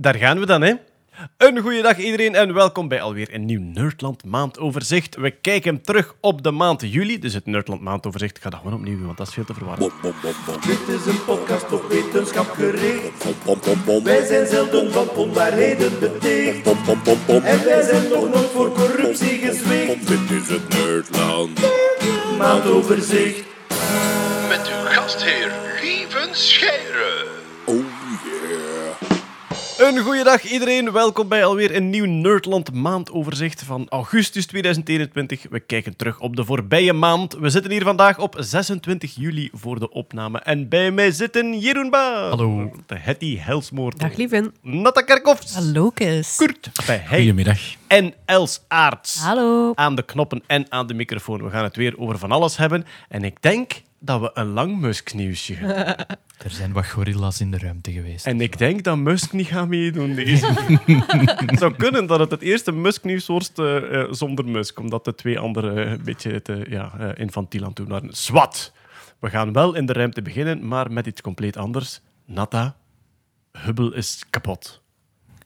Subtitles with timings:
[0.00, 0.74] Daar gaan we dan, hè.
[1.36, 5.16] Een goede dag iedereen en welkom bij alweer een nieuw Nerdland maandoverzicht.
[5.16, 8.36] We kijken terug op de maand juli, dus het Nerdland maandoverzicht.
[8.36, 9.92] Ik ga dat gewoon opnieuw doen, want dat is veel te verwarrend.
[10.66, 13.24] Dit is een podcast op wetenschap gericht.
[14.04, 16.66] Wij zijn zelden van onwaarheden beticht.
[17.42, 20.08] En wij zijn nog nooit voor corruptie gezwicht.
[20.08, 21.60] Dit is het Nerdland.
[22.38, 23.44] Maandoverzicht.
[24.48, 25.52] Met uw gastheer
[25.82, 26.87] Lieven Scheire.
[29.78, 35.46] Een goede dag iedereen, welkom bij alweer een nieuw Nerdland maandoverzicht van augustus 2021.
[35.50, 37.32] We kijken terug op de voorbije maand.
[37.34, 40.38] We zitten hier vandaag op 26 juli voor de opname.
[40.38, 42.28] En bij mij zitten Jeroen Ba.
[42.28, 42.70] Hallo.
[42.86, 44.00] De Hetty Helsmoort.
[44.00, 44.54] Dag lieven.
[44.62, 45.54] Natta Kerkhoffs.
[45.54, 46.36] Hallo, Kus.
[46.36, 47.18] Kurt bij Hey.
[47.18, 47.58] Goedemiddag.
[47.86, 49.18] En Els Aarts.
[49.20, 49.72] Hallo.
[49.74, 51.42] Aan de knoppen en aan de microfoon.
[51.42, 52.86] We gaan het weer over van alles hebben.
[53.08, 56.06] En ik denk dat we een lang Musk-nieuwsje hebben.
[56.38, 58.26] Er zijn wat gorilla's in de ruimte geweest.
[58.26, 60.46] En ik denk dat Musk niet gaat meedoen deze.
[61.46, 65.14] het zou kunnen dat het het eerste Musk-nieuws wordt eh, eh, zonder Musk, omdat de
[65.14, 68.16] twee andere eh, een beetje te ja, eh, infantiel aan het doen waren.
[68.16, 68.72] Zwat!
[69.18, 72.00] We gaan wel in de ruimte beginnen, maar met iets compleet anders.
[72.24, 72.76] Nata,
[73.52, 74.82] Hubble is kapot.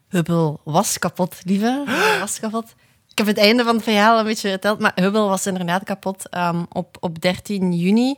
[0.07, 1.83] Hubble was kapot, lieve.
[1.85, 2.75] Hubble was kapot.
[3.13, 6.29] Ik heb het einde van het verhaal een beetje verteld, maar Hubble was inderdaad kapot.
[6.29, 8.15] Ehm, op, op 13 juni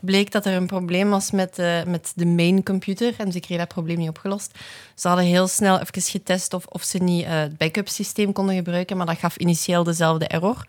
[0.00, 3.58] bleek dat er een probleem was met, eh, met de main computer en ze kregen
[3.58, 4.58] dat probleem niet opgelost.
[4.94, 8.54] Ze hadden heel snel even getest of, of ze niet eh, het backup systeem konden
[8.54, 10.66] gebruiken, maar dat gaf initieel dezelfde error.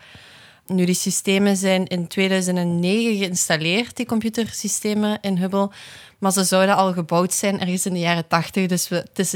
[0.66, 5.70] Nu, die systemen zijn in 2009 geïnstalleerd, die computersystemen in Hubble.
[6.18, 8.68] Maar ze zouden al gebouwd zijn ergens in de jaren 80.
[8.68, 9.32] Dus we, het is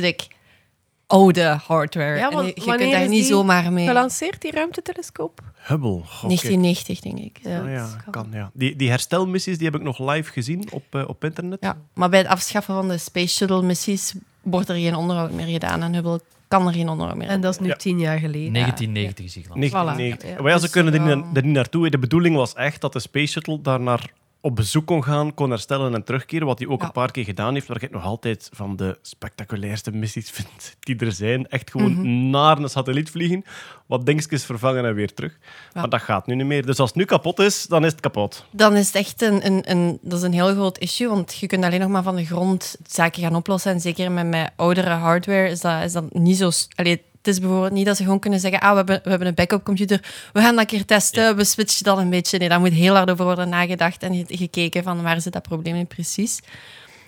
[1.14, 2.18] oude hardware.
[2.18, 3.88] Ja, En want je, kunt daar niet zomaar mee.
[3.88, 5.42] Gelanceerd, die ruimtetelescoop?
[5.56, 5.90] Hubble.
[5.90, 7.40] goh, 1990, denk ik.
[7.42, 7.60] Ja.
[7.62, 8.52] Ah ja, kan, ja.
[8.54, 11.58] Die, die herstelmissies die heb ik nog live gezien op, eh, op internet.
[11.62, 15.82] Ja, maar bij het afschaffen van de Space Shuttle-missies wordt er geen onderhoud meer gedaan.
[15.84, 17.76] En Hubble kan er geen onderhoud meer En dat is nu Ja.
[17.76, 18.52] tien jaar geleden.
[18.54, 19.72] 1990 is gelanceerd.
[19.74, 20.30] 1990.
[20.30, 20.42] Voilà, ja.
[20.42, 21.90] Maar ja, ze Dus, kunnen er niet, er niet naartoe.
[21.90, 24.12] De bedoeling was echt dat de Space Shuttle daar naar
[24.46, 26.48] op bezoek kon gaan, kon herstellen en terugkeren.
[26.48, 26.86] Wat hij ook Ja.
[26.86, 27.68] een paar keer gedaan heeft.
[27.68, 31.48] Waar ik nog altijd van de spectaculairste missies vind die er zijn.
[31.48, 32.30] Echt gewoon Mhm.
[32.30, 33.44] naar een satelliet vliegen,
[33.86, 35.38] wat dingetjes vervangen en weer terug.
[35.74, 36.66] Maar dat gaat nu niet meer.
[36.66, 38.46] Dus als het nu kapot is, dan is het kapot.
[38.52, 41.48] Dan is het echt een, een, een, dat is een heel groot issue, want je
[41.48, 43.72] kunt alleen nog maar van de grond zaken gaan oplossen.
[43.72, 46.50] En zeker met, met oudere hardware is dat, is dat niet zo...
[46.76, 49.28] Allee, het is bijvoorbeeld niet dat ze gewoon kunnen zeggen ah, we hebben, we hebben
[49.28, 50.00] een backup computer,
[50.34, 52.38] we gaan dat een keer testen, we switchen dat een beetje.
[52.38, 55.42] Nee, daar moet heel hard over worden nagedacht en ge- gekeken van waar zit dat
[55.42, 56.40] probleem in precies.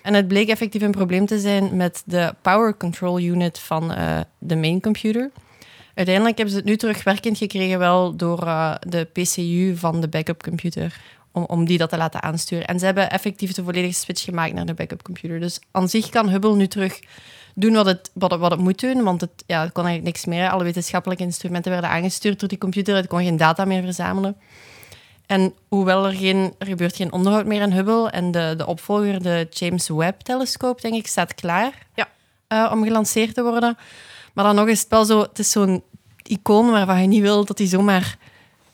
[0.02, 4.20] En het bleek effectief een probleem te zijn met de power control unit van eh,
[4.38, 5.30] de main computer.
[5.94, 10.42] Uiteindelijk hebben ze het nu terugwerkend gekregen wel door eh, de PCU van de backup
[10.42, 11.00] computer.
[11.32, 12.66] Om, om die dat te laten aansturen.
[12.66, 15.40] En ze hebben effectief de volledige switch gemaakt naar de backup computer.
[15.40, 17.00] Dus aan zich kan Hubble nu terug
[17.58, 19.02] doen wat het, wat het, wat het moet doen.
[19.02, 20.50] Want het, ja, het kon eigenlijk niks meer.
[20.50, 22.94] Alle wetenschappelijke instrumenten werden aangestuurd door die computer.
[22.96, 24.36] Het kon geen data meer verzamelen.
[25.26, 29.22] En hoewel er geen, er gebeurt geen onderhoud meer aan Hubble en de, de opvolger,
[29.22, 32.08] de James Webb-telescoop, denk ik, staat klaar Ja.
[32.48, 33.76] eh, om gelanceerd te worden.
[34.32, 35.82] Maar dan nog is het wel zo, het is zo'n
[36.22, 38.16] icoon waarvan je niet wil dat die zomaar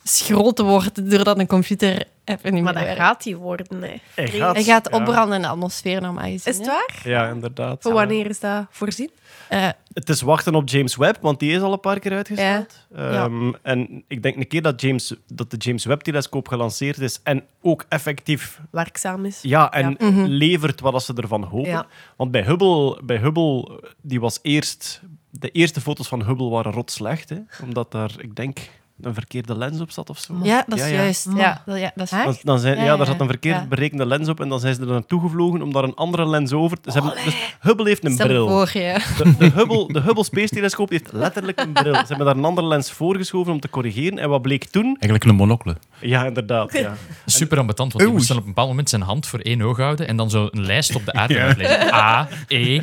[0.05, 3.01] schroot wordt doordat een computer even niet Maar meer dat werkt.
[3.01, 3.95] gaat die worden, hè.
[4.15, 4.97] Hij Hij gaat ja.
[4.99, 6.53] opbranden in de atmosfeer, normaal gezien.
[6.53, 6.73] Is het hè.
[6.73, 7.01] waar?
[7.05, 7.83] Ja, inderdaad.
[7.83, 9.11] Voor wanneer is dat voorzien?
[9.49, 12.87] Eh, Het is wachten op James Webb, want die is al een paar keer uitgesteld.
[12.95, 13.25] Ja.
[13.25, 17.43] Ehm, En ik denk een keer dat, James, dat de James Webb-telescoop gelanceerd is en
[17.63, 19.39] ook effectief Werkzaam is.
[19.43, 20.11] ja, en Ja.
[20.11, 20.25] Mhm.
[20.25, 21.71] levert wat ze ervan hopen.
[21.71, 21.87] Ja.
[22.17, 25.01] Want bij Hubble, bij Hubble, die was eerst...
[25.31, 28.59] De eerste foto's van Hubble waren rot slecht, hè, omdat daar, ik denk,
[29.01, 30.35] een verkeerde lens op zat of zo.
[30.43, 30.97] ja, dat is Ja, ja.
[30.97, 31.29] juist.
[31.37, 33.57] Ja, dat, ja, dat is Dan, dan zijn, ja, Ja, daar ja, zat een verkeerd
[33.57, 33.67] ja.
[33.67, 36.53] berekende lens op en dan zijn ze er naartoe gevlogen om daar een andere lens
[36.53, 36.91] over te...
[36.91, 38.49] Ze hebben, dus Hubble heeft een Stel bril.
[38.49, 38.99] voor, ja.
[38.99, 41.95] De, de, Hubble, de Hubble Space Telescoop heeft letterlijk een bril.
[41.95, 44.19] Ze hebben daar een andere lens voorgeschoven om te corrigeren.
[44.19, 44.85] En wat bleek toen?
[44.85, 45.77] Eigenlijk een monocle.
[46.01, 46.73] Ja, inderdaad.
[46.73, 46.95] Ja.
[47.27, 49.77] Super ambetant, want hij moest dan op een bepaald moment zijn hand voor één oog
[49.77, 51.95] houden en dan zo een lijst op de aarde uitleggen.
[51.95, 52.81] A, E.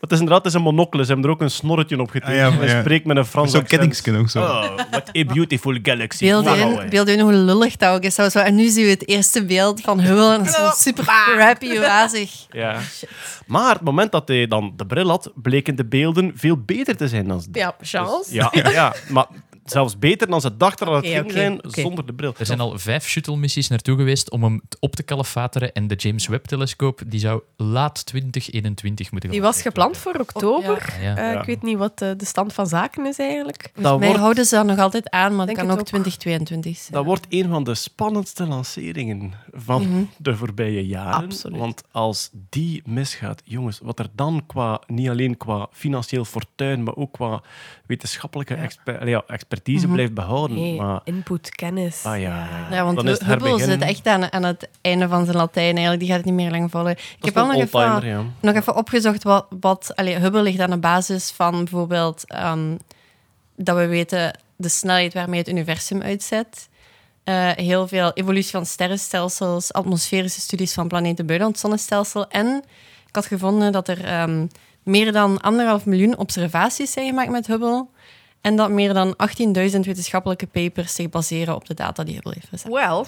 [0.00, 1.02] Het is inderdaad het is een monocle.
[1.04, 2.32] Ze hebben er ook een snorretje op getekend.
[2.32, 2.80] Ah, ja, Hij ja.
[2.80, 3.80] spreekt met een Frans Zo'n accent.
[3.80, 4.40] kettingsken ook zo.
[4.40, 6.24] Oh, what a beautiful galaxy.
[6.24, 8.14] Beeld in, beeld je in hoe lullig dat ook is.
[8.14, 8.38] Zo, zo.
[8.38, 11.78] En nu zien we het eerste beeld van Hubble en dat is zo super crappy,
[11.78, 12.46] wazig.
[12.50, 12.76] Ja.
[13.46, 17.08] Maar het moment dat hij dan de bril had, bleken de beelden veel beter te
[17.08, 18.34] zijn dan ze Ja, chance.
[18.34, 19.26] Ja, ja, maar
[19.70, 22.34] zelfs beter dan ze dachten dat het Oké, ging zijn zonder de bril.
[22.38, 25.72] Er zijn al vijf shuttle-missies naartoe geweest om hem op te kalefateren.
[25.72, 30.94] En de James Webb-telescoop die zou laat 2021 moeten Die gaan was gepland voor oktober.
[31.00, 31.16] Ja, ja.
[31.16, 31.40] Eh, Ja.
[31.40, 33.62] Ik weet niet wat eh, de stand van zaken is eigenlijk.
[33.62, 35.80] Dat Volgens mij wordt- houden ze dat nog altijd aan, maar het Denk kan ook
[35.80, 35.86] ook.
[35.86, 36.92] 2022 zijn.
[36.92, 40.02] Dat wordt een van de spannendste lanceringen van Mhm.
[40.18, 41.24] de voorbije jaren.
[41.24, 41.58] Absoluut.
[41.58, 46.96] Want als die misgaat, jongens, wat er dan qua, niet alleen qua financieel fortuin, maar
[46.96, 47.42] ook qua
[47.86, 50.56] wetenschappelijke exper- ja, expertise blijft behouden.
[50.56, 52.04] Nee, Maar, input, kennis.
[52.04, 52.76] ah ja, ja.
[52.76, 53.78] Ja, want Dan is het Hubble herbeginnen.
[53.80, 55.70] zit echt aan, aan het einde van zijn Latijn.
[55.72, 55.98] Eigenlijk.
[56.00, 56.90] Die gaat het niet meer lang volgen.
[56.90, 58.22] Ik heb wel nog even, ja.
[58.40, 59.46] nog even opgezocht wat...
[59.60, 62.24] wat allee, Hubble ligt aan de basis van bijvoorbeeld...
[62.26, 62.74] ehm,
[63.56, 66.68] dat we weten de snelheid waarmee het universum uitzet.
[67.24, 72.28] Eh, heel veel evolutie van sterrenstelsels, atmosferische studies van planeten buiten het zonnestelsel.
[72.28, 72.62] En
[73.08, 74.46] ik had gevonden dat er ehm,
[74.82, 77.86] meer dan anderhalf miljoen observaties zijn gemaakt met Hubble.
[78.46, 79.14] En dat meer dan
[79.74, 82.62] 18.000 wetenschappelijke papers zich baseren op de data die Hubble heeft.
[82.68, 83.04] Well,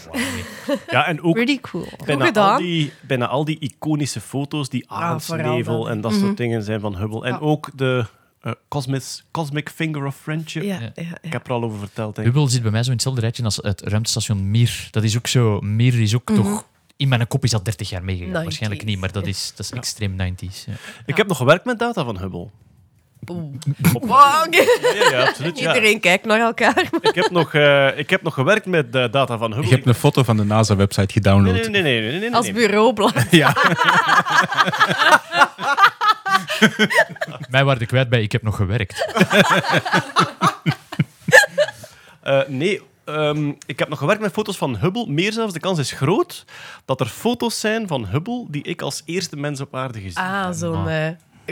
[0.90, 1.84] Ja, en ook Pretty cool.
[2.04, 2.62] bijna al, gedaan.
[2.62, 5.92] die, bijna al die iconische foto's, die vooral arendsnevel dat.
[5.92, 7.24] en dat soort dingen zijn van Hubble.
[7.24, 7.38] En Ja.
[7.38, 8.04] ook de
[8.40, 10.62] eh, Cosmis- Cosmic Finger of Friendship.
[10.62, 10.90] ja, Ja.
[10.94, 11.18] ja, ja.
[11.20, 12.14] Ik heb er al over verteld.
[12.14, 12.26] Denk.
[12.26, 14.88] Hubble zit bij mij zo in hetzelfde rijtje als het ruimtestation Mir.
[14.90, 15.60] Dat is ook zo...
[15.60, 16.66] Mir is ook toch...
[16.96, 18.30] In mijn kop is dat 30 jaar meegegaan.
[18.40, 18.42] 90s.
[18.42, 20.64] Waarschijnlijk niet, maar dat is, dat is extreem 90s.
[20.66, 20.72] Ja.
[21.06, 22.48] Ik heb nog gewerkt met data van Hubble.
[23.28, 24.62] Wow, oké.
[24.94, 25.58] Ja, ja absoluut.
[25.58, 25.68] Ja.
[25.74, 26.88] Iedereen kijkt naar elkaar.
[27.00, 29.68] Ik, heb nog, eh, ik heb nog gewerkt met de data van Hubble.
[29.68, 31.54] Je hebt een foto van de NASA-website gedownload.
[31.54, 31.82] nee, nee.
[31.82, 33.14] nee, nee, nee, nee, Als bureaublad.
[33.30, 33.56] Ja.
[37.50, 39.06] Mij waren er kwijt bij, ik heb nog gewerkt.
[42.22, 45.06] Eh, nee, ehm, ik heb nog gewerkt met foto's van Hubble.
[45.06, 46.44] Meer zelfs, de kans is groot
[46.84, 50.44] dat er foto's zijn van Hubble die ik als eerste mens op aarde gezien heb.
[50.44, 50.88] Ah, zo'n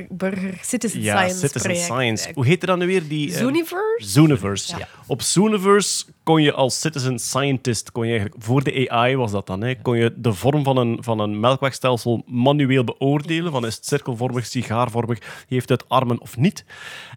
[0.08, 1.84] burger citizen Ja, science Citizen project.
[1.84, 2.30] Science.
[2.34, 3.08] Hoe heette dat nu weer?
[3.08, 4.08] Die, eh, Zooniverse?
[4.08, 4.78] Zooniverse.
[4.78, 4.88] Ja.
[5.06, 9.46] Op Zooniverse kon je als citizen scientist, kon je eigenlijk, voor de AI was dat
[9.46, 13.52] dan, hè, kon je de vorm van een, van een melkwegstelsel manueel beoordelen.
[13.52, 16.64] Van is het cirkelvormig, sigaarvormig, heeft het armen of niet.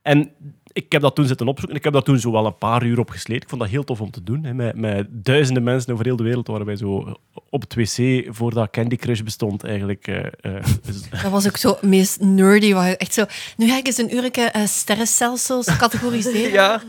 [0.02, 0.32] En
[0.86, 1.78] ik heb dat toen zitten opzoeken.
[1.78, 3.44] Ik heb dat toen zo wel een paar uur op gesleten.
[3.44, 4.44] Ik vond dat heel tof om te doen.
[4.44, 4.54] Hè.
[4.54, 7.14] Met, met duizenden mensen over heel de wereld waren wij zo
[7.50, 10.08] op het wc, voordat Candy Crush bestond, eigenlijk.
[10.08, 10.66] eh, eh,
[11.24, 12.74] Dat was ook zo het meest nerdy.
[12.74, 13.26] Waar echt zo...
[13.58, 16.52] Nu ga ik eens een uurtje eh, sterrenstelsels categoriseren.
[16.52, 16.82] Ja.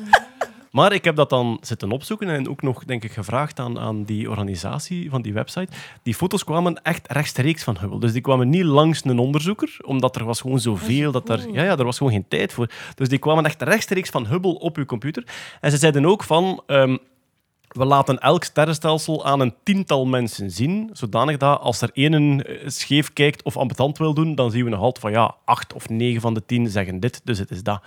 [0.71, 4.05] Maar ik heb dat dan zitten opzoeken en ook nog, denk ik, gevraagd aan, aan
[4.05, 5.73] die organisatie van die website.
[6.03, 8.01] Die foto's kwamen echt rechtstreeks van Hubble.
[8.01, 11.53] Dus die kwamen niet langs een onderzoeker, omdat er was gewoon zoveel dat er...
[11.53, 12.71] Ja, ja, er was gewoon geen tijd voor.
[12.95, 15.25] Dus die kwamen echt rechtstreeks van Hubble op uw computer.
[15.61, 16.63] En ze zeiden ook van...
[16.67, 16.97] ehm,
[17.69, 22.69] we laten elk sterrenstelsel aan een tiental mensen zien, zodanig dat als er één eh,
[22.69, 25.89] scheef kijkt of ambetant wil doen, dan zien we nog altijd van ja, acht of
[25.89, 27.83] negen van de tien zeggen dit, dus het is dat.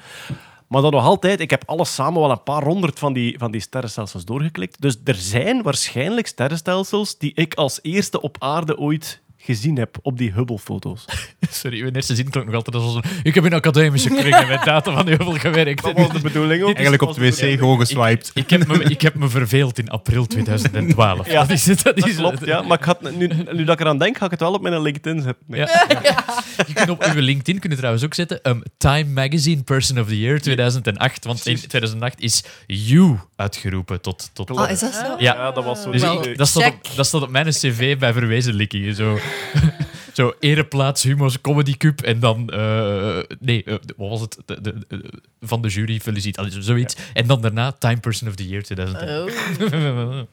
[0.74, 3.52] Maar dan nog altijd, ik heb alles samen wel een paar honderd van die, van
[3.52, 4.81] die sterrenstelsels doorgeklikt.
[4.81, 10.18] Dus er zijn waarschijnlijk sterrenstelsels die ik als eerste op aarde ooit gezien heb op
[10.18, 11.06] die Hubble-foto's.
[11.50, 13.04] Sorry, mijn eerste zin klonk nog altijd als een...
[13.24, 15.84] Ik heb in academische kringen met data van Hubble gewerkt.
[15.84, 16.74] Dat was de bedoeling ook.
[16.74, 18.31] Eigenlijk op de wc gewoon geswiped.
[18.34, 21.31] Ik heb, me, ik heb me verveeld in april 2012.
[21.31, 21.84] Ja, dat is het.
[21.84, 22.62] Dat, Dat is klopt, ja.
[22.62, 24.81] Maar ik had, nu, nu dat ik eraan denk, ga ik het wel op mijn
[24.81, 25.46] LinkedIn zetten.
[25.48, 25.60] Nee.
[25.60, 25.86] Ja.
[26.68, 30.19] Je kunt op uw LinkedIn kunnen trouwens ook zetten um, Time Magazine Person of the
[30.19, 31.25] Year 2008.
[31.25, 34.30] Want in 2008 is You uitgeroepen tot...
[34.34, 35.06] tot Oh, is dat zo?
[35.06, 35.16] Ja.
[35.18, 35.92] Ja, dat was zo.
[35.92, 38.95] Dus ik, dat, staat op, dat op mijn cv bij verwezenlijkingen.
[38.95, 39.19] Zo,
[40.13, 42.50] zo ereplaats, Humo's Comedy Cup en dan...
[42.50, 44.38] eh, nee, eh, wat was het?
[44.45, 46.95] De, de, de- van de jury, felicitaties, zoiets.
[47.13, 50.28] En dan daarna Time Person of the Year 2008.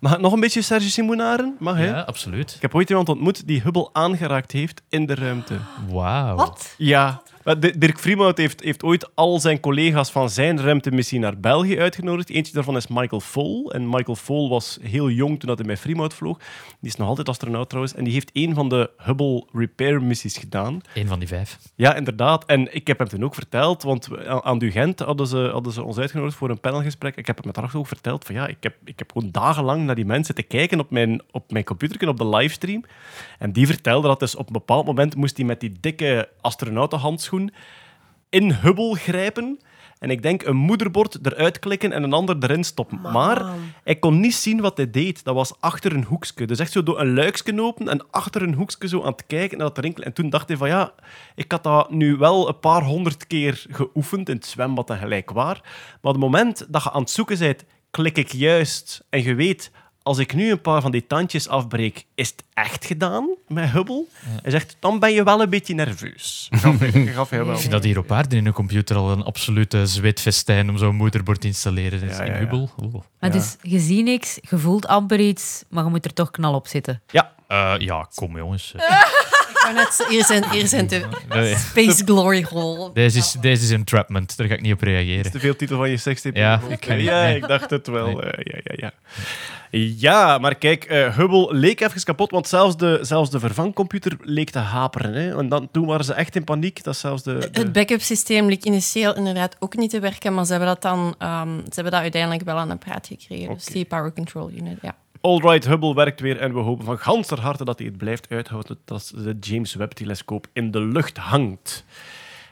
[0.00, 1.56] Mag ik nog een beetje Serge Simonaren?
[1.58, 1.86] Mag, hè?
[1.86, 2.52] ja, absoluut.
[2.54, 5.56] Ik heb ooit iemand ontmoet die Hubble aangeraakt heeft in de ruimte.
[5.88, 6.36] Wauw.
[6.36, 6.74] Wat?
[6.78, 7.22] Ja.
[7.46, 11.78] Eh, Di- Dirk Vriemhout heeft, heeft ooit al zijn collega's van zijn ruimtemissie naar België
[11.78, 12.30] uitgenodigd.
[12.30, 13.72] Eentje daarvan is Michael Vol.
[13.72, 16.38] En Michael Vol was heel jong toen dat hij met Vriemhout vloog.
[16.80, 17.94] Die is nog altijd astronaut trouwens.
[17.94, 20.80] En die heeft een van de Hubble Repair missies gedaan.
[20.94, 21.58] Eén van die vijf.
[21.74, 22.44] Ja, inderdaad.
[22.44, 25.98] En ik heb hem toen ook verteld, want aan Dugent hadden ze, hadden ze ons
[25.98, 27.16] uitgenodigd voor een panelgesprek.
[27.16, 29.94] Ik heb hem daar ook verteld van ja, ik heb, ik heb gewoon dagenlang naar
[29.94, 32.84] die mensen te kijken op mijn, op mijn computer, op de livestream.
[33.38, 37.34] En die vertelde dat dus op een bepaald moment moest hij met die dikke astronautenhandschoen
[38.28, 39.58] in Hubble grijpen.
[39.98, 43.00] En ik denk een moederbord eruit klikken en een ander erin stoppen.
[43.00, 43.44] Maar
[43.84, 45.24] ik kon niet zien wat hij deed.
[45.24, 46.46] Dat was achter een hoekje.
[46.46, 49.58] Dus echt zo door een luikje open en achter een hoekje zo aan het kijken
[49.58, 50.06] naar dat rinkelen.
[50.06, 50.92] En toen dacht hij van ja,
[51.34, 55.30] ik had dat nu wel een paar honderd keer geoefend in het zwembad en gelijk
[55.30, 55.60] waar.
[55.62, 59.34] Maar op het moment dat je aan het zoeken bent, klik ik juist en je
[59.34, 59.70] weet
[60.06, 64.04] als ik nu een paar van die tandjes afbreek, is het echt gedaan met Hubble?
[64.42, 66.48] Hij zegt, dan ben je wel een beetje nerveus.
[66.50, 66.76] Gaf
[67.14, 67.52] gaf wel.
[67.52, 70.94] Ik vind dat hier op aarde in een computer al een absolute zweetfestijn om zo'n
[70.94, 72.00] moederbord te installeren.
[72.00, 72.38] Dus Ja, in ja.
[72.38, 72.68] Hubble.
[73.20, 76.54] Maar dus, je ziet niks, je voelt amper iets, maar je moet er toch knal
[76.54, 77.02] op zitten.
[77.06, 78.74] Ja, Eh, ja, kom jongens.
[79.72, 81.54] Wou net Hier zijn, hier zijn de nee.
[81.56, 82.90] Space Glory Hole.
[82.92, 85.30] Deze is, deze is entrapment, daar ga ik niet op reageren.
[85.32, 86.38] te veel titel van je sekstape.
[86.38, 87.36] Ja, ik, ja, nee.
[87.36, 88.06] ik dacht het wel.
[88.06, 88.20] Nee.
[88.20, 88.90] eh, ja, ja,
[89.70, 89.80] ja.
[89.96, 94.50] ja, maar kijk, eh, Hubble leek even kapot, want zelfs de, zelfs de vervangcomputer leek
[94.50, 95.12] te haperen.
[95.14, 95.38] Hè.
[95.38, 96.82] En dan, toen waren ze echt in paniek.
[96.84, 100.44] Dat zelfs de, de- Het backup systeem leek initieel inderdaad ook niet te werken, maar
[100.44, 103.54] ze hebben dat dan ehm, ze hebben dat uiteindelijk wel aan de praat gekregen.
[103.54, 103.72] Dus Oké.
[103.72, 104.94] die power control unit, ja.
[105.20, 108.78] Alright, Hubble werkt weer en we hopen van ganser harte dat hij het blijft uithouden
[108.84, 111.84] dat de James Webb-telescoop in de lucht hangt.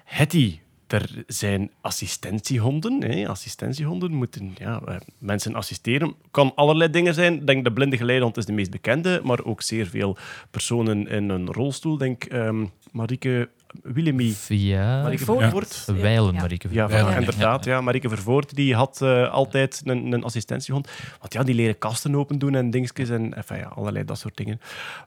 [0.05, 3.03] Hetty, er zijn assistentiehonden.
[3.03, 3.29] Hè.
[3.29, 6.15] Assistentiehonden moeten ja, eh, mensen assisteren.
[6.31, 7.45] Kan allerlei dingen zijn.
[7.45, 10.17] Denk de blinde geleidehond is de meest bekende, maar ook zeer veel
[10.51, 11.97] personen in een rolstoel.
[11.97, 13.49] Denk ehm Marieke
[13.83, 14.35] Willemie.
[14.49, 15.41] Ja, Marieke Voort.
[15.43, 15.85] Vervoort.
[15.87, 16.41] Wijlen, Ja.
[16.41, 16.69] Marieke.
[16.71, 17.13] Ja, Wijlen.
[17.15, 17.65] voilà, inderdaad.
[17.65, 17.81] Ja.
[17.81, 20.89] Marieke Vervoort die had eh, altijd een, een assistentiehond.
[21.21, 24.37] Want ja, die leren kasten open doen en dingetjes en enfin, ja, allerlei dat soort
[24.37, 24.61] dingen.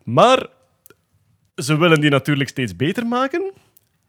[0.04, 0.48] Maar
[1.56, 3.52] ze willen die natuurlijk steeds beter maken.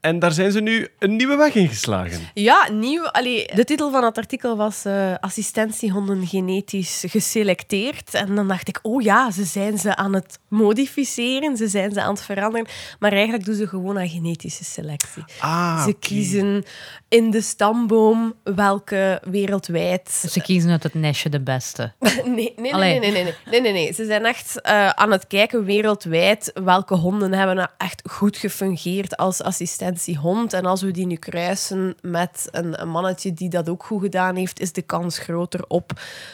[0.00, 2.20] En daar zijn ze nu een nieuwe weg ingeslagen.
[2.34, 3.06] Ja, nieuw.
[3.06, 8.14] Allee, de titel van het artikel was eh, Assistentiehonden genetisch geselecteerd.
[8.14, 12.02] En dan dacht ik, oh ja, ze zijn ze aan het modificeren, ze zijn ze
[12.02, 12.66] aan het veranderen.
[12.98, 15.24] Maar eigenlijk doen ze gewoon aan genetische selectie.
[15.40, 16.64] Ah, ze kiezen
[17.08, 21.92] in de stamboom welke wereldwijd Dus ze kiezen uit het nestje de beste.
[22.24, 23.92] Nee, nee, nee, nee, nee, nee, nee, nee, nee.
[23.92, 29.16] Ze zijn echt eh, aan het kijken wereldwijd welke honden hebben nou echt goed gefungeerd
[29.16, 29.42] als
[29.88, 30.52] assistentiehond.
[30.52, 34.36] En als we die nu kruisen met een, een mannetje die dat ook goed gedaan
[34.36, 35.92] heeft, is de kans groter op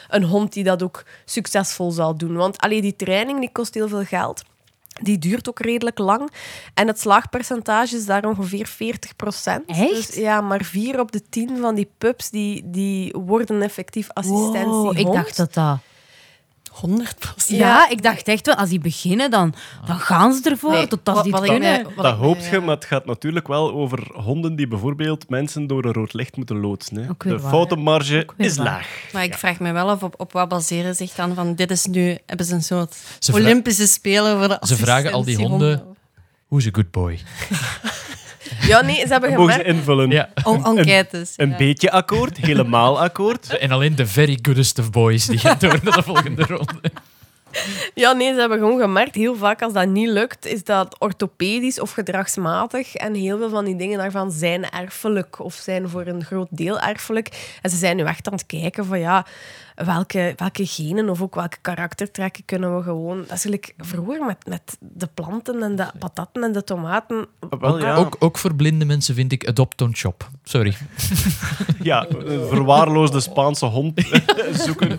[0.09, 2.35] een hond die dat ook succesvol zal doen.
[2.35, 4.43] Want allee, die training die kost heel veel geld.
[5.01, 6.31] Die duurt ook redelijk lang.
[6.73, 9.63] En het slaagpercentage is daar ongeveer 40 procent.
[9.65, 9.89] Echt?
[9.89, 14.95] Dus, ja, maar vier op de tien van die pups die, die worden effectief assistentiehond.
[14.95, 15.77] Wow, ik dacht dat dat...
[16.79, 17.59] 100 procent.
[17.59, 19.53] Ja, ik dacht echt wel, als die beginnen, dan,
[19.85, 20.71] dan gaan ze ervoor.
[20.71, 21.83] Nee, tot als wat- wat kunnen.
[21.83, 25.93] Dat mij, je, maar het gaat natuurlijk wel over honden die bijvoorbeeld mensen door een
[25.93, 26.95] rood licht moeten loodsen.
[26.97, 27.07] Hè.
[27.17, 27.49] De waar.
[27.51, 28.65] foutenmarge is waar.
[28.65, 28.87] laag.
[29.13, 31.55] Maar ik vraag me wel af, op, op wat baseren zich dan van...
[31.55, 32.17] Dit is nu...
[32.25, 32.95] Hebben ze een soort
[33.33, 35.83] Olympische Spelen voor de Ze vragen al die honden-
[36.47, 37.19] Who's a good boy?
[38.61, 39.77] Ja, nee, ze hebben mogen ze gemerkt...
[39.77, 40.09] invullen.
[40.09, 40.29] Ja.
[40.43, 41.33] Oh, enquêtes.
[41.37, 41.57] Een ja.
[41.57, 43.57] beetje akkoord, helemaal akkoord.
[43.57, 46.91] En alleen de very goodest of boys die gaan door naar de volgende ronde.
[47.93, 51.79] Ja, nee, ze hebben gewoon gemerkt, heel vaak als dat niet lukt, is dat orthopedisch
[51.79, 52.95] of gedragsmatig.
[52.95, 56.79] En heel veel van die dingen daarvan zijn erfelijk of zijn voor een groot deel
[56.79, 57.57] erfelijk.
[57.61, 59.25] En ze zijn nu echt aan het kijken van ja,
[59.75, 63.17] welke, welke genen of ook welke karaktertrekken kunnen we gewoon...
[63.17, 67.27] Dat is eigenlijk vroeger met, met de planten en de patatten en de tomaten.
[67.59, 67.95] Wel, ja.
[67.95, 70.29] Ook, ook voor blinde mensen vind ik adopt on shop.
[70.43, 70.73] Sorry.
[71.81, 74.01] Ja, een verwaarloosde Spaanse hond
[74.65, 74.97] zoeken.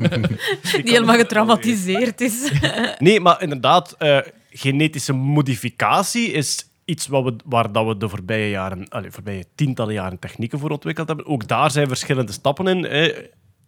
[0.73, 2.51] Die helemaal getraumatiseerd is.
[2.99, 4.19] Nee, maar inderdaad, eh,
[4.51, 9.95] genetische modificatie is iets wat we, waar dat we de voorbije jaren, allee, voorbije tientallen
[9.95, 11.27] jaren technieken voor ontwikkeld hebben.
[11.27, 12.85] Ook daar zijn verschillende stappen in.
[12.85, 13.13] hè.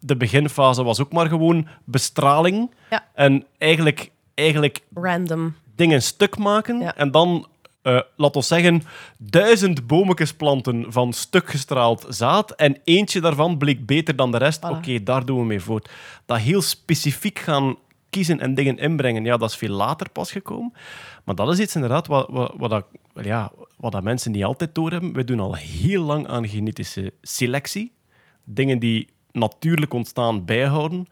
[0.01, 2.71] De beginfase was ook maar gewoon bestraling.
[2.91, 3.05] Ja.
[3.15, 5.55] En eigenlijk, eigenlijk Random.
[5.75, 6.97] dingen stuk maken Ja.
[6.97, 7.47] en dan,
[7.83, 8.83] eh laat ons zeggen,
[9.19, 14.67] duizend bometjes planten van stuk gestraald zaad en eentje daarvan bleek beter dan de rest.
[14.67, 14.71] Voilà.
[14.71, 15.91] Oké, daar doen we mee voort.
[16.27, 17.77] Dat heel specifiek gaan
[18.11, 20.73] kiezen en dingen inbrengen, ja, dat is veel later pas gekomen.
[21.25, 22.85] Maar dat is iets inderdaad wat, wat, wat, dat,
[23.23, 25.13] ja, wat dat mensen niet altijd doorhebben.
[25.13, 27.93] We doen al heel lang aan genetische selectie.
[28.45, 31.07] Dingen die natuurlijk ontstaan bijhouden.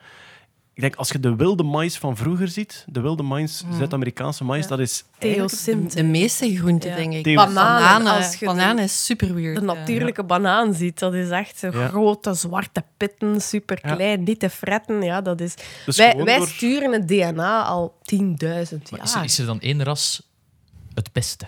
[0.74, 4.66] Ik denk, als je de wilde mais van vroeger ziet, de wilde mais, Zuid-Amerikaanse mais,
[4.66, 5.92] dat is Theosint.
[5.92, 6.96] De meeste groenten, Ja.
[6.96, 7.22] denk ik.
[7.24, 9.56] Theo- Bananen, Bananen, als je de- bananen is super weird.
[9.58, 15.02] De natuurlijke banaan ziet, dat is echt grote zwarte pitten, super klein, niet te fretten.
[15.02, 15.54] Ja, dat is...
[15.86, 18.18] Dus wij gewoon wij door- sturen het DNA al 10.000
[18.90, 19.06] Maar jaar.
[19.06, 20.22] is, er, is er dan één ras
[20.94, 21.44] het beste?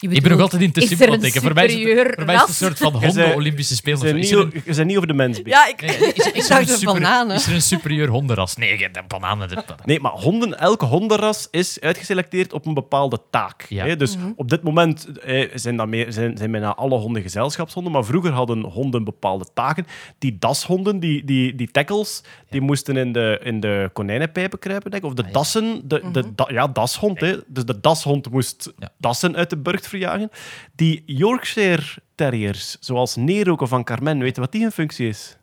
[0.00, 1.42] Je Ik ben nog altijd in te simpel aan een het denken.
[1.42, 3.98] Voor mij is het, superieur voor mij is het een soort van honden-Olympische Spelen.
[3.98, 4.04] zo.
[4.06, 5.58] zijn niet, er zijn over de mens bezig.
[5.58, 5.80] Ja, ik...
[5.80, 8.56] Nee, is, is, is, er super- is er een superieur hondenras?
[8.56, 9.48] Nee, de bananen.
[9.48, 13.66] de- Nee, maar honden, elke hondenras is uitgeselecteerd op een bepaalde taak.
[13.68, 13.84] Ja.
[13.86, 13.96] Hè?
[13.96, 18.04] Dus op dit moment eh, zijn, dat meer, zijn, zijn bijna alle honden gezelschapshonden, maar
[18.04, 19.86] vroeger hadden honden bepaalde taken.
[20.18, 25.02] Die dashonden, die, die, die tackles, die moesten in de, in de konijnenpijpen kruipen, denk
[25.02, 25.08] ik.
[25.08, 27.20] Of de dassen, de, de, da- ja, dashond.
[27.20, 27.36] Hè?
[27.46, 28.92] Dus de dashond moest Ja.
[28.98, 30.30] dassen uit de burcht verjagen.
[30.74, 31.82] Die Yorkshire
[32.14, 35.34] Terriers, zoals Nero of van Carmen, weet je wat die hun functie is?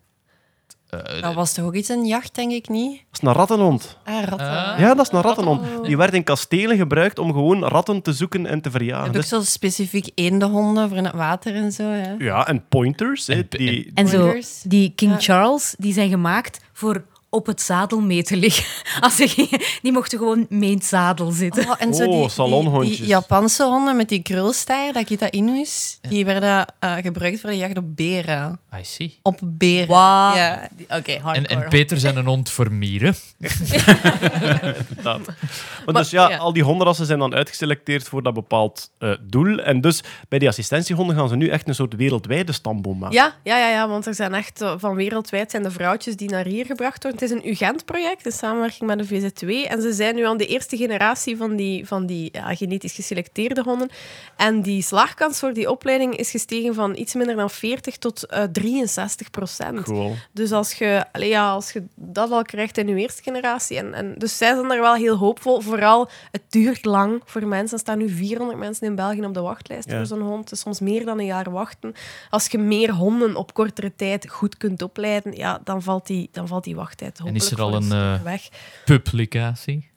[0.90, 2.92] Eh, Dat was toch ook iets een jacht, denk ik niet?
[3.12, 3.98] Dat is een rattenhond.
[4.04, 4.48] Ah, ratten.
[4.66, 4.80] Ah.
[4.80, 5.86] Ja, dat is een rattenhond.
[5.86, 9.08] Die werd in kastelen gebruikt om gewoon ratten te zoeken en te verjagen.
[9.08, 11.84] ook Dus- zo specifiek eendenhonden voor in het water en zo.
[11.84, 12.16] Ja.
[12.20, 13.28] ja, en pointers.
[13.28, 14.62] hè, En- die, En zo, Pointers.
[14.62, 15.20] die King Ja.
[15.20, 17.04] Charles, die zijn gemaakt voor
[17.38, 18.66] op het zadel mee te liggen.
[19.04, 21.66] Als ze gingen- die mochten gewoon mee in het zadel zitten.
[21.70, 22.98] Oh, en zo Oh, die, salonhondjes.
[22.98, 27.78] die Japanse honden met die krulstaart, Akita Inus, die werden eh, gebruikt voor de jacht
[27.78, 28.60] op beren.
[28.80, 29.20] I see.
[29.22, 29.88] Op beren.
[29.88, 30.36] Wauw.
[30.36, 30.70] Ja.
[30.90, 31.56] Oké, En, hardcore.
[31.64, 33.16] en Peter zijn een hond voor mieren.
[34.90, 35.26] inderdaad.
[35.86, 36.38] Maar dus ja, ja.
[36.38, 39.58] al die hondenrassen zijn dan uitgeselecteerd voor dat bepaald eh, doel.
[39.60, 43.16] En dus bij die assistentiehonden gaan ze nu echt een soort wereldwijde stamboom maken.
[43.16, 46.30] Ja, ja, ja, ja, want er zijn echt eh, van wereldwijd zijn de vrouwtjes die
[46.30, 47.20] naar hier gebracht worden.
[47.28, 49.70] Is een UGent-project in samenwerking met de VZ2.
[49.70, 53.62] En ze zijn nu aan de eerste generatie van die, van die ja, genetisch geselecteerde
[53.64, 53.90] honden.
[54.38, 58.44] En die slaagkans voor die opleiding is gestegen van iets minder dan 40 tot eh
[58.44, 59.84] 63 procent.
[59.84, 60.16] Cool.
[60.32, 63.78] Dus als je, ja, als je dat al krijgt in je eerste generatie.
[63.78, 65.62] En, en, dus zij zijn daar wel heel hoopvol.
[65.62, 67.78] Vooral, het duurt lang voor mensen.
[67.78, 69.98] Er staan nu 400 mensen in België op de wachtlijst Ja.
[69.98, 70.52] voor zo'n hond.
[70.52, 71.94] Is soms meer dan een jaar wachten.
[72.30, 76.48] Als je meer honden op kortere tijd goed kunt opleiden, ja, dan, valt die, dan
[76.48, 78.42] valt die wachttijd En is er al een, eh, weg.
[78.86, 79.90] Publicatie.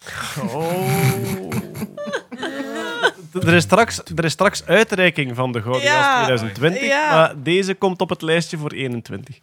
[0.43, 1.53] Oh.
[3.43, 6.03] Er is, straks, er is straks uitreiking van de Gouden Ja.
[6.03, 7.11] Gast 2020, Ja.
[7.11, 9.39] maar deze komt op het lijstje voor 21.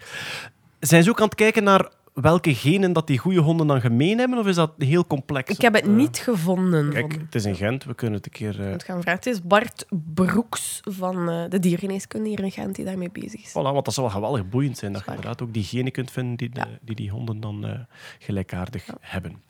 [0.79, 1.89] Zijn ze ook aan het kijken naar
[2.21, 5.49] welke genen dat die goede honden dan gemeen hebben, of is dat heel complex?
[5.51, 6.89] Ik heb het niet gevonden.
[6.89, 8.61] Kijk, het is in Gent, we kunnen het een keer...
[8.61, 9.19] eh, Het gaan vragen.
[9.23, 13.49] Het is Bart Broeks van eh, de diergeneeskunde hier in Gent die daarmee bezig is.
[13.49, 16.11] Voilà, want dat zou wel geweldig boeiend zijn, dat je inderdaad ook die genen kunt
[16.11, 16.67] vinden die de- Ja.
[16.81, 17.79] die, die honden dan eh,
[18.19, 19.41] gelijkaardig hebben.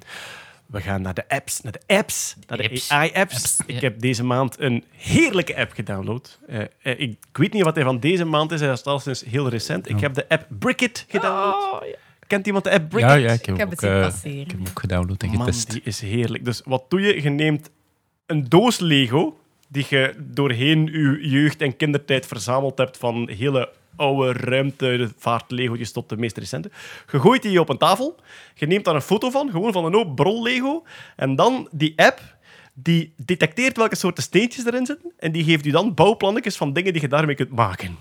[0.65, 2.91] We gaan naar de apps, naar de apps, naar de Apps.
[2.91, 3.33] AI-apps.
[3.35, 6.39] Apps, Ik heb deze maand een heerlijke app gedownload.
[6.47, 9.49] Ik, ik weet niet wat hij van deze maand is, hij is al sinds heel
[9.49, 9.89] recent.
[9.89, 11.53] Ik heb de app Brickit gedownload.
[11.73, 11.95] Oh, ja.
[12.27, 13.09] Kent iemand de app Brickit?
[13.09, 14.39] Ja, ja, ik heb, Ik heb hem het zien eh, passeren.
[14.39, 15.71] ik heb hem ook gedownload en Man, getest.
[15.71, 16.45] die is heerlijk.
[16.45, 17.21] Dus wat doe je?
[17.21, 17.69] Je neemt
[18.25, 24.33] een doos Lego die je doorheen je jeugd en kindertijd verzameld hebt van hele oude
[24.39, 26.71] ruimte, vaart Lego's tot de meest recente.
[27.11, 28.15] Je gooit die op een tafel.
[28.55, 30.83] Je neemt daar een foto van, gewoon van een hoop brol Lego.
[31.15, 32.35] En dan die app,
[32.73, 35.11] die detecteert welke soorten steentjes erin zitten.
[35.19, 37.95] En die geeft je dan bouwplannetjes van dingen die je daarmee kunt maken.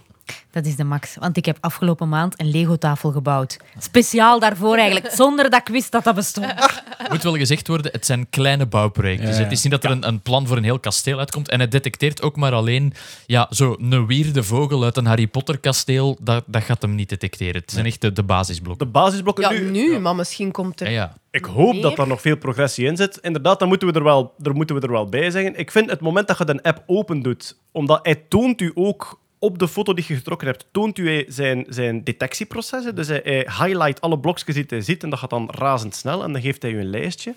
[0.50, 1.16] Dat is de max.
[1.18, 3.56] Want ik heb afgelopen maand een Lego-tafel gebouwd.
[3.78, 6.54] Speciaal daarvoor eigenlijk, zonder dat ik wist dat dat bestond.
[7.11, 9.28] Moet wel gezegd worden, het zijn kleine bouwprojecten.
[9.28, 9.42] Ja, ja.
[9.42, 11.49] Het is niet dat er een, een plan voor een heel kasteel uitkomt.
[11.49, 12.92] En het detecteert ook maar alleen
[13.26, 16.18] ja, zo een wierde vogel uit een Harry Potter kasteel.
[16.21, 17.61] Dat, dat gaat hem niet detecteren.
[17.61, 18.87] Het zijn echt de, de basisblokken.
[18.87, 19.71] De basisblokken Ja, nu...
[19.71, 21.15] nu, maar misschien komt er Ja, ja.
[21.30, 21.82] Ik hoop Meer?
[21.82, 23.19] dat daar nog veel progressie in zit.
[23.23, 25.58] Inderdaad, dan moeten we er wel, daar moeten we er wel bij zeggen.
[25.58, 29.21] Ik vind het moment dat je de app open doet, omdat hij toont u ook
[29.38, 32.94] op de foto die je getrokken hebt, toont u zijn, zijn detectieprocessen.
[32.94, 36.42] Dus hij, highlight alle blokjes die hij ziet en dat gaat dan razendsnel en dan
[36.42, 37.34] geeft hij u een lijstje.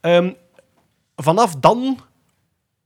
[0.00, 0.30] Ehm,
[1.16, 1.98] vanaf dan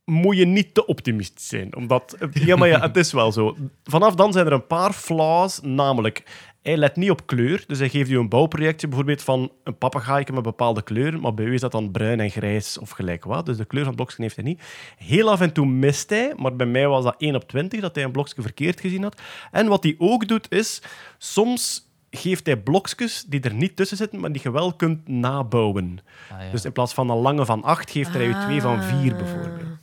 [0.04, 1.76] moet je niet te optimistisch zijn.
[1.76, 3.56] Omdat, ja, maar ja, het is wel zo.
[3.84, 6.22] Vanaf dan zijn er een paar flaws, namelijk...
[6.68, 10.32] Hij let niet op kleur, dus hij geeft u een bouwprojectje bijvoorbeeld van een papegaaike
[10.32, 13.46] met bepaalde kleuren, maar bij u is dat dan bruin en grijs of gelijk wat.
[13.46, 14.62] Dus de kleur van het blokje heeft hij niet.
[14.96, 17.94] Heel af en toe mist hij, maar bij mij was dat 1 op 20 dat
[17.94, 19.20] hij een blokje verkeerd gezien had.
[19.50, 20.82] En wat hij ook doet is,
[21.18, 25.98] soms geeft hij blokjes die er niet tussen zitten, maar die je wel kunt nabouwen.
[26.30, 26.50] Ah, ja.
[26.50, 29.78] Dus in plaats van een lange van 8 geeft hij u twee van 4 bijvoorbeeld.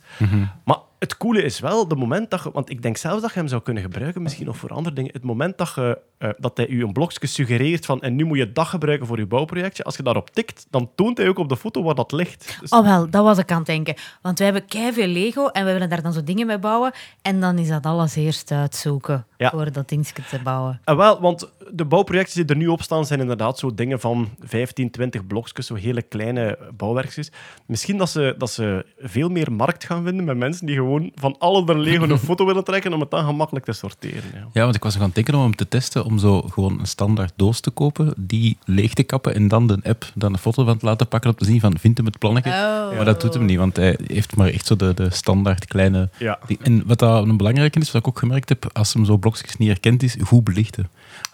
[0.64, 2.50] Maar het coole is wel, de moment dat je...
[2.52, 5.12] Want ik denk zelfs dat je hem zou kunnen gebruiken, misschien nog voor andere dingen.
[5.12, 8.38] Het moment dat, je, eh, dat hij u een blokje suggereert van en nu moet
[8.38, 11.48] je dat gebruiken voor je bouwprojectje, als je daarop tikt, dan toont hij ook op
[11.48, 12.56] de foto waar dat ligt.
[12.60, 13.94] Dus Oh wel, dat was ik aan het denken.
[14.22, 16.92] Want wij hebben veel Lego en we willen daar dan zo dingen mee bouwen.
[17.22, 19.50] En dan is dat alles eerst uitzoeken Ja.
[19.50, 20.80] voor dat dingetje te bouwen.
[20.84, 24.28] En wel, want de bouwprojecten die er nu op staan, zijn inderdaad zo dingen van
[24.40, 27.30] 15, 20 blokjes, zo hele kleine bouwwerkjes.
[27.66, 31.36] Misschien dat ze, dat ze veel meer markt gaan vinden met mensen die gewoon van
[31.38, 34.30] alle de Lego een foto willen trekken om het dan gemakkelijk te sorteren.
[34.34, 34.48] Ja.
[34.52, 36.80] Ja, want ik was nog aan het denken om hem te testen, om zo gewoon
[36.80, 40.38] een standaard doos te kopen, die leeg te kappen en dan de app dan een
[40.38, 42.50] foto van te laten pakken om te zien van, vindt hem het plannetje?
[42.50, 42.96] Oh.
[42.96, 46.08] Maar dat doet hem niet, want hij heeft maar echt zo de, de standaard kleine...
[46.18, 46.38] Ja.
[46.62, 49.56] En wat dat een belangrijke is, wat ik ook gemerkt heb, als hem zo blokjes
[49.56, 50.88] niet herkend is, goed belichten.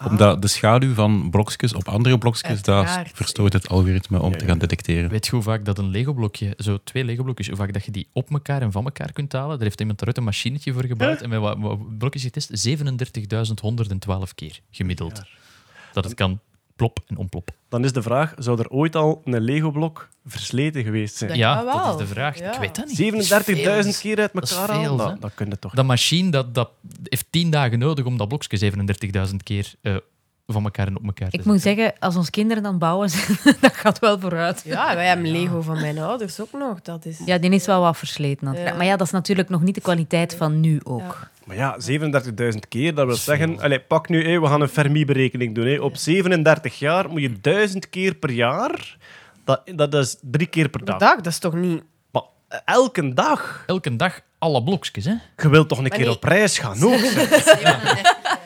[0.07, 3.11] Omdat de schaduw van blokjes op andere blokjes, dat Uiteraard.
[3.13, 5.09] verstoort het algoritme om Ja, te gaan detecteren.
[5.09, 8.07] Weet je hoe vaak dat een Lego-blokje, zo twee Lego-blokjes, hoe vaak dat je die
[8.13, 9.55] op elkaar en van elkaar kunt halen?
[9.55, 12.67] Daar heeft iemand eruit een machinetje voor gebouwd en met wat, wat blokjes getest.
[12.67, 15.21] 37.112 keer gemiddeld.
[15.93, 16.39] Dat het kan
[16.75, 17.49] plop en onplop.
[17.69, 21.29] Dan is de vraag, zou er ooit al een Lego-blok versleten geweest zijn?
[21.29, 22.39] Dat Ja, dat is de vraag.
[22.39, 22.53] Ja.
[22.53, 23.29] Ik weet dat niet.
[23.31, 23.93] Dat is 37.000 veel.
[24.01, 24.97] keer uit Dat elkaar veel, halen?
[24.97, 26.71] Dat, dat kun je toch Dat machine dat, dat
[27.03, 28.71] heeft tien dagen nodig om dat blokje
[29.29, 29.95] 37.000 keer eh,
[30.47, 33.73] van elkaar en op elkaar Ik moet zeggen, als onze kinderen dan bouwen zijn, dat
[33.73, 34.61] gaat wel vooruit.
[34.65, 36.81] Ja, wij hebben Lego van mijn ouders ook nog.
[36.81, 37.19] Dat is...
[37.25, 38.53] Ja, die is wel wat versleten.
[38.53, 38.73] Ja.
[38.73, 41.27] Maar ja, dat is natuurlijk nog niet de kwaliteit van nu ook.
[41.45, 43.59] Maar ja, 37.000 keer, dat wil zeggen...
[43.59, 45.65] Allee, pak nu, hé, we gaan een Fermi-berekening doen.
[45.65, 45.79] Hé.
[45.79, 48.97] Op 37 jaar moet je 1000 keer per jaar...
[49.45, 50.99] Dat, dat is drie keer per dag.
[50.99, 51.83] dag, dat is toch niet...
[52.11, 53.63] Maar eh, elke dag.
[53.67, 55.13] Elke dag alle blokjes, hè?
[55.37, 56.15] Je wilt toch een Maar keer nee.
[56.15, 56.99] op reis gaan ook?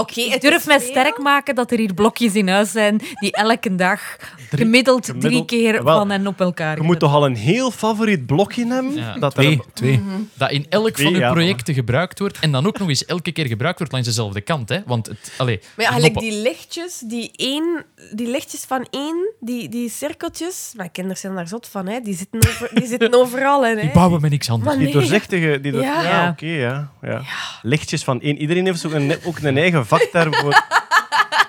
[0.00, 3.32] Oké, Ik het durf mij sterk maken dat er hier blokjes in huis zijn die
[3.32, 4.16] elke dag
[4.50, 8.26] gemiddeld, drie keer Wel, van en op elkaar Je moet toch al een heel favoriet
[8.26, 8.94] blokje hebben?
[8.94, 9.14] Ja.
[9.18, 10.00] Dat er Twee, een- twee.
[10.34, 13.04] Dat in elk Twee, van uw ja, projecten gebruikt wordt en dan ook nog eens
[13.04, 14.68] elke keer gebruikt wordt langs dezelfde kant.
[14.68, 14.78] Hè?
[14.86, 16.32] Want het, allee, Maar ja, gelijk knoppen.
[16.32, 20.72] die lichtjes, die, één, die lichtjes van één, die, die cirkeltjes...
[20.76, 22.00] Mijn kinderen zijn daar zot van, hè.
[22.00, 23.80] Die zitten, over, die zitten overal in, hè.
[23.82, 24.76] Die bouwen met niks anders.
[24.76, 25.60] Die doorzichtige...
[25.60, 25.80] Die door...
[25.82, 26.02] Ja.
[26.02, 26.28] Ja, Ja.
[26.28, 27.22] oké, ja, ja.
[27.62, 28.38] Lichtjes van één.
[28.38, 30.62] Iedereen heeft zo een, ook een eigen vakterm voor...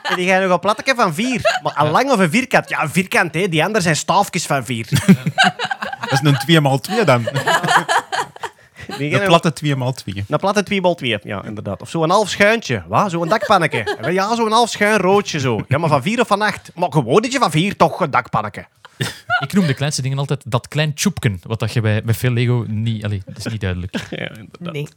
[0.10, 1.60] En die gaan nog een platteke van vier.
[1.64, 2.70] Maar een lang of een vierkant?
[2.70, 3.50] Ja, een vierkant, hè.
[3.50, 4.88] Die anderen zijn staafjes van vier.
[6.10, 7.28] Dat is een 2 x 2 dan.
[8.88, 10.26] Een platte 2 x 2.
[10.28, 11.82] Een platte 2 bal 2, ja, inderdaad.
[11.82, 12.84] Of zo'n half schuintje.
[12.88, 13.12] Wat?
[13.12, 13.98] Zo'n dakpanneke.
[14.12, 15.64] Ja, zo'n half schuin roodje zo.
[15.68, 16.72] Ja, maar van vier of van acht?
[16.76, 18.66] Maar gewoon dat je van vier toch een dakpanneke.
[19.40, 22.32] Ik noem de kleinste dingen altijd dat klein tjoepken, wat dat je bij, bij veel
[22.32, 23.04] Lego niet...
[23.06, 23.96] Allee, dat is niet duidelijk.
[24.10, 24.74] Ja, inderdaad.
[24.74, 24.88] Nee.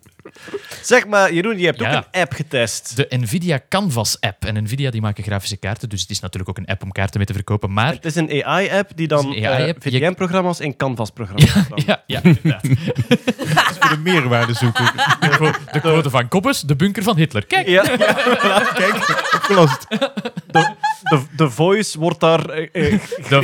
[0.83, 1.97] Zeg maar, Jeroen, je hebt Ja.
[1.97, 2.97] ook een app getest.
[2.97, 4.45] De Nvidia Canvas app.
[4.45, 7.17] En Nvidia die maken grafische kaarten, dus het is natuurlijk ook een app om kaarten
[7.17, 7.73] mee te verkopen.
[7.73, 9.85] Maar Het is een AI-app die dan AI-app.
[9.85, 11.83] eh, VDM-programma's en Canvas-programma's dan.
[11.87, 12.63] ja, ja inderdaad.
[12.63, 14.85] Dat is voor de meerwaarde zoeken.
[15.21, 17.47] De, de quote van Koppes, de bunker van Hitler.
[17.47, 18.95] Kijk, Ja, ja, kijk,
[19.35, 19.87] opgelost.
[19.89, 22.49] De, de, de voice wordt daar...
[22.49, 23.43] eh, eh, The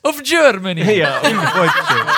[0.00, 0.80] of Germany.
[0.80, 1.36] Ja, een.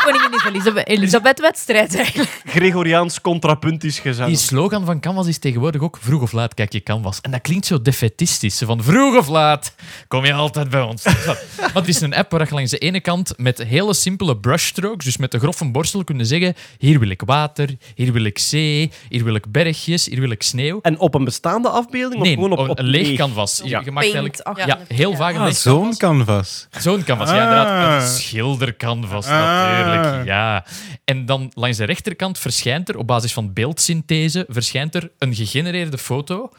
[0.05, 2.43] Koningin Elisabeth, Elisabeth wedstrijd eigenlijk.
[2.47, 4.29] Gregoriaans contrapuntisch gezang.
[4.29, 7.21] Die slogan van Canvas is tegenwoordig ook vroeg of laat kijk je Canvas.
[7.21, 8.63] En dat klinkt zo defetistisch.
[8.65, 9.75] Van vroeg of laat
[10.09, 11.05] kom je altijd bij ons.
[11.05, 15.05] maar het is een app waar je langs de ene kant met hele simpele brushstrokes,
[15.05, 18.93] dus met de grove borstel, kunnen zeggen hier wil ik water, hier wil ik zee,
[19.09, 20.79] hier wil ik bergjes, hier wil ik sneeuw.
[20.83, 22.23] En op een bestaande afbeelding?
[22.23, 23.19] Nee, of gewoon op, een leeg leeg?
[23.19, 23.61] canvas.
[23.65, 23.81] Ja.
[23.85, 25.99] je maakt Paint eigenlijk ja, heel vaak een Ah, leeg zo'n canvas.
[25.99, 26.83] canvas.
[26.85, 28.03] Zo'n canvas, ja, inderdaad.
[28.03, 28.15] Een Ah.
[28.15, 29.33] schildercanvas, Ah.
[29.33, 30.27] natuurlijk.
[30.27, 30.65] Ja.
[31.05, 35.99] En dan langs de rechterkant verschijnt er, op basis van beeldsynthese, verschijnt er een gegenereerde
[35.99, 36.51] foto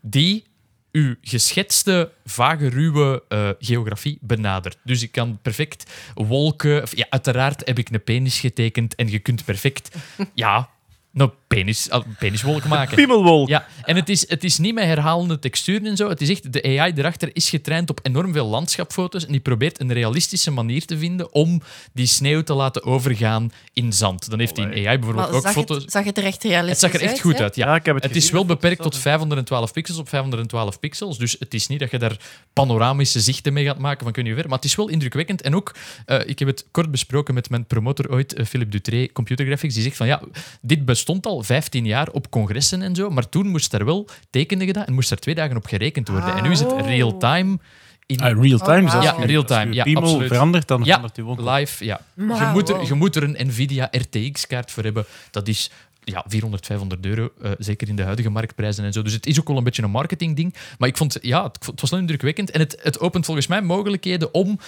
[0.00, 0.44] die
[0.92, 4.76] uw geschetste, vage, ruwe eh, geografie benadert.
[4.84, 6.82] Dus ik kan perfect wolken...
[6.82, 9.96] of Ja, uiteraard heb ik een penis getekend en je kunt perfect...
[10.34, 10.68] Ja,
[11.14, 12.96] een penis, peniswolk maken.
[13.00, 13.48] Piemelwolk.
[13.48, 16.08] Ja, en het is, het is niet met herhalende texturen en zo.
[16.08, 19.80] Het is echt, de AI erachter is getraind op enorm veel landschapfoto's en die probeert
[19.80, 24.30] een realistische manier te vinden om die sneeuw te laten overgaan in zand.
[24.30, 25.82] Dan heeft hij in AI bijvoorbeeld Maar ook zag, foto's...
[25.82, 27.66] het, zag het er echt realistisch Het zag er echt uit, goed uit, ja.
[27.66, 31.18] Ja, ik heb het Het is wel beperkt tot 512 pixels op 512 pixels.
[31.18, 32.16] Dus het is niet dat je daar
[32.52, 34.48] panoramische zichten mee gaat maken van kun je ver.
[34.48, 35.42] Maar het is wel indrukwekkend.
[35.42, 35.74] En ook,
[36.06, 39.74] eh, ik heb het kort besproken met mijn promotor ooit, eh, Philip Dutré, Computer Graphics.
[39.74, 40.22] Die zegt van ja,
[40.60, 43.10] dit bestond al 15 jaar op congressen en zo.
[43.10, 46.08] Maar toen moest er wel, tekende je dat, en moest er twee dagen op gerekend
[46.08, 46.34] worden.
[46.36, 47.58] En nu is het real-time.
[48.06, 49.06] In, Ah, real time Oh, zelfs.
[49.06, 50.28] Ja, real time, Als je ja, absoluut.
[50.28, 51.50] verandert, dan Ja, verandert ook.
[51.58, 52.00] live, ja.
[52.14, 52.86] Je moet, er, wow.
[52.86, 55.04] je moet er een Nvidia RTX-kaart voor hebben.
[55.30, 55.70] Dat is
[56.04, 59.02] ja, 400, 500 euro, eh, zeker in de huidige marktprijzen en zo.
[59.02, 60.54] Dus het is ook wel een beetje een marketingding.
[60.78, 62.50] Maar ik vond, ja, het, het was wel indrukwekkend.
[62.50, 64.58] En het, het opent volgens mij mogelijkheden om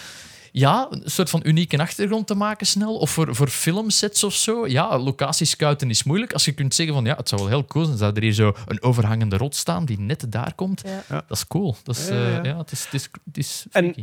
[0.53, 2.97] ja, een soort van unieke achtergrond te maken snel.
[2.97, 4.67] Of voor, voor filmsets of zo.
[4.67, 6.33] Ja, locatiescouten is moeilijk.
[6.33, 7.99] Als je kunt zeggen van ja, het zou wel heel cool zijn.
[7.99, 10.83] Zou er hier zo een overhangende rot staan die net daar komt.
[10.85, 11.03] Ja.
[11.09, 11.25] Ja.
[11.27, 11.77] Dat is cool.
[11.83, 12.43] Dat is, Ja, eh, ja.
[12.45, 13.95] ja, het is, het is, het is En-.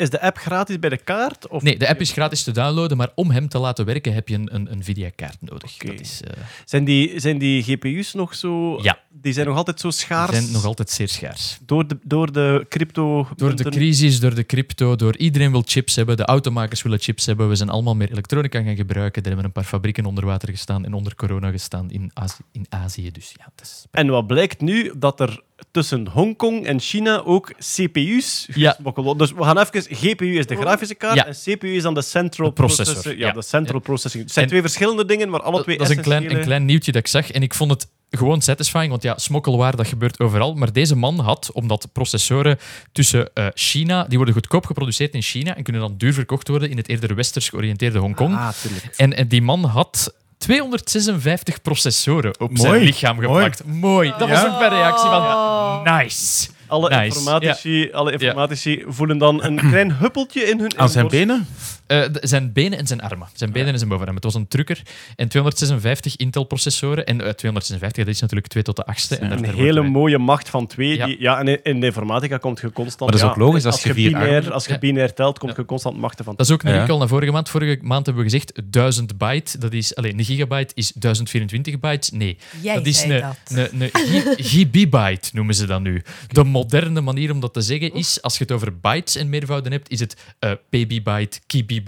[0.00, 1.48] Is de app gratis bij de kaart?
[1.48, 4.28] Of Nee, de app is gratis te downloaden, maar om hem te laten werken heb
[4.28, 5.76] je een, een, een Nvidia-kaart nodig.
[5.76, 8.82] Dat is, eh, Zijn die, zijn die GPU's nog zo...
[8.82, 8.98] Ja.
[9.12, 10.30] Die zijn nog altijd zo die schaars?
[10.30, 11.58] zijn nog altijd zeer schaars.
[11.66, 13.28] Door de, door de crypto...
[13.36, 17.26] Door de crisis, door de crypto, door iedereen wil chips hebben, de automakers willen chips
[17.26, 19.22] hebben, we zijn allemaal meer elektronica gaan gebruiken.
[19.22, 22.42] Er hebben een paar fabrieken onder water gestaan en onder corona gestaan in Azië.
[22.52, 23.86] In Azië dus ja, is...
[23.90, 24.92] En wat blijkt nu?
[24.96, 28.70] Dat er tussen Hongkong en China ook CPU's Ja.
[28.72, 29.18] gesmokkeld.
[29.18, 29.96] Dus we gaan even...
[29.96, 33.18] GPU is de grafische kaart en CPU is dan de central De processor, processor.
[33.18, 34.22] Ja, de central processing.
[34.22, 36.64] Het zijn En- twee verschillende dingen, maar alle twee dat is een klein, een klein
[36.64, 40.20] nieuwtje dat ik zag en ik vond het gewoon satisfying, want ja, smokkelwaar, dat gebeurt
[40.20, 40.54] overal.
[40.54, 42.58] Maar deze man had, omdat processoren
[42.92, 46.70] tussen eh, China, die worden goedkoop geproduceerd in China en kunnen dan duur verkocht worden
[46.70, 48.34] in het eerder westers georiënteerde Hongkong.
[48.34, 48.48] Ah,
[48.96, 53.26] en die man had 256 processoren op zijn Mooi, lichaam mooi.
[53.28, 53.64] geplakt.
[53.64, 54.12] Mooi.
[54.18, 56.48] Dat was ook mijn reactie van nice.
[56.66, 57.04] Alle Nice.
[57.04, 61.46] informatici, alle informatici voelen dan een klein huppeltje in hun Aan zijn benen?
[61.90, 63.28] Eh, zijn benen en zijn armen.
[63.32, 64.14] Zijn benen en zijn bovenarm.
[64.14, 64.82] Het was een trucker.
[65.16, 67.06] En 256 Intel-processoren.
[67.06, 69.18] En eh, 256, dat is natuurlijk 2 tot de 8ste.
[69.18, 70.96] En daar- Een daar hele mooie macht van twee.
[70.96, 71.06] Ja.
[71.06, 73.00] Die, ja, en in, in de informatica komt je constant...
[73.00, 74.78] Maar dat is ja, ook logisch, als als je binair, armen- als je Ja.
[74.78, 77.48] binair telt, komt je constant machten van Dat is ook een al naar vorige maand.
[77.48, 79.58] Vorige maand hebben we gezegd 1000 byte.
[79.58, 82.10] Dat is, alleen, een gigabyte is 1024 bytes.
[82.10, 83.70] Nee, Jij dat is zei een, dat.
[83.72, 86.02] een, noemen ze dat nu.
[86.28, 89.72] De moderne manier om dat te zeggen is, als je het over bytes en meervouden
[89.72, 91.78] hebt, is het eh babybyte, kibibyte,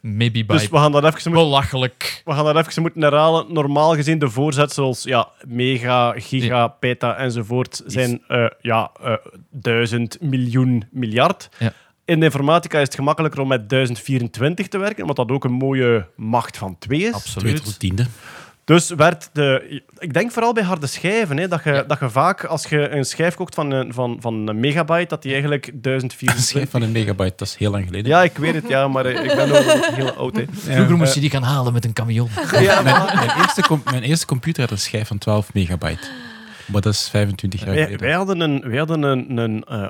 [0.00, 0.52] mebibyte.
[0.52, 2.22] Dus we gaan dat even moeten, Belachelijk.
[2.24, 3.52] we gaan dat even moeten herhalen.
[3.52, 9.14] Normaal gezien, de voorzetsels, ja, mega, giga, peta enzovoort, zijn eh, ja, eh,
[9.50, 11.48] duizend, miljoen, miljard.
[11.58, 11.72] Ja.
[12.04, 15.52] In de informatica is het gemakkelijker om met 1024 te werken, omdat dat ook een
[15.52, 17.04] mooie macht van 2 is.
[17.04, 17.64] Twee Absoluut.
[17.64, 18.06] tot tiende.
[18.64, 19.82] Dus werd de...
[19.98, 21.82] Ik denk vooral bij harde schijven, hè, dat, je, Ja.
[21.82, 25.22] dat je vaak, als je een schijf koopt van een, van, van een megabyte, dat
[25.22, 26.70] die eigenlijk Een schijf 1024...
[26.70, 28.10] van een megabyte, dat is heel lang geleden.
[28.10, 30.36] Ja, ik weet het, ja, maar eh, ik ben ook heel oud.
[30.36, 30.44] Hè.
[30.52, 32.28] Vroeger moest je die gaan halen met een camion.
[32.60, 36.08] Ja, Mijn, mijn, eerste com- mijn eerste computer had een schijf van 12 megabyte.
[36.66, 38.06] Maar dat is 25 jaar Wij, geleden.
[38.06, 39.88] wij hadden een, wij hadden een, een eh,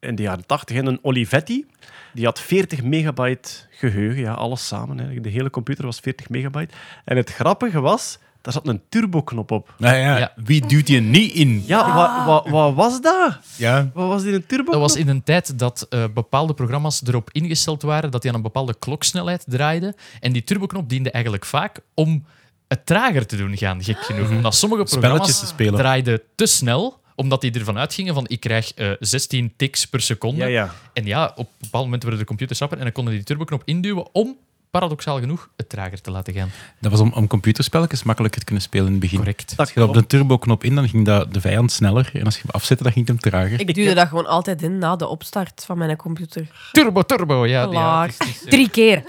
[0.00, 1.66] in de jaren 80 een Olivetti.
[2.14, 4.98] Die had 40 megabyte geheugen, ja, alles samen.
[4.98, 5.20] Hè.
[5.20, 6.74] De hele computer was 40 megabyte.
[7.04, 9.74] En het grappige was, daar zat een turboknop op.
[9.78, 10.32] Nou ja, Ja.
[10.36, 11.62] wie duwt je niet in?
[11.66, 13.38] Ja, wat wa, wat was dat?
[13.56, 13.90] Ja.
[13.94, 14.80] Wat was die een turboknop?
[14.82, 18.36] Dat was in een tijd dat eh, bepaalde programma's erop ingesteld waren dat die aan
[18.36, 19.94] een bepaalde kloksnelheid draaiden.
[20.20, 22.24] En die turboknop diende eigenlijk vaak om
[22.68, 24.28] het trager te doen gaan, gek genoeg.
[24.30, 28.90] Omdat sommige programma's te draaiden te snel, omdat die ervan uitgingen van ik krijg eh
[29.00, 30.40] 16 tics per seconde.
[30.40, 30.74] Ja, ja.
[30.92, 33.34] En ja, op een bepaald moment werden de computers snapper en dan konden die die
[33.34, 34.36] turboknop induwen om,
[34.78, 36.50] paradoxaal genoeg, het trager te laten gaan.
[36.80, 39.18] Dat was om, om computerspelletjes makkelijker te kunnen spelen in het begin.
[39.18, 39.48] Correct.
[39.48, 42.10] Dat Als je op de turboknop in, dan ging dat de vijand sneller.
[42.12, 43.60] En als je hem afzette, dan ging het hem trager.
[43.60, 46.46] Ik duwde dat gewoon altijd in na de opstart van mijn computer.
[46.72, 47.68] Turbo, turbo, ja.
[47.70, 49.02] ja is- is, Drie keer.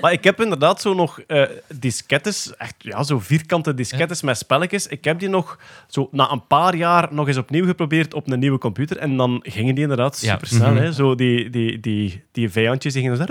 [0.00, 1.42] Maar ik heb inderdaad zo nog eh,
[1.74, 4.86] diskettes, echt ja, zo vierkante diskettes met spelletjes.
[4.86, 8.38] Ik heb die nog zo na een paar jaar nog eens opnieuw geprobeerd op een
[8.38, 8.96] nieuwe computer.
[8.96, 10.32] En dan gingen die inderdaad Ja.
[10.32, 10.70] super snel.
[10.72, 10.82] Mhm.
[10.82, 10.92] hè.
[10.92, 13.24] Zo die, die, die, die vijandjes die gingen zo...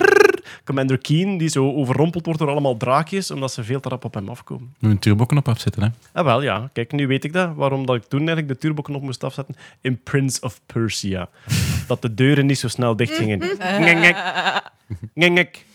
[0.76, 4.14] Commander Keen, die zo overrompeld wordt door allemaal draakjes, omdat ze veel te rap op
[4.14, 4.76] hem afkomen.
[4.80, 5.90] Moet een turboknop afzetten, hè.
[6.14, 6.70] Ah, wel, ja.
[6.74, 7.56] Kijk, nu weet ik dat.
[7.56, 11.30] Waarom dat ik toen eigenlijk de turboknop moest afzetten in Prince of Persia.
[11.88, 13.40] dat de deuren niet zo snel dicht gingen.
[15.14, 15.66] Ngengek.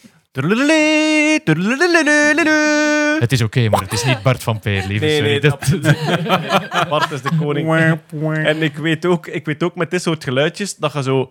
[3.19, 5.05] Het is oké, maar het is niet Bart van Peer, lieve.
[5.05, 5.31] Nee, sorry.
[5.31, 6.89] nee, Dat-.
[6.89, 7.75] Bart is de koning.
[8.23, 11.31] En ik weet, ook, ik weet ook met dit soort geluidjes dat je zo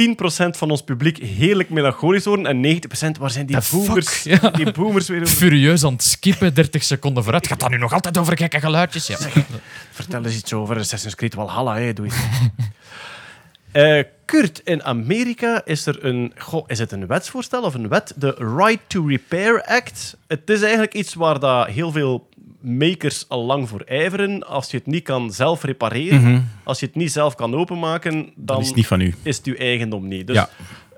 [0.00, 0.04] 10%
[0.58, 2.80] van ons publiek heerlijk melancholisch worden en
[3.16, 3.86] 90% waar zijn die The fuck?
[3.86, 4.50] boomers, Ja.
[4.50, 5.36] die boomers weer over.
[5.36, 7.46] furieus aan het skippen, 30 seconden vooruit.
[7.46, 9.06] Gaat dat nu nog altijd over gekke geluidjes?
[9.06, 9.16] Ja.
[9.90, 11.92] Vertel eens iets over Assassin's Creed Valhalla, hè.
[11.92, 12.14] doe eens.
[13.72, 16.32] Eh, Kurt, in Amerika is er een...
[16.38, 18.12] Goh, is het een wetsvoorstel of een wet?
[18.16, 20.16] De Right to Repair Act.
[20.26, 22.28] Het is eigenlijk iets waar dat heel veel
[22.60, 24.46] makers al lang voor ijveren.
[24.46, 28.60] Als je het niet kan zelf repareren, als je het niet zelf kan openmaken, dan,
[28.60, 29.14] is het niet van u.
[29.22, 30.26] is het uw eigendom niet.
[30.26, 30.48] Dus Ja.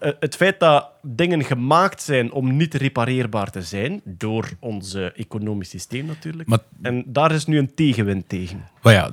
[0.01, 5.68] eh, het feit dat dingen gemaakt zijn om niet repareerbaar te zijn, door ons economisch
[5.70, 6.49] systeem natuurlijk.
[6.49, 8.64] Maar- En daar is nu een tegenwind tegen.
[8.83, 9.11] Maar ja,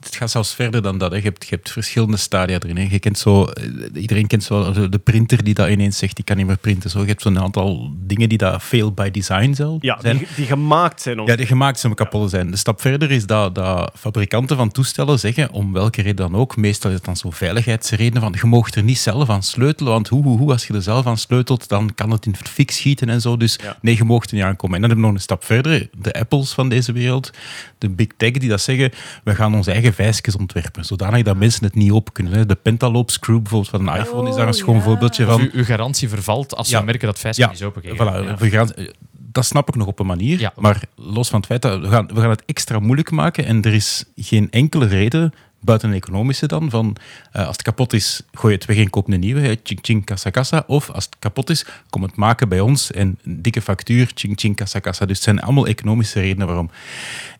[0.00, 1.10] het gaat zelfs verder dan dat.
[1.10, 1.16] Hè.
[1.16, 2.76] Je, hebt, je hebt verschillende stadia erin.
[2.76, 2.86] Hè.
[2.90, 6.36] Je kent zo, eh, iedereen kent zo de- printer die dat ineens zegt, ik kan
[6.36, 6.90] niet meer printen.
[6.90, 7.00] Zo.
[7.00, 10.18] Je hebt zo'n aantal dingen die dat fail by design zelf Ja, zijn.
[10.18, 11.26] die, die gemaakt zijn om...
[11.26, 12.50] Ja, die gemaakt zijn om kapot zijn.
[12.50, 16.56] De stap verder is dat, dat fabrikanten van toestellen zeggen, om welke reden dan ook,
[16.56, 20.08] meestal is het dan zo veiligheidsredenen van, je mag er niet zelf aan sleutelen, want
[20.08, 22.70] hoe, hoe, hoe, als je er zelf aan sleutelt, dan kan het in het fik
[22.70, 23.36] schieten en zo.
[23.36, 23.76] Dus Ja.
[23.80, 24.74] nee, je mag er niet aankomen.
[24.74, 27.30] En dan hebben we nog een stap verder, de Apples van deze wereld,
[27.78, 28.90] de Big Tech, die dat zeggen,
[29.24, 32.32] we gaan onze eigen vijsjes ontwerpen, zodanig dat mensen het niet open kunnen.
[32.32, 32.46] hè.
[32.46, 35.40] De Pentalobe Screw bijvoorbeeld van een iPhone is daar een schoon voorbeeldje van.
[35.40, 36.78] uw, uw garantie vervalt als Ja.
[36.78, 38.06] we merken dat vijsje Ja, is opengegeven.
[38.06, 38.36] Voilà, Ja.
[38.36, 38.70] we gaan,
[39.12, 40.40] dat snap ik nog op een manier.
[40.40, 40.52] Ja.
[40.56, 43.62] Maar los van het feit dat we gaan, we gaan het extra moeilijk maken en
[43.62, 46.96] er is geen enkele reden, buiten een economische dan, van
[47.32, 49.40] eh, als het kapot is, gooi je het weg en koop een nieuwe.
[49.40, 50.64] hè, Ching ching kassa kassa.
[50.66, 54.38] Of als het kapot is, kom het maken bij ons en een dikke factuur, ching
[54.40, 55.06] ching kassa kassa.
[55.06, 56.70] Dus het zijn allemaal economische redenen waarom.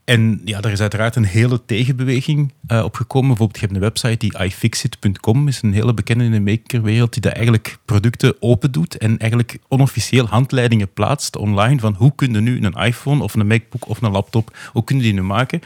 [0.08, 3.28] En ja, er is uiteraard een hele tegenbeweging eh opgekomen.
[3.28, 7.22] Bijvoorbeeld, je hebt een website die ifixit.com is een hele bekende in de makerwereld die
[7.22, 12.40] dat eigenlijk producten open doet en eigenlijk onofficieel handleidingen plaatst online van hoe kun je
[12.40, 15.60] nu een iPhone of een MacBook of een laptop, hoe kun je die nu maken?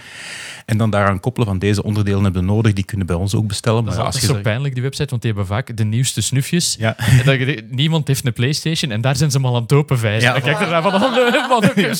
[0.66, 3.46] En dan daaraan koppelen van deze onderdelen hebben we nodig, die kunnen bij ons ook
[3.46, 3.82] bestellen.
[3.84, 5.84] Dat is Maar als je zo zegt- pijnlijk, die website, want die hebben vaak de
[5.84, 6.76] nieuwste snufjes.
[6.78, 6.96] ja.
[7.24, 10.28] En dat niemand heeft een Playstation en daar zijn ze maar aan het openvijzen.
[10.28, 10.32] Ja.
[10.32, 11.14] Dan kijk je ernaar van, oh
[11.76, 11.90] nee.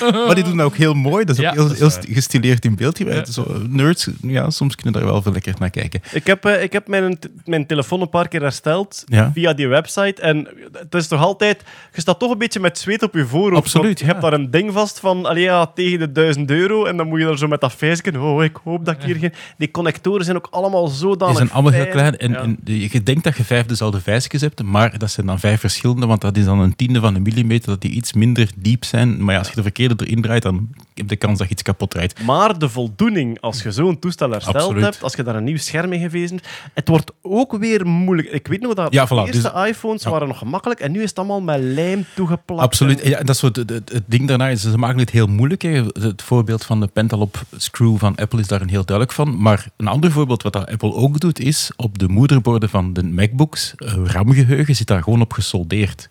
[0.26, 1.24] Maar die doen dat ook heel mooi.
[1.24, 1.90] Dat is ook heel, heel.
[2.00, 2.96] Gestileerd in beeld.
[2.96, 3.32] gewerkt.
[3.32, 6.00] Zo, nerds, ja, soms kunnen daar wel veel lekker naar kijken.
[6.12, 9.30] Ik heb, eh, ik heb mijn, mijn telefoon een paar keer hersteld Ja.
[9.34, 10.22] via die website.
[10.22, 11.62] En het is toch altijd...
[11.92, 13.62] Je staat toch een beetje met zweet op je voorhoofd.
[13.62, 16.84] Absoluut, Je hebt daar een ding vast van allee, ja, tegen de 1000 euro.
[16.84, 18.20] En dan moet je daar zo met dat feestje...
[18.20, 19.32] Oh, ik hoop dat ik hier geen...
[19.58, 22.18] Die connectoren zijn ook allemaal zodanig Die zijn allemaal heel klein.
[22.18, 25.60] En, en je denkt dat je vijf dezelfde vijsjes hebt, maar dat zijn dan vijf
[25.60, 28.84] verschillende, want dat is dan een tiende van een millimeter, dat die iets minder diep
[28.84, 29.24] zijn.
[29.24, 31.52] Maar ja, als je de verkeerde erin draait, dan heb je de kans dat je
[31.52, 32.22] iets kapot rijdt.
[32.22, 34.82] Maar de voldoening, als je zo'n toestel hersteld Absoluut.
[34.82, 36.40] hebt, als je daar een nieuw scherm in gewezen
[36.74, 38.28] het wordt ook weer moeilijk.
[38.28, 40.10] Ik weet nog dat Ja, de eerste dus- iPhones ja.
[40.10, 42.62] waren nog gemakkelijk en nu is het allemaal met lijm toegeplakt.
[42.62, 43.00] Absoluut.
[43.00, 44.48] En- Ja, dat is zo het, het, het ding daarna.
[44.48, 45.62] Is, ze maken het heel moeilijk.
[45.62, 45.84] Hè.
[45.92, 49.42] Het voorbeeld van de Pentalop Screw van Apple is daar een heel duidelijk van.
[49.42, 53.02] Maar een ander voorbeeld wat dat Apple ook doet, is op de moederborden van de
[53.04, 56.08] MacBooks, eh, RAM-geheugen zit daar gewoon op gesoldeerd.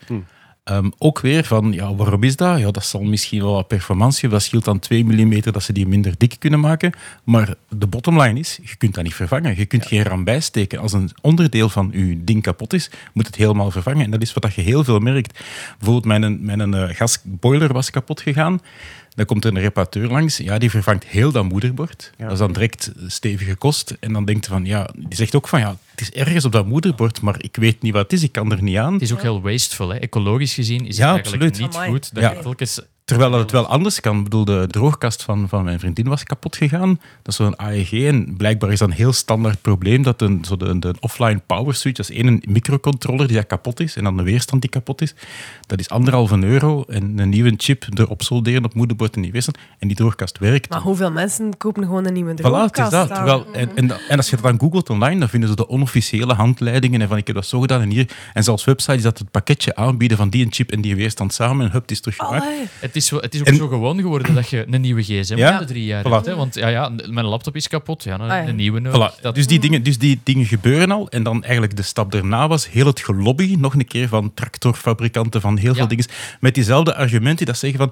[0.64, 2.60] Ehm, ook weer van, ja, waarom is dat?
[2.60, 5.88] Ja, dat zal misschien wel wat performantie, dat scheelt dan 2 mm dat ze die
[5.88, 6.94] minder dik kunnen maken.
[7.24, 9.58] Maar de bottomline is, je kunt dat niet vervangen.
[9.58, 10.80] Je kunt geen RAM bijsteken.
[10.80, 14.06] Als een onderdeel van je ding kapot is, moet het helemaal vervangen.
[14.06, 15.40] En dat is wat dat je heel veel merkt.
[15.78, 18.62] Bijvoorbeeld, mijn, mijn eh, gasboiler was kapot gegaan.
[19.16, 22.12] Dan komt er een reparateur langs, ja, die vervangt heel dat moederbord.
[22.18, 23.96] Dat is dan direct stevige kost.
[24.00, 26.52] En dan denkt hij van, ja, die zegt ook van, ja, het is ergens op
[26.52, 28.94] dat moederbord, maar ik weet niet wat het is, ik kan er niet aan.
[28.94, 29.90] Het is ook heel wasteful.
[29.90, 29.98] Hè.
[29.98, 31.68] Ecologisch gezien is Ja, het eigenlijk absoluut.
[31.68, 31.92] niet Amai.
[31.92, 32.32] goed dat Ja.
[32.32, 32.80] je telkens...
[33.12, 34.18] Terwijl dat het wel anders kan.
[34.18, 37.00] Ik bedoel, de droogkast van, van mijn vriendin was kapot gegaan.
[37.22, 37.92] Dat is zo'n AEG.
[37.92, 40.04] En blijkbaar is dat een heel standaard probleem.
[40.04, 43.80] Dat een, zo de, de offline power switch, dat is één een microcontroller die kapot
[43.80, 43.96] is.
[43.96, 45.16] En dan de weerstand die kapot is.
[45.68, 46.84] Dat is anderhalve euro.
[46.88, 49.58] En een nieuwe chip erop solderen op moederbord en die weerstand.
[49.80, 50.70] En die droogkast werkt.
[50.70, 52.92] Maar hoeveel mensen kopen gewoon een nieuwe Voilà, droogkast?
[52.92, 53.16] het is dat.
[53.16, 56.34] Terwijl, en, en, en als je dat dan googelt online, dan vinden ze de onofficiële
[56.34, 58.10] handleidingen en van ik heb dat zo gedaan en hier.
[58.34, 61.66] En zelfs websites dat het pakketje aanbieden van die een chip en die weerstand samen
[61.66, 62.46] en hup, het is teruggemaakt.
[62.80, 65.38] Het is, wel- het is ook En- zo gewoon geworden dat je een nieuwe gsm
[65.38, 65.58] Ja.
[65.60, 66.10] de drie jaar Voilà.
[66.10, 66.26] hebt.
[66.26, 66.36] Hè?
[66.36, 68.04] Want ja, ja, mijn laptop is kapot.
[68.04, 68.48] Ja, een, Ah, ja.
[68.48, 69.18] een nieuwe nodig.
[69.18, 69.22] Voilà.
[69.22, 71.10] Dat, Dus, die dingen, dus die dingen gebeuren al.
[71.10, 75.42] En dan eigenlijk de stap daarna was heel het gelobby, nog een keer van tractorfabrikanten,
[75.42, 76.06] van heel veel dingen,
[76.40, 77.92] met diezelfde argumenten dat zeggen van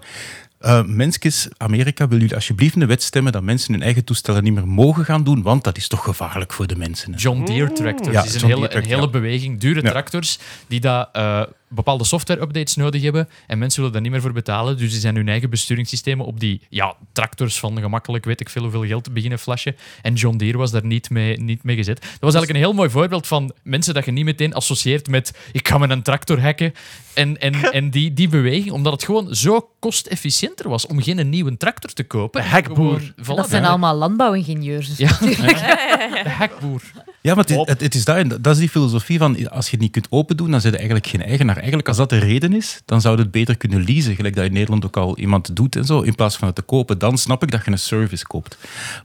[0.59, 4.53] eh mensjes, Amerika, wil jullie alsjeblieft een wet stemmen dat mensen hun eigen toestellen niet
[4.53, 7.11] meer mogen gaan doen, want dat is toch gevaarlijk voor de mensen.
[7.13, 7.19] hè.
[7.19, 9.07] John Deere tractors Ja, is een John hele, een hele ja.
[9.07, 9.59] beweging.
[9.59, 9.89] Dure Ja.
[9.89, 14.33] tractors die dat, eh, bepaalde software-updates nodig hebben en mensen willen daar niet meer voor
[14.33, 14.77] betalen.
[14.77, 18.61] Dus die zijn hun eigen besturingssystemen op die ja, tractors van gemakkelijk weet ik veel
[18.61, 19.75] hoeveel geld te beginnen flashen.
[20.01, 22.01] En John Deere was daar niet mee, niet mee gezet.
[22.01, 25.37] Dat was eigenlijk een heel mooi voorbeeld van mensen dat je niet meteen associeert met
[25.51, 26.73] ik ga met een tractor hacken.
[27.13, 31.57] En, en, en die, die beweging, omdat het gewoon zo kostefficiënter was om geen nieuwe
[31.57, 32.43] tractor te kopen.
[32.43, 32.99] Hekboer.
[32.99, 33.69] Gewoon, voilà, Dat zijn ja.
[33.69, 34.87] allemaal landbouwingenieurs.
[34.87, 35.17] Dus Ja,
[36.23, 36.81] de hekboer.
[37.29, 39.71] Ja, maar het is, het, het is dat, dat is die filosofie van als je
[39.71, 41.55] het niet kunt open doen, dan zit je eigenlijk geen eigenaar.
[41.57, 44.45] Eigenlijk, als dat de reden is, dan zou je het beter kunnen leasen, gelijk dat
[44.45, 46.97] in Nederland ook al iemand doet en zo, in plaats van het te kopen.
[46.99, 48.57] Dan snap ik dat je een service koopt.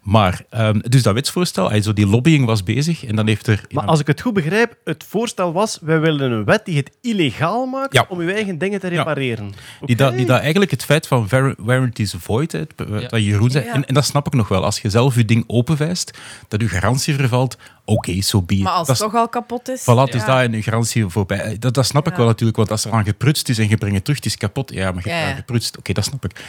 [0.02, 3.60] Maar, ehm, dus dat wetsvoorstel, also die lobbying was bezig en dan heeft er...
[3.70, 6.90] Maar als ik het goed begrijp, het voorstel was, wij willen een wet die het
[7.00, 8.06] illegaal maakt Ja.
[8.08, 8.96] om uw eigen dingen te Ja.
[8.96, 9.52] repareren.
[9.84, 12.72] Die, dat, die dat eigenlijk het feit van war- warranties void, het-
[13.08, 13.72] dat Jeroen zei, Ja.
[13.72, 14.64] en, en dat snap ik nog wel.
[14.64, 18.62] Als je zelf je ding openwijst, dat je garantie vervalt, oké, zo be it.
[18.62, 19.82] Maar als Dat het toch al kapot is...
[19.82, 21.40] Voilà, is daar een garantie voorbij.
[21.40, 23.76] Eh, Dat, dat snap ik wel natuurlijk, want als er aan geprutst is en je
[23.76, 24.72] brengt het terug, het is kapot.
[24.72, 25.78] Ja, maar je hebt geprutst.
[25.78, 26.44] Oké, dat snap ik.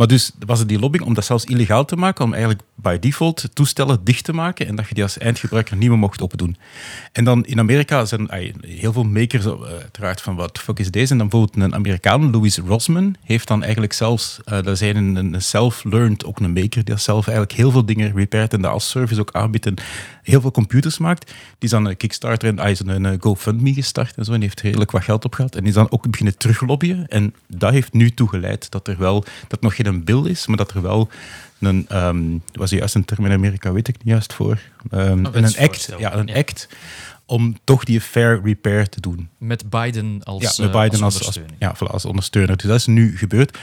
[0.00, 2.98] Maar dus was het die lobbying om dat zelfs illegaal te maken, om eigenlijk by
[2.98, 6.56] default toestellen dicht te maken en dat je die als eindgebruiker niet meer mocht opdoen.
[7.12, 8.28] En dan in Amerika zijn
[8.60, 11.12] heel veel makers eh, uiteraard van wat fuck is deze?
[11.12, 15.42] En dan bijvoorbeeld een Amerikaan, Louis Rosman, heeft dan eigenlijk zelfs, eh dat zijn een,
[15.42, 19.20] self-learned, ook een maker, die zelf eigenlijk heel veel dingen repairt en dat als service
[19.20, 19.74] ook aanbiedt en
[20.22, 21.26] heel veel computers maakt.
[21.26, 24.60] Die is dan een Kickstarter en hij is een GoFundMe gestart en zo en heeft
[24.60, 25.54] redelijk wat geld opgehaald.
[25.54, 27.08] En die is dan ook beginnen teruglobbyen.
[27.08, 30.70] En dat heeft nu toegeleid dat er wel, dat nog geen bill is, maar dat
[30.70, 31.08] er wel
[31.58, 32.22] een, ehm
[32.52, 34.58] was juist een term in Amerika, weet ik niet juist voor,
[34.90, 36.34] Ehm, een act, ja, een Ja.
[36.34, 36.68] act
[37.26, 39.28] om toch die fair repair te doen.
[39.38, 42.56] Met Biden als, Ja, met eh, Biden als, ja, voilà, als ondersteuner.
[42.56, 43.58] Dus dat is nu gebeurd.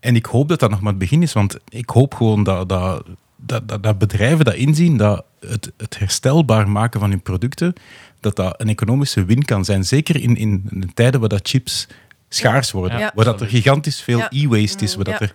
[0.00, 2.68] En ik hoop dat dat nog maar het begin is, want ik hoop gewoon dat,
[2.68, 3.04] dat,
[3.36, 7.72] dat, dat, dat bedrijven dat inzien, dat het, het herstelbaar maken van hun producten,
[8.20, 9.84] dat dat een economische win kan zijn.
[9.84, 11.86] Zeker in, in, de tijden waar dat chips
[12.32, 12.98] schaars worden.
[12.98, 13.12] Ja.
[13.14, 14.30] Waar dat er gigantisch veel Ja.
[14.30, 14.94] e-waste is.
[14.94, 15.20] Waar dat Ja.
[15.20, 15.32] er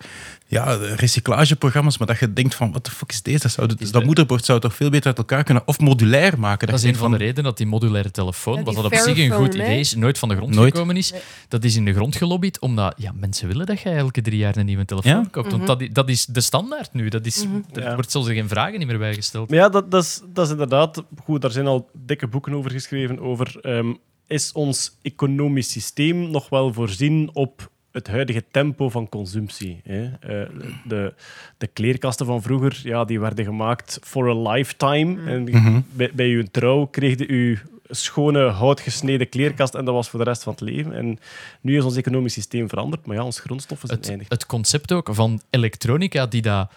[0.48, 3.38] ja, recyclageprogramma's, maar dat je denkt van, wat de fuck is deze?
[3.42, 6.66] Dat, zou, dat moederbord zou toch veel beter uit elkaar kunnen, of modulair maken.
[6.66, 8.94] Dat is je een van de redenen dat die modulaire telefoon, Ja, wat dat op
[8.94, 10.72] zich een goed idee is, nooit van de grond Nooit.
[10.72, 11.12] gekomen is.
[11.48, 14.56] Dat is in de grond gelobbyd, omdat ja, mensen willen dat jij elke drie jaar
[14.56, 15.26] een nieuwe telefoon Ja.
[15.30, 15.50] koopt.
[15.52, 17.08] Want dat, dat is de standaard nu.
[17.08, 17.94] Dat is, Er Ja.
[17.94, 19.48] wordt zelfs geen vragen niet meer bijgesteld.
[19.50, 21.42] Maar ja, dat, dat, is, dat is inderdaad goed.
[21.42, 23.20] Daar zijn al dikke boeken over geschreven.
[23.20, 23.92] Over ehm,
[24.26, 29.80] is ons economisch systeem nog wel voorzien op het huidige tempo van consumptie?
[29.84, 30.04] Hè?
[30.04, 30.50] Eh,
[30.84, 31.14] de,
[31.58, 35.30] de kleerkasten van vroeger ja, die werden gemaakt for a lifetime.
[35.30, 35.44] En
[35.92, 37.56] bij, bij uw trouw kreeg je uw
[37.90, 40.92] schone, houtgesneden kleerkast en dat was voor de rest van het leven.
[40.92, 41.18] En
[41.60, 44.28] nu is ons economisch systeem veranderd, maar ja, onze grondstoffen zijn Het, eindig.
[44.28, 46.70] het concept ook van elektronica die dat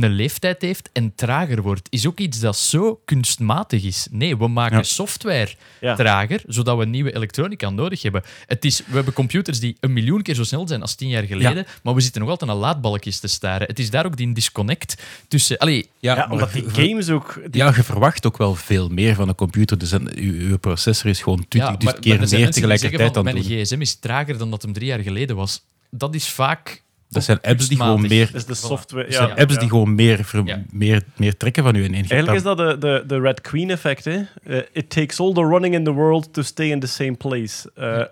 [0.00, 4.06] een leeftijd heeft en trager wordt, is ook iets dat zo kunstmatig is.
[4.10, 4.82] Nee, we maken Ja.
[4.82, 5.94] software Ja.
[5.94, 8.22] trager, zodat we nieuwe elektronica nodig hebben.
[8.46, 11.22] Het is, we hebben computers die een miljoen keer zo snel zijn als tien jaar
[11.22, 13.66] geleden, maar we zitten nog altijd aan laadbalkjes te staren.
[13.66, 15.58] Het is daar ook die disconnect tussen...
[15.58, 17.40] Allee, Ja, omdat die games ook...
[17.50, 19.78] die- Ja, je verwacht ook wel veel meer van een computer.
[19.78, 23.34] Dus een, uw, processor is gewoon 20 ja, maar- keer er meer tegelijkertijd aan het
[23.36, 23.46] doen.
[23.48, 25.62] Mijn gsm is trager dan dat hem drie jaar geleden was.
[25.90, 26.81] Dat is vaak...
[27.12, 29.04] Dat zijn apps die gewoon meer, is de software.
[29.04, 29.60] dat Ja, zijn apps ja.
[29.60, 30.62] die gewoon meer, ver- Ja.
[30.72, 33.70] meer, meer trekken van u in één Eigenlijk is dat de, de, de Red Queen
[33.70, 34.04] effect.
[34.04, 34.20] Hè?
[34.44, 37.70] Eh, it takes all the running in the world to stay in the same place.
[37.74, 38.02] Eh,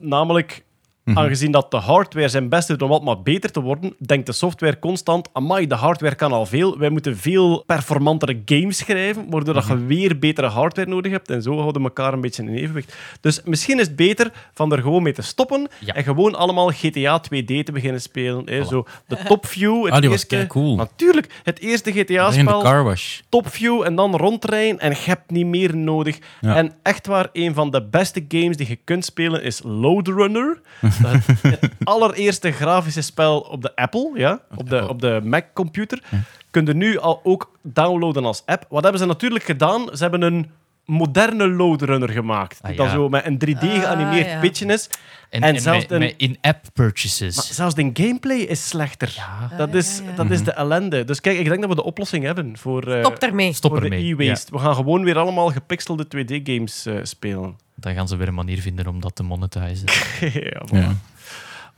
[0.00, 0.62] Namelijk,
[1.08, 1.18] Mhm.
[1.18, 4.32] aangezien dat de hardware zijn best doet om wat maar beter te worden, denkt de
[4.32, 9.54] software constant, amai, de hardware kan al veel, wij moeten veel performantere games schrijven, waardoor
[9.54, 9.86] dat je Mhm.
[9.86, 11.30] weer betere hardware nodig hebt.
[11.30, 12.94] En zo houden we elkaar een beetje in evenwicht.
[13.20, 15.94] Dus misschien is het beter van er gewoon mee te stoppen Ja.
[15.94, 18.42] en gewoon allemaal GTA 2D te beginnen spelen.
[18.50, 18.64] Hè?
[18.64, 19.84] Zo, de top view.
[19.84, 20.76] Het Ah, die was eerste, keicool.
[20.76, 23.20] Natuurlijk, het eerste GTA-spel car wash.
[23.28, 26.18] topview en dan rondrijden en je hebt niet meer nodig.
[26.40, 26.56] Ja.
[26.56, 30.60] En echt waar, een van de beste games die je kunt spelen is Load Runner.
[31.02, 31.12] Dat
[31.60, 36.02] het allereerste grafische spel op de Apple, ja, op de, op de Mac-computer.
[36.50, 38.64] Kun je nu al ook downloaden als app.
[38.68, 39.88] Wat hebben ze natuurlijk gedaan?
[39.92, 40.50] Ze hebben een
[40.84, 42.58] moderne Load Runner gemaakt.
[42.62, 42.84] Ah, Die ja.
[42.84, 44.40] dan zo met een 3D geanimeerd ja.
[44.40, 44.90] pitje is.
[45.30, 47.36] En, En en, zelfs met, een- met in-app purchases.
[47.36, 49.24] Maar zelfs de gameplay is slechter.
[49.56, 51.04] Dat, is, dat is de ellende.
[51.04, 52.82] Dus kijk, ik denk dat we de oplossing hebben voor...
[52.92, 53.52] eh, Stop daarmee.
[53.52, 54.10] Stop voor de ermee.
[54.12, 54.52] e-waste.
[54.52, 57.56] We gaan gewoon weer allemaal gepixelde 2D-games eh, spelen.
[57.80, 59.88] Dan gaan ze weer een manier vinden om dat te monetizen.
[60.50, 60.62] ja.
[60.64, 60.94] Ja.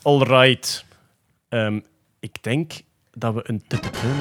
[0.03, 0.85] Alright.
[1.49, 1.81] Ehm,
[2.21, 2.73] ik denk
[3.13, 3.63] dat we een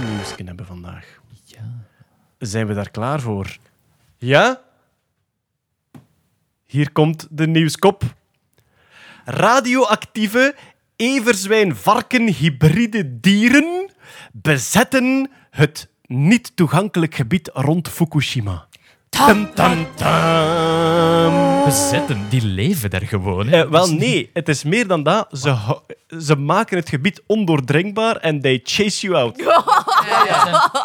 [0.10, 1.20] nieuws hebben vandaag.
[1.44, 1.86] Ja.
[2.38, 3.58] Zijn we daar klaar voor?
[4.18, 4.62] Ja?
[6.66, 8.04] Hier komt de nieuwskop.
[9.26, 10.56] Radioactieve
[10.96, 13.90] everzwijn-varken-hybride dieren
[14.32, 18.68] bezetten het niet toegankelijk gebied rond Fukushima.
[19.28, 21.64] Tam, tam, tam.
[21.66, 23.48] Bezetten, die leven daar gewoon.
[23.48, 23.64] Hè.
[23.64, 25.28] Eh, wel, nee, het is meer dan dat.
[25.32, 25.56] Ze,
[26.22, 29.42] ze maken het gebied ondoordringbaar en they chase you out.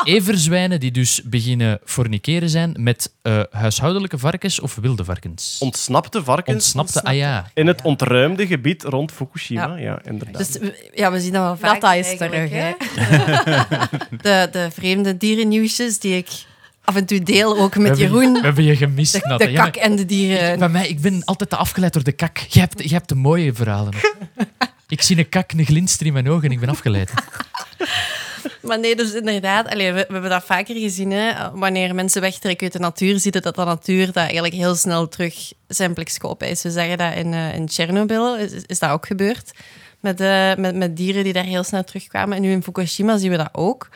[0.05, 5.57] Everzwijnen die dus beginnen forniceren zijn met eh, huishoudelijke varkens of wilde varkens.
[5.61, 7.51] Ontsnapte varkens Ontsnapte, ah ja.
[7.55, 9.67] in het ontruimde gebied rond Fukushima.
[9.67, 9.99] Ja, Ja.
[10.05, 10.37] inderdaad.
[10.39, 11.81] Dus we- ja, we zien dat wel vaak.
[11.81, 12.73] Data is eigenlijk, terug, hè.
[14.23, 16.29] De, de vreemde dierennieuwsjes die ik
[16.85, 18.33] af en toe deel, ook met hebben- Jeroen.
[18.33, 20.59] We hebben je gemist, De, de Ja, maar kak en de dieren.
[20.59, 22.39] Bij mij, ik ben altijd te afgeleid door de kak.
[22.39, 23.93] Je hebt, je hebt de mooie verhalen.
[24.89, 27.11] ik zie een kak, een glinster in mijn ogen en ik ben afgeleid.
[28.63, 31.11] Maar nee, dus inderdaad, we, we hebben dat vaker gezien.
[31.11, 31.33] Hè.
[31.53, 35.09] Wanneer mensen wegtrekken uit de natuur, zie je dat de natuur dat eigenlijk heel snel
[35.09, 36.63] terug zijn plekskop is.
[36.63, 39.51] We zeggen dat in, eh in Tsjernobyl is, is dat ook gebeurd.
[40.01, 42.37] Met, eh, met, met dieren die daar heel snel terugkwamen.
[42.37, 43.89] En nu in Fukushima zien we dat ook.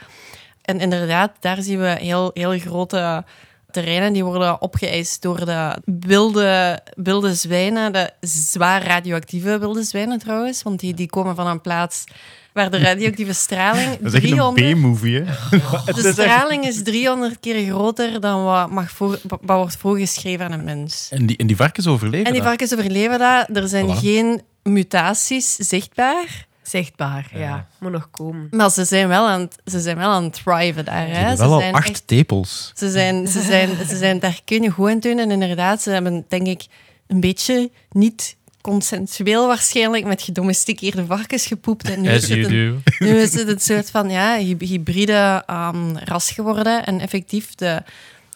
[0.69, 3.25] En inderdaad, daar zien we heel, heel grote
[3.71, 10.63] terreinen die worden opgeëist door de wilde, wilde zwijnen, de zwaar radioactieve wilde zwijnen trouwens,
[10.63, 12.05] want die, die komen van een plaats
[12.53, 15.25] waar de radioactieve straling Dat is echt een 300 B-movie, hè?
[16.03, 20.65] de straling is 300 keer groter dan wat, mag voor, wat wordt voorgeschreven aan een
[20.65, 21.09] mens.
[21.11, 22.49] En die, en die varkens overleven En die dat?
[22.51, 23.57] varkens overleven dat.
[23.57, 23.99] Er zijn Voilà.
[23.99, 26.47] geen mutaties zichtbaar.
[26.69, 27.67] Zichtbaar, ja.
[27.79, 28.47] Moet nog komen.
[28.51, 31.37] Maar ze zijn wel aan het, ze zijn wel aan het thriven daar.
[31.37, 32.73] Ze wel al acht echt- tepels.
[32.75, 35.19] ze zijn, ze, zijn, ze zijn daar kunnen goed in doen.
[35.19, 36.67] En inderdaad, ze hebben denk ik
[37.07, 41.91] een beetje niet consensueel waarschijnlijk met gedomesticeerde varkens gepoept.
[41.91, 43.07] En nu is As het you een, do.
[43.07, 46.87] nu is het een soort van ja, hy- hybride ehm, ras geworden.
[46.87, 47.83] En effectief, de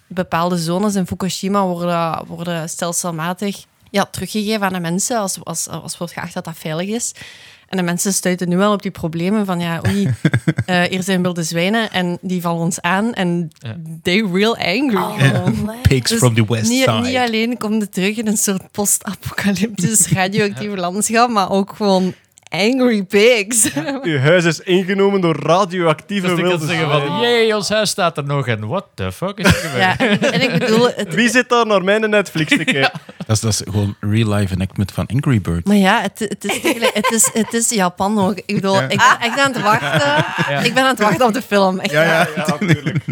[0.06, 5.98] bepaalde zones in Fukushima worden, worden stelselmatig ja, teruggegeven aan de mensen als, als, als
[5.98, 7.12] wordt geacht dat dat veilig is.
[7.72, 10.08] En de mensen stuiten nu wel op die problemen van, ja, oei,
[10.66, 13.76] eh, hier zijn wilde zwijnen en die vallen ons aan en Ja.
[14.02, 15.18] they real angry.
[15.18, 15.70] gewoon.
[15.88, 17.00] Pigs Dus from the west niet, side.
[17.00, 22.14] niet alleen komt het terug in een soort post-apocalyptisch radioactief landschap, maar ook gewoon
[22.52, 23.70] angry pigs.
[24.02, 27.20] Uw huis is ingenomen door radioactieve Dus wilde zeggen van, zwijnen.
[27.20, 29.82] jee, ons huis staat er nog en what the fuck is er gebeurd?
[29.82, 29.96] Ja,
[30.32, 32.90] en, ik bedoel, het, Wie zit daar naar mijn Netflix te kijken?
[33.26, 35.66] Dat, is, dat is gewoon real-life enactment van Angry Birds.
[35.68, 38.42] Maar ja, het, het, is, het, is, het is Japan ook.
[38.46, 40.24] Ik bedoel, ik ben echt aan het wachten.
[40.64, 41.78] Ik ben aan het wachten op de film.
[41.78, 42.30] Echt waar.
[42.36, 43.04] ja, natuurlijk.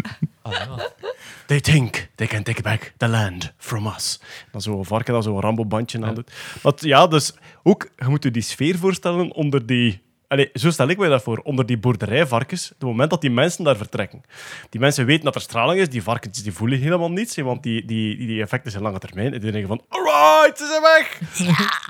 [1.45, 4.19] They think they can take back the land from us.
[4.51, 6.31] Dan zo'n varken dat zo'n Rambo-bandje aan doet.
[6.63, 7.33] Maar ja, dus
[7.63, 10.01] ook, je moet je die sfeer voorstellen onder die...
[10.31, 11.41] Allee, zo stel ik mij dat voor.
[11.43, 14.23] Onder die boerderijvarkens, het moment dat die mensen daar vertrekken.
[14.69, 17.85] Die mensen weten dat er straling is, die varkens die voelen helemaal niets, want die,
[17.85, 19.33] die, die effecten zijn lange termijn.
[19.33, 21.19] En die denken van, alright, ze zijn weg!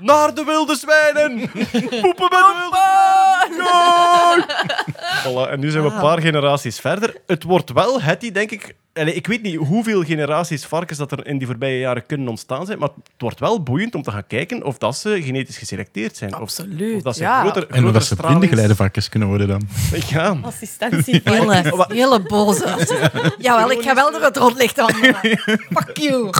[0.00, 1.50] Naar de wilde zwijnen!
[2.00, 4.46] Poepen met de wilde zwijnen!
[5.22, 7.16] Voilà, en nu zijn we een paar generaties verder.
[7.26, 8.74] Het wordt wel, Hetty, denk ik...
[8.94, 12.66] Allee, ik weet niet hoeveel generaties varkens dat er in die voorbije jaren kunnen ontstaan
[12.66, 16.16] zijn, maar het wordt wel boeiend om te gaan kijken of dat ze genetisch geselecteerd
[16.16, 16.34] zijn.
[16.34, 17.40] Of- Absoluut, Of, dat ze ja.
[17.40, 19.62] groter, En of dat ze stralings- blindengeleide kunnen worden dan.
[20.08, 20.36] Ja.
[20.42, 21.20] Assistentie.
[21.24, 22.86] Hele, hele boze.
[23.38, 25.16] Jawel, ik ga wel door het rondlicht wandelen.
[25.70, 26.30] Fuck you.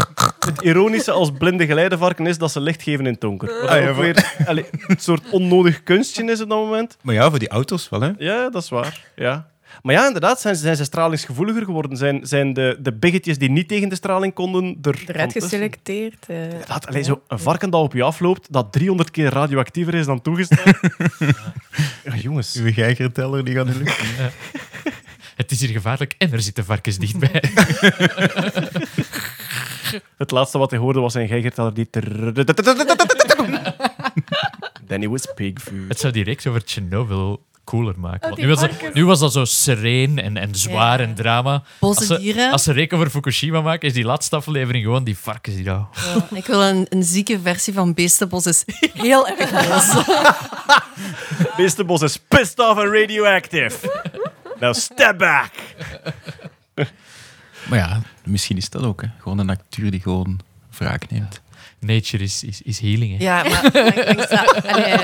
[0.47, 3.61] Het ironische als blinde geleidevarken is dat ze licht geven in het donker.
[3.61, 6.97] Wat Ah, ja, weer allee, een soort onnodig kunstje is op dat moment.
[7.03, 8.11] Maar ja, voor die auto's wel, hè.
[8.19, 9.05] Ja, dat is waar.
[9.17, 9.51] Ja.
[9.83, 11.97] Maar ja, inderdaad, zijn, zijn ze stralingsgevoeliger geworden.
[11.97, 16.27] Zijn, zijn de, de biggetjes die niet tegen de straling konden er Eruit geselecteerd.
[16.87, 20.73] allee, zo een varken dat op je afloopt, dat 300 keer radioactiever is dan toegestaan.
[22.05, 22.57] ja, jongens.
[22.57, 24.01] Uw geigerteller die gaat de lucht.
[25.37, 27.43] Het is hier gevaarlijk en er zitten varkens dichtbij.
[30.17, 31.89] Het laatste wat hij hoorde was zijn geigerteller die...
[34.87, 35.89] Danny was pig food.
[35.89, 38.29] Het zou die reeks over Chernobyl cooler maken.
[38.29, 38.95] Want nu, was dat, varkens.
[38.95, 41.07] nu was dat zo sereen en, en zwaar Ja.
[41.07, 41.63] en drama.
[41.81, 42.53] Boze Als ze, dieren.
[42.53, 45.87] als ze reek over Fukushima maken, is die laatste aflevering gewoon die varkens die daar...
[46.31, 48.47] Ja, ik wil een, een zieke versie van Beestenbos.
[48.47, 50.05] is heel erg boos.
[51.57, 53.77] Beestenbos is pissed off and radioactive.
[54.61, 55.51] Now step back.
[57.69, 59.09] Maar ja, misschien is dat ook, hè.
[59.19, 60.41] Gewoon een acteur die gewoon
[60.77, 61.41] wraak neemt.
[61.87, 63.19] Nature is, is, is healing.
[63.19, 63.25] Hè.
[63.25, 64.97] Ja, maar ik denk dat- allee,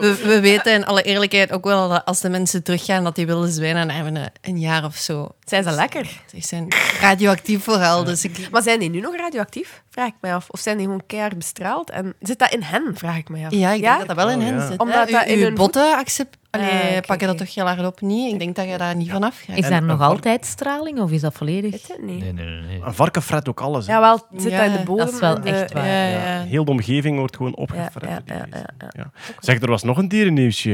[0.00, 3.26] we, we weten in alle eerlijkheid ook wel dat als de mensen teruggaan, dat die
[3.26, 5.28] wilde zwijnen na een, een jaar of zo.
[5.44, 6.06] Zijn ze lekker?
[6.26, 6.66] Ze zijn
[7.00, 8.48] radioactief vooral, dus ik...
[8.50, 9.82] Maar zijn die nu nog radioactief?
[9.90, 10.46] Vraag ik mij af.
[10.50, 11.90] Of zijn die gewoon keihard bestraald?
[11.90, 12.92] En zit dat in hen?
[12.94, 13.52] Vraag ik mij af.
[13.52, 14.66] Ja, ik denk dat dat wel in Oh, hen ja.
[14.66, 14.78] zit.
[14.78, 15.12] Omdat hè.
[15.12, 16.36] dat in uw hun botten accept...
[16.54, 18.32] Allee, Ah, oké, pakken dat toch heel hard op niet?
[18.32, 19.56] Ik denk dat je daar niet van af gaat.
[19.56, 21.70] Is daar nog vark- altijd straling of is dat volledig?
[21.70, 22.20] Weet het niet.
[22.20, 22.60] Nee, nee, nee.
[22.60, 22.80] nee.
[22.82, 23.86] Een varken fret ook alles.
[23.86, 23.92] hè.
[23.92, 25.04] Ja, wel, het zit Ja, in de bodem.
[25.04, 25.86] dat is wel de- echt waar.
[25.86, 26.34] Ja, ja.
[26.36, 26.42] ja.
[26.42, 28.08] Heel de omgeving wordt gewoon opgefret.
[28.08, 28.74] ja, door die ja, beesten.
[28.78, 29.10] ja, ja.
[29.14, 29.34] Ja.
[29.38, 30.72] Zeg, er was nog een dierennieuwsje.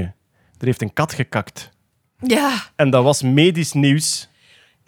[0.59, 1.71] Er heeft een kat gekakt.
[2.19, 4.29] Ja, En dat was medisch nieuws.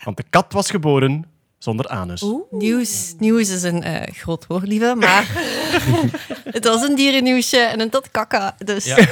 [0.05, 1.24] Want de kat was geboren
[1.62, 2.24] zonder anus.
[2.50, 5.26] nieuws, nieuws is een eh, groot woord, lieve, maar
[6.56, 8.54] het was een dierennieuwsje en een tot kakka.
[8.64, 8.96] Dus Ja.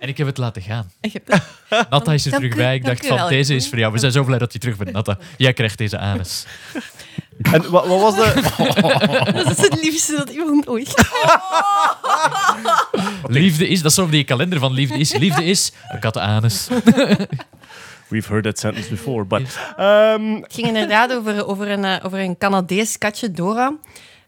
[0.00, 0.90] En ik heb het laten gaan.
[1.00, 1.42] ik heb-
[1.90, 2.74] Natta is er Dank terug u, bij.
[2.74, 3.28] Ik dacht van, wel.
[3.28, 3.92] deze is voor jou.
[3.92, 5.18] We zijn zo blij dat je terug bent, Natta.
[5.36, 6.44] Jij krijgt deze anus.
[7.42, 8.42] En wat, wat was de...
[9.44, 10.94] dat is het liefste dat iemand ooit
[13.26, 15.12] Liefde is, dat is zo die kalender van liefde is.
[15.16, 16.66] Liefde is een kattenanus.
[18.08, 19.58] We've heard that sentence before, but...
[19.76, 23.76] ehm, Het ging inderdaad over, over, een, eh, over een Canadees katje, Dora,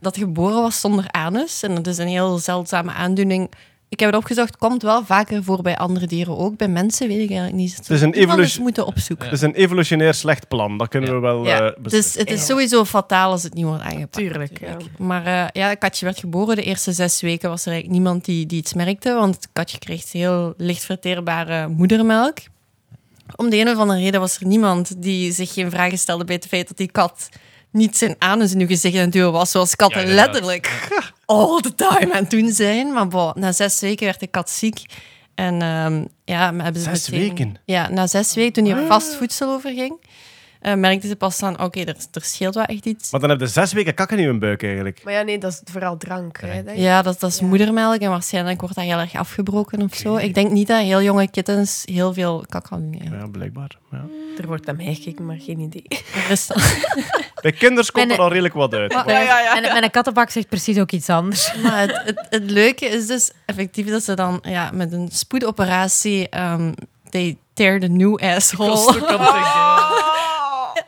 [0.00, 1.62] dat geboren was zonder anus.
[1.62, 3.50] En dat is een heel zeldzame aandoening.
[3.90, 6.56] Ik heb het opgezocht, komt wel vaker voor bij andere dieren ook.
[6.56, 7.76] Bij mensen weet ik eigenlijk niet.
[7.76, 9.24] Het is een evolu- moeten opzoeken.
[9.28, 10.78] het is een evolutionair slecht plan.
[10.78, 12.20] Dat kunnen we wel Ja, eh, het, is, beslissen.
[12.20, 14.12] het is sowieso fataal als het niet wordt aangepakt.
[14.12, 14.98] Tuurlijk, natuurlijk.
[14.98, 16.56] Maar eh, ja, het katje werd geboren.
[16.56, 19.78] De eerste zes weken was er eigenlijk niemand die, die iets merkte, want het katje
[19.78, 22.38] kreeg heel licht verteerbare moedermelk.
[23.36, 26.34] Om de een of andere reden was er niemand die zich geen vragen stelde bij
[26.34, 27.28] het feit dat die kat
[27.72, 30.88] niet zijn anus in uw gezicht het duwen was, zoals katten Ja, letterlijk
[31.26, 32.92] all the time aan het doen zijn.
[32.92, 34.84] Maar na zes weken werd de kat ziek.
[35.34, 37.56] En ehm, ja, hebben ze Zes meteen- weken?
[37.64, 40.00] Ja, na zes weken, toen hij op vast voedsel overging,
[40.60, 43.10] eh merkten ze pas van, oké, er, er scheelt wel echt iets.
[43.10, 45.00] Maar dan heb je zes weken kakken in je buik eigenlijk.
[45.04, 46.40] Maar ja, nee, dat is vooral drank.
[46.40, 46.76] Hè, denk ik.
[46.76, 47.46] Ja, dat, dat is Ja.
[47.46, 50.16] moedermelk en waarschijnlijk wordt dat heel erg afgebroken of zo.
[50.16, 53.18] Ik denk niet dat heel jonge kittens heel veel kak gaan doen.
[53.18, 53.70] Ja, blijkbaar.
[53.90, 54.04] Ja.
[54.40, 55.86] Er wordt naar mij gekeken, maar geen idee.
[57.42, 58.92] Bij kinders komt er al redelijk wat uit.
[58.92, 59.06] Maar-
[59.52, 61.52] En mijn kattenbak zegt precies ook iets anders.
[61.62, 66.28] Maar het, het, het leuke is dus effectief dat ze dan ja, met een spoedoperatie...
[66.28, 66.72] ehm
[67.10, 68.76] they tear the new asshole.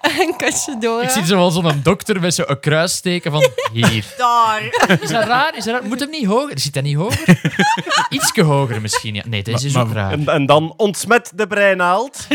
[0.20, 1.03] en Katje Dora.
[1.03, 4.05] Ik zie zo wel zo'n dokter met zo'n kruisteken van hier.
[4.16, 4.62] Daar.
[5.01, 5.57] Is dat raar?
[5.57, 5.84] Is dat raar?
[5.88, 6.59] Moet hem niet hoger?
[6.59, 7.40] Zit hij niet hoger?
[8.11, 9.22] Ietske hoger misschien, ja.
[9.26, 10.12] Nee, deze is Maar- ook raar.
[10.12, 12.26] En, en dan ontsmet de breinaald.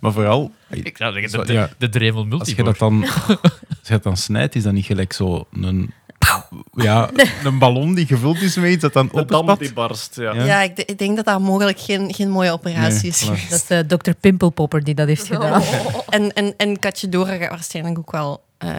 [0.00, 1.70] Maar vooral, Ik zou zeggen, de, ja.
[1.78, 3.38] de Dremel als je dat dan, als
[3.82, 5.92] je dat dan snijdt, is dat niet gelijk zo een,
[6.74, 7.10] ja,
[7.44, 10.16] een ballon die gevuld is met iets dat dan De dam die barst.
[10.16, 10.32] Ja.
[10.34, 10.44] Ja.
[10.44, 13.24] Ja, ik, ik denk dat dat mogelijk geen, geen mooie operatie Nee, is.
[13.24, 13.48] voilà.
[13.50, 15.62] Dat is eh, dokter Pimpelpopper die dat heeft gedaan.
[16.08, 18.70] En, en, en Katje Dora gaat waarschijnlijk ook wel eh,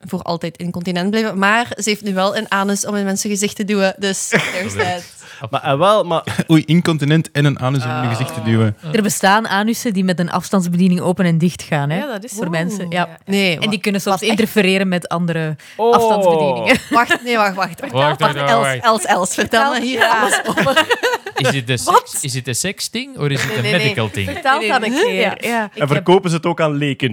[0.00, 1.38] voor altijd incontinent blijven.
[1.38, 3.94] Maar ze heeft nu wel een anus om in mensen gezicht te duwen.
[3.98, 5.02] Dus there's that.
[5.50, 8.76] Maar, en wel, maar Oei, incontinent en een anus om in je gezicht te duwen.
[8.92, 11.90] Er bestaan anussen die met een afstandsbediening open en dicht gaan.
[11.90, 11.98] Hè?
[11.98, 12.50] Ja, dat is Voor zo.
[12.50, 12.86] mensen.
[12.90, 13.08] Ja.
[13.24, 15.94] Nee, En die kunnen soms interfereren met andere Oh.
[15.94, 16.76] afstandsbedieningen.
[16.90, 17.80] Wacht, nee, wacht, wacht.
[17.80, 17.92] wacht.
[17.92, 18.84] Wacht, wacht, wacht, Els, wacht.
[18.84, 20.86] Els, Els, vertel me hier alles over.
[21.36, 24.30] Is het een seks, is het een seksding of is het een nee, medical ding?
[24.30, 25.20] Vertel dat een keer.
[25.20, 25.36] Ja.
[25.40, 25.62] Ja.
[25.62, 27.12] en heb, verkopen ze het ook aan leken.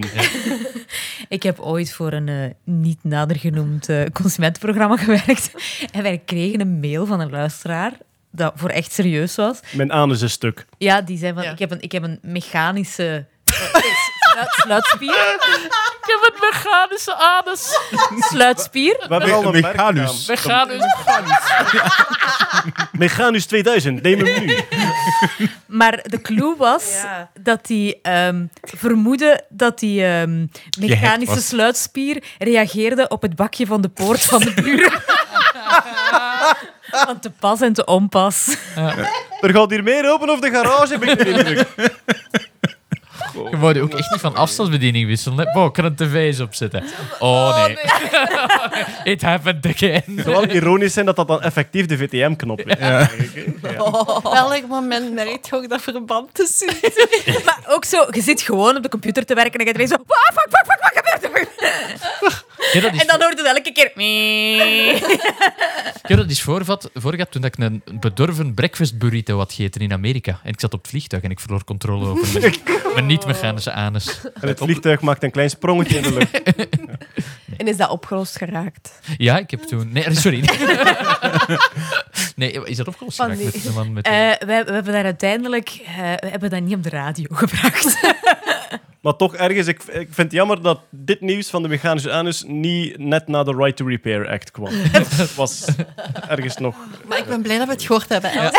[1.28, 5.50] ik heb ooit voor een eh, niet nader genoemd eh, consumentenprogramma gewerkt.
[5.92, 7.92] En wij kregen een mail van een luisteraar
[8.36, 9.60] dat voor echt serieus was.
[9.70, 10.64] Mijn anus is stuk.
[10.78, 11.50] Ja, die zei van, Ja.
[11.50, 13.54] ik, heb een, ik heb een mechanische eh,
[14.20, 15.10] sluit- sluitspier.
[15.10, 17.78] Ik heb een mechanische anus.
[18.18, 18.96] Sluitspier.
[19.08, 20.24] We hebben al een Mechanus.
[20.26, 20.44] dus...
[22.92, 24.58] Mechanus 2000, neem hem nu.
[25.66, 27.30] Maar de clue was Ja.
[27.40, 30.46] dat hij ehm, vermoedde dat die ehm,
[30.80, 31.46] mechanische was.
[31.46, 34.92] sluitspier reageerde op het bakje van de poort van de buren.
[37.06, 38.56] Want te pas en te onpas.
[39.40, 41.66] Er gaat hier meer open of de garage, heb ik de indruk.
[43.50, 45.52] Je wou ook echt niet van afstandsbediening wisselen.
[45.52, 46.84] Wow, ik kan een tv eens opzetten.
[47.18, 47.76] Oh nee.
[49.14, 50.02] It happened again.
[50.06, 52.78] Het zou wel ironisch zijn dat dat dan effectief de VTM-knop is.
[54.22, 56.68] Welk moment merkt je ook dat verband tussen
[57.44, 59.96] Maar ook zo, je zit gewoon op de computer te werken en je denkt zo...
[59.96, 61.48] Fuck, fuck, fuck, fuck, wat gebeurt
[62.20, 62.43] er?
[62.74, 63.92] Ja, dat is, En dan hoort het elke keer...
[66.08, 70.40] Ja, dat is voorvat, voorgehad toen ik een bedorven breakfast burrito had gegeten in Amerika.
[70.42, 72.54] En ik zat op het vliegtuig en ik verloor controle over mijn,
[72.94, 74.20] mijn niet-mechanische anus.
[74.40, 76.42] En het vliegtuig maakt een klein sprongetje in de lucht.
[77.56, 78.98] En is dat opgelost geraakt?
[79.16, 79.92] Ja, ik heb toen...
[79.92, 80.44] Nee, sorry.
[82.36, 83.52] Nee, is dat opgelost Oh, geraakt nee.
[83.54, 84.06] met de man met...
[84.06, 85.68] Eh, we, we hebben daar uiteindelijk...
[85.68, 87.98] eh, we hebben dat niet op de radio gebracht.
[89.00, 92.44] Maar toch ergens, ik, ik vind het jammer dat dit nieuws van de mechanische anus
[92.46, 94.72] niet net na de Right to Repair Act kwam.
[94.72, 95.64] Het was
[96.28, 96.76] ergens nog...
[97.06, 98.30] Maar ik ben blij dat we het gehoord hebben.
[98.32, 98.52] Els.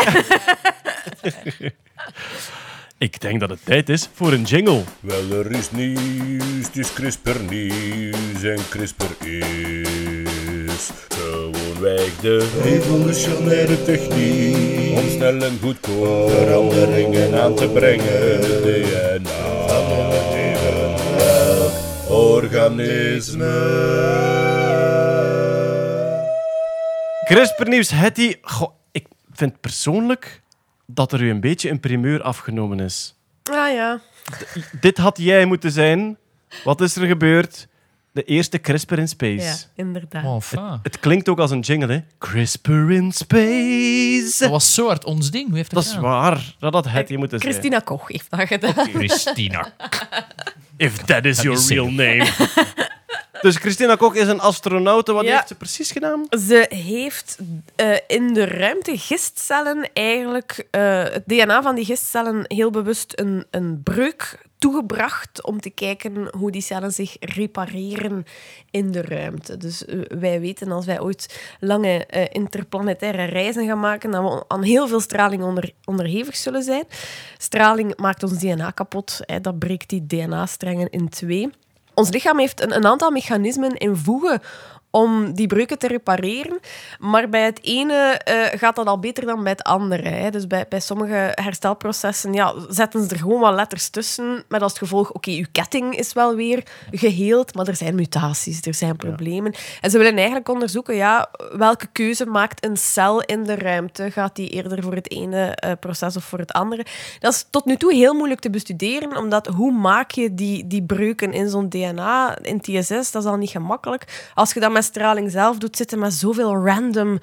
[2.98, 4.82] Ik denk dat het tijd is voor een jingle.
[5.00, 14.98] Wel, er is nieuws, het is CRISPR nieuws en CRISPR is gewoonweg de revolutionaire techniek
[14.98, 18.40] om snel en goedkoop veranderingen aan te brengen.
[18.40, 21.72] DNA van evenwelk
[22.08, 23.54] organisme.
[27.24, 28.34] CRISPR-nieuws, Hetty.
[28.42, 30.42] Goh, ik vind persoonlijk
[30.86, 33.14] dat er u een beetje een primeur afgenomen is.
[33.42, 34.00] Ah ja.
[34.80, 36.16] Dit had jij moeten zijn.
[36.64, 37.68] Wat is er gebeurd?
[38.12, 39.42] De eerste CRISPR in space.
[39.44, 40.24] Ja, inderdaad.
[40.24, 40.78] Oh, enfin.
[40.82, 42.00] Het klinkt ook als een jingle, hè?
[42.18, 44.36] CRISPR in space.
[44.38, 45.46] Dat was zo hard ons ding.
[45.48, 46.10] Hoe heeft Dat dat is gedaan?
[46.20, 46.54] waar.
[46.58, 47.52] Dat had Hetty moeten zijn.
[47.52, 48.88] Christina Koch heeft dat gedaan.
[48.88, 49.72] Christina.
[50.76, 52.26] If that is your is real name.
[53.40, 55.12] dus Christina Koch is een astronaute.
[55.12, 55.34] Wat Ja.
[55.34, 56.26] heeft ze precies gedaan?
[56.46, 57.38] Ze heeft
[57.76, 63.46] eh, in de ruimte gistcellen eigenlijk eh, het DNA van die gistcellen heel bewust een,
[63.50, 68.24] een breuk toegebracht om te kijken hoe die cellen zich repareren
[68.70, 69.56] in de ruimte.
[69.56, 74.62] Dus eh, wij weten als wij ooit lange interplanetaire reizen gaan maken, dat we aan
[74.62, 76.84] heel veel straling onder, onderhevig zullen zijn.
[77.38, 79.18] Straling maakt ons DNA kapot.
[79.20, 81.50] Hè, dat breekt die DNA-strengen in twee.
[81.96, 84.40] Ons lichaam heeft een, een aantal mechanismen in voegen
[84.96, 86.58] om die breuken te repareren.
[86.98, 90.08] Maar bij het ene eh, gaat dat al beter dan bij het andere.
[90.08, 90.30] Hè.
[90.30, 94.44] Dus bij, bij sommige herstelprocessen ja, zetten ze er gewoon wat letters tussen.
[94.48, 98.74] Met als gevolg, oké, uw ketting is wel weer geheeld, maar er zijn mutaties, er
[98.74, 99.54] zijn problemen.
[99.80, 104.10] En ze willen eigenlijk onderzoeken, ja, welke keuze maakt een cel in de ruimte?
[104.10, 106.86] Gaat die eerder voor het ene eh, proces of voor het andere?
[107.18, 110.82] Dat is tot nu toe heel moeilijk te bestuderen, omdat hoe maak je die, die
[110.82, 114.30] breuken in zo'n DNA, in TSS, dat is al niet gemakkelijk.
[114.34, 117.18] Als je dat met straling zelf doet, zitten met zoveel random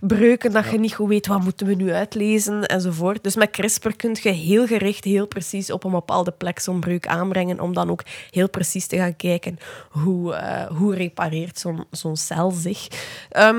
[0.00, 3.22] breuken dat je niet goed weet wat moeten we nu uitlezen enzovoort.
[3.24, 7.06] Dus met CRISPR kun je heel gericht, heel precies op een bepaalde plek zo'n breuk
[7.06, 9.58] aanbrengen om dan ook heel precies te gaan kijken
[9.90, 12.86] hoe, eh, hoe repareert zo'n zo'n cel zich.
[13.30, 13.56] Ehm,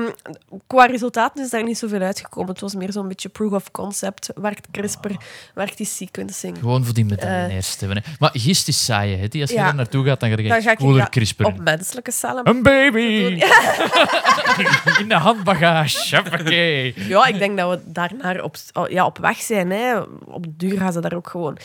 [0.66, 2.50] qua resultaten is daar niet zoveel uitgekomen.
[2.50, 4.30] Het was meer zo'n beetje proof of concept.
[4.34, 5.10] Werkt CRISPR,
[5.54, 6.58] werkt die sequencing?
[6.58, 8.02] Gewoon voor die medaillers te hebben.
[8.04, 8.10] hè.
[8.18, 9.28] Maar gist is saai, hè?
[9.28, 9.40] die.
[9.40, 9.64] Als je Ja.
[9.64, 11.44] daar naartoe gaat, dan ga je Dan ga ik cooler ja, CRISPR.
[11.44, 13.38] op menselijke cellen Een baby!
[15.00, 16.16] In de handbagage.
[16.16, 16.94] Hoppakee.
[16.96, 18.56] Ja, ik denk dat we daarnaar op,
[18.88, 19.70] ja, op weg zijn.
[19.70, 19.98] Hè.
[20.24, 21.58] Op de duur gaan ze daar ook gewoon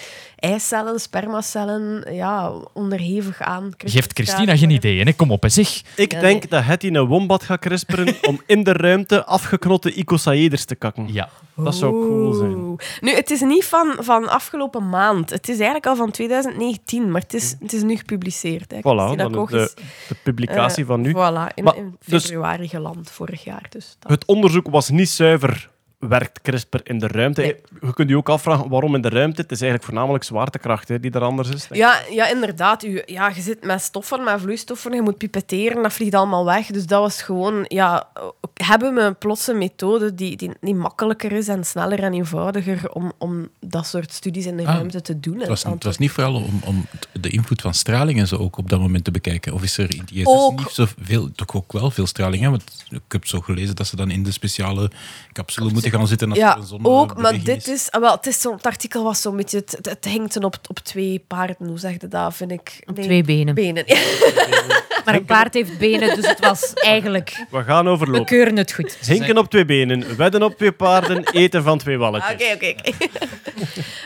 [0.43, 3.71] eicellen, spermacellen ja, onderhevig aan.
[3.77, 5.13] Geeft Christina geen idee, hè?
[5.13, 5.81] Kom op, hè, zeg.
[5.95, 10.65] Ik Ja, denk dat Hetty een wombat gaat crisperen om in de ruimte afgeknotte icosaeders
[10.65, 11.13] te kakken.
[11.13, 11.29] Ja.
[11.55, 12.77] Dat zou cool zijn.
[13.01, 15.29] Nu, het is niet van, van afgelopen maand.
[15.29, 18.71] Het is eigenlijk al van 2019, maar het is, het is nu gepubliceerd.
[18.71, 18.77] Hè.
[18.77, 19.73] Voilà, dan de, is,
[20.07, 21.09] de publicatie eh, van nu.
[21.11, 23.65] Voilà, in, Maar, in dus- februari geland, vorig jaar.
[23.69, 25.69] Dus dat- Het onderzoek was niet zuiver.
[26.07, 27.41] Werkt CRISPR in de ruimte?
[27.41, 27.55] Nee.
[27.81, 29.41] Je kunt je ook afvragen waarom in de ruimte.
[29.41, 31.67] Het is eigenlijk voornamelijk zwaartekracht hè, die er anders is.
[31.71, 32.83] Ja, ja, inderdaad.
[32.83, 36.65] U, ja, je zit met stoffen, met vloeistoffen, je moet pipetteren, dat vliegt allemaal weg.
[36.65, 37.65] Dus dat was gewoon...
[37.67, 38.07] Ja,
[38.53, 43.11] hebben we een plotse methode die, die, die makkelijker is en sneller en eenvoudiger om,
[43.17, 45.39] om dat soort studies in de Ah, ruimte te doen?
[45.39, 46.85] Het was, het was niet vooral om, om
[47.21, 49.53] de invloed van straling en zo ook op dat moment te bekijken.
[49.53, 50.59] Of is er in die Ook.
[50.59, 52.43] niet zoveel, toch ook wel veel straling?
[52.43, 52.49] Hè?
[52.49, 54.91] Want ik heb zo gelezen dat ze dan in de speciale
[55.31, 57.91] capsule moeten gaan zitten als er Ja, zon ook, maar dit is...
[57.91, 59.57] ah, Wel, het, is zo, het artikel was zo'n beetje...
[59.57, 62.83] Het, het, het hinkt op, op twee paarden, hoe zeg je dat, vind ik?
[62.85, 63.55] Op Nee, twee benen.
[63.55, 63.85] benen.
[65.05, 67.45] Maar een paard heeft benen, dus het was eigenlijk...
[67.49, 68.25] We gaan We overlopen.
[68.25, 68.97] keuren het goed.
[69.05, 72.33] Hinken op twee benen, wedden op twee paarden, eten van twee walletjes.
[72.33, 72.91] Oké, oké, oké.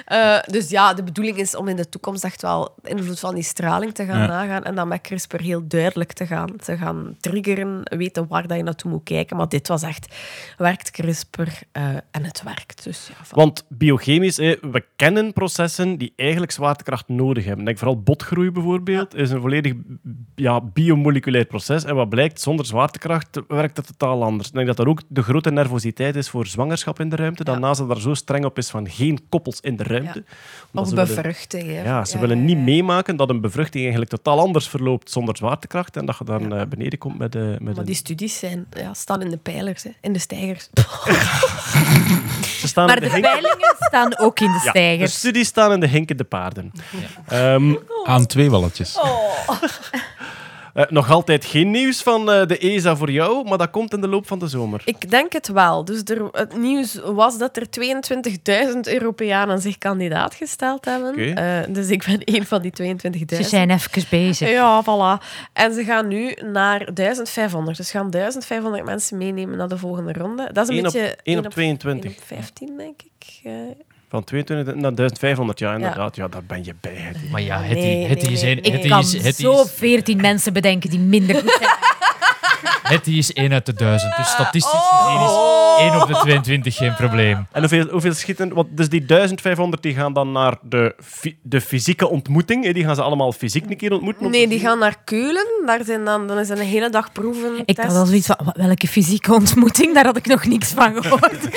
[0.05, 3.35] Eh, Dus ja, de bedoeling is om in de toekomst echt wel de invloed van
[3.35, 4.27] die straling te gaan Ja.
[4.27, 8.57] nagaan en dan met CRISPR heel duidelijk te gaan, te gaan triggeren, weten waar dat
[8.57, 9.37] je naartoe moet kijken.
[9.37, 10.15] Maar dit was echt,
[10.57, 12.83] werkt CRISPR eh, en het werkt.
[12.83, 17.65] Dus ja, van- Want biochemisch, we kennen processen die eigenlijk zwaartekracht nodig hebben.
[17.65, 19.73] Denk vooral botgroei bijvoorbeeld, is een volledig
[20.35, 21.83] ja, biomoleculair proces.
[21.83, 24.47] En wat blijkt, zonder zwaartekracht werkt het totaal anders.
[24.47, 27.43] Ik denk dat dat ook de grote nervositeit is voor zwangerschap in de ruimte.
[27.43, 27.59] Dat Ja.
[27.61, 30.23] NASA daar zo streng op is van geen koppels in de ruimte.
[30.73, 31.71] Of willen- bevruchting.
[31.71, 36.05] Ja, ze willen niet meemaken dat een bevruchting eigenlijk totaal anders verloopt zonder zwaartekracht en
[36.05, 37.85] dat je dan eh, beneden komt met, de met Maar een...
[37.85, 40.69] die studies zijn, ja, staan in de pijlers, hè, in de stijgers.
[42.59, 45.79] Ze staan Maar in de peilingen staan ook in de Ja, de studies staan in
[45.79, 46.71] de hinkende paarden.
[47.27, 48.97] Ehm, Aan twee walletjes.
[50.77, 54.01] Eh, nog altijd geen nieuws van eh, de ESA voor jou, maar dat komt in
[54.01, 54.81] de loop van de zomer.
[54.85, 55.85] Ik denk het wel.
[55.85, 57.67] Dus er, het nieuws was dat er
[58.73, 61.35] 22.000 Europeanen zich kandidaat gesteld hebben.
[61.35, 63.35] Eh, dus ik ben een van die 22.000.
[63.35, 64.49] Ze zijn even bezig.
[64.49, 65.23] Ja, voilà.
[65.53, 67.77] En ze gaan nu naar 1500.
[67.77, 70.49] Dus ze gaan 1500 mensen meenemen naar de volgende ronde.
[70.53, 70.99] Dat is een Eén beetje...
[70.99, 72.11] één één op 22.
[72.11, 73.41] één op 15, denk ik.
[74.09, 76.15] Van 22 naar 1500, ja, inderdaad.
[76.15, 76.93] Ja, daar ben je bij.
[76.95, 77.29] Hetty.
[77.31, 78.55] Maar ja, Nee, Hetty, nee, is nee.
[78.55, 81.69] Hetty Ik kan zo is- veertien mensen bedenken die minder goed zijn.
[82.83, 84.15] Hetty is 1 uit de 1000.
[84.17, 85.05] Dus statistisch Oh.
[85.05, 87.47] gezien is 1 op de 22 geen probleem.
[87.51, 88.53] En hoeveel, hoeveel schieten...
[88.53, 92.63] Want dus die 1500 die gaan dan naar de, fi- de fysieke ontmoeting.
[92.65, 92.71] hè.
[92.73, 94.25] Die gaan ze allemaal fysiek een keer ontmoeten.
[94.25, 94.67] om nee, te die zien.
[94.67, 95.45] gaan naar Keulen.
[95.65, 97.51] Daar zijn dan, dan is een hele dag proeven.
[97.65, 99.93] Ik had al zoiets van, wa- welke fysieke ontmoeting?
[99.93, 101.47] Daar had ik nog niks van gehoord.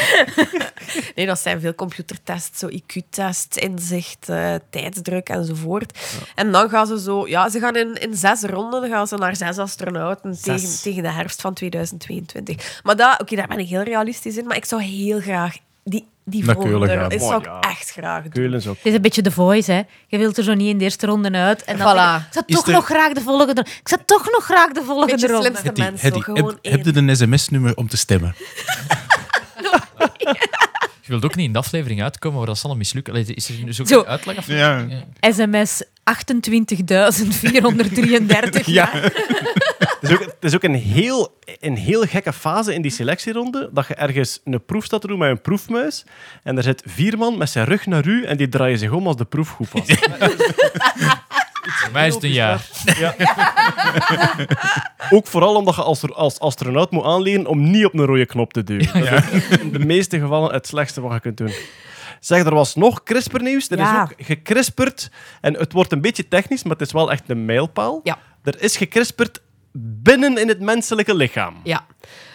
[1.14, 5.98] Nee, dat zijn veel computertests, zo IQ-test, inzicht, eh, tijdsdruk enzovoort.
[6.34, 9.16] En dan gaan ze zo, ja, ze gaan in, in zes ronden dan gaan ze
[9.16, 10.80] naar zes astronauten Zes.
[10.80, 12.80] tegen, tegen de herfst van 2022.
[12.82, 16.06] Maar dat, oké, daar ben ik heel realistisch in, maar ik zou heel graag die,
[16.24, 17.60] die volgende dat zou ik ja.
[17.60, 18.32] echt graag doen.
[18.32, 18.70] Keulen zo.
[18.70, 19.82] Het is een beetje de voice, hè.
[20.06, 21.64] Je wilt er zo niet in de eerste ronde uit.
[21.64, 22.20] En dan Voilà.
[22.20, 23.60] ik, ik zou Is toch er- nog graag de volgende...
[23.60, 25.44] Ik zou toch nog graag de volgende Beetje ronde.
[25.56, 28.34] slimste mensen, gewoon heb, heb je een sms-nummer om te stemmen?
[31.00, 33.12] Je wilt ook niet in de aflevering uitkomen waar dat zal mislukken.
[33.12, 34.02] Allee, Is er nu zo'n Zo.
[34.04, 34.38] uitleg?
[34.38, 34.46] Of...
[34.46, 34.86] Ja.
[35.20, 38.64] SMS 28.433.
[38.64, 38.90] Ja.
[40.00, 43.70] Het is ook, het is ook een, heel, een heel gekke fase in die selectieronde.
[43.72, 46.04] Dat je ergens een proef staat te doen met een proefmuis.
[46.42, 49.06] En er zit vier man met zijn rug naar u en die draaien zich om
[49.06, 49.82] als de proef goed was.
[51.62, 52.68] Voor mij is het een jaar.
[55.10, 58.52] Ook vooral omdat je als, als astronaut moet aanleren om niet op een rode knop
[58.52, 58.86] te duwen.
[59.10, 61.52] Dat is in de meeste gevallen het slechtste wat je kunt doen.
[62.20, 63.70] Zeg, er was nog CRISPR-nieuws.
[63.70, 64.02] Er Ja.
[64.04, 65.10] is ook gecrisperd.
[65.40, 68.00] En het wordt een beetje technisch, maar het is wel echt een mijlpaal.
[68.02, 68.18] Ja.
[68.42, 69.40] Er is gecrisperd
[69.72, 71.60] binnen in het menselijke lichaam.
[71.64, 71.86] Ja.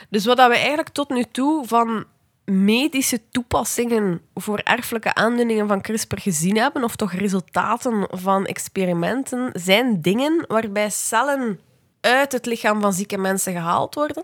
[0.09, 2.05] Dus wat we eigenlijk tot nu toe van
[2.45, 10.01] medische toepassingen voor erfelijke aandoeningen van CRISPR gezien hebben, of toch resultaten van experimenten, zijn
[10.01, 11.59] dingen waarbij cellen
[12.01, 14.23] uit het lichaam van zieke mensen gehaald worden,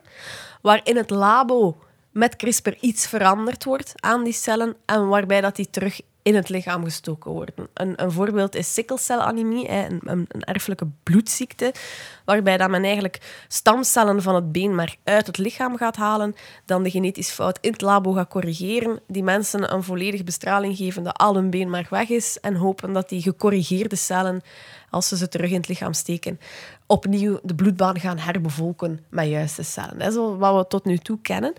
[0.61, 1.77] waar in het labo
[2.11, 6.49] met CRISPR iets veranderd wordt aan die cellen en waarbij dat die terug in het
[6.49, 7.67] lichaam gestoken worden.
[7.73, 11.73] Een, een voorbeeld is sikkelcelanemie, een, een, erfelijke bloedziekte,
[12.25, 16.83] waarbij dat men eigenlijk stamcellen van het been maar uit het lichaam gaat halen, dan
[16.83, 21.17] de genetisch fout in het labo gaat corrigeren, die mensen een volledige bestraling geven dat
[21.17, 24.41] al hun been maar weg is en hopen dat die gecorrigeerde cellen,
[24.89, 26.39] als ze ze terug in het lichaam steken,
[26.85, 29.99] opnieuw de bloedbaan gaan herbevolken met juiste cellen.
[29.99, 31.53] Dat is wat we tot nu toe kennen.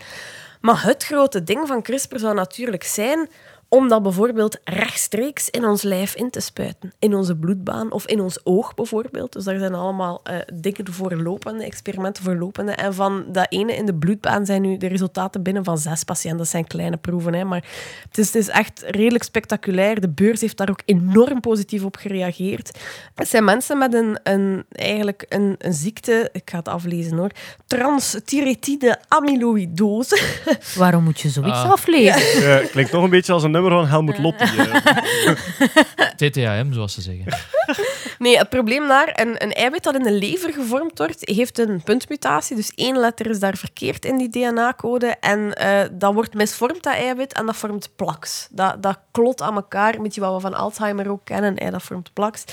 [0.62, 3.28] Maar het grote ding van CRISPR zou natuurlijk zijn
[3.74, 6.92] om dat bijvoorbeeld rechtstreeks in ons lijf in te spuiten.
[6.98, 9.32] In onze bloedbaan of in ons oog bijvoorbeeld.
[9.32, 12.72] Dus daar zijn allemaal uh, dingen voor lopende, experimenten voor lopende.
[12.72, 16.38] En van dat ene in de bloedbaan zijn nu de resultaten binnen van zes patiënten.
[16.38, 17.44] Dat zijn kleine proeven, hè.
[17.44, 17.64] maar
[18.08, 20.00] het is, het is echt redelijk spectaculair.
[20.00, 22.78] De beurs heeft daar ook enorm positief op gereageerd.
[23.14, 27.30] Het zijn mensen met een, een, eigenlijk een, een ziekte, ik ga het aflezen hoor,
[27.66, 30.20] transthyretide amyloïdose.
[30.76, 31.70] Waarom moet je zoiets Ah.
[31.70, 32.40] aflezen?
[32.48, 34.44] Ja, klinkt toch een beetje als een nummer van Helmut Lotti.
[34.44, 36.30] eh.
[36.30, 37.24] TTAM, zoals ze zeggen.
[38.22, 41.82] Nee, het probleem daar, een, een eiwit dat in de lever gevormd wordt, heeft een
[41.82, 42.56] puntmutatie.
[42.56, 45.06] Dus één letter is daar verkeerd in die DNA-code.
[45.06, 48.48] En eh, dat wordt misvormd, dat eiwit, en dat vormt plaks.
[48.50, 51.70] Dat, dat klot aan elkaar, beetje wat we van Alzheimer ook kennen.
[51.70, 52.44] dat vormt plaks.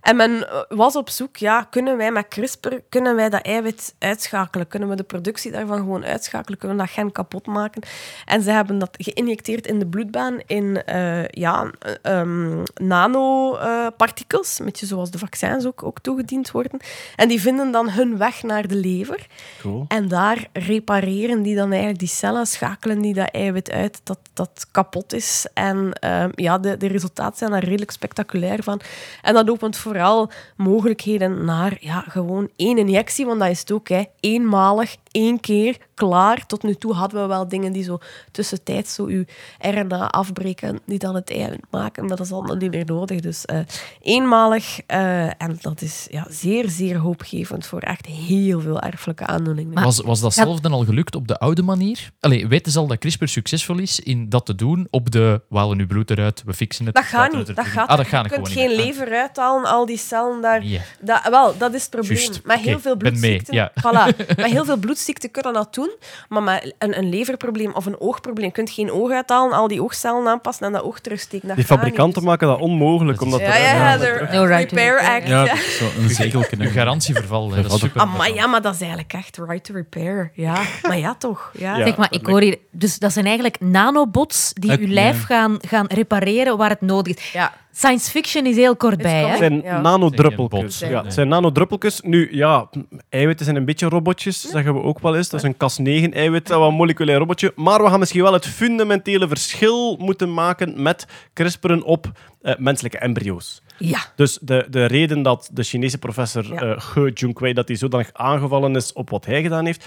[0.00, 3.94] En men eh, was op zoek, ja, kunnen wij met CRISPR kunnen wij dat eiwit
[3.98, 4.68] uitschakelen?
[4.68, 6.58] Kunnen we de productie daarvan gewoon uitschakelen?
[6.58, 7.82] Kunnen we dat gen kapot maken?
[8.24, 11.70] En ze hebben dat geïnjecteerd in de bloedbaan in eh, ja,
[12.02, 16.80] ehm, nanopartikels, beetje zoals de vaccins ook, ook toegediend worden.
[17.16, 19.26] En die vinden dan hun weg naar de lever.
[19.60, 19.84] Cool.
[19.88, 24.66] En daar repareren die dan eigenlijk die cellen, schakelen die dat eiwit uit dat, dat
[24.70, 25.46] kapot is.
[25.54, 28.80] En ehm, ja, de, de resultaten zijn daar redelijk spectaculair van.
[29.22, 33.88] En dat opent vooral mogelijkheden naar ja, gewoon één injectie, want dat is het ook,
[33.88, 34.02] hè.
[34.20, 36.46] eenmalig, één keer, klaar.
[36.46, 37.98] Tot nu toe hadden we wel dingen die zo
[38.30, 39.24] tussentijds zo uw
[39.58, 43.20] RNA afbreken, die dan het eiwit maken, maar dat is allemaal niet meer nodig.
[43.20, 43.58] Dus eh,
[44.02, 49.82] eenmalig, eh, en dat is ja, zeer, zeer hoopgevend voor echt heel veel erfelijke aandoeningen.
[49.82, 52.10] Was, was datzelfde al gelukt op de oude manier?
[52.20, 55.40] Allee, weten ze al dat CRISPR succesvol is in dat te doen op de...
[55.48, 56.94] We halen nu bloed eruit, we fixen het.
[56.94, 57.56] Dat gaat laten niet.
[57.56, 58.76] Dat gaat ah, dat je gewoon kunt niet geen meer.
[58.76, 60.64] lever uithalen, al die cellen daar.
[60.64, 60.80] Ja.
[61.00, 62.30] Dat, wel, dat is het probleem.
[62.44, 63.54] Met heel Oké, veel ben mee, bloedziekten.
[63.54, 63.72] ja.
[63.80, 64.16] Voilà.
[64.36, 65.90] Met heel veel bloedziekten kunnen dat doen.
[66.28, 69.82] Maar met een, een leverprobleem of een oogprobleem je kunt geen oog uithalen, al die
[69.82, 71.54] oogcellen aanpassen en dat oog terugsteken.
[71.54, 72.30] Die fabrikanten niet.
[72.30, 73.18] maken dat onmogelijk.
[73.18, 74.98] Dat Omdat Ja, er- ja, de No right to Repair.
[74.98, 75.28] Act.
[75.28, 76.46] Ja, een.
[76.58, 78.00] Een garantieverval, hè, dat is super.
[78.00, 80.30] Ah, maar ja, maar dat is eigenlijk echt right to repair.
[80.34, 81.50] Ja, maar ja, toch.
[81.58, 81.76] Ja.
[81.76, 81.84] Ja.
[81.84, 82.58] Zeg maar, ik hoor hier...
[82.70, 85.24] Dus dat zijn eigenlijk nanobots die uw lijf ja.
[85.24, 87.32] gaan, gaan repareren waar het nodig is.
[87.32, 87.52] Ja.
[87.78, 89.26] Science fiction is heel kort bij, hè?
[89.28, 89.80] Het zijn Ja.
[89.80, 90.78] nanodruppeltjes.
[90.78, 92.00] Geen Ja, het zijn nanodruppeltjes.
[92.00, 92.68] Nu, ja,
[93.08, 95.28] eiwitten zijn een beetje robotjes, zeggen we ook wel eens.
[95.28, 97.52] Dat is een Cas9-eiwit, dat was een moleculair robotje.
[97.56, 102.10] Maar we gaan misschien wel het fundamentele verschil moeten maken met CRISPRen op
[102.42, 103.62] eh, menselijke embryo's.
[103.78, 103.98] Ja.
[104.16, 106.60] Dus de, de reden dat de Chinese professor Ja.
[106.60, 109.86] eh Ge Junquei dat hij zodanig aangevallen is op wat hij gedaan heeft,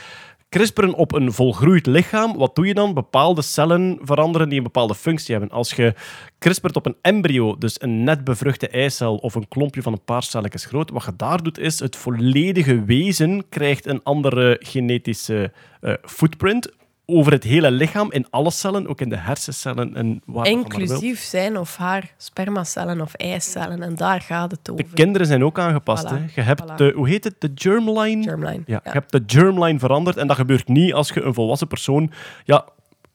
[0.55, 2.93] CRISPRen op een volgroeid lichaam, wat doe je dan?
[2.93, 5.51] Bepaalde cellen veranderen die een bepaalde functie hebben.
[5.51, 5.93] Als je
[6.39, 10.23] CRISPRt op een embryo, dus een net bevruchte eicel of een klompje van een paar
[10.23, 15.93] celletjes groot, wat je daar doet is, het volledige wezen krijgt een andere genetische eh,
[16.01, 16.69] footprint
[17.11, 20.47] over het hele lichaam, in alle cellen, ook in de hersencellen en waar.
[20.47, 23.83] Inclusief zijn of haar spermacellen of eicellen.
[23.83, 24.85] En daar gaat het De over.
[24.93, 26.05] kinderen zijn ook aangepast.
[26.05, 26.25] Voilà, Hè.
[26.35, 26.75] Je hebt voilà.
[26.75, 27.35] de, hoe heet het?
[27.39, 28.23] De germline?
[28.23, 28.61] Germline.
[28.65, 32.11] Ja, je hebt de germline veranderd en dat gebeurt niet als je een volwassen persoon...
[32.43, 32.65] Ja,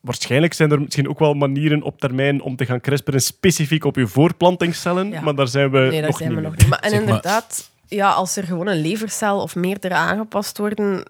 [0.01, 3.95] waarschijnlijk zijn er misschien ook wel manieren op termijn om te gaan crisperen specifiek op
[3.95, 5.21] je voorplantingscellen, Ja.
[5.21, 6.67] maar daar zijn we Nee, daar nog zijn niet we nog niet.
[6.67, 11.03] Maar, en Zeg maar- inderdaad, ja, als er gewoon een levercel of meerdere aangepast worden,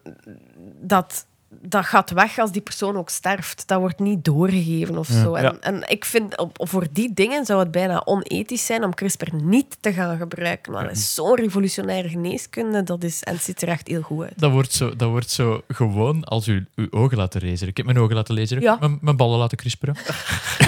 [0.82, 1.26] dat,
[1.70, 3.64] dat gaat weg als die persoon ook sterft.
[3.68, 5.34] Dat wordt niet doorgegeven of zo.
[5.34, 5.56] En, Ja.
[5.60, 9.78] en ik vind, op, voor die dingen zou het bijna onethisch zijn om CRISPR niet
[9.80, 10.72] te gaan gebruiken.
[10.72, 14.24] Maar dat is zo'n revolutionaire geneeskunde, dat is, en het ziet er echt heel goed
[14.24, 14.34] uit.
[14.36, 17.68] Dat wordt, zo, dat wordt zo gewoon als u uw ogen laten laseren.
[17.68, 18.78] Ik heb mijn ogen laten laseren, Ja.
[18.80, 19.96] mijn, mijn ballen laten crisperen.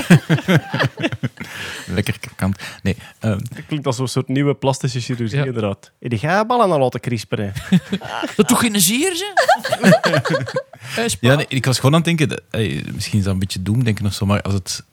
[1.96, 2.58] Lekker kant.
[2.84, 5.46] Nee, ehm, Dat klinkt als een soort nieuwe plastische chirurgie, Ja.
[5.46, 5.92] inderdaad.
[6.00, 7.54] Heb je ballen al laten crisperen?
[8.36, 9.34] Dat doet geen zeer, ze?
[10.98, 12.62] Eh, ja, nee, ik was gewoon aan het denken, dat-
[12.94, 14.84] misschien is dat een beetje doemdenken of zo, maar als het,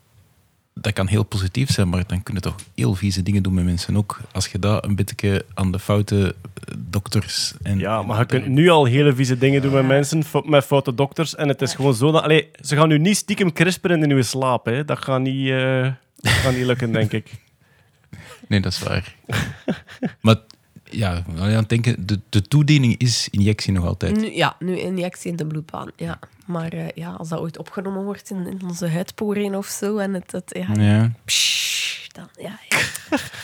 [0.74, 3.96] dat kan heel positief zijn, maar dan kunnen toch heel vieze dingen doen met mensen
[3.96, 4.20] ook.
[4.32, 7.78] Als je dat een beetje aan de foute eh, dokters en...
[7.78, 11.34] Ja, maar je kunt nu al hele vieze dingen doen met mensen, met foute dokters.
[11.34, 12.22] En het is gewoon zo dat...
[12.22, 14.64] Allee, ze gaan nu niet stiekem crisperen in uw slaap.
[14.64, 14.84] Hè.
[14.84, 15.82] Dat gaat niet, eh,
[16.16, 17.30] dat gaat niet lukken, denk ik.
[18.48, 19.14] Nee, dat is waar.
[20.20, 20.36] maar
[20.90, 24.16] Ja, aan het denken, de, de toediening is injectie nog altijd.
[24.16, 25.90] Nu, ja, nu injectie in de bloedbaan.
[25.96, 26.18] Ja.
[26.46, 30.14] Maar eh, ja, als dat ooit opgenomen wordt in, in onze huidporiën of zo, en
[30.14, 31.12] het, het ja, Ja.
[31.24, 32.78] pssst, dan, ja, ja.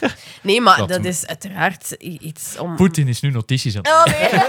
[0.42, 2.76] Nee, maar Dat is uiteraard iets om...
[2.76, 4.30] Poetin is nu notities aan Oh, nee.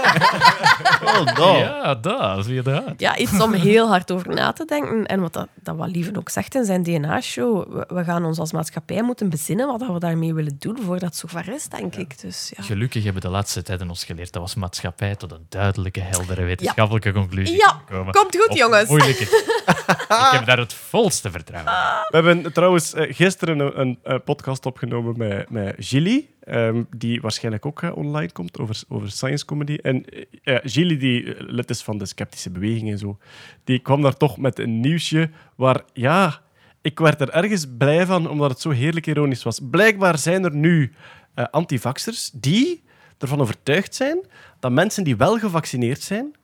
[1.14, 1.56] Oh, dat.
[1.58, 2.82] Ja, dat, zie je dat.
[2.96, 5.06] Ja, iets om heel hard over na te denken.
[5.06, 8.38] En wat, dat, dat wat Lieven ook zegt in zijn DNA-show, we, we gaan ons
[8.38, 11.94] als maatschappij moeten bezinnen wat dat we daarmee willen doen voordat het zover is, denk
[11.94, 12.20] ik.
[12.20, 12.62] Dus ja.
[12.62, 17.12] Gelukkig hebben de laatste tijden ons geleerd dat was maatschappij tot een duidelijke, heldere wetenschappelijke
[17.12, 18.12] conclusie Ja, gekomen.
[18.12, 18.88] komt goed, Of jongens.
[18.88, 19.22] Moeilijke.
[20.08, 21.78] ik heb daar het volste vertrouwen in.
[22.20, 27.66] We hebben trouwens eh, gisteren een, een, podcast opgenomen met, met Gilly, ehm, die waarschijnlijk
[27.66, 29.78] ook eh, online komt over, over science comedy.
[29.82, 30.04] En
[30.42, 33.18] eh, Gilly, die eh, lid is van de sceptische beweging en zo,
[33.64, 36.40] die kwam daar toch met een nieuwsje waar, ja,
[36.82, 39.60] ik werd er ergens blij van, omdat het zo heerlijk ironisch was.
[39.70, 40.92] Blijkbaar zijn er nu
[41.34, 42.82] eh antivaxers die
[43.18, 44.18] ervan overtuigd zijn
[44.60, 46.34] dat mensen die wel gevaccineerd zijn,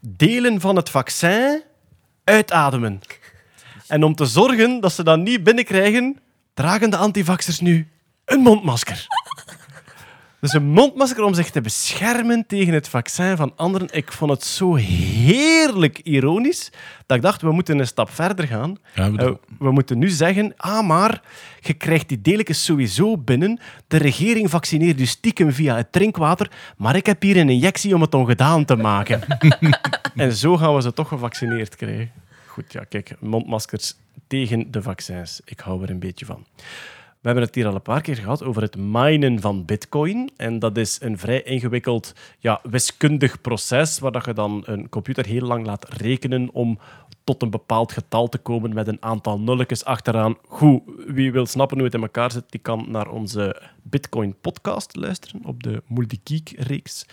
[0.00, 1.62] delen van het vaccin
[2.24, 3.00] uitademen.
[3.86, 6.18] En om te zorgen dat ze dat niet binnenkrijgen,
[6.54, 7.88] dragen de antivaxers nu
[8.24, 9.06] een mondmasker.
[10.40, 13.88] Dus een mondmasker om zich te beschermen tegen het vaccin van anderen.
[13.92, 16.70] Ik vond het zo heerlijk ironisch
[17.06, 18.76] dat ik dacht, we moeten een stap verder gaan.
[18.94, 21.22] Ja, bedoel- Eh, we moeten nu zeggen, ah, maar
[21.60, 23.60] je krijgt die deeltjes sowieso binnen.
[23.88, 28.00] De regering vaccineert u stiekem via het drinkwater, maar ik heb hier een injectie om
[28.00, 29.20] het ongedaan te maken.
[30.16, 32.10] en zo gaan we ze toch gevaccineerd krijgen.
[32.46, 33.94] Goed, ja, kijk, mondmaskers
[34.26, 35.40] tegen de vaccins.
[35.44, 36.46] Ik hou er een beetje van.
[37.24, 40.30] We hebben het hier al een paar keer gehad over het minen van bitcoin.
[40.36, 45.26] En dat is een vrij ingewikkeld ja, wiskundig proces waar dat je dan een computer
[45.26, 46.78] heel lang laat rekenen om
[47.24, 50.36] tot een bepaald getal te komen met een aantal nulletjes achteraan.
[50.48, 54.96] Goed, wie wil snappen hoe het in elkaar zit, die kan naar onze Bitcoin podcast
[54.96, 57.06] luisteren op de Multigeek-reeks.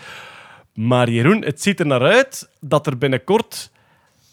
[0.73, 3.71] Maar Jeroen, het ziet er naar uit dat er binnenkort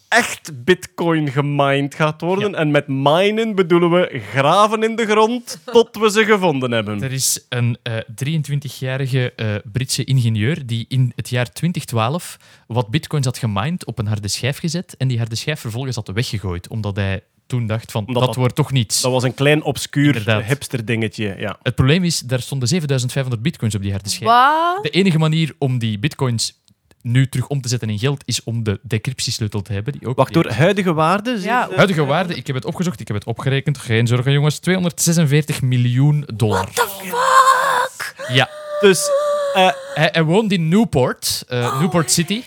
[0.09, 2.55] echt bitcoin gemined gaat worden.
[2.55, 7.03] En met minen bedoelen we graven in de grond tot we ze gevonden hebben.
[7.03, 7.93] Er is een eh,
[8.25, 12.37] 23-jarige eh, Britse ingenieur die in het jaar 2012
[12.67, 16.07] wat bitcoins had gemined op een harde schijf gezet en die harde schijf vervolgens had
[16.07, 19.01] weggegooid, omdat hij toen dacht van, dat, dat- wordt toch niets.
[19.01, 20.43] Dat was een klein obscuur Inderdaad.
[20.43, 21.35] hipster dingetje.
[21.37, 21.57] Ja.
[21.63, 24.29] Het probleem is, daar stonden 7500 bitcoins op die harde schijf.
[24.31, 24.83] Wat?
[24.83, 26.57] De enige manier om die bitcoins
[27.01, 29.93] nu terug om te zetten in geld is om de decryptiesleutel te hebben.
[29.93, 31.29] Die ook Wacht, door huidige waarde?
[31.41, 31.65] Ja.
[31.67, 33.77] zie- Huidige waarde, ik heb het opgezocht, ik heb het opgerekend.
[33.77, 34.59] Geen zorgen, jongens.
[34.59, 36.69] 246 miljoen dollar.
[36.73, 38.15] What the fuck?
[38.35, 38.49] Ja.
[38.79, 39.09] Dus
[39.53, 42.41] eh, Hij, hij woont in Newport, eh, Newport City.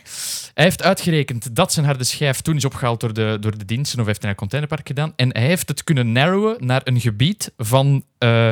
[0.54, 4.00] Hij heeft uitgerekend dat zijn harde schijf toen is opgehaald door de, door de diensten
[4.00, 5.12] of heeft hij een containerpark gedaan.
[5.16, 8.48] En hij heeft het kunnen narrowen naar een gebied van eh,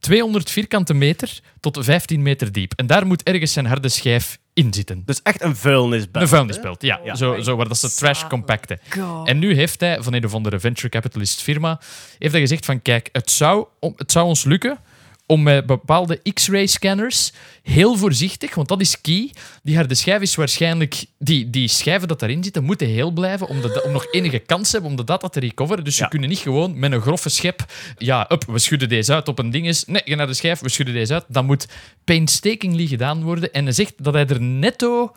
[0.00, 2.72] 200 vierkante meter tot 15 meter diep.
[2.76, 5.02] En daar moet ergens zijn harde schijf in zitten.
[5.04, 6.24] dus echt een vuilnisbelt.
[6.24, 7.00] Een vuilnisbelt, ja.
[7.04, 7.14] Ja.
[7.14, 8.80] Zo, zo waar dat ze trash compacten.
[9.24, 11.80] En nu heeft hij van een of andere venture capitalist firma
[12.18, 14.78] heeft hij gezegd van kijk, het zou, om, het zou ons lukken
[15.26, 19.30] om met bepaalde X-ray scanners heel voorzichtig, want dat is key.
[19.62, 21.04] Die harde schijf is waarschijnlijk...
[21.18, 24.66] Die, die schijven dat daarin zitten moeten heel blijven om, de, om nog enige kans
[24.66, 25.84] te hebben om de data te recoveren.
[25.84, 26.04] Dus Ja.
[26.04, 27.64] ze kunnen niet gewoon met een grove schep...
[27.98, 29.84] Ja, up, we schudden deze uit op een ding is.
[29.84, 31.24] Nee, je naar de schijf, we schudden deze uit.
[31.28, 31.68] Dat moet
[32.04, 33.52] painstakingly gedaan worden.
[33.52, 35.12] En hij zegt dat hij er netto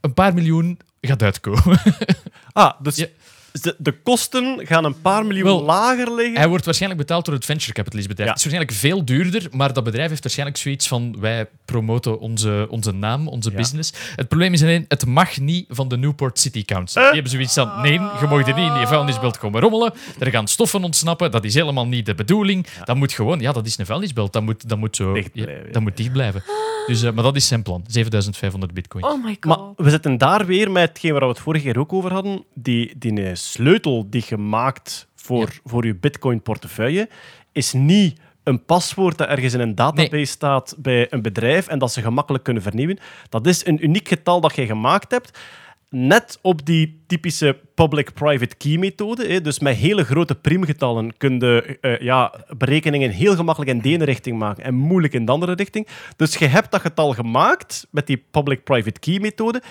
[0.00, 1.80] een paar miljoen gaat uitkomen.
[2.52, 3.06] Ah, dus Ja.
[3.62, 6.36] De, de kosten gaan een paar miljoen Wel, lager liggen.
[6.36, 8.28] Hij wordt waarschijnlijk betaald door het venture capitalist bedrijf.
[8.28, 8.34] Ja.
[8.36, 12.66] Het is waarschijnlijk veel duurder, maar dat bedrijf heeft waarschijnlijk zoiets van wij promoten onze,
[12.70, 13.56] onze naam, onze Ja.
[13.56, 13.92] business.
[14.16, 17.02] Het probleem is alleen, het mag niet van de Newport City Council.
[17.02, 19.92] Die hebben zoiets van, nee, je mag er niet in die vuilnisbelt komen rommelen.
[20.18, 22.66] Er gaan stoffen ontsnappen, dat is helemaal niet de bedoeling.
[22.84, 24.32] Dat moet gewoon, ja, dat is een vuilnisbelt.
[24.32, 25.12] Dat moet, dat moet zo...
[25.12, 26.42] Dicht ja, blijven, dat moet dicht blijven.
[26.86, 27.84] Dus, eh, maar dat is zijn plan.
[27.86, 29.04] 7500 bitcoin.
[29.04, 29.56] Oh my god.
[29.76, 32.44] Maar we zitten daar weer met hetgeen waar we het vorige keer ook over hadden.
[32.54, 33.12] Die, die
[33.50, 37.08] sleutel die je maakt voor, voor je bitcoin-portefeuille
[37.52, 41.92] is niet een paswoord dat ergens in een database staat bij een bedrijf en dat
[41.92, 42.98] ze gemakkelijk kunnen vernieuwen.
[43.28, 45.38] Dat is een uniek getal dat je gemaakt hebt.
[45.90, 49.40] Net op die typische public-private key-methode.
[49.40, 54.04] Dus met hele grote priemgetallen kun je eh, ja, berekeningen heel gemakkelijk in de ene
[54.04, 55.88] richting maken en moeilijk in de andere richting.
[56.16, 59.62] Dus je hebt dat getal gemaakt met die public-private key-methode.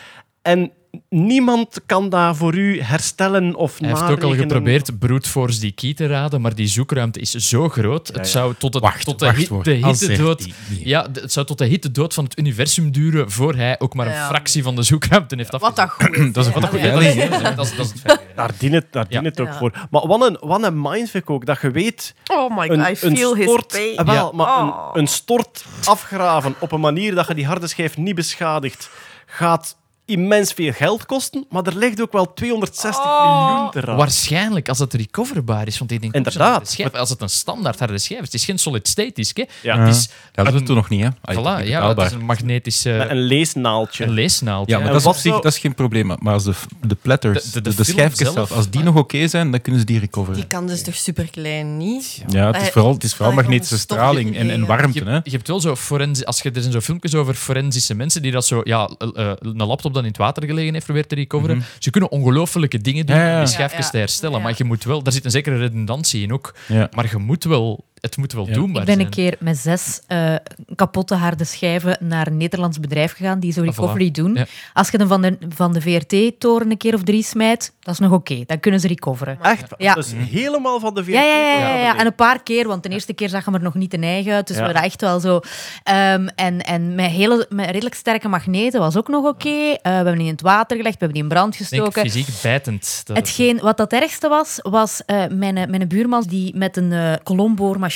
[0.45, 0.71] En
[1.09, 5.71] niemand kan dat voor u herstellen of Hij heeft ook al geprobeerd brute force die
[5.71, 8.07] key te raden, maar die zoekruimte is zo groot.
[8.07, 8.23] Het ja.
[8.23, 9.65] zou tot, het, Wacht, tot de, wachtwoord.
[9.65, 10.41] hit- de Als hittedood...
[10.41, 10.87] zegt die niet.
[10.87, 14.13] Ja, het zou tot de hittedood van het universum duren voor hij ook maar een
[14.13, 14.27] Ja.
[14.27, 15.89] fractie van de zoekruimte heeft Wat afgezet.
[15.99, 16.31] dat goed is.
[16.33, 16.59] Dat is hè.
[16.59, 17.15] wat een goede- dat, is-
[17.55, 18.19] dat, is- dat is het feit.
[18.35, 19.57] Daar dient het, daar dient het ook Ja.
[19.57, 19.87] voor.
[19.89, 22.15] Maar wat een, wat een mindfuck ook, dat je weet...
[22.31, 23.95] Oh my god, Een, I feel een his stort, pain.
[23.95, 24.31] eh, wel, Ja.
[24.35, 24.89] maar Oh.
[24.93, 28.89] een, een stort afgraven op een manier dat je die harde schijf niet beschadigt,
[29.25, 33.47] gaat immens veel geld kosten, maar er ligt ook wel 260 Oh.
[33.49, 33.95] miljoen te.
[33.95, 35.77] Waarschijnlijk als het recoverbaar is.
[35.77, 36.69] Want ik denk Inderdaad.
[36.69, 39.37] schijf, als het een standaard harde schijf is, het is geen solid state disk.
[39.37, 39.43] Hè.
[39.61, 39.77] Ja.
[39.79, 40.03] Het is
[40.33, 41.09] Ja, dat is een- het toen nog niet, hè?
[41.09, 44.03] Voilà, het is ja, het is een magnetische Met een leesnaaldje.
[44.03, 44.69] een leesnaald.
[44.69, 46.07] Ja, maar dat is, op zich, dat is geen probleem.
[46.19, 46.53] Maar als de,
[46.87, 48.85] de platters, De- de, de- de, de film schijfjes zelf, zelf, als die ah.
[48.85, 50.35] nog oké zijn, dan kunnen ze die recoveren.
[50.39, 52.23] Die kan dus toch super klein niet?
[52.27, 54.99] Ja, het is Eh, vooral, het is vooral dat magnetische straling en, en warmte.
[54.99, 55.15] Je, Hè?
[55.23, 58.31] je hebt wel zo forensi- als je er zijn zo filmpjes over forensische mensen die
[58.31, 61.63] dat zo ja eh, een laptop dan in het water gelegen heeft proberen te recoveren.
[61.79, 63.39] Ze kunnen ongelofelijke dingen doen om ja.
[63.39, 63.91] die schijfjes Ja, ja.
[63.91, 64.43] te herstellen, Ja.
[64.43, 66.55] maar je moet wel, daar zit een zekere redundantie in ook.
[66.67, 66.89] Ja.
[66.95, 68.53] Maar je moet wel, het moet wel Ja.
[68.53, 69.05] doenbaar Ik ben zijn.
[69.05, 70.35] een keer met zes eh,
[70.75, 74.11] kapotte harde schijven naar een Nederlands bedrijf gegaan die zo Ah, recovery voilà.
[74.11, 74.33] doen.
[74.33, 74.45] Ja.
[74.73, 77.99] Als je hem van de, van de VRT-toren een keer of drie smijt, dat is
[77.99, 78.43] nog oké.
[78.45, 79.37] Dan kunnen ze recoveren.
[79.41, 79.63] Echt?
[79.77, 79.93] Ja.
[79.93, 81.13] Dus helemaal van de VRT.
[81.13, 83.73] Ja, ja, ja, En een paar keer, want de eerste keer zag hem er nog
[83.73, 84.47] niet ten eigen uit.
[84.47, 84.61] Dus Ja.
[84.61, 85.39] we waren echt wel zo.
[85.83, 89.49] Ehm, en en met, hele, met redelijk sterke magneten was ook nog oké.
[89.49, 91.83] Eh, we hebben die in het water gelegd, we hebben die in brand Ik denk
[91.83, 92.11] gestoken.
[92.11, 93.01] fysiek bijtend.
[93.05, 97.13] Dat Hetgeen, wat dat ergste was, was eh, mijn, mijn buurman die met een eh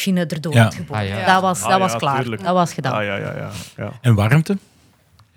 [0.03, 0.63] kolomboormachine erdoor Ja.
[0.63, 0.99] had geboord.
[0.99, 1.25] Ah, ja.
[1.33, 2.19] Dat was, Ah, dat was ja, klaar.
[2.21, 2.43] tuurlijk.
[2.43, 2.93] Dat was gedaan.
[2.93, 3.49] Ah, ja, ja, ja.
[3.77, 3.91] ja.
[4.01, 4.57] En warmte?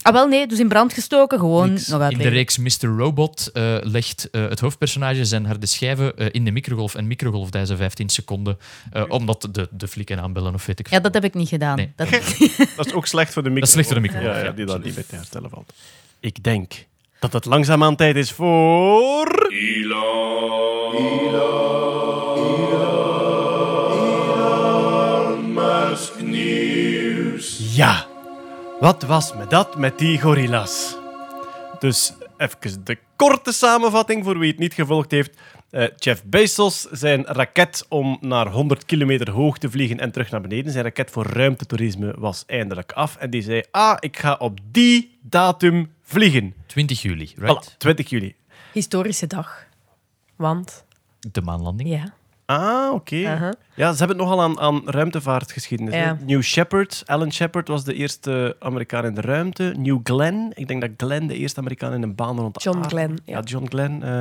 [0.03, 1.87] Ah, wel nee, dus in brand gestoken, gewoon Niks.
[1.87, 2.87] nog In de reeks Mr.
[2.97, 6.95] Robot eh, legt eh, het hoofdpersonage zijn harde schijven eh, in de microgolf.
[6.95, 8.59] En microgolf deze 15 seconden,
[8.93, 10.97] eh, omdat de, de flikken aanbellen of weet ik veel.
[10.97, 11.77] Ja, dat heb ik niet gedaan.
[11.77, 11.93] Nee.
[11.97, 12.09] Dat,
[12.77, 13.61] Dat is ook slecht voor de micro.
[13.61, 15.51] Dat is slecht voor de micro, Ja, ja, ja, die dat niet meer te herstellen
[15.51, 15.73] valt.
[16.21, 16.73] Ik denk
[17.19, 19.47] dat het langzaamaan tijd is voor...
[19.53, 19.99] Ja,
[28.83, 30.97] wat was me dat met die gorillas?
[31.79, 35.37] Dus even de korte samenvatting voor wie het niet gevolgd heeft.
[35.71, 40.41] Eh, Jeff Bezos, zijn raket om naar 100 kilometer hoog te vliegen en terug naar
[40.41, 43.17] beneden, zijn raket voor ruimtetoerisme was eindelijk af.
[43.17, 46.55] En die zei, ah, ik ga op die datum vliegen.
[46.67, 47.73] 20 juli, right?
[47.73, 48.35] Voilà, 20 juli.
[48.73, 49.67] Historische dag.
[50.37, 50.85] Want,
[51.31, 51.89] De maanlanding.
[51.89, 52.15] ja.
[52.59, 53.17] Ah, oké.
[53.75, 55.95] Ja, ze hebben het nogal aan, aan ruimtevaartgeschiedenis.
[55.95, 56.19] Ja.
[56.27, 59.75] New Shepard, Alan Shepard was de eerste Amerikaan in de ruimte.
[59.79, 62.77] New Glenn, ik denk dat Glenn de eerste Amerikaan in een baan rond de John
[62.77, 63.41] aarde- Glenn, Ja, ja.
[63.43, 64.03] John Glenn.
[64.03, 64.21] eh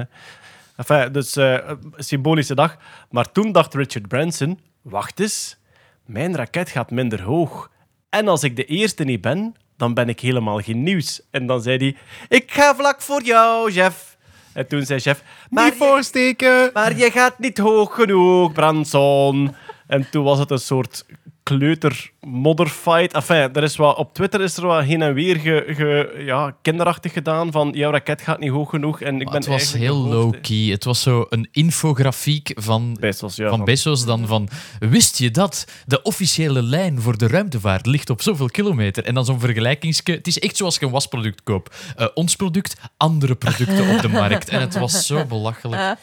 [0.76, 1.58] enfin, dus eh,
[1.96, 2.78] symbolische dag.
[3.10, 5.58] Maar toen dacht Richard Branson, wacht eens,
[6.06, 7.70] mijn raket gaat minder hoog.
[8.10, 11.22] En als ik de eerste niet ben, dan ben ik helemaal geen nieuws.
[11.32, 11.96] En dan zei hij,
[12.38, 14.11] ik ga vlak voor jou, Jeff.
[14.54, 16.70] En toen zei Jeff, maar Niet voorsteken!
[16.74, 19.56] maar je gaat niet hoog genoeg, Branson.
[19.88, 21.06] En toen was het een soort
[21.44, 23.14] kleuter-modderfight.
[23.14, 26.56] Enfin, er is wat, op Twitter is er wat heen en weer ge, ge- ja,
[26.62, 29.02] kinderachtig gedaan van jouw raket gaat niet hoog genoeg.
[29.02, 30.58] En ik Maar ben het was heel low-key.
[30.72, 33.48] Het was zo een infografiek van, Bezos, ja.
[33.48, 34.50] van van- Bezos dan van...
[34.80, 39.04] Wist je dat de officiële lijn voor de ruimtevaart ligt op zoveel kilometer?
[39.06, 40.12] En dan zo'n vergelijkingske...
[40.12, 41.76] Het is echt zoals je een wasproduct koopt.
[41.96, 44.50] Eh, ons product, andere producten op de markt.
[44.50, 45.96] En het was zo belachelijk.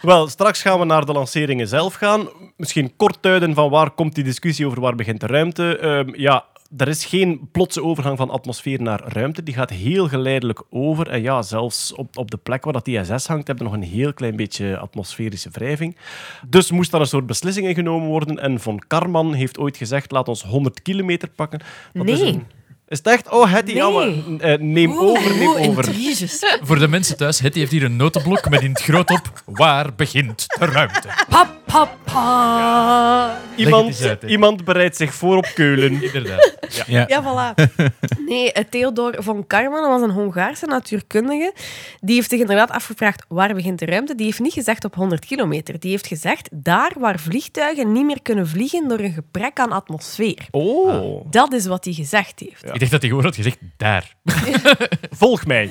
[0.00, 2.28] Wel, straks gaan we naar de lanceringen zelf gaan.
[2.56, 5.78] Misschien kort duiden van waar komt die discussie over waar begint de ruimte.
[5.78, 6.44] Ehm, ja,
[6.76, 9.42] er is geen plotse overgang van atmosfeer naar ruimte.
[9.42, 11.08] Die gaat heel geleidelijk over.
[11.08, 13.88] En ja, zelfs op, op de plek waar dat ISS hangt, hebben we nog een
[13.88, 15.96] heel klein beetje atmosferische wrijving.
[16.48, 18.38] Dus moest daar een soort beslissing in genomen worden.
[18.38, 21.60] En Von Karman heeft ooit gezegd, laat ons 100 kilometer pakken.
[21.92, 22.32] Dat is, Nee.
[22.32, 22.46] een-
[22.94, 23.30] is het echt?
[23.30, 24.24] Oh, Hetty, Nee.
[24.38, 25.84] eh, neem over, neem Oeh, over.
[25.88, 26.38] intriges.
[26.62, 29.42] Voor de mensen thuis, Hetty heeft hier een notenblok met in het groot op...
[29.46, 31.08] Waar begint de ruimte?
[31.28, 33.38] pa, pa, pa.
[33.56, 36.02] Iemand, uit, iemand bereidt zich voor op Keulen.
[36.02, 36.52] Inderdaad.
[36.86, 37.04] Ja.
[37.08, 37.62] Ja, voilà.
[38.26, 41.52] Nee, eh, Theodor von Karman was een Hongaarse natuurkundige.
[42.00, 44.14] Die heeft zich inderdaad afgevraagd waar begint de ruimte.
[44.14, 45.78] Die heeft niet gezegd op 100 kilometer.
[45.80, 50.46] Die heeft gezegd daar waar vliegtuigen niet meer kunnen vliegen door een gebrek aan atmosfeer.
[50.50, 52.83] Oh, Dat is wat hij gezegd heeft.
[52.90, 54.14] Dacht dat hij gewoon had gezegd, daar.
[55.10, 55.70] volg mij.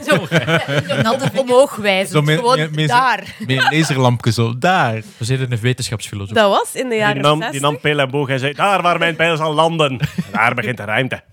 [1.35, 2.11] Omhoog wijzen.
[2.13, 3.35] Zo met- Gewoon met- met- daar.
[3.39, 4.93] Met een laserlampje zo, daar.
[5.17, 6.35] We zijn een wetenschapsfilosoof.
[6.35, 7.51] Dat was in de Die jaren nam, 60.
[7.51, 9.99] die nam pijl en boog en zei, daar waar mijn pijl zal landen.
[10.31, 11.23] Daar begint de ruimte.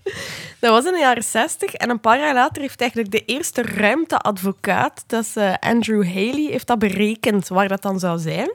[0.59, 1.73] Dat was in de jaren 60.
[1.73, 6.47] En een paar jaar later heeft eigenlijk de eerste ruimteadvocaat, dat is eh, Andrew Haley,
[6.51, 8.51] heeft dat berekend waar dat dan zou zijn.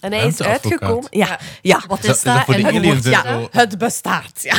[0.00, 1.06] En hij is uitgekomen...
[1.10, 1.82] Ja, ja.
[1.88, 3.48] Wat Is dat- dat En die ja, zo?
[3.50, 4.56] Het bestaat, ja.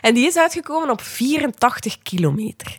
[0.00, 2.78] En die is uitgekomen op 84 kilometer.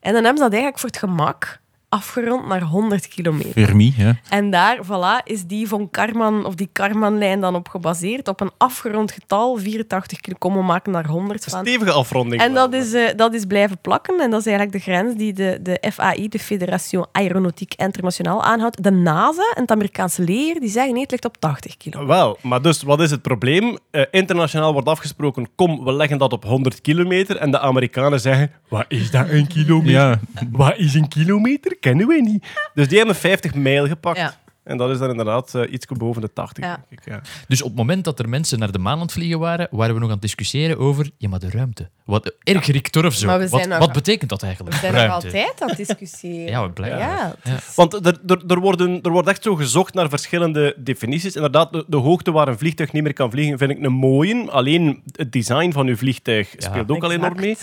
[0.00, 1.60] En dan hebben ze dat eigenlijk voor het gemak
[1.92, 3.52] afgerond naar 100 kilometer.
[3.52, 4.16] Fermi, ja.
[4.28, 8.28] En daar, voilà, is die von Karman, of die Karman-lijn dan op gebaseerd.
[8.28, 11.60] Op een afgerond getal, 84 kilo, komen maken naar 100 van.
[11.60, 12.42] Stevige afronding.
[12.42, 14.20] En dat is, eh, dat is blijven plakken.
[14.20, 18.82] En dat is eigenlijk de grens die de, de FAI, de Fédération Aéronautique Internationaal, aanhoudt.
[18.82, 22.06] De NASA en het Amerikaanse leer, die zeggen nee, het ligt op 80 kilo.
[22.06, 23.78] Wel, maar dus wat is het probleem?
[23.90, 27.36] Eh, internationaal wordt afgesproken, kom, we leggen dat op 100 kilometer.
[27.36, 29.90] En de Amerikanen zeggen, wat is dat een kilometer?
[29.92, 30.20] Ja,
[30.50, 31.76] Wat is een kilometer?
[31.82, 32.46] Kennen we niet.
[32.74, 34.18] Dus die hebben 50 mijl gepakt.
[34.18, 34.40] Ja.
[34.64, 36.84] En dat is dan inderdaad eh, iets boven de 80, Ja.
[36.88, 37.12] denk ik.
[37.12, 37.20] Ja.
[37.48, 39.94] Dus op het moment dat er mensen naar de maan aan het vliegen waren, waren
[39.94, 41.88] we nog aan het discussiëren over ja, maar de ruimte.
[42.04, 43.26] Wat, erg Richter of zo.
[43.26, 44.74] Maar we zijn Wat, nog- wat betekent dat eigenlijk?
[44.74, 46.46] We zijn nog altijd aan het discussiëren.
[46.50, 46.98] Ja, we blijven.
[46.98, 51.34] Ja, is- Want er, er, er, worden, er wordt echt zo gezocht naar verschillende definities.
[51.34, 54.50] Inderdaad, de, de hoogte waar een vliegtuig niet meer kan vliegen, vind ik een mooie.
[54.50, 56.68] Alleen het design van uw vliegtuig Ja.
[56.70, 57.56] speelt ook al enorm mee.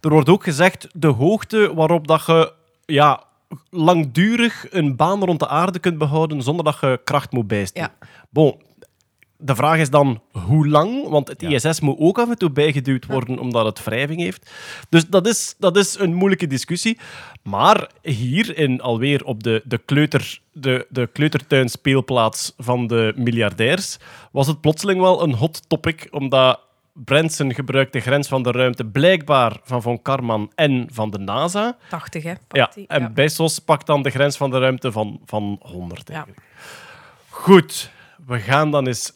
[0.00, 2.52] Er wordt ook gezegd de hoogte waarop dat je
[2.86, 3.22] ja,
[3.70, 7.92] langdurig een baan rond de aarde kunt behouden zonder dat je kracht moet bijsteken.
[8.30, 8.60] Bon,
[9.44, 13.06] de vraag is dan hoe lang, want het ISS moet ook af en toe bijgeduwd
[13.06, 14.50] worden omdat het wrijving heeft.
[14.88, 16.98] Dus dat is, dat is een moeilijke discussie.
[17.42, 23.98] Maar hier, in, alweer op de, de, kleuter, de, de kleutertuin speelplaats van de miljardairs,
[24.32, 26.60] was het plotseling wel een hot topic, omdat
[26.94, 31.76] Branson gebruikt de grens van de ruimte blijkbaar van Von Karman en van de NASA.
[31.88, 32.32] 80, hè?
[32.48, 32.86] Ja, die.
[32.86, 33.10] en Ja.
[33.10, 36.26] Bezos pakt dan de grens van de ruimte van, van 100 Ja.
[37.28, 37.90] Goed,
[38.26, 39.12] we gaan dan eens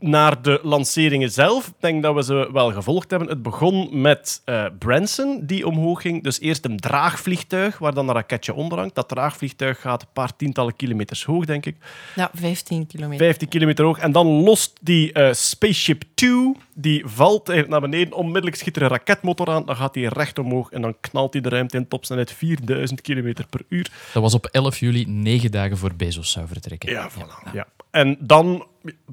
[0.00, 1.66] naar de lanceringen zelf.
[1.66, 3.28] Ik denk dat we ze wel gevolgd hebben.
[3.28, 6.22] Het begon met eh, Branson, die omhoog ging.
[6.22, 8.94] Dus eerst een draagvliegtuig, waar dan een raketje onder hangt.
[8.94, 11.76] Dat draagvliegtuig gaat een paar tientallen kilometers hoog, denk ik.
[12.14, 13.26] Ja, 15 kilometer.
[13.26, 13.98] 15 kilometer hoog.
[13.98, 18.14] En dan lost die eh, Spaceship 2, die valt naar beneden.
[18.14, 19.64] Onmiddellijk schiet er een raketmotor aan.
[19.64, 23.46] Dan gaat hij recht omhoog en dan knalt hij de ruimte in topsnelheid 4000 kilometer
[23.46, 23.90] per uur.
[24.12, 26.90] Dat was op 11 juli, negen dagen voor Bezos zou vertrekken.
[26.90, 27.52] Ja, voilà.
[27.52, 27.66] Ja.
[27.98, 28.66] En dan,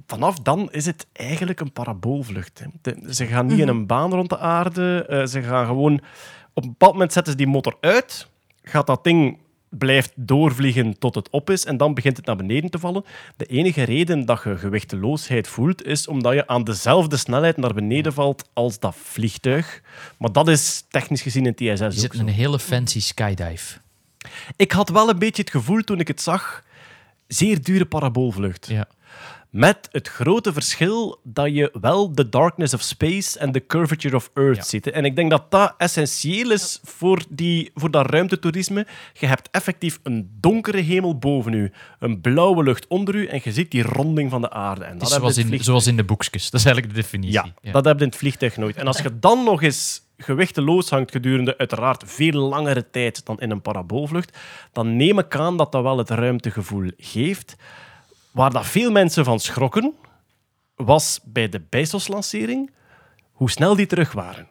[0.07, 2.63] vanaf dan is het eigenlijk een paraboolvlucht.
[2.81, 3.13] hè.
[3.13, 5.05] Ze gaan niet in een baan rond de aarde.
[5.09, 6.01] eh, ze gaan gewoon...
[6.53, 8.27] Op een bepaald moment zetten ze die motor uit.
[8.63, 9.37] Gaat dat ding
[9.69, 13.05] blijft doorvliegen tot het op is en dan begint het naar beneden te vallen.
[13.37, 18.13] De enige reden dat je gewichteloosheid voelt, is omdat je aan dezelfde snelheid naar beneden
[18.13, 19.81] valt als dat vliegtuig.
[20.17, 22.19] Maar dat is technisch gezien in het ISS Je zit zo.
[22.19, 23.77] een hele fancy skydive.
[24.55, 26.63] Ik had wel een beetje het gevoel toen ik het zag,
[27.27, 28.67] zeer dure paraboolvlucht.
[28.67, 28.87] Ja.
[29.55, 34.29] Met het grote verschil dat je wel de darkness of space en de curvature of
[34.33, 34.63] Earth Ja.
[34.63, 34.87] ziet.
[34.87, 38.87] En ik denk dat dat essentieel is voor, die, voor dat ruimtetoerisme.
[39.13, 43.51] Je hebt effectief een donkere hemel boven u, een blauwe lucht onder u en je
[43.51, 44.83] ziet die ronding van de aarde.
[44.83, 46.49] En dat zoals in, zoals in de boekjes.
[46.49, 47.53] Dat is eigenlijk de definitie.
[47.61, 48.75] ja, dat heb je in het vliegtuig nooit.
[48.75, 53.51] En als je dan nog eens gewichteloos hangt gedurende uiteraard veel langere tijd dan in
[53.51, 54.37] een paraboolvlucht,
[54.71, 57.55] dan neem ik aan dat dat wel het ruimtegevoel geeft.
[58.35, 59.93] Waar dat veel mensen van schrokken,
[60.75, 62.71] was bij de Bezos-lancering
[63.31, 64.47] hoe snel die terug waren.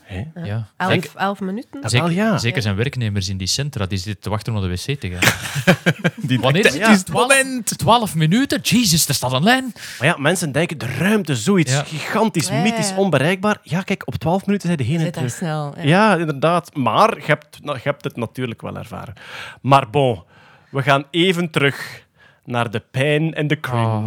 [0.00, 0.24] Hè?
[0.44, 0.68] Ja.
[0.76, 1.90] Elf, Zeker, elf minuten.
[1.90, 2.38] zeker, ja.
[2.38, 5.10] zeker zijn werknemers in die centra die zitten te wachten om naar de wc te
[5.10, 5.74] gaan.
[6.28, 6.80] Die Wanneer is het?
[6.82, 6.96] Ja.
[6.96, 8.60] 12, 12 minuten?
[8.60, 9.72] Jezus, er staat een lijn.
[9.98, 11.82] Maar ja, mensen denken, de ruimte, zoiets Ja.
[11.84, 12.96] gigantisch, Ja, mythisch, ja.
[12.96, 13.58] onbereikbaar.
[13.62, 15.38] Ja, kijk, op 12 minuten zijn de heen en Zit daar terug.
[15.38, 15.74] snel.
[15.76, 15.82] Ja.
[15.82, 16.74] Ja, inderdaad.
[16.76, 19.14] Maar je hebt, nou, je hebt het natuurlijk wel ervaren.
[19.62, 20.22] Maar bon,
[20.70, 22.04] we gaan even terug
[22.50, 23.84] naar de pijn en de cringe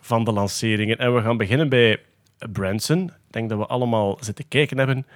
[0.00, 0.98] van de lanceringen.
[0.98, 2.00] En we gaan beginnen bij
[2.52, 3.04] Branson.
[3.04, 5.06] Ik denk dat we allemaal zitten kijken hebben.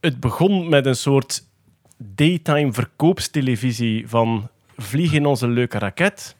[0.00, 1.44] Het begon met een soort
[1.96, 6.36] daytime verkoopstelevisie van vlieg in onze leuke raket.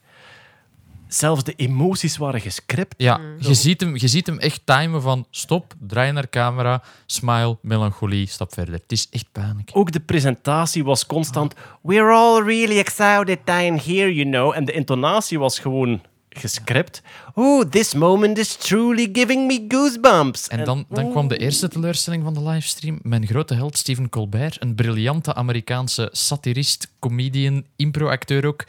[1.09, 2.93] Zelfs de emoties waren gescript.
[2.97, 7.57] Ja, je, ziet hem, je ziet hem echt timen van stop, draai naar camera, smile,
[7.61, 8.73] melancholie, stap verder.
[8.73, 9.69] Het is echt pijnlijk.
[9.73, 11.53] Ook de presentatie was constant.
[11.81, 14.55] We're all really excited down here, you know.
[14.55, 17.01] En de intonatie was gewoon gescript.
[17.33, 20.47] Oh, this moment is truly giving me goosebumps.
[20.47, 22.99] En dan, dan kwam de eerste teleurstelling van de livestream.
[23.01, 28.65] Mijn grote held Stephen Colbert, een briljante Amerikaanse satirist, comedian, impro-acteur ook,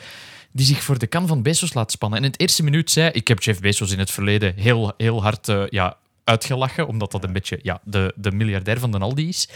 [0.52, 2.18] die zich voor de kan van Bezos laat spannen.
[2.18, 5.22] En in het eerste minuut zei, ik heb Jeff Bezos in het verleden heel, heel
[5.22, 9.28] hard eh, ja, uitgelachen, omdat dat een beetje ja, de, de miljardair van de Aldi
[9.28, 9.48] is.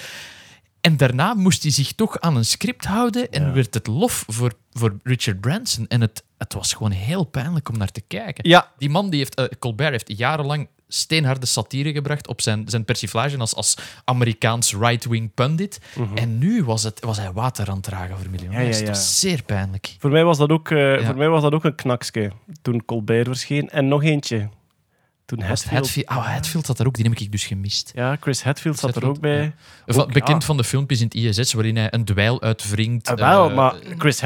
[0.80, 4.52] En daarna moest hij zich toch aan een script houden en werd het lof voor,
[4.72, 5.86] voor Richard Branson.
[5.88, 8.48] En het, het was gewoon heel pijnlijk om naar te kijken.
[8.48, 12.84] Ja, Die man, die heeft, eh, Colbert, heeft jarenlang steenharde satire gebracht op zijn, zijn
[12.84, 15.80] persiflage als, als Amerikaans right-wing pundit.
[16.14, 18.64] En nu was, het, was hij water aan het dragen voor miljonairs.
[18.64, 18.78] Ja, ja, ja.
[18.78, 19.96] Het was zeer pijnlijk.
[19.98, 23.26] voor mij was dat ook, eh, voor mij was dat ook een knakske toen Colbert
[23.26, 23.70] verscheen.
[23.70, 24.48] En nog eentje.
[25.24, 25.74] Toen Hatfield...
[25.74, 27.92] Hatfield, oh, Hatfield zat er ook, die heb ik dus gemist.
[27.94, 29.54] Ja, Chris Hadfield zat er ook bij.
[29.86, 33.08] Ook, bekend van de filmpjes in het ISS, waarin hij een dweil uitwringt.
[33.08, 34.20] Ah, wel, eh, maar Chris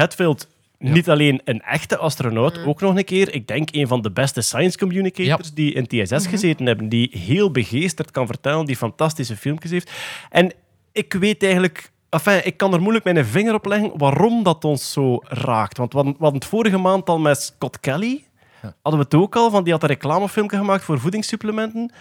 [0.79, 2.65] Niet alleen een echte astronaut, Mm.
[2.67, 6.11] ook nog een keer, ik denk een van de beste science communicators die in TSS
[6.11, 6.29] Mhm.
[6.29, 9.91] gezeten hebben, die heel begeesterd kan vertellen, die fantastische filmpjes heeft.
[10.29, 10.51] En
[10.91, 11.91] ik weet eigenlijk...
[12.09, 15.77] Enfin, ik kan er moeilijk mijn vinger op leggen waarom dat ons zo raakt.
[15.77, 18.23] Want we hadden, we hadden het vorige maand al met Scott Kelly.
[18.61, 21.91] Hadden we het ook al, van die had een reclamefilmpje gemaakt voor voedingssupplementen.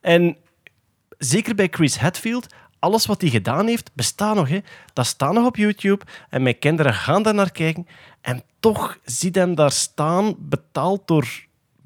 [0.00, 0.36] En
[1.18, 2.46] zeker bij Chris Hadfield,
[2.82, 4.48] alles wat hij gedaan heeft, bestaat nog.
[4.48, 4.58] Hè.
[4.92, 6.04] Dat staat nog op YouTube.
[6.28, 7.86] En mijn kinderen gaan daar naar kijken.
[8.20, 11.28] En toch ziet hem daar staan, betaald door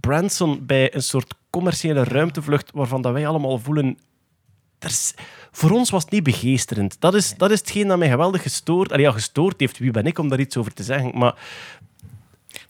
[0.01, 3.99] Branson, bij een soort commerciële ruimtevlucht, waarvan dat wij allemaal voelen...
[4.79, 5.15] is-
[5.51, 6.97] voor ons was het niet begeesterend.
[7.01, 8.93] Dat is, dat is hetgeen dat mij geweldig gestoord...
[8.93, 9.79] Allee, ja, gestoord heeft.
[9.79, 11.19] Wie ben ik om daar iets over te zeggen?
[11.19, 11.35] Maar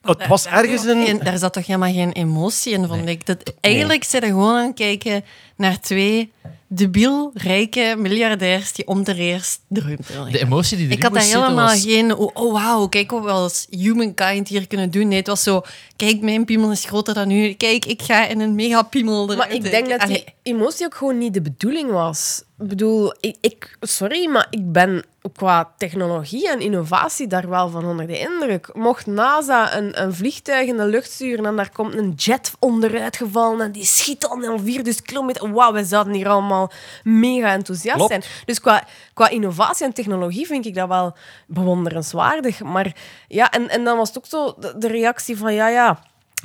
[0.07, 1.07] het was ergens een...
[1.07, 3.27] En daar zat toch helemaal geen emotie in, vond ik.
[3.27, 5.25] Dat, eigenlijk zijn er gewoon aan het kijken
[5.57, 6.33] naar twee
[6.69, 11.23] debiel, rijke miljardairs die om de eerst de ruimte emotie die erin Ik had daar
[11.23, 12.15] zitten helemaal was- geen...
[12.15, 15.09] Oh, oh wauw, kijk wat we als humankind hier kunnen doen.
[15.09, 15.63] Nee, het was zo...
[15.97, 17.53] Kijk, mijn piemel is groter dan u.
[17.53, 19.53] Kijk, ik ga in een megapiemel Maar eruit.
[19.65, 22.43] ik denk dat die emotie ook gewoon niet de bedoeling was.
[22.59, 27.85] Ik bedoel, ik, ik- sorry, maar ik ben qua technologie en innovatie daar wel van
[27.85, 28.71] onder de indruk.
[28.73, 33.17] Mocht NASA een, een vliegtuig in de lucht sturen en daar komt een jet onderuit
[33.17, 35.53] gevallen en die schiet dan al 4000 kilometer.
[35.53, 36.71] Wauw, wij zouden hier allemaal
[37.03, 38.11] mega enthousiast Klopt.
[38.11, 38.25] zijn.
[38.45, 38.85] Dus qua,
[39.15, 41.17] qua innovatie en technologie vind ik dat wel
[41.47, 42.63] bewonderenswaardig.
[42.63, 42.95] Maar
[43.29, 45.99] ja, en, en dan was het ook zo de, de reactie van ja, ja.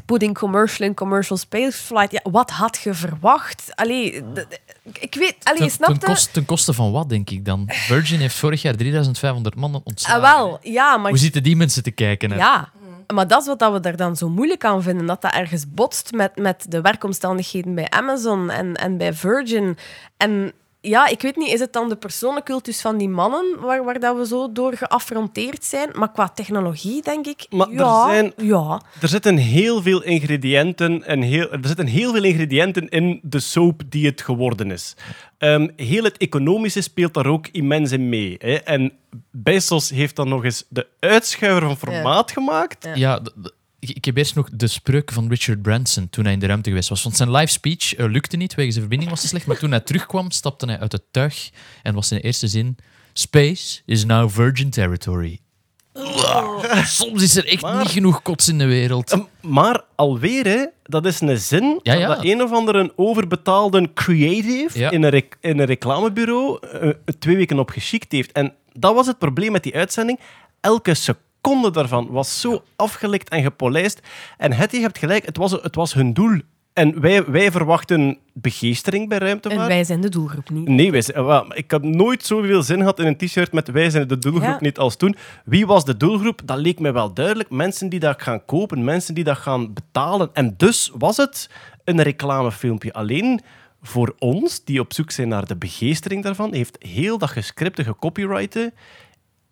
[0.06, 2.12] Putting commercial in commercial spaceflight.
[2.12, 3.72] Ja, wat had je verwacht?
[3.76, 4.24] Allee,
[5.00, 7.64] ik weet, allee, Ten, ten, koste van wat, denk ik dan?
[7.68, 10.22] Virgin heeft vorig jaar 3500 man ontslagen.
[10.24, 12.30] Ah, wel, ja, maar Hoe zitten die mensen te kijken?
[12.30, 12.70] naar- Ja,
[13.14, 15.06] maar dat is wat we er dan zo moeilijk aan vinden.
[15.06, 19.78] Dat dat ergens botst met, met de werkomstandigheden bij Amazon en, en bij Virgin.
[20.18, 24.00] En ja, ik weet niet, is het dan de persoonlijkcultus van die mannen waar, waar
[24.00, 25.90] dat we zo door geaffronteerd zijn?
[25.94, 28.82] Maar qua technologie, denk ik, Maar er ja, zijn- ja.
[29.02, 33.82] Er zitten heel veel ingrediënten, en heel, er zitten heel veel ingrediënten in de soap
[33.90, 34.96] die het geworden is.
[35.38, 38.36] Ehm, heel het economische speelt daar ook immens in mee.
[38.40, 38.54] Hè.
[38.56, 38.92] En
[39.32, 42.88] Bezos heeft dan nog eens de uitschuiver van formaat gemaakt.
[42.94, 43.22] Ja,
[43.90, 46.90] ik, heb eerst nog de spreuk van Richard Branson toen hij in de ruimte geweest
[46.90, 47.04] was.
[47.04, 49.46] Want zijn live speech eh, lukte niet, wegens de verbinding was te slecht.
[49.46, 51.50] Maar toen hij terugkwam, stapte hij uit het tuig
[51.84, 52.78] en was zijn eerste zin...
[53.14, 55.40] Space is now virgin territory.
[55.94, 59.12] Uah, Soms is er echt Maar- niet genoeg kots in de wereld.
[59.12, 62.08] Ehm, Maar alweer, hè, dat is een zin Ja, ja.
[62.08, 64.92] dat een of andere overbetaalde creative Ja.
[64.92, 66.90] in, een in een reclamebureau eh,
[67.20, 68.32] twee weken op geschikt heeft.
[68.32, 70.20] En dat was het probleem met die uitzending.
[70.60, 74.00] Elke seconde daarvan was zo afgelikt en gepolijst.
[74.38, 76.40] En het, je hebt gelijk, het was, het was hun doel.
[76.74, 79.68] En wij, wij verwachten begeestering bij En ruimtevaart.
[79.68, 80.68] wij zijn de doelgroep niet.
[80.68, 84.08] Nee, wij zijn, ik heb nooit zoveel zin gehad in een t-shirt met wij zijn
[84.08, 84.58] de doelgroep Ja.
[84.60, 85.16] niet als toen.
[85.46, 86.42] Wie was de doelgroep?
[86.46, 87.50] Dat leek me wel duidelijk.
[87.50, 90.30] Mensen die dat gaan kopen, mensen die dat gaan betalen.
[90.34, 91.50] En dus was het
[91.84, 92.94] een reclamefilmpje.
[92.94, 93.42] Alleen
[93.82, 98.74] voor ons, die op zoek zijn naar de begeestering daarvan, heeft heel dat gescripte, gecopyrighten,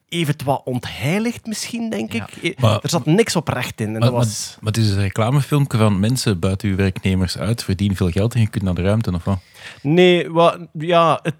[0.09, 2.27] even wat ontheiligd misschien, denk Ja.
[2.41, 2.43] ik.
[2.53, 3.85] Eh, Maar- er zat niks oprecht in.
[3.87, 4.57] En Maar, dat was...
[4.59, 8.39] maar het is een reclamefilmpje van mensen buiten uw werknemers uit, verdienen veel geld en
[8.41, 9.39] je kunt naar de ruimte of wat?
[9.81, 11.35] Nee, wat, ja, het,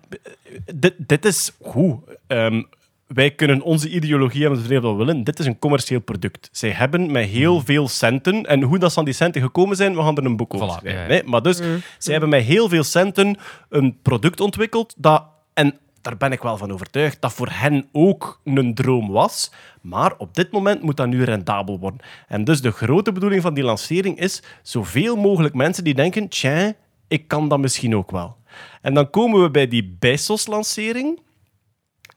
[0.75, 1.95] dit, dit is goed.
[2.27, 2.61] Ehm,
[3.07, 5.23] wij kunnen onze ideologie hebben zoveel we willen.
[5.23, 6.49] Dit is een commercieel product.
[6.51, 9.95] Zij hebben met heel veel centen, en hoe dat ze aan die centen gekomen zijn,
[9.95, 10.93] we gaan er een boek over Voilà, schrijven.
[10.93, 11.07] ja, ja.
[11.07, 11.57] Nee, maar dus,
[11.97, 13.37] zij hebben met heel veel centen
[13.69, 15.23] een product ontwikkeld dat,
[15.53, 19.51] en daar ben ik wel van overtuigd, dat voor hen ook een droom was.
[19.81, 21.99] Maar op dit moment moet dat nu rendabel worden.
[22.27, 26.73] En dus de grote bedoeling van die lancering is zoveel mogelijk mensen die denken, tja,
[27.07, 28.37] ik kan dat misschien ook wel.
[28.81, 31.19] En dan komen we bij die Bezos-lancering.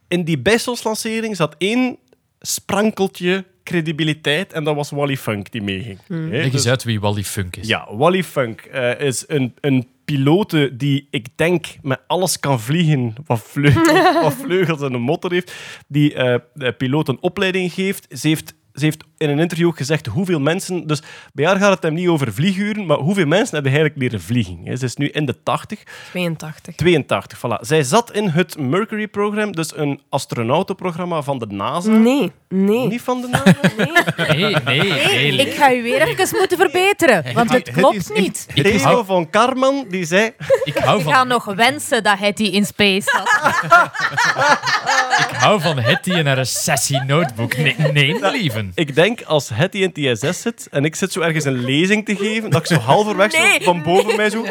[0.09, 1.99] In die Bezos-lancering zat één
[2.41, 5.99] sprankeltje credibiliteit en dat was Wally Funk die meeging.
[6.09, 7.69] Hè, Leg eens dus- uit wie Wally Funk is.
[7.69, 13.15] ja, Wally Funk eh, is een, een pilote die, ik denk, met alles kan vliegen
[13.27, 15.55] wat vleugels, wat vleugels en een motor heeft.
[15.89, 16.15] Die
[16.55, 18.19] de piloot een opleiding geeft.
[18.19, 20.87] Ze heeft ze heeft in een interview ook gezegd hoeveel mensen...
[20.87, 24.21] Dus bij haar gaat het hem niet over vlieguren, maar hoeveel mensen hebben eigenlijk leren
[24.21, 24.61] vliegen.
[24.65, 24.77] hè.
[24.77, 25.83] Ze is nu in de 80.
[26.11, 26.75] 82.
[26.75, 27.61] 82, voilà.
[27.61, 31.91] Zij zat in het Mercury-programma, dus een astronautenprogramma van de NASA.
[31.91, 32.33] Nee.
[32.49, 32.87] Nee.
[32.87, 33.51] Niet van de NASA?
[34.33, 35.47] Nee, nee, nee.
[35.47, 38.47] Ik ga u weer even moeten verbeteren, want het klopt niet.
[38.55, 40.31] Ik hou, van Karman, die zei...
[40.65, 43.29] ik hou Ik ga van, nog wensen dat hij die in space had.
[45.31, 47.57] ik hou van Hetty en haar Sassy notebook.
[47.57, 48.73] Nee, nee lieven.
[48.75, 52.05] Ik denk als Hetty in het ISS zit en ik zit zo ergens een lezing
[52.05, 53.63] te geven, dat ik zo halverwege zo Nee.
[53.63, 54.45] van boven mij zo...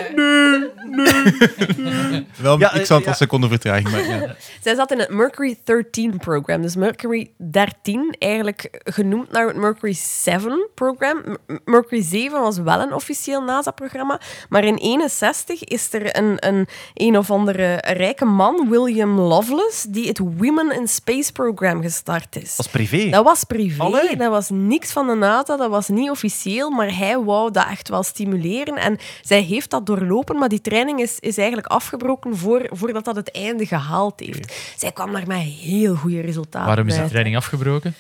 [2.37, 3.07] Wel, Ja, ik zou het ja.
[3.09, 4.35] als seconde vertraging, maar ja.
[4.61, 6.61] Zij zat in het Mercury 13-program.
[6.61, 9.95] Dus Mercury 13, eigenlijk genoemd naar het Mercury
[10.29, 11.37] 7-program.
[11.65, 14.19] Mercury 7 was wel een officieel NASA-programma.
[14.49, 20.07] Maar in 61 is er een, een een of andere rijke man, William Lovelace, die
[20.07, 22.55] het Women in Space-program gestart is.
[22.55, 23.09] Dat is privé.
[23.09, 24.15] Dat was privé, Allee.
[24.15, 27.89] dat was niks van de NASA, dat was niet officieel, maar hij wou dat echt
[27.89, 28.75] wel stimuleren.
[28.75, 33.15] En zij heeft dat doorlopen, maar die training is, is eigenlijk afgebroken voor, voordat dat
[33.15, 34.53] het einde gehaald heeft.
[34.77, 37.09] Zij kwam daar met heel goede resultaten Waarom is uit.
[37.09, 37.95] training afgebroken?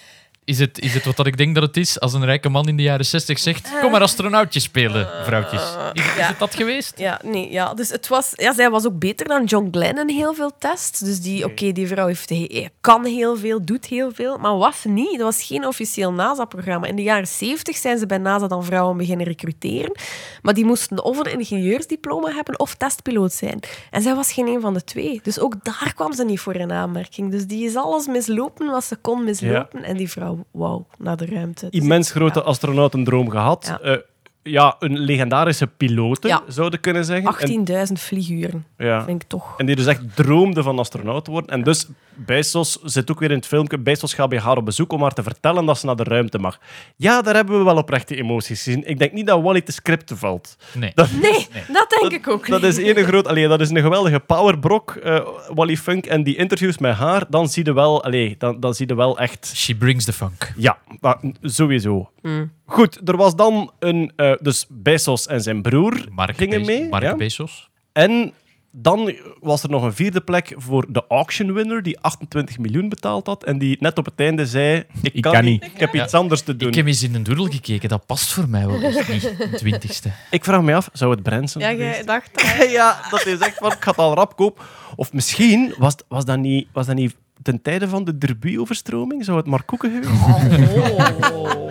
[0.45, 2.67] Is het, is het wat dat ik denk dat het is als een rijke man
[2.67, 5.61] in de jaren 60 zegt: Kom maar astronautjes spelen, vrouwtjes?
[5.93, 6.99] Is, is het dat geweest?
[6.99, 7.73] Ja, nee, ja.
[7.73, 10.99] Dus het was, ja, zij was ook beter dan John Glenn in heel veel tests.
[10.99, 14.83] Dus die, oké, die vrouw heeft, he- kan heel veel, doet heel veel, maar was
[14.83, 15.11] niet.
[15.11, 16.87] Dat was geen officieel NASA-programma.
[16.87, 19.95] In de jaren 70 zijn ze bij NASA dan vrouwen beginnen recruteren.
[20.41, 23.59] Maar die moesten of een ingenieursdiploma hebben of testpiloot zijn.
[23.91, 25.19] En zij was geen een van de twee.
[25.23, 27.31] Dus ook daar kwam ze niet voor in aanmerking.
[27.31, 29.83] Dus die is alles mislopen wat ze kon mislopen.
[29.83, 31.67] En die vrouw, wauw, naar de ruimte.
[31.69, 32.45] Dus Immens grote ja.
[32.45, 33.77] astronautendroom gehad.
[33.81, 33.89] Ja.
[33.89, 34.01] Ja.
[34.43, 36.41] ja, een legendarische piloot, Ja.
[36.47, 37.37] zouden kunnen zeggen.
[37.39, 39.03] En, 18.000 vlieguren, ja.
[39.03, 39.53] vind ik toch.
[39.57, 41.49] en die dus echt droomde van astronaut te worden.
[41.49, 41.87] En dus
[42.25, 43.77] Bezos zit ook weer in het filmpje.
[43.79, 46.37] Bezos gaat bij haar op bezoek om haar te vertellen dat ze naar de ruimte
[46.39, 46.59] mag.
[46.95, 48.87] Ja, daar hebben we wel oprechte emoties gezien.
[48.87, 50.55] Ik denk niet dat Wally te scripten valt.
[50.73, 50.91] Nee.
[50.95, 52.77] Dat, Nee, dat denk ik ook dat niet.
[52.77, 53.27] is één groot...
[53.27, 56.05] Allee, dat is een geweldige powerbrok, eh Wally Funk.
[56.05, 58.03] En die interviews met haar, dan zie je wel...
[58.03, 59.51] Allee, dan, dan zie je wel echt...
[59.55, 60.53] She brings the funk.
[60.55, 62.11] Ja, maar sowieso.
[62.21, 62.51] Hmm.
[62.65, 64.11] Goed, er was dan een...
[64.15, 66.89] eh, dus Bezos en zijn broer Mark, gingen Bez- mee.
[66.89, 67.15] Mark ja.
[67.15, 67.69] Bezos.
[67.91, 68.33] En
[68.71, 73.27] dan was er nog een vierde plek voor de auction winner, die 28 miljoen betaald
[73.27, 73.43] had.
[73.43, 76.03] En die net op het einde zei: Ik kan, kan niet, ik heb Ja.
[76.03, 76.69] iets anders te doen.
[76.69, 80.11] Ik heb eens in een doodle gekeken, dat past voor mij wel niet, twintigste.
[80.29, 82.69] Ik vraag me af, zou het Branson Ja, jij dacht dat.
[82.71, 84.63] ja, dat is echt van, ik ga het al rap kopen.
[84.95, 89.25] Of misschien was, was, dat niet, was dat niet ten tijde van de Derby-overstroming?
[89.25, 90.21] Zou het maar koeken geweest?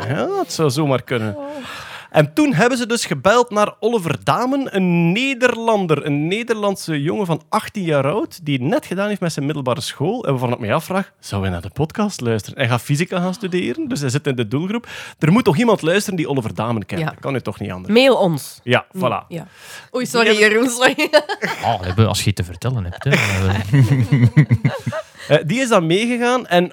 [0.09, 1.37] Ja, dat zou zomaar kunnen.
[2.11, 7.43] En toen hebben ze dus gebeld naar Oliver Damen, een Nederlander, een Nederlandse jongen van
[7.49, 10.25] 18 jaar oud, die net gedaan heeft met zijn middelbare school.
[10.25, 12.59] En waarvan ik me afvraag, zou hij naar de podcast luisteren?
[12.59, 14.89] Hij gaat fysica gaan studeren, dus hij zit in de doelgroep.
[15.19, 17.01] Er moet toch iemand luisteren die Oliver Damen kent?
[17.01, 17.07] Ja.
[17.07, 17.95] Dat kan nu toch niet anders?
[17.95, 18.61] Mail ons.
[18.63, 19.27] Ja, voilà.
[19.29, 19.47] Ja.
[19.95, 21.11] Oei, sorry Jeroen, sorry.
[21.65, 23.05] Oh, hebben- als je het te vertellen hebt.
[23.05, 23.11] Hè.
[25.29, 26.73] Eh, die is dan meegegaan en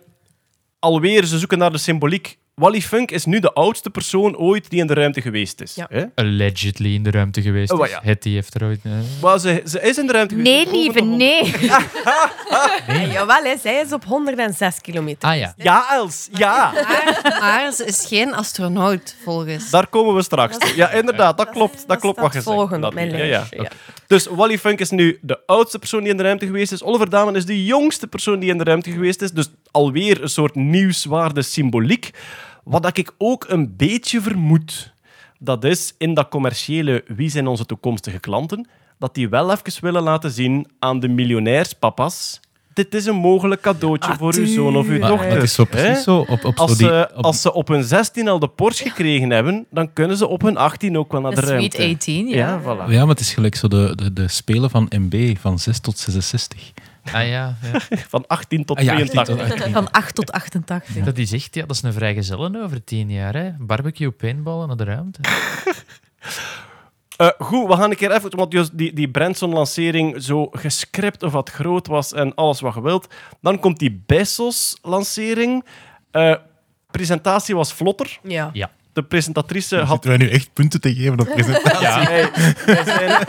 [0.79, 2.37] alweer, ze zoeken naar de symboliek.
[2.61, 5.75] Wally Funk is nu de oudste persoon ooit die in de ruimte geweest is.
[5.75, 5.85] Ja.
[5.89, 6.03] Hè?
[6.15, 7.71] Allegedly in de ruimte geweest.
[7.71, 7.91] Oh, is.
[7.91, 7.99] ja.
[8.03, 8.79] Hetty heeft er ooit...
[8.83, 10.71] eh, Maar ze, ze is in de ruimte geweest.
[10.71, 11.43] Nee, lieve, nee.
[12.87, 15.29] Ja, jawel, hè, zij is op 106 kilometer.
[15.29, 15.53] Ah ja.
[15.57, 16.71] Ja, Els, ja.
[16.73, 19.69] Maar, maar ze is geen astronaut, volgens.
[19.69, 20.73] Daar komen we straks.
[20.75, 21.77] Ja, inderdaad, dat klopt.
[21.77, 22.55] Dat, dat klopt wat je zegt.
[22.55, 23.71] volgend Dat mijn ja, ja.
[24.07, 26.83] Dus Wally Funk is nu de oudste persoon die in de ruimte geweest is.
[26.83, 29.31] Oliver Damen is de jongste persoon die in de ruimte geweest is.
[29.31, 32.09] Dus alweer een soort nieuwswaarde symboliek.
[32.67, 34.93] Wat dat ik ook een beetje vermoed,
[35.39, 38.67] dat is in dat commerciële wie zijn onze toekomstige klanten,
[38.99, 42.39] dat die wel even willen laten zien aan de miljonairspapas.
[42.73, 45.29] Dit is een mogelijk cadeautje voor uw zoon of uw dochter.
[45.31, 46.17] het is zo precies zo.
[46.19, 48.89] Op, op zo Als die, ze, op- als ze op hun 16 al de Porsche
[48.89, 51.75] gekregen hebben, dan kunnen ze op hun 18 ook wel naar de Een ruimte.
[51.77, 52.35] Sweet 18, ja.
[52.35, 52.89] Ja, voilà.
[52.91, 55.97] ja, maar het is gelijk zo de, de, de spelen van MB van 6 tot
[55.99, 56.71] 66.
[57.13, 57.79] Ah ja, ja.
[58.09, 59.35] Van 18 tot Ah, ja, 82.
[59.35, 59.73] 18 tot 18.
[59.73, 61.03] Van 8 tot 88.
[61.03, 63.33] Dat is echt, ja, dat is een vrijgezellen over tien jaar.
[63.33, 63.51] Hè.
[63.59, 65.19] Barbecue, paintballen naar de ruimte.
[67.17, 71.49] Eh, goed, we gaan een keer even, want die, die Branson-lancering zo gescript of wat
[71.49, 73.13] groot was en alles wat je wilt.
[73.41, 75.65] Dan komt die Bezos-lancering.
[76.11, 76.35] Eh,
[76.91, 78.19] presentatie was vlotter.
[78.23, 78.49] Ja.
[78.53, 78.71] Ja.
[78.97, 79.87] De presentatrice had...
[79.89, 81.81] Zitten wij nu echt punten te geven op presentatie?
[81.81, 82.29] Ja, hey,
[82.85, 83.25] zijn-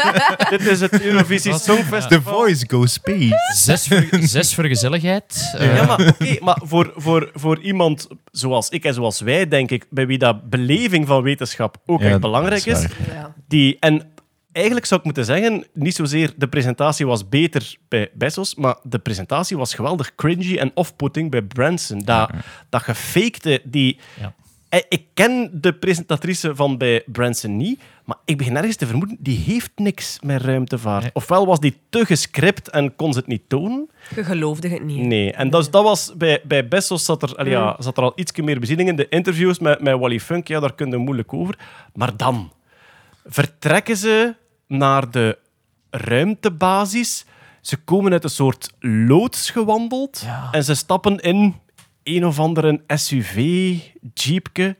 [0.59, 2.09] dit is het Eurovisie Songfestival.
[2.09, 3.53] The Voice Goes Space.
[3.55, 5.55] Zes voor, zes voor gezelligheid.
[5.59, 9.71] Eh, Ja, maar oké, maar voor, voor, voor iemand zoals ik en zoals wij, denk
[9.71, 12.87] ik, bij wie dat beleving van wetenschap ook Ja, echt belangrijk is.
[13.13, 13.35] Ja.
[13.49, 14.03] die, en
[14.53, 18.99] eigenlijk zou ik moeten zeggen, niet zozeer de presentatie was beter bij Bezos, maar de
[18.99, 21.99] presentatie was geweldig cringy en off-putting bij Branson.
[22.05, 22.31] Dat,
[22.69, 23.99] dat gefakte, die...
[24.21, 24.35] Ja.
[24.69, 29.17] Eh, Ik ken de presentatrice van bij Branson niet, maar ik begin ergens te vermoeden,
[29.21, 31.03] die heeft niks met ruimtevaart.
[31.03, 31.11] Nee.
[31.15, 33.91] Ofwel was die te gescript en kon ze het niet tonen.
[34.15, 35.07] Je geloofde het niet.
[35.07, 38.13] Nee, en dat, dat was bij, bij Bessos zat er, allee, ja, zat er al
[38.15, 38.97] iets meer beziening in.
[38.97, 41.59] De interviews met, met Wally Funk, ja, daar kun je moeilijk over.
[41.95, 42.53] Maar dan
[43.27, 44.35] vertrekken ze
[44.67, 45.39] naar de
[45.91, 47.25] ruimtebasis.
[47.61, 51.55] Ze komen uit een soort loods gewandeld en ze stappen in
[52.17, 54.77] een of andere SUV-jeepje.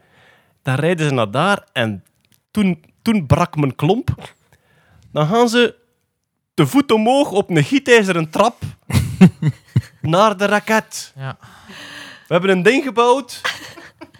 [0.63, 2.05] Dan rijden ze naar daar en
[2.51, 4.35] toen, toen brak mijn klomp.
[5.13, 5.75] Dan gaan ze
[6.55, 8.63] te voet omhoog op een gietijzeren trap
[10.01, 11.13] naar de raket.
[11.17, 11.39] Ja.
[12.29, 13.41] We hebben een ding gebouwd,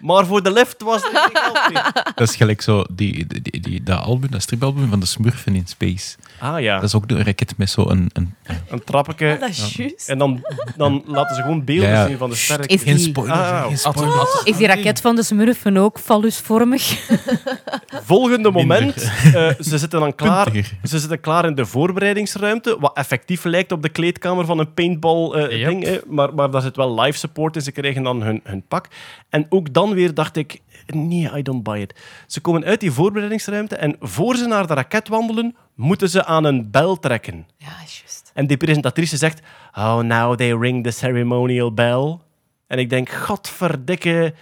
[0.01, 1.93] maar voor de lift was geld meer.
[2.15, 5.67] Dat is gelijk zo, die, die, die, dat album, dat stripalbum van de Smurfen in
[5.67, 6.17] Space.
[6.39, 7.91] Ah ja, Dat is ook de raket met zo'n...
[7.91, 8.35] Een, een,
[8.69, 9.33] een trappetje.
[9.35, 10.09] Ah, dat is juist.
[10.09, 10.45] En dan,
[10.77, 12.07] dan laten ze gewoon beelden Ja, ja.
[12.07, 12.67] zien van de sterren.
[12.67, 16.83] Is geen die, spoilers, Ah, geen is die raket van de Smurfen ook fallusvormig?
[18.05, 20.79] Volgende moment, eh, ze, zitten dan klaar, Puntiger.
[20.85, 25.33] ze zitten klaar in de voorbereidingsruimte, wat effectief lijkt op de kleedkamer van een paintball
[25.33, 25.69] eh, Yep.
[25.69, 25.85] ding.
[25.85, 28.89] eh, maar, maar daar zit wel live support in, ze krijgen dan hun, hun pak.
[29.29, 31.95] En ook dan weer dacht ik, nee, I don't buy it.
[32.27, 36.45] Ze komen uit die voorbereidingsruimte en voor ze naar de raket wandelen, moeten ze aan
[36.45, 37.47] een bel trekken.
[37.57, 38.31] Ja, juist.
[38.35, 39.41] En die presentatrice zegt,
[39.75, 42.19] oh, now they ring the ceremonial bell.
[42.67, 44.35] En ik denk, godverdikke,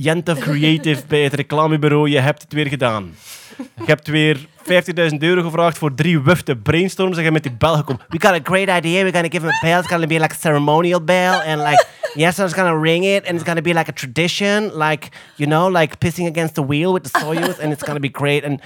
[0.00, 3.14] Jente Creative bij het reclamebureau, je hebt het weer gedaan.
[3.58, 7.76] Je hebt weer 50.000 euro gevraagd voor drie wufte brainstorms en je met die bel
[7.76, 8.02] gekomen.
[8.08, 10.34] We got a great idea, we're gonna give him a bell, it's gonna be like
[10.34, 13.90] a ceremonial bell, and like, yes, I'm gonna ring it, and it's gonna be like
[13.90, 17.82] a tradition, like, you know, like pissing against the wheel with the Soyuz, and it's
[17.82, 18.42] gonna be great.
[18.42, 18.60] En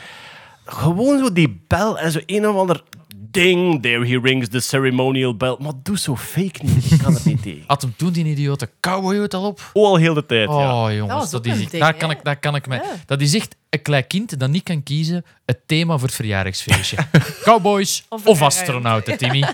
[0.64, 2.82] gewoon zo die bel en zo een of ander
[3.30, 5.56] ding, there he rings the ceremonial bell.
[5.58, 7.64] Maar doe zo fake niet, ik kan het niet tegen.
[7.66, 9.70] Had hem toen die idiote cowboyhoed al op?
[9.72, 10.84] Oh, al heel de tijd, ja.
[10.84, 12.82] Oh, jongens, dat, is, ding, daar, kan ik, daar kan ik mij...
[13.06, 16.96] Dat is echt een klein kind dat niet kan kiezen het thema voor het verjaardagsfeestje.
[17.44, 19.44] Cowboys of, Of astronauten, Timmy.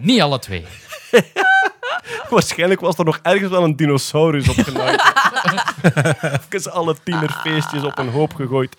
[0.00, 0.64] Niet alle twee.
[2.28, 5.02] Waarschijnlijk was er nog ergens wel een dinosaurus opgenaaid.
[6.50, 8.76] Even alle tienerfeestjes op een hoop gegooid.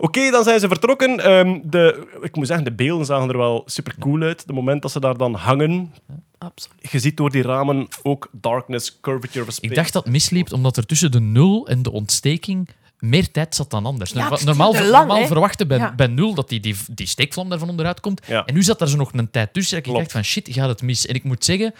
[0.00, 1.20] Oké, dan zijn ze vertrokken.
[1.20, 4.46] Ehm, de, ik moet zeggen, de beelden zagen er wel super cool uit.
[4.46, 5.94] De moment dat ze daar dan hangen.
[6.38, 6.90] Absoluut.
[6.90, 9.70] Je ziet door die ramen ook darkness, curvature of space.
[9.70, 12.68] Ik dacht dat het misliep omdat er tussen de nul en de ontsteking
[12.98, 14.10] meer tijd zat dan anders.
[14.10, 15.94] Ja, normaal lang, verwachten bij, Ja.
[15.94, 18.20] bij nul dat die, die, die steekvlam daarvan onderuit komt.
[18.26, 18.44] Ja.
[18.44, 19.98] En nu zat daar zo nog een tijd tussen dat ik Klopt.
[20.00, 21.06] dacht van shit, gaat het mis?
[21.06, 21.74] En ik moet zeggen,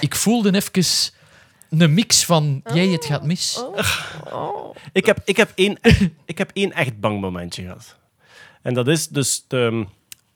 [0.00, 1.12] ik voelde even
[1.80, 3.64] een mix van jij, het gaat mis.
[4.92, 5.78] Ik heb, ik, heb één,
[6.24, 7.96] ik heb één echt bang momentje gehad.
[8.62, 9.86] En dat is dus de,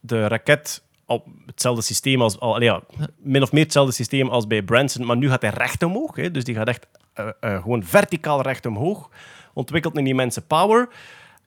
[0.00, 2.40] de raket op hetzelfde systeem als...
[2.40, 2.82] Al, ja,
[3.16, 6.16] min of meer hetzelfde systeem als bij Branson, maar nu gaat hij recht omhoog.
[6.16, 9.10] Hè, dus die gaat echt eh, eh, gewoon verticaal recht omhoog.
[9.52, 10.88] Ontwikkelt een immense power.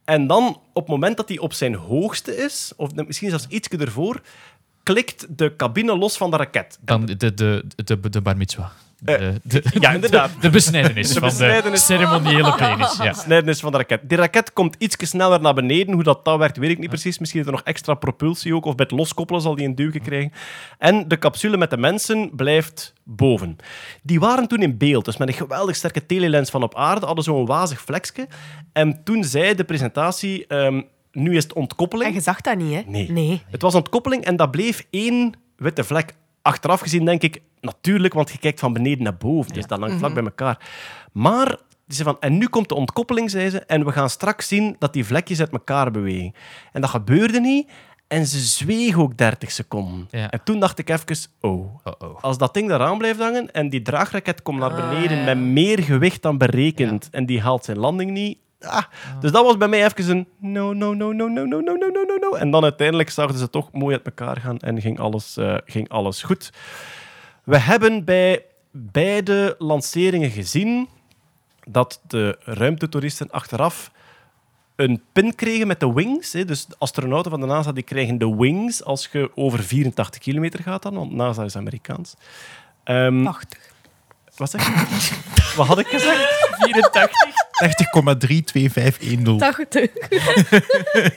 [0.06, 3.78] En dan, op het moment dat hij op zijn hoogste is, of misschien zelfs ietsje
[3.78, 4.22] ervoor,
[4.84, 6.80] klikt de cabine los van de raket.
[6.82, 8.72] Dan de, de, de, de, de bar mitzwa.
[9.00, 10.30] De, de, ja, inderdaad.
[10.34, 11.80] De, de besnijdenis De van besnijdenis.
[11.80, 12.98] de ceremoniële penis.
[12.98, 13.14] Ja.
[13.14, 14.10] snijdenis van de raket.
[14.10, 15.94] Die raket komt iets sneller naar beneden.
[15.94, 17.20] Hoe dat, dat werkt, weet ik niet precies.
[17.20, 18.66] Misschien is er nog extra propulsie ook.
[18.66, 20.32] Of bij het loskoppelen zal die een duwtje krijgen.
[20.78, 23.56] En de capsule met de mensen blijft boven.
[24.04, 25.06] Die waren toen in beeld.
[25.06, 27.06] Dus met een geweldig sterke telelens van op aarde.
[27.06, 28.28] Hadden zo'n wazig vlekje.
[28.74, 30.48] En toen zei de presentatie...
[30.48, 30.82] ehm,
[31.12, 32.10] nu is het ontkoppeling.
[32.10, 32.82] En je zag dat niet, hè?
[32.86, 33.12] Nee.
[33.12, 33.42] Nee.
[33.52, 36.14] Het was ontkoppeling en dat bleef één witte vlek.
[36.50, 39.54] Achteraf gezien denk ik, natuurlijk, want je kijkt van beneden naar boven.
[39.54, 40.68] Dus dat hangt vlak bij elkaar.
[41.12, 41.58] Maar,
[41.88, 44.94] zei van, en nu komt de ontkoppeling, zei ze, en we gaan straks zien dat
[44.94, 46.34] die vlekjes uit elkaar bewegen.
[46.72, 47.70] En dat gebeurde niet.
[48.08, 50.08] En ze zweeg ook 30 seconden.
[50.12, 50.32] Ja.
[50.32, 51.76] En toen dacht ik even, oh,
[52.22, 55.84] als dat ding daaraan blijft hangen en die draagraket komt naar Ah, beneden met meer
[55.84, 58.38] gewicht dan berekend en die haalt zijn landing niet.
[58.60, 58.84] Ah.
[59.20, 61.88] Dus dat was bij mij even een no, no, no, no, no, no, no, no,
[61.88, 62.36] no, no, no.
[62.36, 65.90] En dan uiteindelijk zagen ze toch mooi uit elkaar gaan en ging alles, eh, ging
[65.90, 66.52] alles goed.
[67.44, 70.88] We hebben bij beide lanceringen gezien
[71.64, 73.92] dat de ruimtetoeristen achteraf
[74.76, 76.34] een pin kregen met de wings.
[76.34, 76.46] Hè.
[76.46, 80.64] Dus de astronauten van de NASA die krijgen de wings als je over 84 kilometer
[80.64, 82.14] gaat dan, want NASA is Amerikaans.
[82.84, 83.60] Ehm, 80.
[84.36, 85.56] wat zeg je?
[85.58, 86.48] wat had ik gezegd?
[86.58, 87.12] 84.
[87.60, 89.38] 80,32510.
[89.38, 89.90] 80.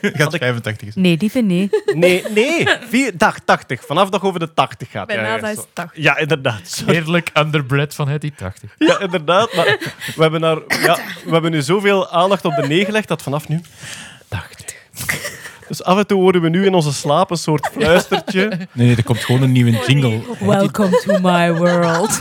[0.19, 0.95] Gaat 85 is.
[0.95, 1.71] Nee, lieve nee.
[1.95, 2.67] Nee, nee.
[2.89, 3.85] Vier, dag, 80.
[3.87, 5.07] Vanaf dat over de 80 gaat.
[5.07, 5.61] Bij Ja, ja, NASA is zo.
[5.61, 6.03] het 80.
[6.03, 6.61] Ja, inderdaad.
[6.65, 6.95] Sorry.
[6.95, 8.75] Heerlijk underbred van het 80.
[8.79, 9.55] Ja, inderdaad.
[9.55, 9.79] Maar
[10.17, 13.49] we hebben, daar, ja, we hebben nu zoveel aandacht op de nee gelegd dat vanaf
[13.49, 13.61] nu
[14.29, 14.71] 80.
[15.69, 18.49] Dus af en toe horen we nu in onze slaap een soort fluistertje.
[18.73, 20.21] Nee, nee, er komt gewoon een nieuwe jingle.
[20.41, 22.21] Welcome to my world.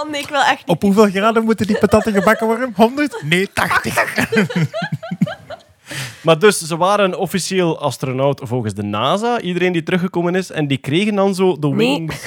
[0.00, 0.68] Oh nee, ik wil echt niet.
[0.68, 2.72] Op hoeveel graden moeten die patatten gebakken worden?
[2.76, 3.22] 100?
[3.24, 3.94] Nee, 80.
[6.22, 9.40] Maar dus, ze waren officieel astronaut volgens de NASA.
[9.40, 10.50] Iedereen die teruggekomen is.
[10.50, 11.96] En die kregen dan zo de Nee.
[11.96, 12.16] wings...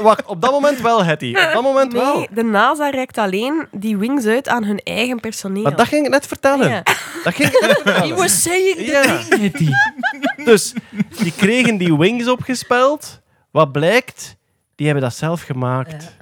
[0.00, 1.28] Wacht, op dat moment wel, Hetty.
[1.28, 2.16] Op dat moment wel.
[2.16, 5.62] Nee, de NASA reikt alleen die wings uit aan hun eigen personeel.
[5.62, 6.68] Maar dat ging ik net vertellen.
[6.68, 6.82] Ja.
[7.24, 8.16] Dat ging ik net vertellen.
[8.16, 9.20] was saying Ja.
[10.44, 10.72] Dus
[11.18, 13.20] die kregen die wings opgespeld.
[13.50, 14.36] Wat blijkt?
[14.78, 16.16] Die hebben dat zelf gemaakt.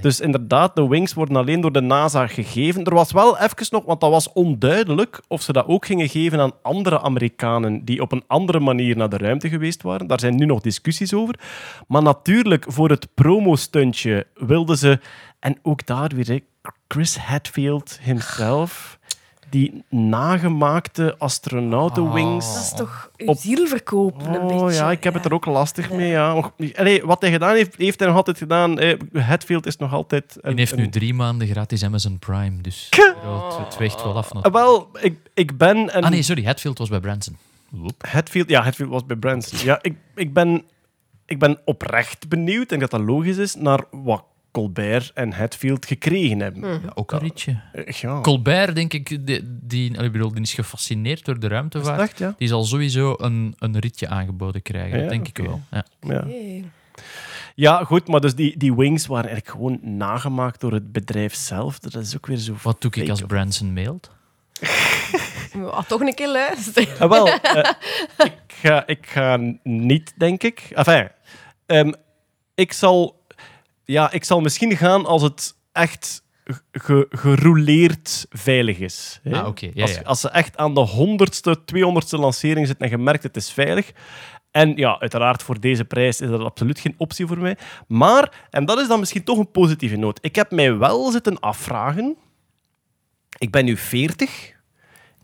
[0.00, 2.84] Dus inderdaad, de wings worden alleen door de NASA gegeven.
[2.84, 6.40] Er was wel even nog, want dat was onduidelijk, of ze dat ook gingen geven
[6.40, 10.06] aan andere Amerikanen die op een andere manier naar de ruimte geweest waren.
[10.06, 11.34] Daar zijn nu nog discussies over.
[11.86, 15.00] Maar natuurlijk, voor het promostuntje wilden ze...
[15.38, 16.40] En ook daar weer,
[16.88, 18.98] Chris Hadfield himself...
[19.50, 22.54] Die nagemaakte astronautenwings.
[22.54, 24.74] Dat is toch uw Op- ziel verkopen, een Oh beetje.
[24.82, 26.08] ja, ik heb het er ook lastig mee.
[26.10, 26.50] Ja.
[26.76, 28.78] Allee, wat hij gedaan heeft, heeft hij nog altijd gedaan.
[29.12, 30.38] Hatfield is nog altijd...
[30.40, 34.32] Hij een- heeft nu drie maanden gratis Amazon Prime, dus het, het weegt wel af
[34.32, 34.48] nog.
[34.50, 35.76] Wel, ik, ik ben...
[35.96, 36.04] Een...
[36.04, 37.36] Ah nee, sorry, Hatfield was bij Branson.
[37.74, 38.04] Oep.
[38.08, 39.58] Hatfield, ja, Hatfield was bij Branson.
[39.64, 40.64] Ja, ik, ik, ben,
[41.26, 46.40] ik ben oprecht benieuwd, denk dat dat logisch is, naar wat Colbert en Hatfield gekregen
[46.40, 46.70] hebben.
[46.70, 47.60] Ja, ook een ritje.
[47.72, 51.48] Eh, Ja, Colbert, denk ik, die, die, allee, ik bedoel, die is gefascineerd door de
[51.48, 52.00] ruimtevaart.
[52.00, 52.34] Echt, ja?
[52.38, 55.60] Die zal sowieso een, een ritje aangeboden krijgen, dat denk ik wel.
[56.00, 56.24] Ja.
[57.54, 57.84] ja.
[57.84, 61.78] Goed, maar dus die, die wings waren eigenlijk gewoon nagemaakt door het bedrijf zelf.
[61.78, 62.54] Dat is ook weer zo...
[62.62, 64.10] Wat doe ik als Branson mailt?
[65.52, 66.88] Ja, toch een keer luisteren.
[66.98, 67.70] Ah, wel, eh,
[68.18, 70.70] ik, ga, ik ga niet, denk ik.
[70.74, 71.08] Enfin,
[71.66, 71.92] ehm,
[72.54, 73.19] ik, zal,
[73.90, 76.22] ja, ik zal misschien gaan als het echt
[76.72, 79.20] ge- gerouleerd veilig is.
[79.22, 79.40] hè.
[79.42, 80.00] Ah, ja, als, ja.
[80.02, 83.92] als ze echt aan de honderdste, tweehonderdste lancering zitten en je merkt het is veilig.
[84.50, 87.56] En ja, uiteraard voor deze prijs is dat absoluut geen optie voor mij.
[87.86, 91.40] Maar, en dat is dan misschien toch een positieve noot, ik heb mij wel zitten
[91.40, 92.16] afvragen.
[93.38, 94.52] Ik ben nu 40.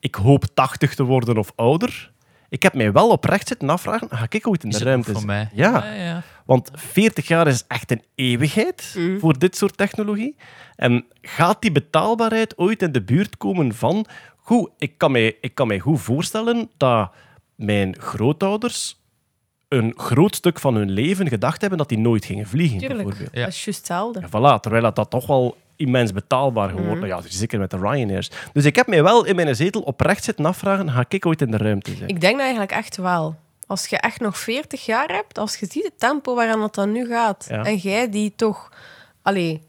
[0.00, 2.12] Ik hoop 80 te worden of ouder.
[2.48, 5.26] Ik heb mij wel oprecht zitten afvragen, ga ik ooit in de ruimte voor zijn?
[5.26, 5.48] mij?
[5.52, 6.22] Ja, ja, ja.
[6.44, 10.36] want 40 jaar is echt een eeuwigheid voor dit soort technologie.
[10.76, 14.06] En gaat die betaalbaarheid ooit in de buurt komen van...
[14.36, 17.10] Goed, ik kan mij, ik kan mij goed voorstellen dat
[17.54, 19.00] mijn grootouders
[19.68, 23.34] een groot stuk van hun leven gedacht hebben dat die nooit gingen vliegen, Tuurlijk, bijvoorbeeld.
[23.34, 23.44] Ja.
[23.44, 24.20] dat is juist hetzelfde.
[24.20, 28.30] Ja, voilà, terwijl dat, dat toch wel immens betaalbaar geworden Ja, zeker met de Ryanairs.
[28.52, 31.50] Dus ik heb mij wel in mijn zetel oprecht zitten afvragen, ga ik ooit in
[31.50, 32.08] de ruimte zijn?
[32.08, 33.36] Ik denk dat eigenlijk echt wel.
[33.66, 36.92] Als je echt nog 40 jaar hebt, als je ziet het tempo waaraan het dan
[36.92, 37.64] nu gaat, Ja.
[37.64, 38.72] en jij die toch...
[39.22, 39.62] Allee,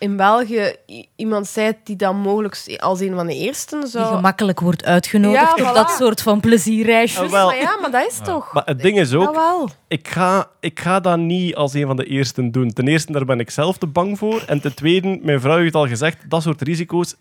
[0.00, 0.74] in België
[1.16, 4.14] iemand zei die dan mogelijk als een van de eersten Die zou...
[4.14, 7.20] gemakkelijk wordt uitgenodigd Ja, op dat soort van plezierreisjes.
[7.20, 7.46] Ah, wel.
[7.46, 8.52] Maar ja, maar dat is toch...
[8.52, 12.04] Maar het ding is ook, ik ga, ik ga dat niet als een van de
[12.04, 12.72] eersten doen.
[12.72, 14.42] Ten eerste, daar ben ik zelf te bang voor.
[14.46, 17.16] En ten tweede, mijn vrouw heeft al gezegd, dat soort risico's...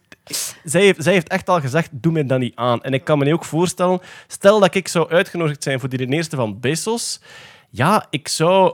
[0.63, 2.83] Zij heeft, zij heeft echt al gezegd, doe mij dat niet aan.
[2.83, 6.07] En ik kan me nu ook voorstellen, stel dat ik zou uitgenodigd zijn voor die
[6.07, 7.19] eerste van Bezos,
[7.69, 8.73] ja, ik zou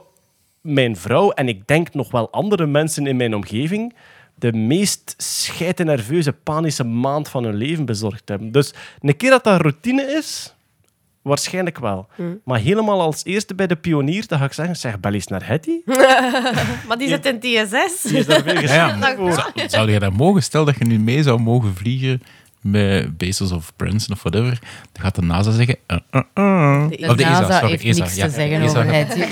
[0.65, 3.93] mijn vrouw en ik denk nog wel andere mensen in mijn omgeving
[4.35, 8.51] de meest scheite nerveuze, panische maand van hun leven bezorgd hebben.
[8.51, 10.55] Dus een keer dat dat routine is,
[11.21, 12.07] waarschijnlijk wel.
[12.43, 15.47] Maar helemaal als eerste bij de pionier, dan ga ik zeggen, zeg, bel eens naar
[15.47, 15.81] Hetty.
[16.87, 18.01] Maar die zit in TSS.
[18.01, 18.97] Die is daar veel Ja.
[19.33, 20.43] Zou, zou je dat mogen?
[20.43, 22.21] Stel dat je nu mee zou mogen vliegen
[22.71, 24.59] met Bezos of Branson of whatever,
[24.91, 25.77] dan gaat de NASA zeggen...
[25.87, 26.89] uh, uh, uh.
[26.89, 28.25] De Of de ESA, NASA sorry, heeft ESA, niks ja.
[28.25, 28.79] te zeggen ESA.
[28.79, 29.15] over het.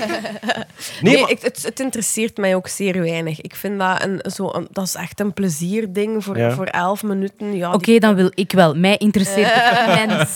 [1.00, 3.40] Nee, Nee, maar- ik, het, het interesseert mij ook zeer weinig.
[3.40, 6.50] Ik vind dat een, zo een, dat is echt een plezierding voor, Ja.
[6.50, 7.56] voor elf minuten.
[7.56, 8.74] Ja, Oké, dan wil ik wel.
[8.74, 10.34] Mij interesseert het mens.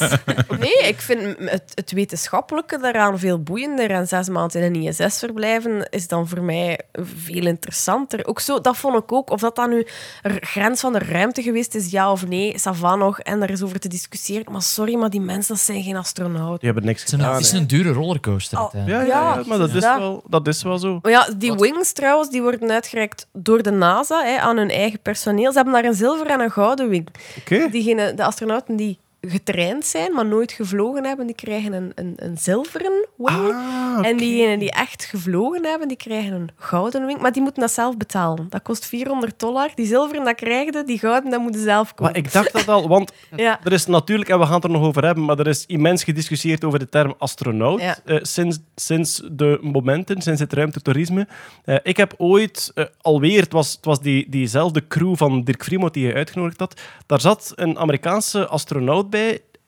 [0.58, 3.90] Nee, ik vind het, het wetenschappelijke daaraan veel boeiender.
[3.90, 8.26] En zes maanden in een ISS verblijven is dan voor mij veel interessanter.
[8.26, 9.30] Ook zo, dat vond ik ook.
[9.30, 9.86] Of dat dan nu
[10.22, 13.20] een grens van de ruimte geweest is, ja of nee, ça nog.
[13.20, 14.52] En daar is over te discussiëren.
[14.52, 16.58] Maar sorry, maar die mensen dat zijn geen astronauten.
[16.58, 17.34] Die hebben niks Het is een, gedaan.
[17.36, 18.58] het is een dure rollercoaster.
[18.60, 18.72] Oh.
[18.72, 19.04] Ja, ja, ja,
[19.34, 20.98] Ja, maar dat is, wel, dat is wel zo.
[21.02, 25.00] Maar ja, die wings trouwens, die worden uitgereikt door de NASA hè, aan hun eigen
[25.00, 25.50] personeel.
[25.50, 27.08] Ze hebben daar een zilveren en een gouden wing.
[27.38, 27.68] Oké.
[27.70, 32.38] Diegene, de astronauten die getraind zijn, maar nooit gevlogen hebben, die krijgen een, een, een
[32.38, 33.52] zilveren wing.
[33.54, 37.20] Ah, En diegenen die echt gevlogen hebben, die krijgen een gouden wing.
[37.20, 38.46] Maar die moeten dat zelf betalen.
[38.50, 39.70] Dat kost 400 dollar.
[39.74, 40.84] Die zilveren, dat krijgen ze.
[40.84, 42.04] Die gouden, dat moeten ze zelf kopen.
[42.04, 43.60] Maar ik dacht dat al, want Ja.
[43.64, 46.04] er is natuurlijk, en we gaan het er nog over hebben, maar er is immens
[46.04, 47.96] gediscussieerd over de term astronaut Ja.
[48.04, 51.26] eh, sinds, sinds de momenten, sinds het ruimtetoerisme.
[51.64, 55.64] Eh, ik heb ooit, eh, alweer, het was, het was die, diezelfde crew van Dirk
[55.64, 59.16] Vriemoot die je uitgenodigd had, daar zat een Amerikaanse astronaut bij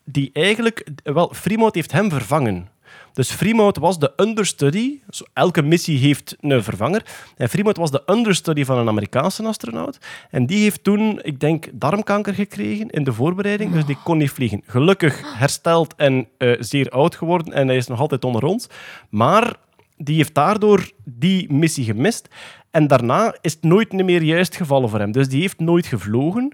[0.04, 2.68] die eigenlijk, wel, Vriemoot heeft hem vervangen.
[3.12, 5.00] Dus Fremont was de understudy.
[5.32, 7.04] Elke missie heeft een vervanger.
[7.36, 9.98] En Fremont was de understudy van een Amerikaanse astronaut.
[10.30, 13.72] En die heeft toen, ik denk, darmkanker gekregen in de voorbereiding.
[13.72, 14.62] Dus die kon niet vliegen.
[14.66, 17.52] Gelukkig hersteld en eh, zeer oud geworden.
[17.52, 18.66] En hij is nog altijd onder ons.
[19.08, 19.56] Maar
[19.96, 22.28] die heeft daardoor die missie gemist.
[22.70, 25.12] En daarna is het nooit meer juist gevallen voor hem.
[25.12, 26.52] Dus die heeft nooit gevlogen.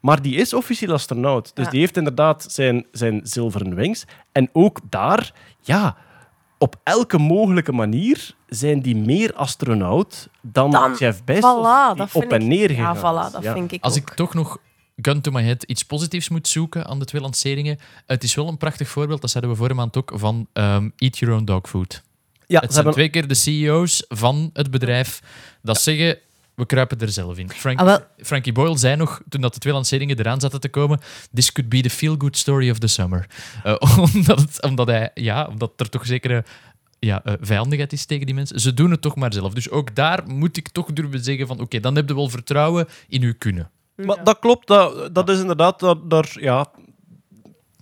[0.00, 1.50] Maar die is officieel astronaut.
[1.54, 1.70] Dus Ja.
[1.70, 4.04] die heeft inderdaad zijn, zijn zilveren wings.
[4.32, 5.96] En ook daar, ja,
[6.58, 12.32] op elke mogelijke manier zijn die meer astronaut dan, Dan- Jeff Bezos, Voilà, die op
[12.32, 13.32] en neer Ja, gegaan voilà, is.
[13.32, 13.52] dat Ja.
[13.52, 13.98] vind ik Als ook.
[14.10, 14.58] ik toch nog
[14.96, 18.48] gun to my head iets positiefs moet zoeken aan de twee lanceringen, het is wel
[18.48, 21.68] een prachtig voorbeeld, dat zeiden we vorige maand ook, van ehm, Eat Your Own Dog
[21.68, 22.02] Food.
[22.46, 22.92] Ja, het zijn hebben...
[22.92, 25.20] twee keer de CEO's van het bedrijf
[25.62, 26.18] dat zeggen,
[26.60, 27.50] we kruipen er zelf in.
[27.50, 27.98] Frank, Ah, wel.
[28.18, 31.00] Frankie Boyle zei nog, toen dat de twee lanceringen eraan zaten te komen,
[31.34, 33.26] this could be the feel-good story of the summer.
[33.64, 33.74] Eh,
[34.14, 36.44] omdat, het, omdat, hij, ja, omdat er toch zekere
[36.98, 38.60] ja, eh, vijandigheid is tegen die mensen.
[38.60, 39.52] Ze doen het toch maar zelf.
[39.52, 42.88] Dus ook daar moet ik toch durven zeggen van, oké, dan heb je wel vertrouwen
[43.08, 43.70] in uw kunnen.
[43.96, 45.80] Maar dat klopt, dat, dat is inderdaad...
[45.80, 46.66] Dat, daar, ja,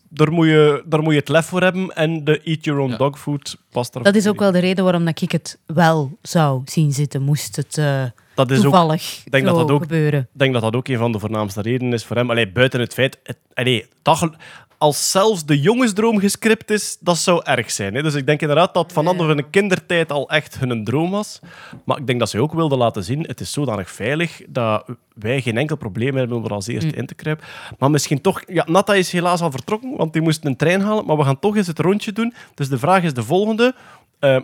[0.09, 1.96] daar, moet je, daar moet je het lef voor hebben.
[1.96, 2.96] En de Eat Your Own Ja.
[2.96, 6.18] Dog Food past daar Dat is ook wel de reden waarom dat ik het wel
[6.22, 8.05] zou zien zitten, moest het eh,
[8.47, 10.20] Dat is ook toevallig denk dat dat ook- gebeuren.
[10.20, 12.31] Ik denk dat dat ook een van de voornaamste redenen is voor hem.
[12.31, 13.19] Allee, buiten het feit...
[13.23, 14.35] Het, allee, dat, gel-
[14.78, 17.94] als zelfs de jongensdroom gescript is, dat zou erg zijn.
[17.94, 18.02] Hè?
[18.02, 21.40] Dus ik denk inderdaad dat vanaf hun kindertijd al echt hun droom was.
[21.85, 24.85] Maar ik denk dat ze ook wilden laten zien, het is zodanig veilig dat
[25.15, 27.47] wij geen enkel probleem hebben om er als eerste in te kruipen.
[27.78, 28.43] Maar misschien toch...
[28.47, 31.06] Ja, Natta is helaas al vertrokken, want die moest een trein halen.
[31.06, 32.35] Maar we gaan toch eens het rondje doen.
[32.55, 33.74] Dus de vraag is de volgende.
[34.19, 34.39] Eh,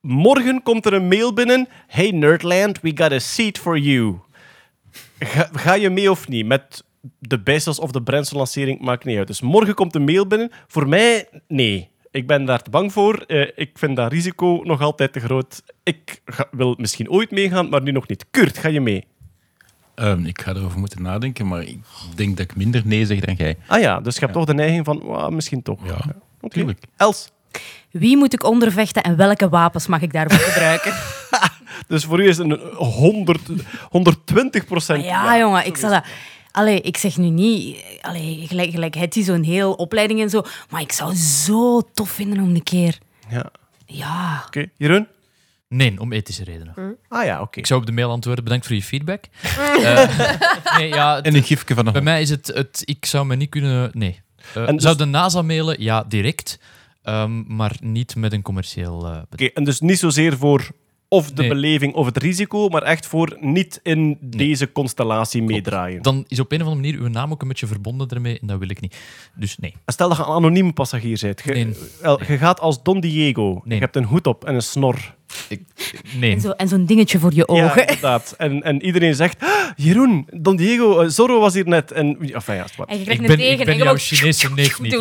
[0.00, 1.68] morgen komt er een mail binnen.
[1.86, 4.18] Hey Nerdland, we got a seat for you.
[5.18, 6.46] Ga, ga je mee of niet?
[6.46, 6.84] Met
[7.18, 9.26] de Bezos of de Branson-lancering, maakt niet uit.
[9.26, 10.50] Dus morgen komt een mail binnen.
[10.66, 11.88] Voor mij, nee.
[12.10, 13.14] Ik ben daar te bang voor.
[13.26, 15.62] Eh, ik vind dat risico nog altijd te groot.
[15.82, 18.26] Ik ga- wil misschien ooit meegaan, maar nu nog niet.
[18.30, 19.04] Kurt, ga je mee?
[19.94, 21.78] Ehm, ik ga erover moeten nadenken, maar ik
[22.14, 23.56] denk dat ik minder nee zeg dan jij.
[23.66, 25.86] Ah ja, dus je hebt toch de neiging van, "Wauw, misschien toch.
[25.86, 25.98] Ja,
[26.40, 26.54] Oké.
[26.54, 26.78] tuurlijk.
[26.96, 27.32] Els,
[27.90, 30.92] Wie moet ik ondervechten en welke wapens mag ik daarvoor gebruiken?
[31.88, 33.40] dus voor u is het een 100,
[33.90, 34.98] 120 procent.
[35.04, 36.04] Maar ja, jongen, ik zal dat...
[36.50, 37.84] Allee, ik zeg nu niet...
[38.00, 40.42] Allee, gelijk, gelijk het is zo'n heel opleiding en zo.
[40.70, 42.98] Maar ik zou het zo tof vinden om een keer...
[43.28, 43.38] Ja.
[44.46, 44.66] Oké, Ja.
[44.76, 45.06] Jeroen?
[45.68, 46.96] Nee, om ethische redenen.
[47.08, 47.58] Ah ja, oké.
[47.58, 48.44] Ik zou op de mail antwoorden.
[48.44, 49.24] Bedankt voor je feedback.
[49.82, 52.82] Eh, nee, ja, het- En een gifje van een bij mij is het, het...
[52.84, 53.90] Ik zou me niet kunnen...
[53.92, 54.20] Nee.
[54.54, 55.82] Eh, En dus- Zou de NASA mailen?
[55.82, 56.58] Ja, direct.
[57.08, 59.24] Ehm, maar niet met een commercieel eh, bedrijf.
[59.32, 60.70] Oké, en dus niet zozeer voor
[61.08, 61.48] of de Nee.
[61.50, 66.02] beleving of het risico, maar echt voor niet in deze constellatie meedraaien.
[66.02, 68.46] Dan is op een of andere manier uw naam ook een beetje verbonden ermee en
[68.46, 68.96] dat wil ik niet.
[69.34, 69.74] Dus nee.
[69.86, 71.42] Stel dat je een anonieme passagier bent.
[71.44, 71.74] Je, Nee.
[72.26, 73.62] je gaat als Don Diego.
[73.64, 75.16] Je hebt een hoed op en een snor.
[76.18, 76.32] Nee.
[76.32, 77.80] En zo- en zo'n dingetje voor je Ja, ogen.
[77.86, 78.34] inderdaad.
[78.38, 81.92] En, en iedereen zegt, "Ah, Jeroen, Don Diego, eh, Zorro was hier net.
[81.92, 82.88] En, enfin, ja, wat.
[82.88, 83.96] En je krijgt Ik een ben, tegen ik ben en jouw.
[83.96, 84.92] Chinese neef niet.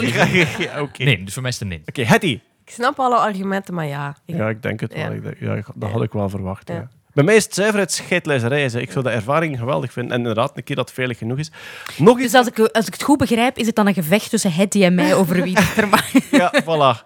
[0.57, 1.03] ja, oké.
[1.03, 2.05] Nee, dus voor mij is het een nee.
[2.05, 2.25] Oké.
[2.65, 4.15] Ik snap alle argumenten, maar ja.
[4.25, 5.07] Ik- Ja, ik denk het Ja.
[5.09, 5.31] wel.
[5.31, 6.67] Ik Ja, dat had ik wel verwacht.
[6.69, 6.75] Ja.
[6.75, 6.87] Ja.
[7.13, 8.63] Bij mij is het zuiverheid scheidlijzerij.
[8.65, 10.11] Ik zou de ervaring geweldig vinden.
[10.11, 11.51] En inderdaad, een keer dat het veilig genoeg is.
[11.97, 12.31] Nog iets.
[12.31, 14.83] Dus als ik, als ik het goed begrijp, is het dan een gevecht tussen Hetty
[14.83, 16.11] en mij over wie het er mag.
[16.31, 17.05] Ja, voilà.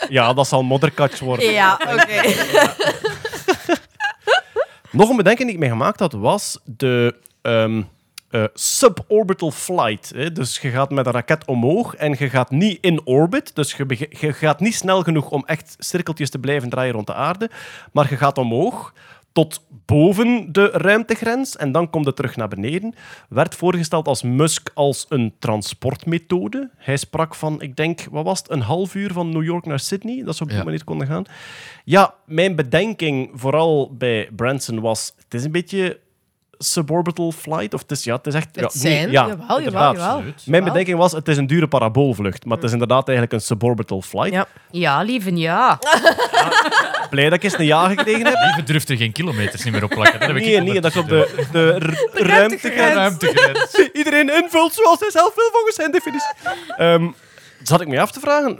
[0.08, 1.52] Ja, dat zal modderkatch worden.
[1.52, 2.22] Ja, oké.
[4.90, 7.82] Nog een bedenking die ik me gemaakt had, was de ehm,
[8.30, 10.12] eh, suborbital flight.
[10.14, 10.32] Hè.
[10.32, 13.54] Dus je gaat met een raket omhoog en je gaat niet in orbit.
[13.54, 13.76] Dus
[14.20, 17.50] je gaat niet snel genoeg om echt cirkeltjes te blijven draaien rond de aarde.
[17.92, 18.92] Maar je gaat omhoog
[19.32, 22.94] tot boven de ruimtegrens en dan komt het terug naar beneden.
[23.28, 26.70] Werd voorgesteld als Musk als een transportmethode.
[26.76, 29.80] Hij sprak van, ik denk, wat was het, een half uur van New York naar
[29.80, 30.64] Sydney, dat ze op die Ja.
[30.64, 31.24] manier konden gaan.
[31.84, 36.00] Ja, mijn bedenking, vooral bij Branson, was, het is een beetje
[36.64, 38.48] suborbital flight, of het is, ja, het is echt...
[38.52, 39.96] ja, Het zijn, ja, jawel, jawel, inderdaad.
[39.96, 40.22] jawel.
[40.46, 44.02] Mijn bedenking was, het is een dure paraboolvlucht, maar het is inderdaad eigenlijk een suborbital
[44.02, 44.32] flight.
[44.32, 44.46] Ja.
[44.70, 45.78] Ja, lieve, ja.
[47.10, 48.36] Blij dat ik eens een ja gekregen heb.
[48.44, 50.18] Lieve durft er geen kilometers niet meer op plakken.
[50.18, 52.94] Dat heb ik Nee, nee, dat is op de, de, r- ruimtegrens.
[52.94, 53.74] ruimtegrens.
[53.92, 56.30] Iedereen invult zoals hij zelf wil volgens zijn definitie.
[56.76, 57.08] Ehm
[57.62, 58.58] zat ik me af te vragen,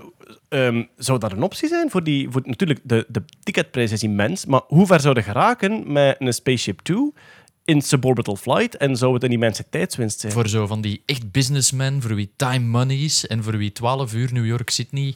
[0.49, 2.31] ehm, zou dat een optie zijn voor die...
[2.31, 6.81] Voor, natuurlijk, de, de ticketprijs is immens, maar hoe ver zouden geraken met een Spaceship
[6.81, 7.13] 2
[7.65, 10.33] in suborbital flight en zou het een immense tijdswinst zijn?
[10.33, 14.15] Voor zo van die echt businessmen, voor wie time money is en voor wie 12
[14.15, 15.15] uur New York-Sydney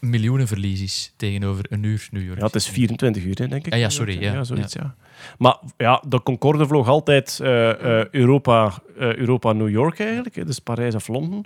[0.00, 2.38] miljoenen verlies is tegenover een uur New York.
[2.38, 3.72] Ja, het is 24 uur, hè, denk ik.
[3.72, 4.44] Ah, ja, sorry, ja.
[4.44, 4.94] zoiets, ja.
[5.38, 10.58] Maar ja, de Concorde vloog altijd eh, eh, Europa, eh, Europa-New York eigenlijk, hè, dus
[10.58, 11.44] Parijs of Londen.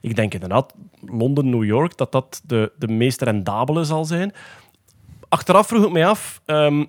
[0.00, 4.32] ik denk inderdaad, Londen, New York, dat dat de, de meest rendabele zal zijn.
[5.28, 6.84] Achteraf vroeg ik mij af, ehm,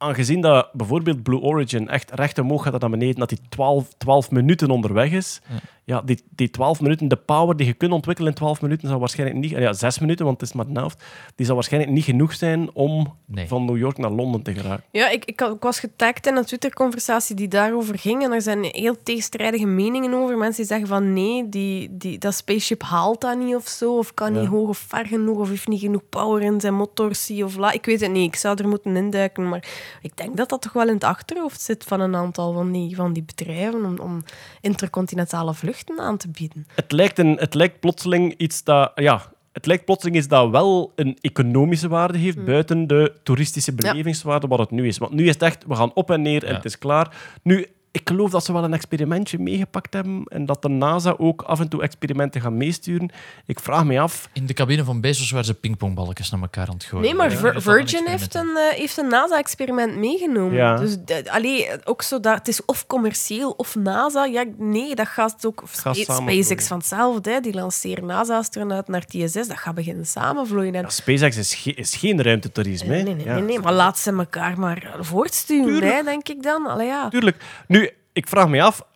[0.00, 4.30] aangezien dat bijvoorbeeld Blue Origin echt recht omhoog gaat naar beneden, dat die 12, 12
[4.30, 5.40] minuten onderweg is.
[5.84, 9.38] Die, die 12 minuten, de power die je kunt ontwikkelen in 12 minuten, zal waarschijnlijk
[9.40, 9.50] niet...
[9.50, 11.04] Ja, 6 minuten, want het is maar de helft.
[11.34, 13.48] Die zal waarschijnlijk niet genoeg zijn om Nee.
[13.48, 14.84] van New York naar Londen te geraken.
[14.90, 18.22] Ja, ik, ik was getagd in een Twitter-conversatie die daarover ging.
[18.24, 20.38] En er zijn heel tegenstrijdige meningen over.
[20.38, 23.98] Mensen die zeggen van nee, die, die, dat spaceship haalt dat niet of zo.
[23.98, 25.38] Of kan niet hoog of ver genoeg.
[25.38, 27.44] Of heeft niet genoeg power in zijn motorsie.
[27.44, 27.72] Of la.
[27.72, 28.34] Ik weet het niet.
[28.34, 29.48] Ik zou er moeten induiken.
[29.48, 29.64] Maar
[30.02, 32.96] ik denk dat dat toch wel in het achterhoofd zit van een aantal van die,
[32.96, 33.84] van die bedrijven.
[33.84, 34.22] Om, om
[34.60, 36.66] intercontinentale vluchten aan te bieden.
[36.74, 38.92] Het lijkt, een, het lijkt plotseling iets dat...
[38.94, 44.46] Ja, het lijkt plotseling iets dat wel een economische waarde heeft, buiten de toeristische belevingswaarde
[44.46, 44.98] wat het nu is.
[44.98, 46.54] Want nu is het echt, we gaan op en neer en Ja.
[46.56, 47.16] het is klaar.
[47.42, 51.42] Nu, ik geloof dat ze wel een experimentje meegepakt hebben en dat de NASA ook
[51.42, 53.10] af en toe experimenten gaan meesturen.
[53.46, 54.28] Ik vraag me af...
[54.32, 57.04] In de cabine van Bezos waren ze pingpongballetjes naar elkaar aan het gooien.
[57.04, 60.54] Nee, maar Vir- Virgin heeft een, eh, heeft een NASA-experiment meegenomen.
[60.56, 60.76] Ja.
[60.76, 64.24] Dus de- allee, ook zo dat het is of commercieel of NASA.
[64.24, 65.62] Ja, nee, dat gaat ook.
[65.66, 65.96] gaat.
[65.96, 69.32] SpaceX vanzelf, hè, die lanceren NASA-astronauten naar het ISS.
[69.48, 70.74] Dat gaat beginnen samenvloeien.
[70.74, 72.94] En, Ja, SpaceX is, ge- is geen ruimtetoerisme.
[72.94, 73.02] hè.
[73.02, 73.34] nee, nee, Ja.
[73.34, 76.66] nee, nee, maar laat ze elkaar maar voortsturen, hè, denk ik dan.
[76.66, 77.08] Allee, ja.
[77.08, 77.36] Tuurlijk.
[77.66, 77.79] Nu,
[78.12, 78.86] ik vraag me af,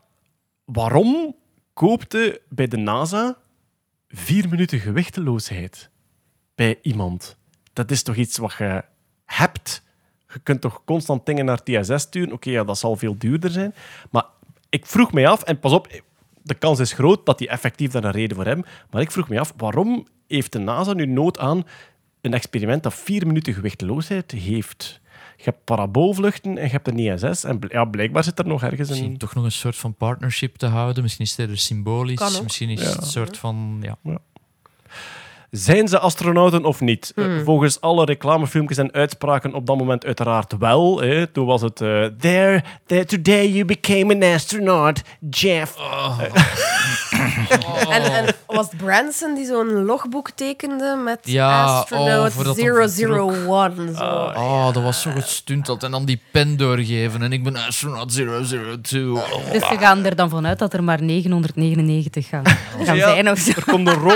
[0.65, 1.37] waarom
[1.73, 3.37] koopte bij de NASA
[4.09, 5.91] vier minuten gewichteloosheid
[6.55, 7.37] bij iemand?
[7.73, 8.85] Dat is toch iets wat je
[9.25, 9.83] hebt?
[10.33, 12.33] Je kunt toch constant dingen naar het ISS sturen?
[12.33, 13.75] Oké, ja, dat zal veel duurder zijn.
[14.11, 14.25] Maar
[14.69, 16.03] ik vroeg me af, en pas op,
[16.43, 19.29] de kans is groot dat die effectief daar een reden voor hebben, maar ik vroeg
[19.29, 21.65] me af, waarom heeft de NASA nu nood aan
[22.21, 25.01] een experiment dat vier minuten gewichteloosheid heeft?
[25.37, 27.45] Je hebt paraboolvluchten en je hebt een ISS.
[27.45, 29.19] En bl- ja, blijkbaar zit er nog ergens Misschien een...
[29.19, 31.03] toch nog een soort van partnership te houden.
[31.03, 32.41] Misschien is het eerder symbolisch.
[32.43, 33.79] Misschien is het een soort van...
[33.83, 34.19] Ja.
[35.57, 37.13] Zijn ze astronauten of niet?
[37.17, 41.01] Eh, volgens alle reclamefilmpjes en uitspraken op dat moment uiteraard wel.
[41.01, 41.27] Hè.
[41.27, 41.81] Toen was het...
[41.81, 45.75] eh, there, there, today you became an astronaut, Jeff.
[47.89, 52.55] En, en was het Branson die zo'n logboek tekende met Ja, oh, astronaut hem
[52.89, 53.95] 001?
[53.97, 54.05] Zo.
[54.37, 55.83] Oh, dat was zo gestunteld.
[55.83, 57.23] En dan die pen doorgeven.
[57.23, 59.13] En ik ben astronaut 002.
[59.13, 59.51] Oh.
[59.53, 62.45] Dus ze gaan er dan vanuit dat er maar 999 gaan,
[62.85, 63.09] gaan Ja.
[63.09, 63.51] zijn of zo.
[63.57, 64.13] Er komt een, rol,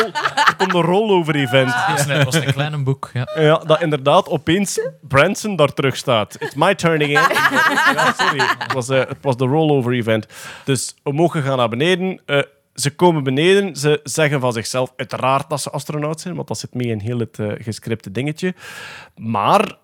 [0.47, 1.27] er komt een rollover-event.
[1.33, 3.11] Was een- dat was een kleine boek.
[3.13, 3.29] Ja.
[3.37, 6.37] Ja, dat inderdaad opeens Branson daar terug staat.
[6.41, 7.37] It's my turn again.
[7.97, 8.41] ja, sorry.
[8.59, 10.27] Het was, eh, het was de rollover-event.
[10.65, 12.21] Dus we mogen gaan naar beneden.
[12.27, 12.39] Eh,
[12.75, 13.77] ze komen beneden.
[13.77, 17.19] Ze zeggen van zichzelf uiteraard dat ze astronaut zijn, want dat zit mee in heel
[17.19, 18.55] het eh, gescripte dingetje.
[19.17, 19.75] Maar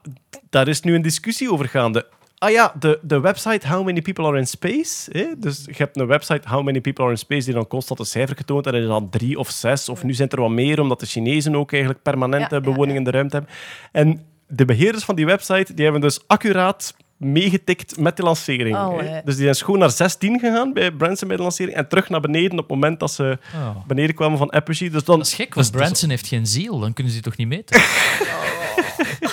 [0.51, 2.07] daar is nu een discussie over gaande.
[2.45, 5.11] Ah ja, de, de website How Many People Are in Space.
[5.12, 5.25] Hè?
[5.39, 8.07] Dus je hebt een website How Many People Are in Space die dan constant een
[8.07, 8.66] cijfer getoond.
[8.66, 9.89] En dat is dan drie of zes.
[9.89, 12.97] Of nu zijn er wat meer, omdat de Chinezen ook eigenlijk permanente Ja, ja, bewoning
[12.97, 13.55] in de ruimte hebben.
[13.93, 18.77] En de beheerders van die website die hebben dus accuraat meegetikt met de lancering.
[18.77, 19.21] Oh, hè.
[19.25, 22.21] Dus die zijn schoon naar 16 gegaan bij Branson bij de lancering en terug naar
[22.21, 23.77] beneden op het moment dat ze Oh.
[23.87, 24.91] beneden kwamen van Apogee.
[24.91, 26.79] Dus dan, Dat is gek, want dus- dus- Branson heeft geen ziel.
[26.79, 27.81] Dan kunnen ze die toch niet meten?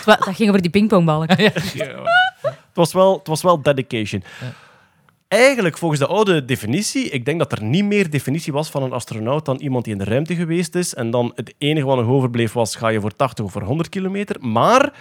[0.05, 1.27] Dat ging over die pingpongballen.
[2.41, 4.23] Het was wel, het was wel dedication.
[5.27, 8.91] Eigenlijk, volgens de oude definitie, ik denk dat er niet meer definitie was van een
[8.93, 10.93] astronaut dan iemand die in de ruimte geweest is.
[10.93, 13.89] En dan het enige wat nog overbleef was, ga je voor 80 of voor 100
[13.89, 14.35] kilometer.
[14.39, 14.93] Maar,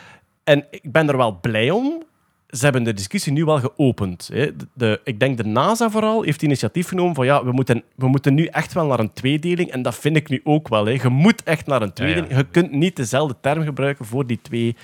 [0.44, 2.02] en ik ben er wel blij om,
[2.48, 4.28] ze hebben de discussie nu wel geopend.
[4.32, 4.56] Hè.
[4.56, 8.08] De, de- ik denk de NASA vooral heeft initiatief genomen van ja, we moeten, we
[8.08, 9.70] moeten nu echt wel naar een tweedeling.
[9.70, 10.84] En dat vind ik nu ook wel.
[10.86, 10.92] Hè.
[11.02, 12.36] Je moet echt naar een tweedeling.
[12.36, 14.76] Je kunt niet dezelfde term gebruiken voor die twee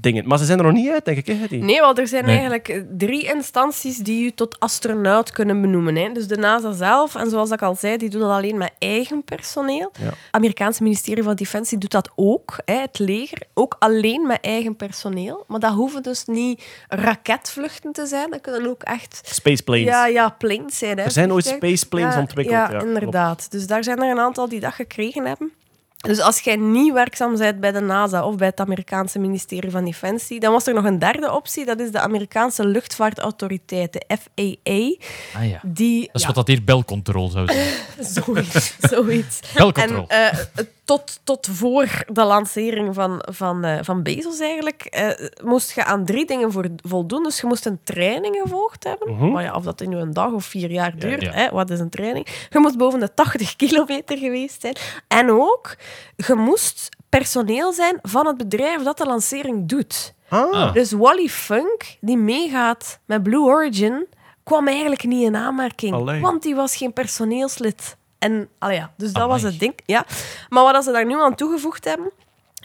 [0.00, 0.26] dingen.
[0.28, 1.26] Maar ze zijn er nog niet uit, denk ik.
[1.26, 1.56] Hè, Hedy?
[1.56, 2.32] Nee, wel, er zijn Nee.
[2.38, 5.96] eigenlijk drie instanties die u tot astronaut kunnen benoemen.
[5.96, 6.12] Hè.
[6.12, 9.24] Dus de NASA zelf, en zoals ik al zei, die doen dat alleen met eigen
[9.24, 9.90] personeel.
[9.98, 10.04] Ja.
[10.04, 12.56] Het Amerikaanse ministerie van Defensie doet dat ook.
[12.64, 12.74] Hè.
[12.80, 15.44] Het leger, ook alleen met eigen personeel.
[15.46, 18.30] Maar dat hoeven dus niet raketvluchten te zijn.
[18.30, 19.84] Dat kunnen ook echt Space planes.
[19.84, 20.98] ja, ja, planes zijn.
[20.98, 21.78] Hè, Er zijn ooit vliegtuigen.
[21.78, 22.56] space planes ja, ontwikkeld.
[22.56, 23.50] Ja, Ja, inderdaad.
[23.50, 25.52] Dus daar zijn er een aantal die dat gekregen hebben.
[25.98, 29.84] Dus als jij niet werkzaam bent bij de NASA of bij het Amerikaanse ministerie van
[29.84, 31.64] Defensie, dan was er nog een derde optie.
[31.64, 35.06] Dat is de Amerikaanse luchtvaartautoriteit, de FAA.
[35.40, 35.60] Ah ja.
[35.62, 37.68] Die, Dat is ja, wat dat hier belcontrol zou zijn.
[38.24, 38.74] zoiets.
[38.80, 39.40] zoiets.
[39.40, 40.06] En Belcontrol.
[40.88, 46.04] Tot, tot voor de lancering van, van, eh, van Bezos eigenlijk, eh, moest je aan
[46.04, 47.22] drie dingen voor, voldoen.
[47.22, 49.32] Dus je moest een training gevolgd hebben.
[49.32, 51.30] Maar ja, of dat nu een dag of vier jaar duurt, ja.
[51.30, 52.46] Hè, wat is een training?
[52.50, 54.76] Je moest boven de 80 kilometer geweest zijn.
[55.08, 55.76] En ook,
[56.16, 60.14] je moest personeel zijn van het bedrijf dat de lancering doet.
[60.28, 64.06] Ah, Dus Wally Funk, die meegaat met Blue Origin,
[64.44, 65.94] kwam eigenlijk niet in aanmerking.
[65.94, 66.20] Allee.
[66.20, 69.74] Want die was geen personeelslid En, allee, ja, dus dat was het ding.
[69.86, 70.04] Ja.
[70.48, 72.10] Maar wat ze daar nu aan toegevoegd hebben,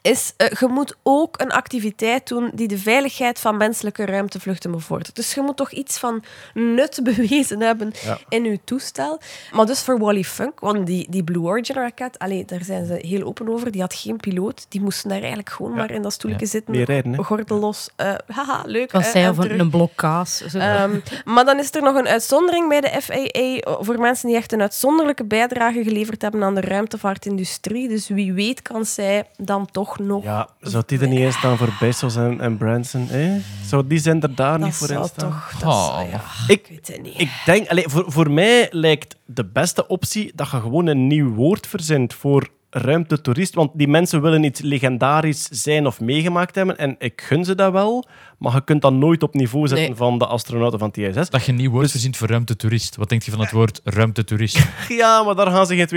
[0.04, 5.16] is eh, je moet ook een activiteit doen die de veiligheid van menselijke ruimtevluchten bevordert.
[5.16, 6.24] Dus je moet toch iets van
[6.54, 8.18] nut bewezen hebben Ja.
[8.30, 9.20] in je toestel.
[9.52, 12.94] Maar dus voor Wally Funk, want die, die Blue Origin raket, allee, daar zijn ze
[12.94, 14.66] heel open over, die had geen piloot.
[14.70, 16.84] Die moesten daar eigenlijk gewoon maar in dat stoeltje zitten.
[16.84, 17.24] Rijden, hè?
[17.24, 17.90] Gordelos.
[17.96, 18.92] eh haha, leuk.
[18.92, 19.60] Wat eh, zei en over terug.
[19.60, 20.38] een blok kaas.
[20.38, 20.58] Zo.
[20.58, 24.52] Ehm, maar dan is er nog een uitzondering bij de FAA voor mensen die echt
[24.52, 27.88] een uitzonderlijke bijdrage geleverd hebben aan de ruimtevaartindustrie.
[27.88, 30.24] Dus wie weet kan zij dan toch nog...
[30.24, 33.10] Ja, zou die er niet in staan voor Bezos en, en Branson?
[33.10, 33.32] Eh?
[33.66, 35.30] Zou die zijn er daar dat niet voor in staan?
[35.30, 35.52] toch...
[35.60, 35.86] Dat Oh.
[35.96, 37.20] zou, ja, Ik, ik weet het niet.
[37.20, 41.34] ik denk, allee, voor, voor mij lijkt de beste optie dat je gewoon een nieuw
[41.34, 43.54] woord verzint voor ruimtetoerist.
[43.56, 46.78] Want die mensen willen iets legendarisch zijn of meegemaakt hebben.
[46.78, 48.06] En ik gun ze dat wel.
[48.38, 49.96] Maar je kunt dat nooit op niveau zetten Nee.
[49.96, 51.30] van de astronauten van het ISS.
[51.30, 52.96] Dat je een nieuw Dus- woord verzint voor ruimtetoerist.
[52.96, 54.60] Wat denk je van het woord ruimtetoerist?
[54.88, 55.88] Ja, maar daar gaan ze geen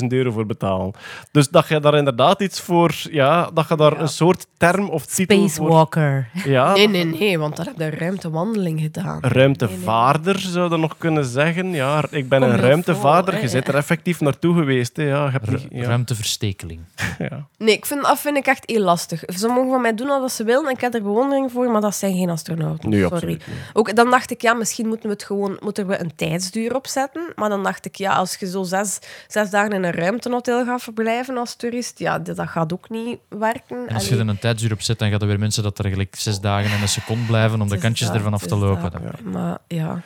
[0.00, 0.92] 230.000 euro voor betalen.
[1.30, 2.94] Dus dat je daar inderdaad iets voor...
[3.10, 5.48] Ja, dat je daar een soort term of titel voor...
[5.48, 6.28] Spacewalker.
[6.44, 9.18] Ja, Nee, nee, nee, want daar heb je ruimtewandeling gedaan.
[9.20, 11.70] Ruimtevaarder zou je nog kunnen zeggen.
[11.70, 13.34] Ja, ik ben Kom een ruimtevaarder.
[13.34, 14.96] voor, Je bent er effectief naartoe geweest.
[14.96, 15.02] Hè.
[15.02, 15.86] Ja, je hebt Ru- niet- ja.
[16.06, 16.80] Ruimteverstekeling.
[17.18, 17.46] Ja.
[17.58, 19.22] Nee, ik vind, dat vind ik echt heel lastig.
[19.26, 21.80] Ze mogen van mij doen wat ze willen en ik heb er bewondering voor, maar
[21.80, 22.90] dat zijn geen astronauten.
[22.90, 23.14] Nee, Sorry.
[23.14, 23.44] absoluut.
[23.72, 27.32] Ook, dan dacht ik, ja, misschien moeten we het gewoon moeten we een tijdsduur opzetten.
[27.34, 30.82] Maar dan dacht ik, ja, als je zo zes, zes dagen in een ruimtehotel gaat
[30.82, 33.88] verblijven als toerist, ja, dat dat gaat ook niet werken.
[33.88, 35.88] En als je er een tijdsduur op zet, dan gaat er weer mensen dat er
[35.88, 38.90] gelijk zes dagen en een seconde blijven om de kantjes dat, ervan af te lopen.
[38.90, 39.02] dat.
[39.02, 40.02] Dat- Maar ja,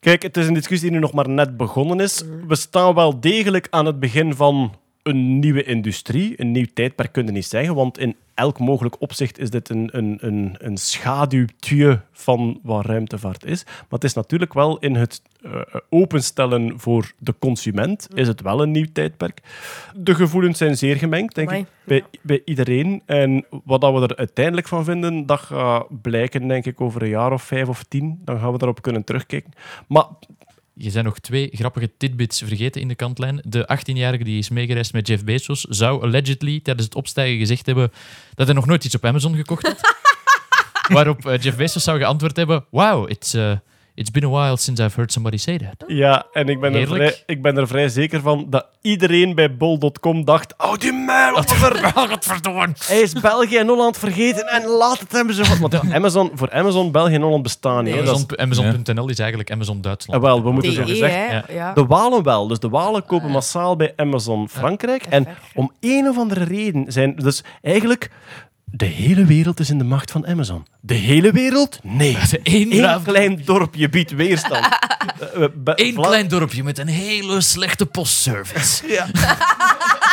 [0.00, 2.24] Kijk, het is een discussie die nu nog maar net begonnen is.
[2.24, 2.48] Mm.
[2.48, 4.74] We staan wel degelijk aan het begin van
[5.06, 6.40] een nieuwe industrie.
[6.40, 10.18] Een nieuw tijdperk kunnen niet zeggen, want in elk mogelijk opzicht is dit een, een,
[10.20, 13.64] een, een schaduwtje van wat ruimtevaart is.
[13.64, 15.60] Maar het is natuurlijk wel in het eh,
[15.90, 19.40] openstellen voor de consument is het wel een nieuw tijdperk.
[19.94, 23.02] De gevoelens zijn zeer gemengd, denk Amai, ik, bij, bij iedereen.
[23.04, 27.08] En wat dat we er uiteindelijk van vinden, dat gaat blijken, denk ik, over een
[27.08, 28.20] jaar of vijf of tien.
[28.24, 29.52] Dan gaan we daarop kunnen terugkijken.
[29.86, 30.04] Maar
[30.78, 33.40] Je zijn nog twee grappige tidbits vergeten in de kantlijn.
[33.44, 37.92] De 18-jarige die is meegereisd met Jeff Bezos zou allegedly tijdens het opstijgen gezegd hebben
[38.34, 39.80] dat hij nog nooit iets op Amazon gekocht had.
[40.96, 43.52] Waarop eh, Jeff Bezos zou geantwoord hebben: Wow, it's, uh,
[43.96, 45.84] it's been a while since I've heard somebody say that.
[45.86, 49.56] Ja, en ik ben, er vrij, ik ben er vrij zeker van dat iedereen bij
[49.56, 51.92] bol.com dacht: Oh, die muil, Oliver.
[51.94, 52.68] Godverdomme.
[52.86, 55.56] Hij is België en Holland vergeten en laat het hebben ze.
[55.60, 57.94] Want ja, Amazon, voor Amazon, België en Holland bestaan niet.
[57.94, 60.22] Amazon- Amazon.nl is eigenlijk Amazon Duitsland.
[60.22, 61.14] Ah, wel, we moeten DE, zo gezegd.
[61.30, 61.44] ja.
[61.48, 61.72] Ja.
[61.72, 62.46] De Walen wel.
[62.48, 65.04] Dus de Walen kopen massaal bij Amazon Frankrijk.
[65.06, 67.16] En om een of andere reden zijn...
[67.16, 68.10] Dus eigenlijk,
[68.70, 70.66] de hele wereld is in de macht van Amazon.
[70.80, 71.78] De hele wereld?
[71.82, 72.16] Nee.
[72.42, 74.68] Eén klein dorpje biedt weerstand.
[75.34, 78.86] Eh, eh, Eén klein dorpje met een hele slechte postservice.
[78.88, 79.06] Ja.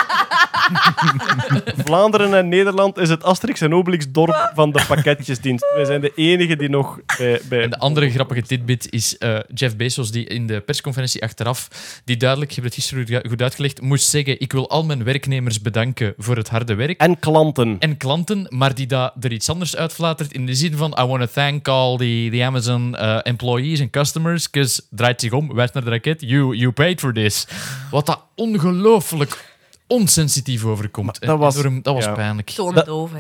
[1.86, 5.66] Vlaanderen en Nederland is het Asterix en Obelix dorp van de pakketjesdienst.
[5.76, 7.42] Wij zijn de enigen die nog bij...
[7.50, 11.68] bij En de andere grappige tidbit is eh, Jeff Bezos, die in de persconferentie achteraf,
[12.06, 15.04] die duidelijk, ik heb het gisteren goed- goed uitgelegd, moest zeggen: Ik wil al mijn
[15.04, 17.00] werknemers bedanken voor het harde werk.
[17.00, 17.76] En klanten.
[17.80, 21.22] En klanten, maar die daar er iets anders uitflatert in de zin van: I want
[21.22, 25.74] to thank all the, the Amazon eh, employees and customers, because draait zich om, wijst
[25.74, 27.48] naar de raket, you, you paid for this.
[27.92, 29.53] Wat dat ongelooflijk
[29.88, 31.20] onsensitief overkomt.
[31.20, 32.12] Maar dat was- Enorm- dat was ja.
[32.14, 32.56] pijnlijk.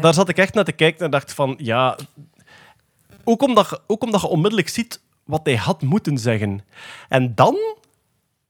[0.01, 1.97] Daar zat ik echt naar te kijken en dacht van, ja...
[3.23, 6.61] Ook omdat, je, ook omdat je onmiddellijk ziet wat hij had moeten zeggen.
[7.09, 7.57] En dan...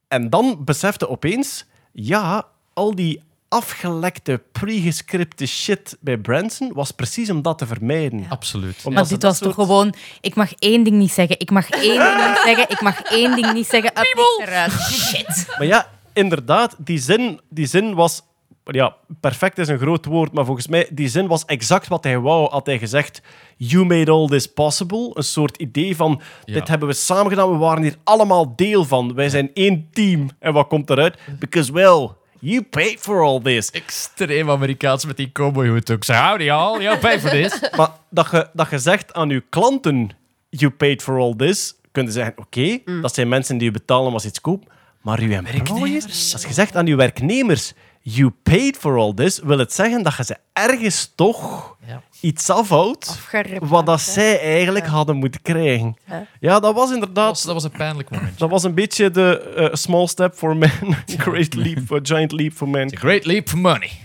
[0.08, 1.66] En dan besefte opeens...
[1.92, 8.26] Ja, al die afgelekte, pre-gescripte shit bij Branson was precies om dat te vermijden.
[8.30, 8.76] Absoluut.
[8.84, 9.94] Omdat Maar dit was toch gewoon...
[10.22, 11.40] Ik mag één ding niet zeggen.
[11.40, 12.70] Ik mag één ding niet zeggen.
[12.70, 13.92] Ik mag één ding niet zeggen.
[13.98, 14.72] Up, eruit.
[14.72, 15.46] Shit.
[15.58, 18.22] Maar ja, inderdaad, die zin, die zin was...
[18.66, 22.20] Ja, perfect is een groot woord, maar volgens mij, die zin was exact wat hij
[22.20, 23.22] wou, had hij gezegd.
[23.58, 25.12] You made all this possible.
[25.14, 26.54] Een soort idee van, Ja.
[26.54, 29.14] dit hebben we samen gedaan, we waren hier allemaal deel van.
[29.14, 30.30] Wij zijn één team.
[30.40, 31.18] En wat komt eruit?
[31.40, 32.10] Because, well,
[32.40, 33.72] you paid for all this.
[33.72, 36.04] Extreem Amerikaans met die cowboyhoed ook.
[36.04, 37.60] Zo, howdy all, you pay for this.
[37.78, 40.10] Maar dat je, dat je zegt aan je klanten,
[40.50, 44.14] you paid for all this, kun je zeggen, oké, dat zijn mensen die je betalen
[44.14, 44.72] als iets koop,
[45.04, 49.58] maar uw employees, als je zegt aan je werknemers, you paid for all this, wil
[49.58, 52.02] het zeggen dat je ze ergens toch Ja.
[52.22, 53.20] iets afhoudt
[53.62, 55.98] wat dat zij eigenlijk hadden moeten krijgen.
[56.40, 57.28] Ja, dat was Dat inderdaad...
[57.30, 58.40] was, dat was een pijnlijk moment.
[58.40, 60.70] Dat was een beetje de eh, small step for man,
[61.18, 62.86] great leap, for giant leap for man.
[62.94, 63.92] A great leap for money.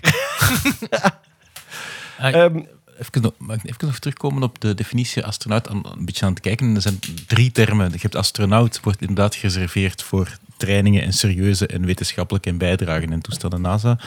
[2.18, 2.60] Ehm,
[2.98, 5.68] even, nog- even terugkomen op de definitie astronaut.
[5.68, 6.74] Aan, een beetje aan het kijken.
[6.74, 7.90] Er zijn drie termen.
[7.92, 13.20] Je hebt astronaut, wordt inderdaad gereserveerd voor trainingen en serieuze en wetenschappelijke en bijdragen en
[13.20, 13.98] toestanden NASA.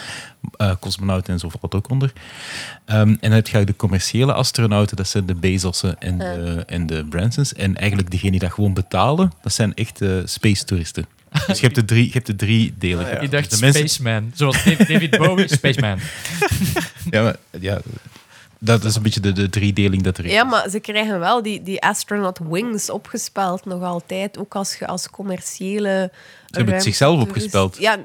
[0.58, 2.14] Eh cosmonaut en zo valt ook onder.
[2.86, 6.86] Ehm, en dan heb je de commerciële astronauten, dat zijn de Bezos'en en, de, en
[6.88, 7.54] de Bransons.
[7.54, 11.06] En eigenlijk degenen die dat gewoon betalen, dat zijn echt eh, space toeristen.
[11.48, 13.22] Dus je hebt de drie, je hebt de drie delen.
[13.22, 14.32] Ik dacht Dus de mensen- Spaceman.
[14.36, 16.00] Zoals David David Bowie, Spaceman.
[17.10, 17.82] Ja, maar, ja,
[18.64, 20.32] dat is een beetje de, de driedeling dat er is.
[20.32, 24.38] Ja, maar ze krijgen wel die, die astronaut wings opgespeld nog altijd.
[24.38, 26.12] Ook als je als commerciële...
[26.52, 27.78] Ze hebben het zichzelf ruimtetoerist- opgespeld.
[27.80, 27.96] Ja,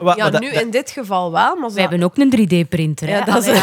[0.41, 1.57] nu dat- in dit geval wel.
[1.57, 3.09] Maar We hebben ook een 3D-printer.
[3.09, 3.55] Ja, dat is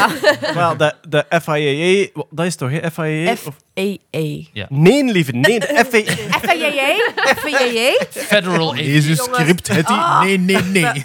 [0.53, 0.73] ja.
[0.75, 2.91] De, de FIA, dat is toch, hè?
[2.91, 3.31] FIA?
[3.31, 3.41] Of-
[3.75, 4.65] FAA.
[4.69, 6.03] Nee, lieve, nee, de FIA.
[6.41, 6.95] FAA?
[7.35, 8.05] FAA?
[8.09, 9.89] Federal, Jezus, script, het
[10.23, 10.91] Nee, nee, nee.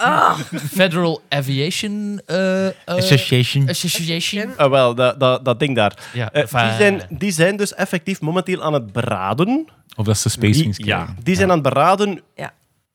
[0.80, 3.68] Federal Aviation eh, eh, Association.
[3.68, 4.56] Association.
[4.56, 5.92] Ah, wel, dat, dat, dat ding daar.
[6.12, 9.66] Ja, Eh, die, zijn, die zijn dus effectief momenteel aan het beraden.
[9.96, 11.16] Of dat ze Space Wie- Wings ja, krijgen.
[11.22, 12.20] die zijn aan het beraden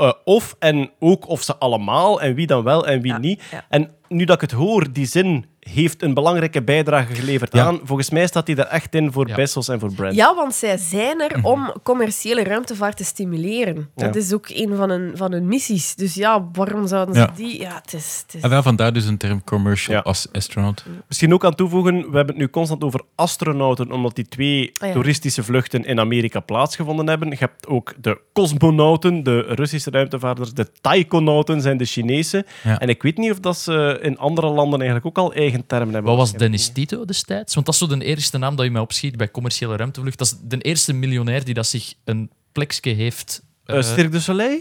[0.03, 3.43] Eh, of en ook of ze allemaal en wie dan wel en wie Ja, niet.
[3.51, 3.65] ja.
[3.69, 7.65] En nu dat ik het hoor, die zin heeft een belangrijke bijdrage geleverd Ja.
[7.65, 7.79] aan.
[7.83, 9.35] Volgens mij staat die er echt in voor Ja.
[9.35, 10.15] Bezos en voor Brand.
[10.15, 13.89] Ja, want zij zijn er om commerciële ruimtevaart te stimuleren.
[13.95, 15.95] Dat is ook een van hun, van hun missies.
[15.95, 17.59] Dus ja, waarom zouden ze die...
[17.61, 18.23] Ja, het is...
[18.25, 18.41] Het is...
[18.41, 20.01] En wel vandaar dus een term commercial Ja.
[20.01, 20.85] as astronaut.
[21.07, 24.87] Misschien ook aan toevoegen, we hebben het nu constant over astronauten, omdat die twee Ah,
[24.87, 24.93] ja.
[24.93, 27.29] toeristische vluchten in Amerika plaatsgevonden hebben.
[27.29, 30.53] Je hebt ook de cosmonauten, de Russische ruimtevaarders.
[30.53, 32.45] De taikonauten zijn de Chinese.
[32.63, 32.79] Ja.
[32.79, 35.93] En ik weet niet of dat ze in andere landen eigenlijk ook al eigen termen
[35.93, 36.15] hebben.
[36.15, 37.53] Wat was Dennis Tito destijds?
[37.53, 40.17] Want dat is zo de eerste naam dat je mij opschiet bij commerciële ruimtevlucht.
[40.17, 43.43] Dat is de eerste miljonair die dat zich een plekje heeft...
[43.65, 44.59] Eh, Cirque du Soleil?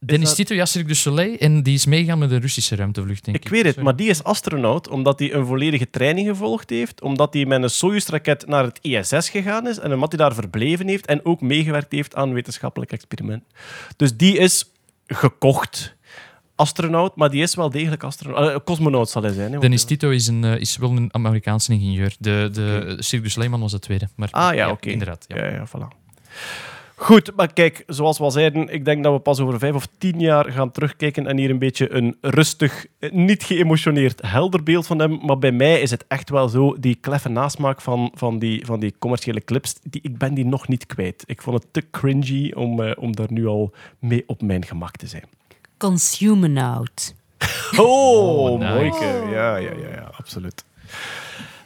[0.00, 1.36] Dennis dat- Tito, ja, Cirque du Soleil.
[1.38, 3.44] En die is meegegaan met de Russische ruimtevlucht, denk ik.
[3.44, 3.84] Ik weet het, Sorry.
[3.84, 7.70] maar die is astronaut omdat hij een volledige training gevolgd heeft, omdat hij met een
[7.70, 11.92] Soyuz-raket naar het ISS gegaan is en omdat hij daar verbleven heeft en ook meegewerkt
[11.92, 13.42] heeft aan wetenschappelijk experiment.
[13.96, 14.70] Dus die is
[15.06, 15.96] gekocht
[16.58, 18.48] astronaut, maar die is wel degelijk astronaut.
[18.50, 19.52] eh, cosmonaut zal hij zijn.
[19.52, 22.16] Hè, Dennis Tito is, een, eh, is wel een Amerikaanse ingenieur.
[22.18, 24.08] De, de man was de tweede.
[24.16, 24.90] Maar, Ah ja, oké.
[24.90, 25.24] Inderdaad.
[25.28, 25.36] Ja.
[25.36, 25.96] Ja, ja, voilà.
[27.00, 29.88] Goed, maar kijk, zoals we al zeiden, ik denk dat we pas over vijf of
[29.98, 34.86] tien jaar gaan terugkijken en hier een beetje een rustig, eh, niet geëmotioneerd, helder beeld
[34.86, 35.18] van hebben.
[35.26, 38.80] Maar bij mij is het echt wel zo, die kleffe nasmaak van, van, die, van
[38.80, 41.22] die commerciële clips, die, ik ben die nog niet kwijt.
[41.26, 44.96] Ik vond het te cringy om, eh, om daar nu al mee op mijn gemak
[44.96, 45.24] te zijn.
[45.78, 47.14] Consumernaut.
[47.76, 48.72] Oh, nice.
[48.74, 48.90] mooi.
[49.34, 50.64] Ja, ja, ja, ja, absoluut.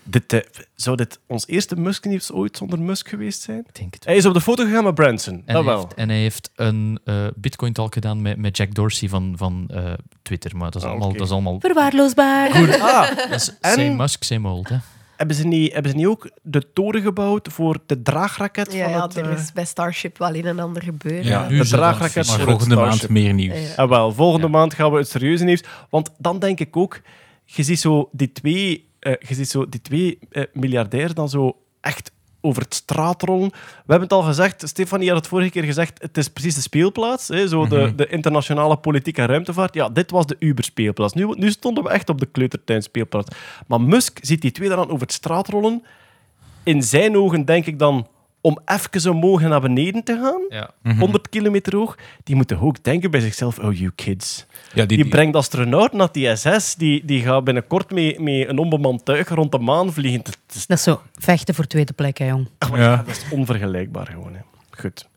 [0.05, 0.41] Dit, eh,
[0.75, 3.59] zou dit ons eerste Musk-nieuws ooit zonder Musk geweest zijn?
[3.59, 5.81] Ik denk het Hij is op de foto gegaan met Branson, En, dat hij wel.
[5.83, 9.93] heeft, en hij heeft een eh Bitcoin-talk gedaan met, met Jack Dorsey van, van eh,
[10.23, 10.57] Twitter.
[10.57, 11.61] Maar dat is, Ah, allemaal, dat is allemaal...
[11.61, 12.51] Verwaarloosbaar.
[12.81, 14.69] Ah, Dat is En- same Musk, same old.
[14.69, 14.77] Hè.
[15.23, 18.93] Hebben, ze niet, hebben ze niet ook de toren gebouwd voor de draagraket Ja, van
[18.93, 19.16] ja, het...
[19.16, 21.24] er eh, is bij Starship wel een en ander gebeurd.
[21.24, 21.51] Ja, hè.
[21.51, 23.74] nu de draagraket Maar volgende maand meer nieuws.
[23.77, 23.82] Ja.
[23.82, 24.53] Ah, wel, volgende Ja.
[24.53, 25.62] maand gaan we het serieuze nieuws.
[25.90, 27.01] Want dan denk ik ook,
[27.44, 31.57] je ziet zo die twee, eh, je ziet zo die twee eh, miljardairs dan zo
[31.81, 32.12] echt
[32.44, 33.51] over het straat rollen.
[33.51, 33.56] We
[33.93, 37.28] hebben het al gezegd, Stefanie had het vorige keer gezegd, het is precies de speelplaats.
[37.28, 37.97] Hè, zo de, Mhm.
[37.97, 39.74] de internationale politiek en ruimtevaart.
[39.74, 41.12] Ja, dit was de Uber-speelplaats.
[41.12, 43.36] Nu, nu stonden we echt op de kleutertuin-speelplaats.
[43.66, 45.82] Maar Musk ziet die twee dan over het straat rollen.
[46.62, 48.06] In zijn ogen denk ik dan,
[48.44, 50.40] om even omhoog en naar beneden te gaan,
[50.85, 50.94] Ja.
[50.98, 54.47] 100 kilometer hoog, die moeten ook denken bij zichzelf, oh, you kids.
[54.51, 58.48] Ja, Die, die, die, brengt astronauten naar die ISS, die, die gaat binnenkort mee, met
[58.48, 60.20] een onbemand tuig rond de maan vliegen.
[60.20, 61.02] Het is, Dat is zo.
[61.14, 62.48] Vechten voor tweede plek, hè, jong.
[62.74, 62.97] ja.
[62.97, 64.35] dat is onvergelijkbaar gewoon.
[64.35, 64.40] Hè.
[64.81, 65.09] Goed.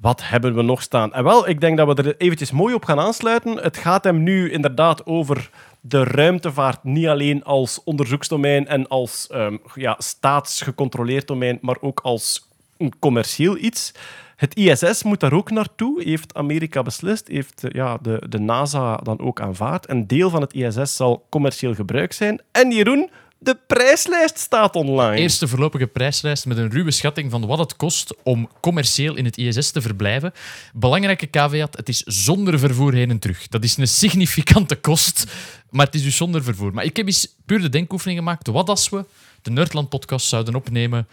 [0.00, 1.12] Wat hebben we nog staan?
[1.12, 3.56] En wel, ik denk dat we er eventjes mooi op gaan aansluiten.
[3.56, 5.50] Het gaat hem nu inderdaad over
[5.86, 12.48] de ruimtevaart, niet alleen als onderzoeksdomein en als ehm, ja, staatsgecontroleerd domein, maar ook als
[12.78, 13.92] een commercieel iets.
[14.36, 18.96] Het ISS moet daar ook naartoe, heeft Amerika beslist, heeft eh, ja, de, de NASA
[18.96, 19.90] dan ook aanvaard.
[19.90, 22.40] Een deel van het ISS zal commercieel gebruik zijn.
[22.52, 25.16] En Jeroen, de prijslijst staat online.
[25.16, 29.36] Eerste voorlopige prijslijst met een ruwe schatting van wat het kost om commercieel in het
[29.36, 30.32] ISS te verblijven.
[30.72, 33.48] Belangrijke caveat, het is zonder vervoer heen en terug.
[33.48, 35.24] Dat is een significante kost,
[35.70, 36.74] maar het is dus zonder vervoer.
[36.74, 38.46] Maar ik heb eens puur de denkoefening gemaakt.
[38.46, 39.04] Wat als we
[39.42, 41.08] de Nerdland-podcast zouden opnemen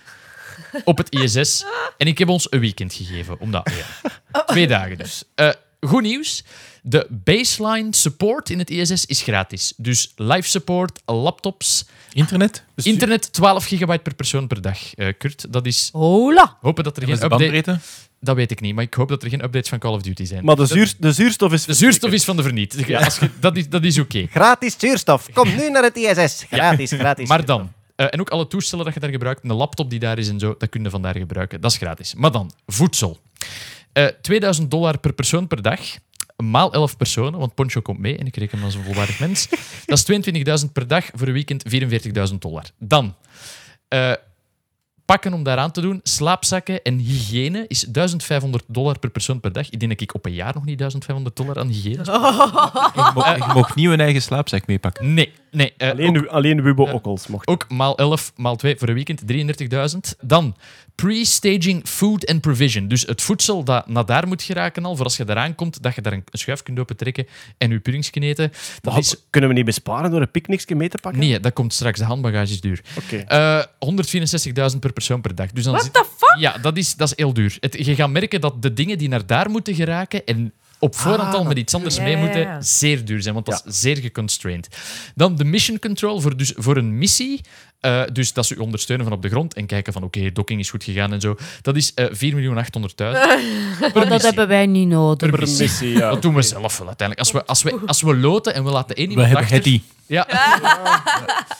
[0.83, 1.65] op het ISS?
[1.97, 3.39] En ik heb ons een weekend gegeven.
[3.39, 3.71] Omdat,
[4.31, 5.23] ja, twee dagen dus.
[5.35, 5.49] Eh,
[5.79, 6.43] goed nieuws.
[6.83, 9.73] De baseline support in het ISS is gratis.
[9.77, 12.63] Dus live support, laptops, Internet?
[12.75, 15.53] Internet 12 gigabyte per persoon per dag, eh, Kurt.
[15.53, 16.57] Dat is Hola.
[16.61, 17.79] hopen dat er geen de update...
[18.19, 20.25] Dat weet ik niet, maar ik hoop dat er geen updates van Call of Duty
[20.25, 20.45] zijn.
[20.45, 21.65] Maar de, zuur, de zuurstof is...
[21.65, 22.83] De zuurstof is van de verniet.
[22.87, 24.27] Ja, als je- dat is, dat is oké.
[24.31, 25.27] Gratis zuurstof.
[25.33, 26.45] Kom nu naar het ISS.
[26.49, 27.27] Gratis, gratis.
[27.27, 30.17] Maar dan, eh, en ook alle toestellen dat je daar gebruikt, een laptop die daar
[30.17, 31.61] is en zo, dat kun je vandaar gebruiken.
[31.61, 32.13] Dat is gratis.
[32.15, 33.19] Maar dan, voedsel.
[33.93, 35.79] Eh 2000 dollar per persoon per dag.
[36.41, 39.47] Maal 11 personen, want Poncho komt mee en ik reken hem als een volwaardig mens.
[39.85, 41.63] Dat is 22.000 per dag, voor een weekend
[42.31, 42.63] 44.000 dollar.
[42.79, 43.15] Dan,
[43.87, 44.11] eh,
[45.05, 49.69] pakken om daaraan te doen, slaapzakken en hygiëne is 1500 dollar per persoon per dag.
[49.69, 52.03] Ik denk dat ik op een jaar nog niet 1500 dollar aan hygiëne.
[53.35, 55.13] Je mag niet een eigen slaapzak meepakken.
[55.13, 55.73] Nee, nee.
[55.77, 57.47] eh, Alleen, ook, alleen Wubbo Okkels mocht.
[57.47, 59.21] ook maal 11, maal 2 voor een weekend,
[59.93, 60.15] 33.000.
[60.21, 60.55] Dan
[61.01, 62.87] pre-staging food and provision.
[62.87, 65.95] Dus het voedsel dat naar daar moet geraken al, voor als je daaraan komt, dat
[65.95, 68.51] je daar een schuif kunt opentrekken en je puddings kunt eten.
[68.81, 69.15] Dat Maar is...
[69.29, 71.19] Kunnen we niet besparen door een picknickje mee te pakken?
[71.21, 71.99] Nee, dat komt straks.
[71.99, 72.81] De handbagage is duur.
[72.97, 73.17] Oké.
[73.17, 73.63] Eh
[74.73, 75.51] 164.000 per persoon per dag.
[75.51, 76.39] Dus dan What zit- the fuck?
[76.39, 77.57] Ja, dat is, dat is heel duur.
[77.59, 81.33] Het, je gaat merken dat de dingen die naar daar moeten geraken en op voorhand
[81.33, 82.61] al met iets anders Ja, mee moeten, ja.
[82.61, 84.67] zeer duur zijn, want dat is zeer geconstrained.
[85.15, 87.41] Dan de mission control voor, dus, voor een missie.
[87.79, 90.59] Eh, dus dat ze u ondersteunen van op de grond en kijken van oké, docking
[90.59, 91.35] is goed gegaan en zo.
[91.61, 92.15] Dat is eh 4.800.000
[92.95, 95.29] per Maar dat hebben wij niet nodig.
[95.29, 95.61] Per Per missie.
[95.61, 96.09] missie, ja.
[96.09, 97.19] Dat doen we zelf wel uiteindelijk.
[97.19, 99.79] Als we, als we, als we loten en we laten één We iemand hebben achter...
[100.11, 100.27] Ja,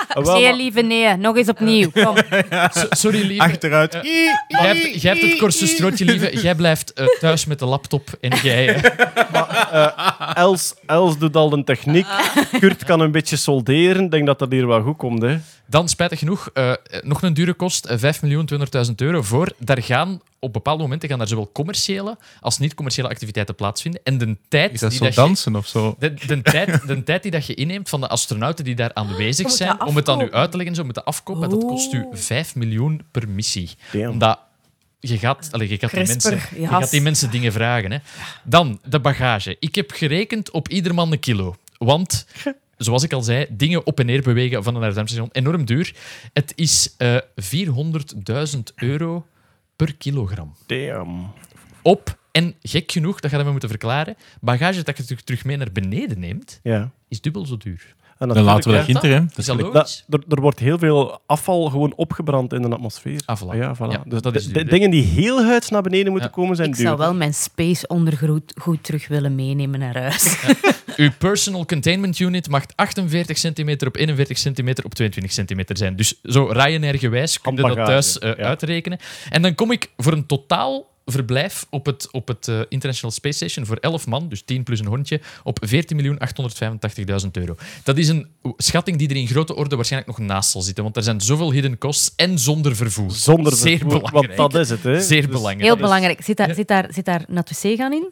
[0.08, 1.16] Ah, Nee, maar- lieve, nee.
[1.18, 1.90] Nog eens opnieuw.
[1.92, 2.16] Kom.
[2.80, 3.44] so- sorry lieve.
[3.44, 3.92] Achteruit.
[4.02, 6.38] Jij hebt, jij hebt het kortste strootje, lieve.
[6.42, 8.76] Jij blijft eh, thuis met de laptop en jij...
[8.76, 9.88] eh,
[10.34, 12.06] Els, Els doet al de techniek.
[12.60, 14.04] Kurt kan een beetje solderen.
[14.04, 15.22] Ik denk dat dat hier wel goed komt.
[15.22, 15.38] Hè.
[15.68, 16.72] Dan, spijtig genoeg, eh,
[17.02, 19.52] nog een dure kost, eh, 5.200.000 euro voor.
[19.58, 24.02] Daar gaan op bepaalde momenten gaan daar zowel commerciële als niet-commerciële activiteiten plaatsvinden.
[24.04, 25.96] En de tijd Is dat die zo dat je- dansen of zo?
[26.00, 29.52] De, de, tijd, de tijd die dat je inneemt van de astronauten die daar aanwezig
[29.52, 32.06] zijn, om het aan u uit te leggen, zo met de afkoop, dat kost u
[32.12, 33.70] 5 miljoen per missie.
[33.92, 34.10] Damn.
[34.10, 34.40] Omdat
[35.00, 37.92] je gaat, allee, je, gaat die Crisper, mensen, je gaat die mensen dingen vragen.
[37.92, 37.98] Hè.
[38.44, 39.56] Dan de bagage.
[39.60, 41.56] Ik heb gerekend op ieder man een kilo.
[41.78, 42.26] Want,
[42.78, 45.96] zoals ik al zei, dingen op en neer bewegen van een naar station enorm duur.
[46.34, 47.18] Het is eh
[47.56, 49.26] 400.000 euro
[49.86, 51.34] per kilogram Damn.
[51.82, 52.20] op.
[52.32, 56.20] En gek genoeg, dat gaan we moeten verklaren, bagage dat je terug- mee naar beneden
[56.20, 56.92] neemt, Ja.
[57.08, 57.96] is dubbel zo duur.
[58.22, 59.40] En Dan laten we dat natuurlijk, ginter, hè.
[59.40, 60.04] Is dat gelijk- logisch?
[60.08, 63.22] Dat, er, er wordt heel veel afval gewoon opgebrand in de atmosfeer.
[63.26, 63.58] Ah, voilà.
[63.58, 63.92] Ja, voilà.
[63.92, 66.36] Ja, dus dat is de- dingen die heel huids naar beneden moeten Ja.
[66.36, 66.86] komen zijn Ik duur.
[66.86, 70.38] zou wel mijn space ondergoed goed terug willen meenemen naar huis.
[70.96, 75.96] Uw personal containment unit mag 48 centimeter op 41 centimeter op 22 centimeter zijn.
[75.96, 78.44] Dus zo Ryanair-gewijs kun je dat thuis eh, ja.
[78.44, 79.00] uitrekenen.
[79.30, 83.36] En dan kom ik voor een totaal verblijf op het, op het eh, International Space
[83.36, 87.56] Station voor 11 man, dus 10 plus een hondje, op 14.885.000 euro.
[87.84, 88.28] Dat is een
[88.58, 91.52] schatting die er in grote orde waarschijnlijk nog naast zal zitten, want er zijn zoveel
[91.52, 93.12] hidden costs en zonder vervoer.
[93.12, 94.38] Zonder Zeer vervoer, want belangrijk.
[94.38, 94.84] dat is het.
[94.84, 95.02] Hè.
[95.02, 95.62] Zeer Dus- belangrijk.
[95.62, 96.22] Heel belangrijk.
[96.22, 98.10] Zit daar, zit, daar, zit daar naar het wc gaan in?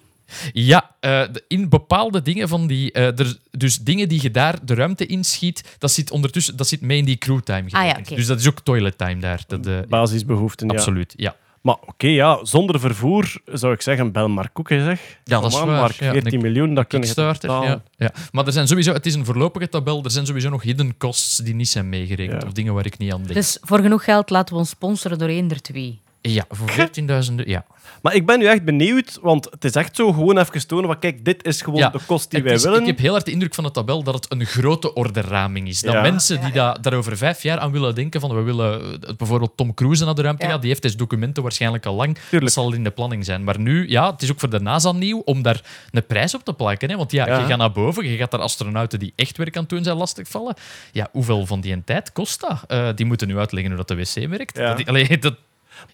[0.54, 2.92] Ja, eh, de- in bepaalde dingen van die...
[2.92, 6.82] eh, er, dus dingen die je daar de ruimte inschiet, dat zit ondertussen dat zit
[6.82, 7.64] mee in die crewtime.
[7.72, 8.16] Ah ja.
[8.16, 9.44] Dus dat is ook toilet time daar.
[9.48, 10.74] Dat, eh, Basisbehoeften, ja.
[10.74, 11.36] Absoluut, ja.
[11.62, 15.20] Maar oké, ja, zonder vervoer zou ik zeggen, bel maar Koeken, zeg.
[15.24, 15.68] Ja, dat is waar.
[15.68, 18.12] Mark, Ja, 14 een miljoen, dat kun je ja, ja.
[18.32, 21.38] Maar er zijn sowieso, het is een voorlopige tabel, er zijn sowieso nog hidden costs
[21.38, 22.48] die niet zijn meegerekend, Ja.
[22.48, 23.34] of dingen waar ik niet aan denk.
[23.34, 26.00] Dus voor genoeg geld laten we ons sponsoren door één der twee.
[26.22, 26.70] Ja, voor
[27.30, 27.66] 14.000 ja.
[28.02, 31.00] Maar ik ben nu echt benieuwd, want het is echt zo gewoon even tonen van
[31.00, 32.80] kijk, dit is gewoon Ja, de kost die Het wij is- willen.
[32.82, 35.82] Ik heb heel hard de indruk van de tabel dat het een grote orderraming is.
[35.82, 36.02] Dat Ja.
[36.02, 39.52] mensen die daar daar over vijf jaar aan willen denken van we willen eh, bijvoorbeeld
[39.58, 40.52] Tom Cruise naar de ruimte Ja.
[40.52, 42.14] gaan, die heeft deze documenten waarschijnlijk al lang.
[42.14, 42.52] Dat Tuurlijk.
[42.52, 43.44] zal in de planning zijn.
[43.44, 46.44] Maar nu, ja, het is ook voor de NASA nieuw om daar een prijs op
[46.44, 46.90] te plakken.
[46.90, 46.96] Hè?
[46.98, 47.40] Want ja, Ja.
[47.40, 49.98] je gaat naar boven, je gaat daar astronauten die echt werk aan het doen zijn
[49.98, 50.56] lastigvallen.
[50.92, 52.64] Ja, hoeveel van die tijd kost dat?
[52.68, 54.58] Eh, die moeten nu uitleggen hoe dat de wc werkt.
[54.58, 54.74] Ja.
[54.74, 55.36] Dat, allee, dat,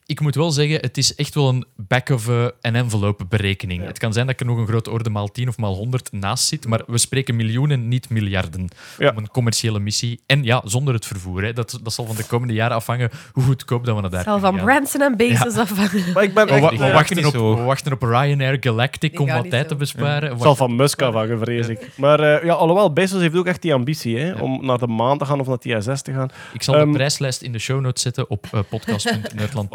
[0.05, 3.85] ik moet wel zeggen, het is echt wel een back-of-an-envelope berekening.
[3.85, 6.11] Het kan zijn dat ik er nog een grote orde maal 10 of maal 100
[6.11, 8.67] naast zit, maar we spreken miljoenen, niet miljarden,
[8.97, 9.09] Ja.
[9.09, 10.19] om een commerciële missie.
[10.25, 11.43] En ja, zonder het vervoer.
[11.43, 11.53] Hè.
[11.53, 14.29] Dat, dat zal van de komende jaren afhangen hoe goedkoop dat we naar daar Het
[14.29, 14.65] zal van gaan.
[14.65, 16.11] Branson en Bezos afhangen.
[16.13, 16.61] Maar ik ben We, echt...
[16.61, 19.67] wa- we wachten op, we wachten op Ryanair Galactic om wat tijd zo.
[19.67, 20.31] te besparen.
[20.31, 21.89] Het zal van Musk afhangen, vrees ik.
[21.97, 25.17] Maar eh, ja, alhoewel, Bezos heeft ook echt die ambitie hè, om naar de maan
[25.17, 26.29] te gaan of naar de ISS te gaan.
[26.53, 28.59] Ik zal Ehm, de prijslijst in de show notes zetten op uh,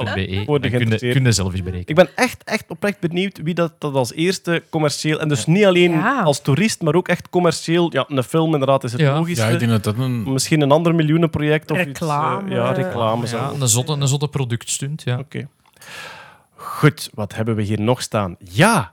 [0.04, 0.44] podcast.nederland.be.
[0.44, 1.88] Voor de Dan kun zelf eens berekenen.
[1.88, 5.20] Ik ben echt, echt oprecht benieuwd wie dat, dat als eerste commercieel...
[5.20, 6.22] En dus niet alleen Ja.
[6.22, 7.92] als toerist, maar ook echt commercieel.
[7.92, 9.14] Ja, een film inderdaad is het Ja.
[9.14, 9.46] logischste.
[9.46, 10.32] Ja, ik denk dat dat een...
[10.32, 12.40] Misschien een ander miljoenenproject of Reclame.
[12.42, 12.50] iets.
[12.50, 13.26] eh, ja, reclame.
[13.26, 13.36] zo.
[13.36, 15.18] Ja, een zotte, een zotte productstunt, ja.
[15.18, 15.48] Oké.
[16.54, 18.36] Goed, wat hebben we hier nog staan?
[18.38, 18.92] Ja,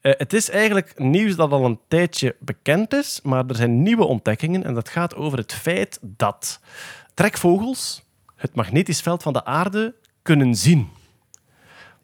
[0.00, 4.04] eh, het is eigenlijk nieuws dat al een tijdje bekend is, maar er zijn nieuwe
[4.04, 6.60] ontdekkingen en dat gaat over het feit dat
[7.14, 8.02] trekvogels
[8.36, 9.94] het magnetisch veld van de aarde
[10.26, 10.88] kunnen zien.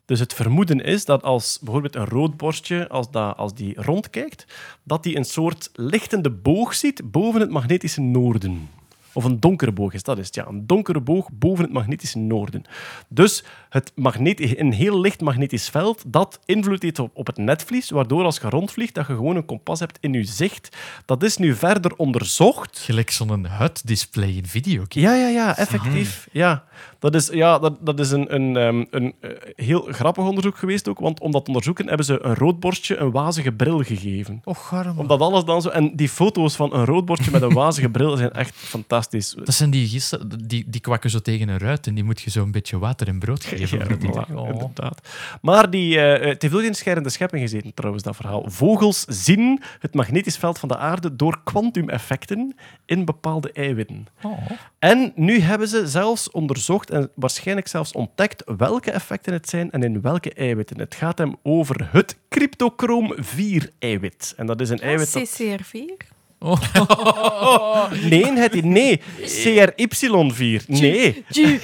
[0.05, 4.45] Dus het vermoeden is dat als bijvoorbeeld een roodborstje, als, dat, als die rondkijkt,
[4.83, 8.69] dat die een soort lichtende boog ziet boven het magnetische noorden.
[9.13, 10.47] Of een donkere boog is dat is het, ja.
[10.47, 12.65] Een donkere boog boven het magnetische noorden.
[13.09, 17.91] Dus het magneti- een heel licht magnetisch veld dat invloed heeft op, op het netvlies,
[17.91, 20.77] waardoor als je rondvliegt, dat je gewoon een kompas hebt in je zicht.
[21.05, 22.79] Dat is nu verder onderzocht.
[22.79, 24.95] Gelijk zo'n HUD-display in videogames.
[24.95, 26.29] Ja, ja, ja, effectief.
[26.33, 26.65] Ja,
[26.99, 30.89] dat is, ja, dat, dat is een, een, ehm, een eh, heel grappig onderzoek geweest
[30.89, 34.41] ook, want om dat te onderzoeken hebben ze een roodborstje een wazige bril gegeven.
[34.45, 35.01] Och, arme.
[35.01, 35.69] Omdat alles dan zo...
[35.69, 39.35] En die foto's van een roodbordje met een wazige bril zijn echt fantastisch.
[39.45, 42.31] Dat zijn die gisten, die, die kwakken zo tegen een ruit en die moet je
[42.31, 43.62] zo een beetje water en brood geven.
[43.71, 43.87] Ja,
[44.29, 44.49] voilà, Oh.
[44.49, 45.09] inderdaad.
[45.43, 48.45] Maar die, eh, eh, het heeft ook in scherende schepping gezeten, trouwens, dat verhaal.
[48.47, 52.55] Vogels zien het magnetisch veld van de aarde door kwantumeffecten
[52.87, 54.07] in bepaalde eiwitten.
[54.23, 54.39] Oh.
[54.79, 59.83] En nu hebben ze zelfs onderzocht en waarschijnlijk zelfs ontdekt welke effecten het zijn en
[59.83, 60.79] in welke eiwitten.
[60.79, 64.35] Het gaat hem over het cryptochroom 4-eiwit.
[64.37, 65.41] En dat is een eiwit dat...
[65.41, 66.07] CCR4?
[68.11, 70.67] Nee, het, nee, CRY4.
[70.67, 71.25] Nee.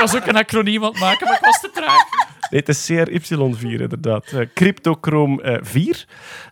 [0.00, 2.02] was ook een acroniem aan het maken, maar ik was te traag.
[2.50, 4.32] Nee, het is CRY4 inderdaad.
[4.32, 6.06] Eh Cryptochroom eh, 4.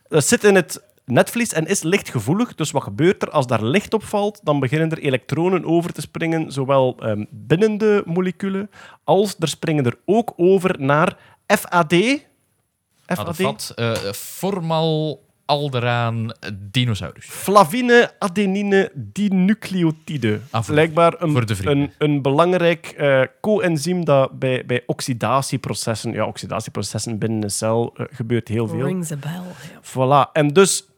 [0.07, 2.55] Dat zit in het netvlies en is lichtgevoelig.
[2.55, 3.29] Dus wat gebeurt er?
[3.29, 7.77] Als daar licht op valt, dan beginnen er elektronen over te springen, zowel ehm, binnen
[7.77, 8.69] de moleculen,
[9.03, 11.17] als er springen er ook over naar
[11.47, 11.93] FAD.
[11.93, 13.25] Ah, FAD?
[13.25, 16.31] dat vat eh, formal alderaan
[16.71, 17.25] dinosaurus.
[17.25, 20.39] Flavine adenine dinucleotide.
[20.49, 21.91] Ah, voor- Blijkbaar een, voor de vrienden.
[21.97, 28.05] een, een belangrijk eh coenzym dat bij, bij oxidatieprocessen, ja, oxidatieprocessen binnen een cel eh,
[28.11, 28.85] gebeurt heel veel.
[28.85, 29.31] Rings a bell.
[29.31, 29.81] ja.
[30.27, 30.31] Voilà.
[30.31, 30.88] En dus,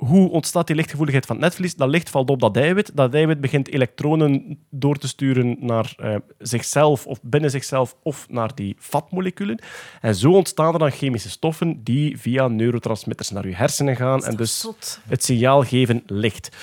[0.00, 1.74] hoe ontstaat die lichtgevoeligheid van het netvlies?
[1.74, 2.90] Dat licht valt op dat eiwit.
[2.94, 8.54] Dat eiwit begint elektronen door te sturen naar eh, zichzelf of binnen zichzelf of naar
[8.54, 9.62] die vatmoleculen.
[10.00, 14.36] En zo ontstaan er dan chemische stoffen die via neurotransmitters naar je hersenen gaan en
[14.36, 15.00] dus Zot.
[15.08, 16.56] het signaal geven licht.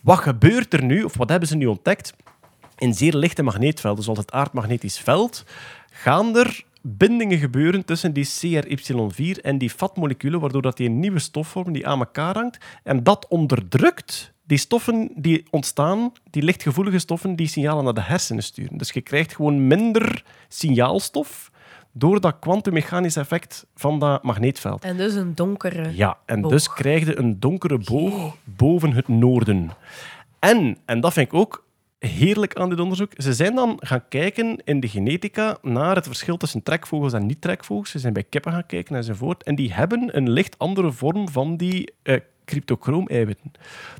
[0.00, 2.14] Wat gebeurt er nu, of wat hebben ze nu ontdekt?
[2.78, 5.44] In zeer lichte magneetvelden, zoals het aardmagnetisch veld,
[5.90, 11.18] gaan er bindingen gebeuren tussen die CRY4 en die vatmoleculen, waardoor dat die een nieuwe
[11.18, 12.58] stof vormen die aan elkaar hangt.
[12.82, 18.42] En dat onderdrukt die stoffen die ontstaan, die lichtgevoelige stoffen, die signalen naar de hersenen
[18.42, 18.78] sturen.
[18.78, 21.50] Dus je krijgt gewoon minder signaalstof
[21.92, 24.84] door dat kwantummechanisch effect van dat magneetveld.
[24.84, 25.96] En dus een donkere.
[25.96, 26.50] Ja, en boog.
[26.50, 29.70] dus krijg je een donkere boog boven het noorden.
[30.38, 31.64] En, en dat vind ik ook
[32.00, 36.36] heerlijk aan dit onderzoek, ze zijn dan gaan kijken in de genetica naar het verschil
[36.36, 37.90] tussen trekvogels en niet-trekvogels.
[37.90, 39.42] Ze zijn bij kippen gaan kijken enzovoort.
[39.42, 43.52] En die hebben een licht andere vorm van die eh cryptochroom-eiwitten.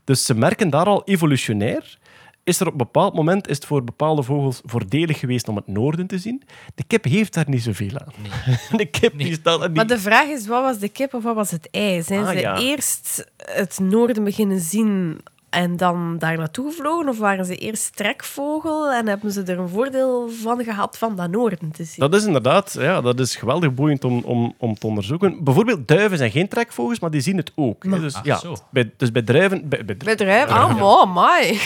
[0.05, 1.99] Dus ze merken daar al evolutionair
[2.45, 5.67] is er op een bepaald moment is het voor bepaalde vogels voordelig geweest om het
[5.67, 6.43] noorden te zien.
[6.75, 8.13] De kip heeft daar niet zoveel aan.
[8.79, 9.77] De kip die staat er niet...
[9.77, 12.03] Maar de vraag is, wat was de kip of wat was het ei?
[12.03, 12.59] Zijn Ah, ze ja.
[12.59, 15.21] eerst het noorden beginnen zien
[15.51, 17.09] en dan daar naartoe gevlogen?
[17.09, 21.31] Of waren ze eerst trekvogel en hebben ze er een voordeel van gehad van dat
[21.31, 22.09] noorden te zien?
[22.09, 25.45] Dat is inderdaad, ja, dat is geweldig boeiend om, om, om te onderzoeken.
[25.45, 27.83] Bijvoorbeeld duiven zijn geen trekvogels, maar die zien het ook.
[28.01, 28.57] Dus, Ah, ja, zo.
[28.71, 30.47] bij, dus bij druiven, bij?
[30.47, 31.61] Ah, mooi, mooi.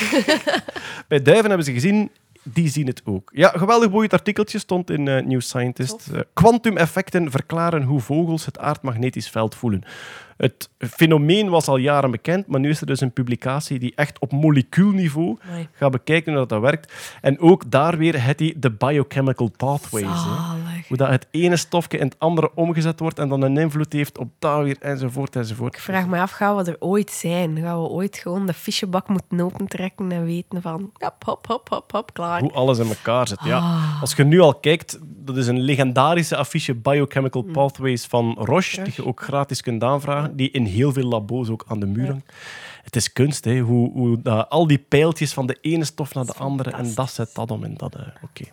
[1.09, 2.11] bij duiven hebben ze gezien,
[2.43, 3.31] die zien het ook.
[3.35, 6.09] Ja, geweldig boeiend artikeltje stond in eh, New Scientist.
[6.13, 9.83] Eh, Quantumeffecten verklaren hoe vogels het aardmagnetisch veld voelen.
[10.37, 14.19] Het fenomeen was al jaren bekend, maar nu is er dus een publicatie die echt
[14.19, 15.69] op molecuulniveau Amai.
[15.73, 16.93] gaat bekijken hoe dat, dat werkt.
[17.21, 20.25] En ook daar weer het die de biochemical pathways.
[20.89, 24.19] Hoe dat het ene stofje in het andere omgezet wordt en dan een invloed heeft
[24.19, 25.75] op dat weer, enzovoort, enzovoort.
[25.75, 27.59] Ik vraag me af, gaan we er ooit zijn?
[27.59, 30.93] Gaan we ooit gewoon de fichebak moeten opentrekken en weten van...
[30.99, 32.41] Hop, hop, hop, hop, hop, klaar.
[32.41, 33.39] Hoe alles in elkaar zit.
[33.45, 33.57] Ja.
[33.57, 34.01] Ah.
[34.01, 38.93] Als je nu al kijkt, dat is een legendarische affiche Biochemical Pathways van Roche, die
[38.97, 42.33] je ook gratis kunt aanvragen, die in heel veel labo's ook aan de muur hangt.
[42.83, 43.59] Het is kunst, hè?
[43.59, 47.11] hoe, hoe dat, al die pijltjes van de ene stof naar de andere, en dat
[47.11, 47.95] zet dat om dat.
[47.95, 48.45] eh, Oké.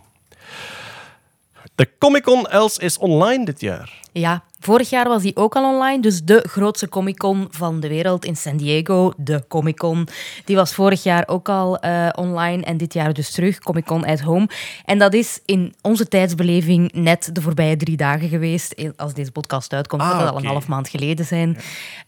[1.76, 3.99] De Comic-Con Els is online dit jaar.
[4.11, 6.01] Ja, vorig jaar was die ook al online.
[6.01, 10.07] Dus de grootste Comic-Con van de wereld in San Diego, de Comic-Con.
[10.45, 14.19] Die was vorig jaar ook al eh, online en dit jaar dus terug, Comic-Con at
[14.19, 14.49] Home.
[14.85, 18.75] En dat is in onze tijdsbeleving net de voorbije drie dagen geweest.
[18.97, 21.57] Als deze podcast uitkomt, Ah, zal dat al een half maand geleden zijn.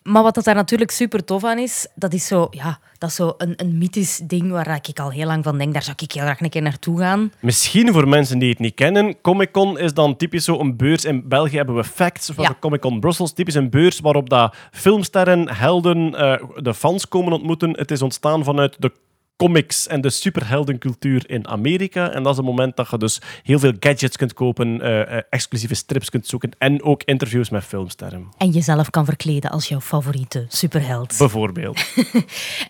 [0.03, 3.15] Maar wat dat daar natuurlijk super tof aan is, dat is zo, ja, dat is
[3.15, 6.11] zo een, een mythisch ding waar ik al heel lang van denk, daar zou ik
[6.11, 7.31] heel graag een keer naartoe gaan.
[7.39, 11.05] Misschien voor mensen die het niet kennen, Comic-Con is dan typisch zo een beurs.
[11.05, 12.70] In België hebben we Facts, of we Ja.
[12.70, 13.34] hebben Comic-Con Brussels.
[13.34, 17.70] Typisch een beurs waarop dat filmsterren, helden, eh, de fans komen ontmoeten.
[17.78, 18.91] Het is ontstaan vanuit de
[19.38, 22.11] comics en de superheldencultuur in Amerika.
[22.11, 25.23] En dat is het moment dat je dus heel veel gadgets kunt kopen, eh, eh,
[25.30, 28.27] exclusieve strips kunt zoeken en ook interviews met filmsterren.
[28.38, 31.18] En jezelf kan verkleden als jouw favoriete superheld.
[31.18, 31.81] Bijvoorbeeld.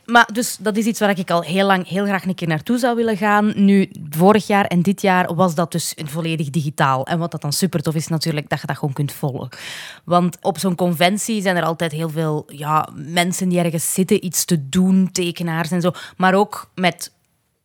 [0.06, 2.78] Maar dus dat is iets waar ik al heel lang heel graag een keer naartoe
[2.78, 3.54] zou willen gaan.
[3.56, 7.06] Nu, vorig jaar en dit jaar was dat dus volledig digitaal.
[7.06, 9.50] En wat dat dan super tof is natuurlijk, dat je dat gewoon kunt volgen.
[10.04, 14.46] Want op zo'n conventie zijn er altijd heel veel ja, mensen die ergens zitten, iets
[14.46, 15.92] te doen, tekenaars en zo.
[16.18, 17.12] Maar ook met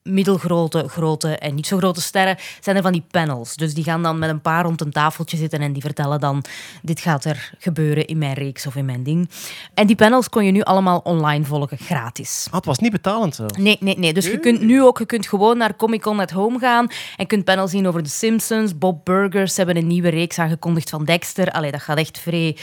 [0.03, 3.57] middelgrote, grote en niet zo grote sterren zijn er van die panels.
[3.57, 6.45] Dus die gaan dan met een paar rond een tafeltje zitten en die vertellen dan
[6.83, 9.31] dit gaat er gebeuren in mijn reeks of in mijn ding.
[9.75, 12.47] En die panels kon je nu allemaal online volgen, gratis.
[12.51, 13.59] Ah, het was niet betalend zelfs.
[13.59, 14.13] Nee, nee, nee.
[14.13, 17.27] Dus je kunt nu ook je kunt gewoon naar Comic Con at Home gaan en
[17.27, 18.79] kunt panels zien over The Simpsons.
[18.79, 21.51] Bob Burgers hebben een nieuwe reeks aangekondigd van Dexter.
[21.51, 22.57] Allee, dat gaat echt vrij.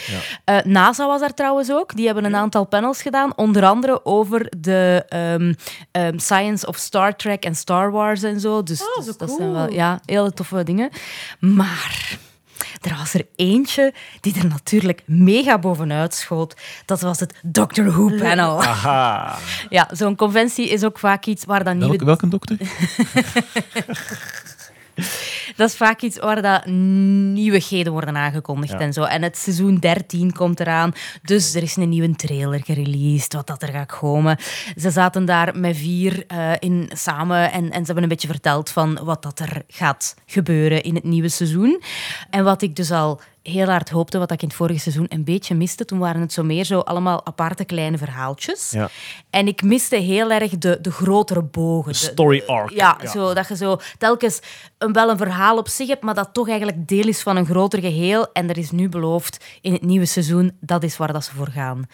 [0.44, 1.96] Eh, NASA was daar trouwens ook.
[1.96, 3.38] Die hebben een aantal panels gedaan.
[3.38, 5.54] Onder andere over de ehm,
[5.92, 8.64] ehm, science of Star Trek en Star Wars en zo.
[8.64, 10.90] Dus, Oh, dus dat zijn wel ja, hele toffe dingen.
[11.40, 12.18] Maar...
[12.82, 16.56] Er was er eentje die er natuurlijk mega bovenuit schoot.
[16.86, 18.64] Dat was het Doctor Who panel.
[18.74, 19.38] Aha.
[19.70, 22.06] Ja, zo'n conventie is ook vaak iets waar dan nieuwe...
[22.06, 22.58] Welke, welke dokter?
[25.58, 29.04] Dat is vaak iets waar dat nieuwigheden worden aangekondigd en zo.
[29.04, 30.92] En het seizoen 13 komt eraan.
[31.22, 34.38] Dus er is een nieuwe trailer gereleased, wat dat er gaat komen.
[34.78, 38.70] Ze zaten daar met vier eh, in samen en, en ze hebben een beetje verteld
[38.70, 41.82] van wat dat er gaat gebeuren in het nieuwe seizoen.
[42.30, 45.24] En wat ik dus al heel hard hoopte, wat ik in het vorige seizoen een
[45.24, 48.72] beetje miste, toen waren het zo meer zo allemaal aparte kleine verhaaltjes.
[48.72, 48.90] Ja.
[49.30, 51.92] En ik miste heel erg de, de grotere bogen.
[51.92, 52.70] de- Story arc.
[52.72, 54.40] ja, Zo, dat je zo telkens
[54.86, 57.46] een, wel een verhaal op zich hebt, maar dat toch eigenlijk deel is van een
[57.46, 58.32] groter geheel.
[58.34, 61.48] En er is nu beloofd in het nieuwe seizoen, dat is waar dat ze voor
[61.48, 61.86] gaan.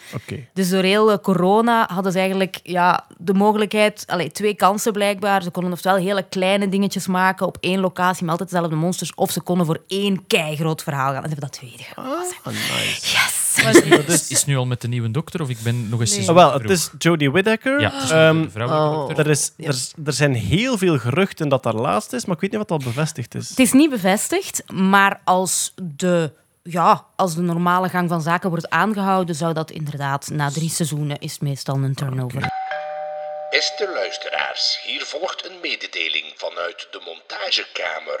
[0.52, 5.42] Dus door heel eh, corona hadden ze eigenlijk ja, de mogelijkheid, allee, twee kansen blijkbaar.
[5.42, 9.30] Ze konden oftewel hele kleine dingetjes maken op één locatie met altijd dezelfde monsters, of
[9.30, 11.22] ze konden voor één keigroot verhaal gaan.
[11.22, 11.84] En ze hebben dat tweede.
[11.94, 12.04] Ah,
[12.44, 13.12] nice.
[13.12, 13.41] Yes!
[13.54, 16.22] Dat is, is nu al met de nieuwe dokter of ik ben nog eens Nee.
[16.22, 17.80] seizoen Ah, wel, het is Jodie Whittaker.
[17.80, 18.94] Ja, het is Ehm, oh.
[19.06, 19.18] dokter.
[19.24, 22.40] er, is, er, is- er zijn heel veel geruchten dat dat laatst is, maar ik
[22.40, 23.48] weet niet wat al bevestigd is.
[23.48, 28.70] Het is niet bevestigd, maar als de, ja, als de normale gang van zaken wordt
[28.70, 32.50] aangehouden, zou dat inderdaad na drie seizoenen is het meestal een turnover.
[33.50, 38.20] Beste luisteraars, hier volgt een mededeling vanuit de montagekamer.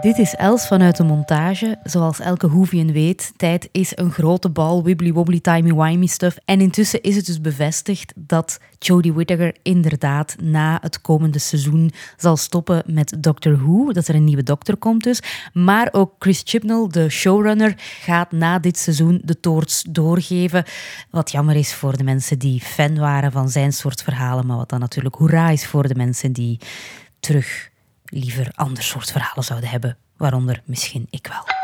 [0.00, 1.78] Dit is Els vanuit de montage.
[1.82, 6.36] Zoals elke Hoevien weet, tijd is een grote bal wibbly wobbly timey wimey stuff.
[6.44, 12.36] En intussen is het dus bevestigd dat Jodie Whittaker inderdaad na het komende seizoen zal
[12.36, 13.92] stoppen met Doctor Who.
[13.92, 15.22] Dat er een nieuwe dokter komt dus.
[15.52, 20.64] Maar ook Chris Chibnall, de showrunner, gaat na dit seizoen de toorts doorgeven.
[21.10, 24.46] Wat jammer is voor de mensen die fan waren van zijn soort verhalen.
[24.46, 26.60] Maar wat dan natuurlijk hoera is voor de mensen die
[27.20, 27.74] terug
[28.06, 29.96] liever ander soort verhalen zouden hebben.
[30.16, 31.54] Waaronder misschien ik wel.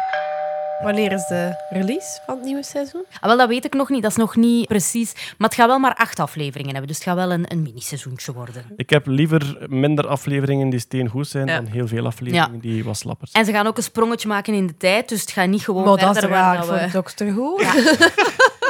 [0.83, 3.05] Wanneer is de release van het nieuwe seizoen?
[3.21, 4.03] Ah, wel, dat weet ik nog niet.
[4.03, 5.13] Dat is nog niet precies.
[5.39, 6.87] Maar het gaat wel maar acht afleveringen hebben.
[6.89, 8.65] Dus het gaat wel een, een mini-seizoentje worden.
[8.77, 11.55] Ik heb liever minder afleveringen die steengoed zijn Ja.
[11.57, 14.67] dan heel veel afleveringen die wat slappers En ze gaan ook een sprongetje maken in
[14.67, 15.09] de tijd.
[15.09, 17.57] Dus het gaat niet gewoon Maar dat is verder raar dat we- voor Doctor Who.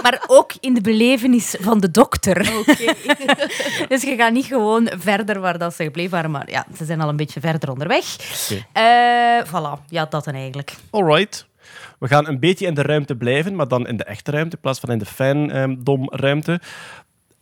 [0.02, 2.36] Maar ook in de belevenis van de dokter.
[3.88, 6.30] dus je gaat niet gewoon verder waar dat ze gebleven waren.
[6.30, 8.16] Maar ja, ze zijn al een beetje verder onderweg.
[8.50, 8.64] Oké.
[8.72, 10.74] Eh, voilà, ja, dat dan eigenlijk.
[10.90, 11.46] Alright.
[11.98, 14.62] We gaan een beetje in de ruimte blijven, maar dan in de echte ruimte in
[14.62, 16.60] plaats van in de fandom-ruimte.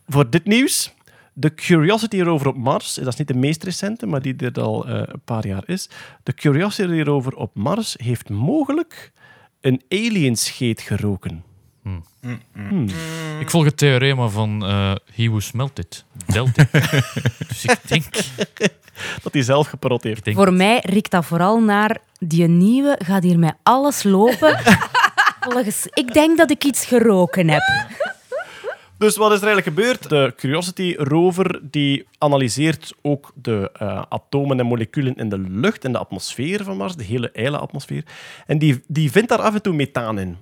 [0.07, 0.95] Voor dit nieuws.
[1.33, 4.87] De Curiosity rover op Mars, dat is niet de meest recente, maar die er al
[4.87, 5.89] eh, een paar jaar is.
[6.23, 9.13] De Curiosity rover op Mars heeft mogelijk
[9.61, 11.45] een alienscheet geroken.
[13.41, 16.73] Ik volg het theorema van eh he who smelt it, dealt it.
[17.49, 18.05] dus ik denk...
[19.23, 20.31] Dat hij zelf geprot heeft.
[20.33, 24.59] Voor mij riekt dat vooral naar die nieuwe gaat hier met alles lopen.
[25.51, 27.63] Volgens, ik denk dat ik iets geroken heb.
[28.99, 30.09] Dus wat is er eigenlijk gebeurd?
[30.09, 35.93] De Curiosity rover die analyseert ook de eh, atomen en moleculen in de lucht, in
[35.93, 38.05] de atmosfeer van Mars, de hele ijle atmosfeer.
[38.47, 40.37] En die, die vindt daar af en toe methaan in.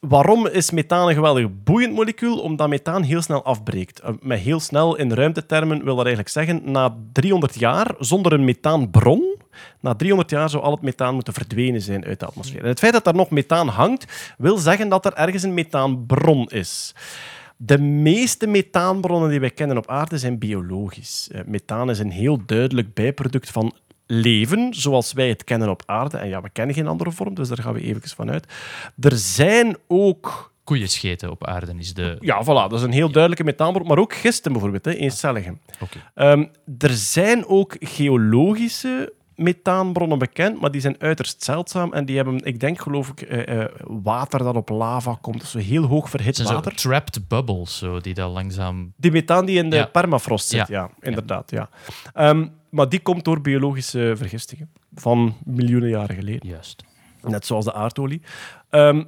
[0.00, 2.38] Waarom is methaan een geweldig boeiend molecuul?
[2.38, 4.00] Omdat methaan heel snel afbreekt.
[4.00, 8.44] Eh, Met heel snel in ruimtetermen wil dat eigenlijk zeggen, na 300 jaar zonder een
[8.44, 9.36] methaanbron,
[9.80, 12.62] na 300 jaar zou al het methaan moeten verdwenen zijn uit de atmosfeer.
[12.62, 16.46] En het feit dat daar nog methaan hangt, wil zeggen dat er ergens een methaanbron
[16.46, 16.94] is.
[17.56, 21.28] De meeste methaanbronnen die wij kennen op aarde zijn biologisch.
[21.32, 23.74] Eh, methaan is een heel duidelijk bijproduct van
[24.10, 26.16] leven, zoals wij het kennen op aarde.
[26.16, 28.46] En ja, we kennen geen andere vorm, dus daar gaan we even van uit.
[29.00, 32.16] Er zijn ook koeienscheten op aarde is de...
[32.20, 32.46] Ja, voilà.
[32.46, 33.86] Dat is een heel duidelijke methaanbron.
[33.86, 34.92] Maar ook gisten bijvoorbeeld, hè.
[35.80, 35.98] Oké.
[36.14, 36.44] Ehm,
[36.78, 41.92] er zijn ook geologische methaanbronnen bekend, maar die zijn uiterst zeldzaam.
[41.92, 45.40] En die hebben, ik denk, geloof ik, eh, eh, water dat op lava komt.
[45.40, 46.74] Dus zo heel hoog verhit zo water.
[46.74, 48.92] trapped bubbles, zo, die dan langzaam...
[48.96, 49.84] Die methaan die in de Ja.
[49.86, 50.90] permafrost zit, ja, Ja.
[51.00, 51.50] inderdaad.
[51.50, 51.68] Ja.
[52.14, 56.48] Ehm, maar die komt door biologische vergistingen van miljoenen jaren geleden.
[56.48, 56.84] Juist.
[57.22, 58.22] Net zoals de aardolie.
[58.70, 59.04] Ehm,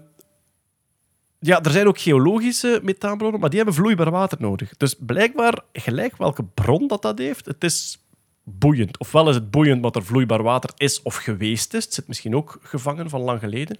[1.38, 4.76] ja, er zijn ook geologische methaanbronnen, maar die hebben vloeibaar water nodig.
[4.76, 8.04] Dus blijkbaar, gelijk welke bron dat dat heeft, het is
[8.44, 8.98] boeiend.
[8.98, 11.84] Ofwel is het boeiend omdat er vloeibaar water is of geweest is.
[11.84, 13.78] Het zit misschien ook gevangen van lang geleden.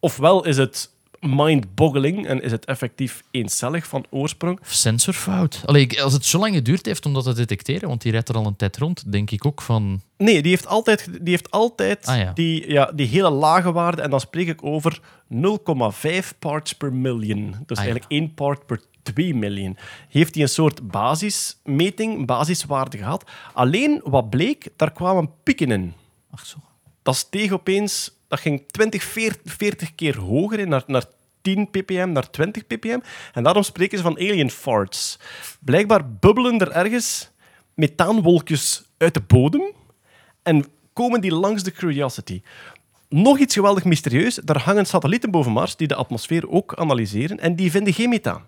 [0.00, 0.90] Ofwel is het
[1.26, 4.60] mind-boggling en is het effectief eencellig van oorsprong.
[4.60, 5.62] Of sensorfout.
[5.66, 8.34] Allee, als het zo lang geduurd heeft om dat te detecteren, want die rijdt er
[8.36, 10.00] al een tijd rond, denk ik ook van...
[10.16, 12.32] Nee, die heeft altijd, die, heeft altijd Ah, ja.
[12.32, 14.02] die, ja, die hele lage waarde.
[14.02, 15.00] En dan spreek ik over
[15.34, 17.50] 0,5 parts per million.
[17.50, 17.90] Dus Ah, ja.
[17.90, 19.76] eigenlijk 1 part per 2 miljoen.
[20.08, 23.24] Heeft hij een soort basismeting, basiswaarde gehad.
[23.52, 25.92] Alleen wat bleek, daar kwamen pieken in.
[26.30, 26.56] Ach zo.
[27.02, 31.04] Dat steeg opeens, dat ging 20, 40, 40 keer hoger in, naar, naar
[31.42, 33.00] 10 ppm, naar 20 ppm.
[33.32, 35.18] En daarom spreken ze van alien farts.
[35.60, 37.30] Blijkbaar bubbelen er ergens
[37.74, 39.72] methaanwolkjes uit de bodem
[40.42, 42.42] en komen die langs de Curiosity.
[43.08, 47.56] Nog iets geweldig mysterieus, daar hangen satellieten boven Mars die de atmosfeer ook analyseren en
[47.56, 48.46] die vinden geen methaan.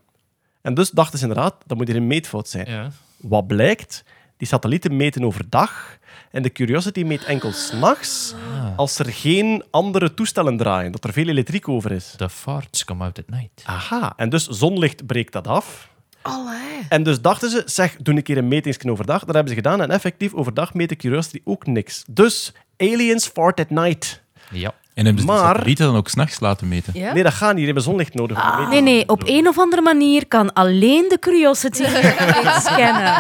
[0.63, 2.71] En dus dachten ze inderdaad, dat moet hier een meetfout zijn.
[2.71, 2.91] Ja.
[3.17, 4.05] Wat blijkt?
[4.37, 5.99] Die satellieten meten overdag
[6.37, 8.35] en de Curiosity meet enkel s'nachts
[8.77, 12.15] als er geen andere toestellen draaien, dat er veel elektriek over is.
[12.17, 13.63] The farts come out at night.
[13.65, 15.89] Aha, en dus zonlicht breekt dat af.
[16.23, 16.87] Allee.
[16.89, 19.25] En dus dachten ze, zeg, doe een keer een metingsje overdag.
[19.25, 22.05] Dat hebben ze gedaan en effectief overdag meet de Curiosity ook niks.
[22.09, 24.23] Dus, aliens fart at night.
[24.51, 24.75] Ja.
[24.97, 26.93] En hebben ze Maar- dan ook s'nachts laten meten?
[26.97, 27.13] Ja?
[27.13, 27.57] Nee, dat gaat niet.
[27.57, 28.43] Die hebben zonlicht nodig.
[28.45, 28.69] om meten.
[28.71, 31.83] Nee, nee, op een of andere manier kan alleen de Curiosity
[32.65, 33.13] scannen.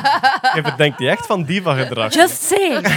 [0.55, 2.15] Je verdenkt die echt van diva-gedrag.
[2.15, 2.87] Just saying.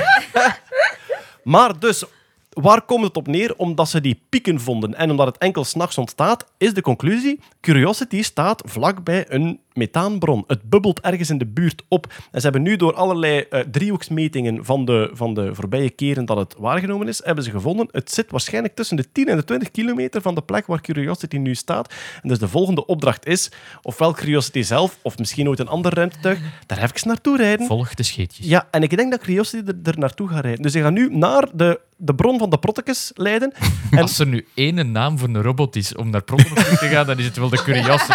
[1.43, 2.03] Maar dus,
[2.49, 3.53] waar komt het op neer?
[3.57, 8.23] Omdat ze die pieken vonden en omdat het enkel s'nachts ontstaat, is de conclusie: Curiosity
[8.23, 10.43] staat vlakbij een methaanbron.
[10.47, 12.13] Het bubbelt ergens in de buurt op.
[12.31, 16.37] En ze hebben nu door allerlei eh, driehoeksmetingen van de, van de voorbije keren dat
[16.37, 17.87] het waargenomen is, hebben ze gevonden.
[17.91, 21.37] Het zit waarschijnlijk tussen de 10 en de 20 kilometer van de plek waar Curiosity
[21.37, 21.93] nu staat.
[22.21, 23.51] En dus de volgende opdracht is,
[23.81, 27.67] ofwel Curiosity zelf, of misschien ooit een ander ruimtetuig, daar even naartoe rijden.
[27.67, 28.45] Volg de scheetjes.
[28.45, 30.61] Ja, en ik denk dat Curiosity er, er naartoe gaat rijden.
[30.61, 33.53] Dus ze gaan nu naar de, de bron van de Protekes leiden.
[33.91, 37.05] En Als er nu één naam voor een robot is om naar Proton te gaan,
[37.05, 38.13] dan is het wel de Curiosity.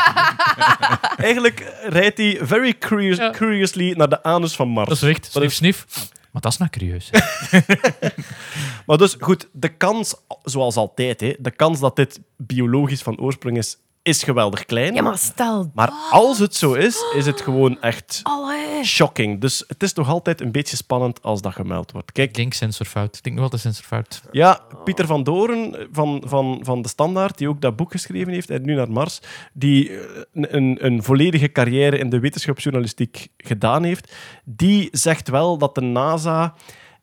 [1.16, 1.43] eigenlijk
[1.82, 3.30] rijdt hij very curious, Ja.
[3.30, 4.88] curiously naar de anus van Mars.
[4.88, 5.86] Dat is echt, snif, is- snif.
[6.32, 7.10] Maar dat is nou curieus.
[8.86, 13.56] Maar dus goed, de kans, zoals altijd, hè, de kans dat dit biologisch van oorsprong
[13.56, 14.94] is, is geweldig klein.
[14.94, 15.70] Ja, maar stel...
[15.74, 18.84] Maar als het zo is, is het gewoon echt Allee.
[18.84, 19.40] shocking.
[19.40, 22.12] Dus het is nog altijd een beetje spannend als dat gemeld wordt.
[22.12, 23.16] Kijk, Ik denk sensorfout.
[23.16, 24.22] Ik denk nog altijd sensorfout.
[24.30, 28.50] Ja, Pieter van Doren van, van, van De Standaard, die ook dat boek geschreven heeft,
[28.50, 29.20] en nu naar Mars,
[29.52, 29.98] die eh,
[30.32, 34.14] een, een volledige carrière in de wetenschapsjournalistiek gedaan heeft,
[34.44, 36.54] die zegt wel dat de NASA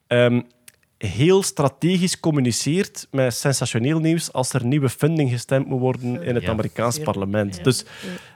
[0.07, 0.41] ehm,
[1.07, 6.43] heel strategisch communiceert met sensationeel nieuws als er nieuwe funding gestemd moet worden in het
[6.43, 6.49] Ja.
[6.49, 7.63] Amerikaans parlement.
[7.63, 7.85] Dus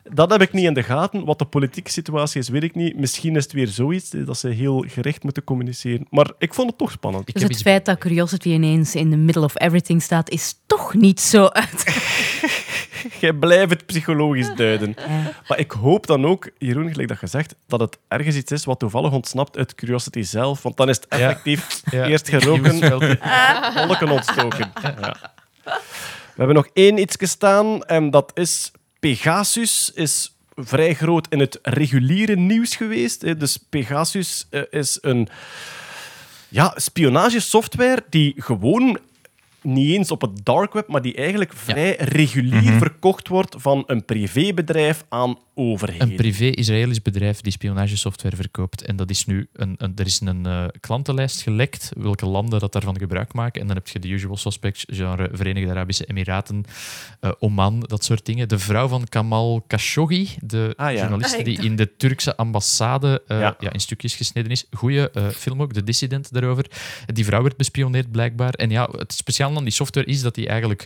[0.04, 1.26] dat heb ik niet in de gaten.
[1.26, 2.98] Wat de politieke situatie is, weet ik niet.
[2.98, 6.08] Misschien is het weer zoiets eh, dat ze heel gericht moeten communiceren.
[6.10, 7.28] Maar ik vond het toch spannend.
[7.28, 10.30] Ik Dus heb het iets- feit dat Curiosity ineens in the middle of everything staat,
[10.30, 11.84] is toch niet zo uit.
[13.20, 14.96] Jij blijft het psychologisch duiden.
[15.48, 18.80] Maar ik hoop dan ook, Jeroen, gelijk dat gezegd, dat het ergens iets is wat
[18.80, 20.62] toevallig ontsnapt uit Curiosity zelf.
[20.62, 22.06] Want dan is het effectief Ja.
[22.06, 22.80] eerst geroken,
[23.88, 24.72] wolken ontstoken.
[24.82, 25.16] Ja.
[26.06, 31.60] We hebben nog één iets staan en dat is Pegasus is vrij groot in het
[31.62, 33.40] reguliere nieuws geweest.
[33.40, 35.28] Dus Pegasus eh, is een
[36.48, 39.00] ja, spionagesoftware die gewoon
[39.66, 44.06] niet eens op het dark web, maar die eigenlijk vrij regulier verkocht wordt van een
[44.06, 46.10] privébedrijf aan overheden.
[46.10, 48.82] Een privé-Israëlisch bedrijf die spionagesoftware verkoopt.
[48.82, 52.74] En dat is nu een, een, er is een eh, klantenlijst gelekt, welke landen dat
[52.74, 53.62] daarvan gebruik maken.
[53.62, 56.64] En dan heb je de usual suspects, genre Verenigde Arabische Emiraten,
[57.20, 58.48] eh, Oman, dat soort dingen.
[58.48, 61.00] De vrouw van Kamal Khashoggi, de Ah, ja.
[61.00, 63.56] journaliste Ah, die in de Turkse ambassade eh, Ja.
[63.60, 63.74] ja.
[63.74, 64.66] in stukjes gesneden is.
[64.72, 66.66] Goeie eh, film ook, De Dissident daarover.
[67.06, 68.54] Die vrouw werd bespioneerd blijkbaar.
[68.54, 70.86] En ja, het speciaal aan die software is dat die eigenlijk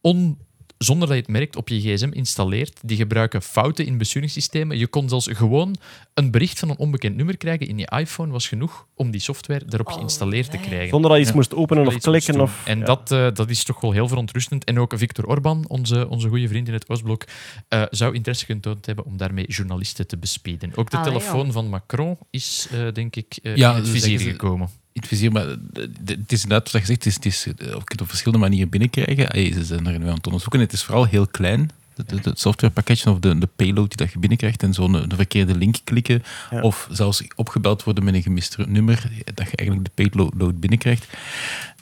[0.00, 0.38] on
[0.78, 2.80] zonder dat je het merkt, op je gsm installeert.
[2.82, 4.78] Die gebruiken fouten in besturingssystemen.
[4.78, 5.76] Je kon zelfs gewoon
[6.14, 9.64] een bericht van een onbekend nummer krijgen in je iPhone, was genoeg om die software
[9.68, 10.88] erop geïnstalleerd te krijgen.
[10.88, 11.36] Zonder dat je iets Ja.
[11.36, 12.40] moest openen of klikken.
[12.40, 12.84] Of, en ja.
[12.84, 14.64] dat, eh, dat is toch wel heel verontrustend.
[14.64, 17.24] En ook Victor Orban, onze, onze goede vriend in het Oostblok,
[17.68, 20.72] eh, zou interesse getoond hebben om daarmee journalisten te bespieden.
[20.74, 23.92] Ook de Allee, telefoon van Macron is, eh, denk ik, eh, Ja, in het dat
[23.94, 24.68] vizier gekomen.
[24.98, 27.46] In het vizier, maar de- het is inderdaad wat je zegt, het is, het is,
[27.46, 29.28] eh, je kunt het op verschillende manieren binnenkrijgen.
[29.28, 30.60] Allee, ze zijn er nu aan het onderzoeken.
[30.60, 31.70] Het is vooral heel klein.
[32.06, 35.76] Het, softwarepakketje of de, de payload die dat je binnenkrijgt en zo'n een verkeerde link
[35.84, 36.60] klikken Ja.
[36.60, 39.02] of zelfs opgebeld worden met een gemist nummer,
[39.34, 41.06] dat je eigenlijk de payload binnenkrijgt.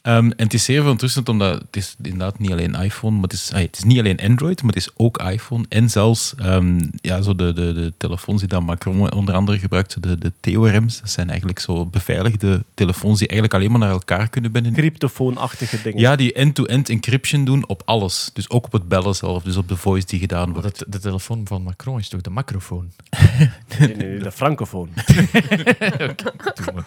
[0.07, 3.33] Ehm, en het is zeer verontrustend, omdat het is inderdaad niet alleen iPhone, maar het
[3.33, 5.65] is, ah, het is niet alleen Android, maar het is ook iPhone.
[5.69, 10.03] En zelfs ehm, ja, zo de, de, de telefoons die dan Macron onder andere gebruikt,
[10.03, 14.29] de, de TORM's, dat zijn eigenlijk zo beveiligde telefoons die eigenlijk alleen maar naar elkaar
[14.29, 14.73] kunnen binnen.
[14.73, 16.01] Cryptofoonachtige dingen.
[16.01, 18.31] Ja, die end-to-end encryption doen op alles.
[18.33, 20.79] Dus ook op het bellen zelf, dus op de voice die gedaan wordt.
[20.79, 22.91] dat- de telefoon van Macron is toch de macrofoon?
[23.39, 24.89] Nee, nee, nee, de francofoon.
[24.97, 26.85] Doe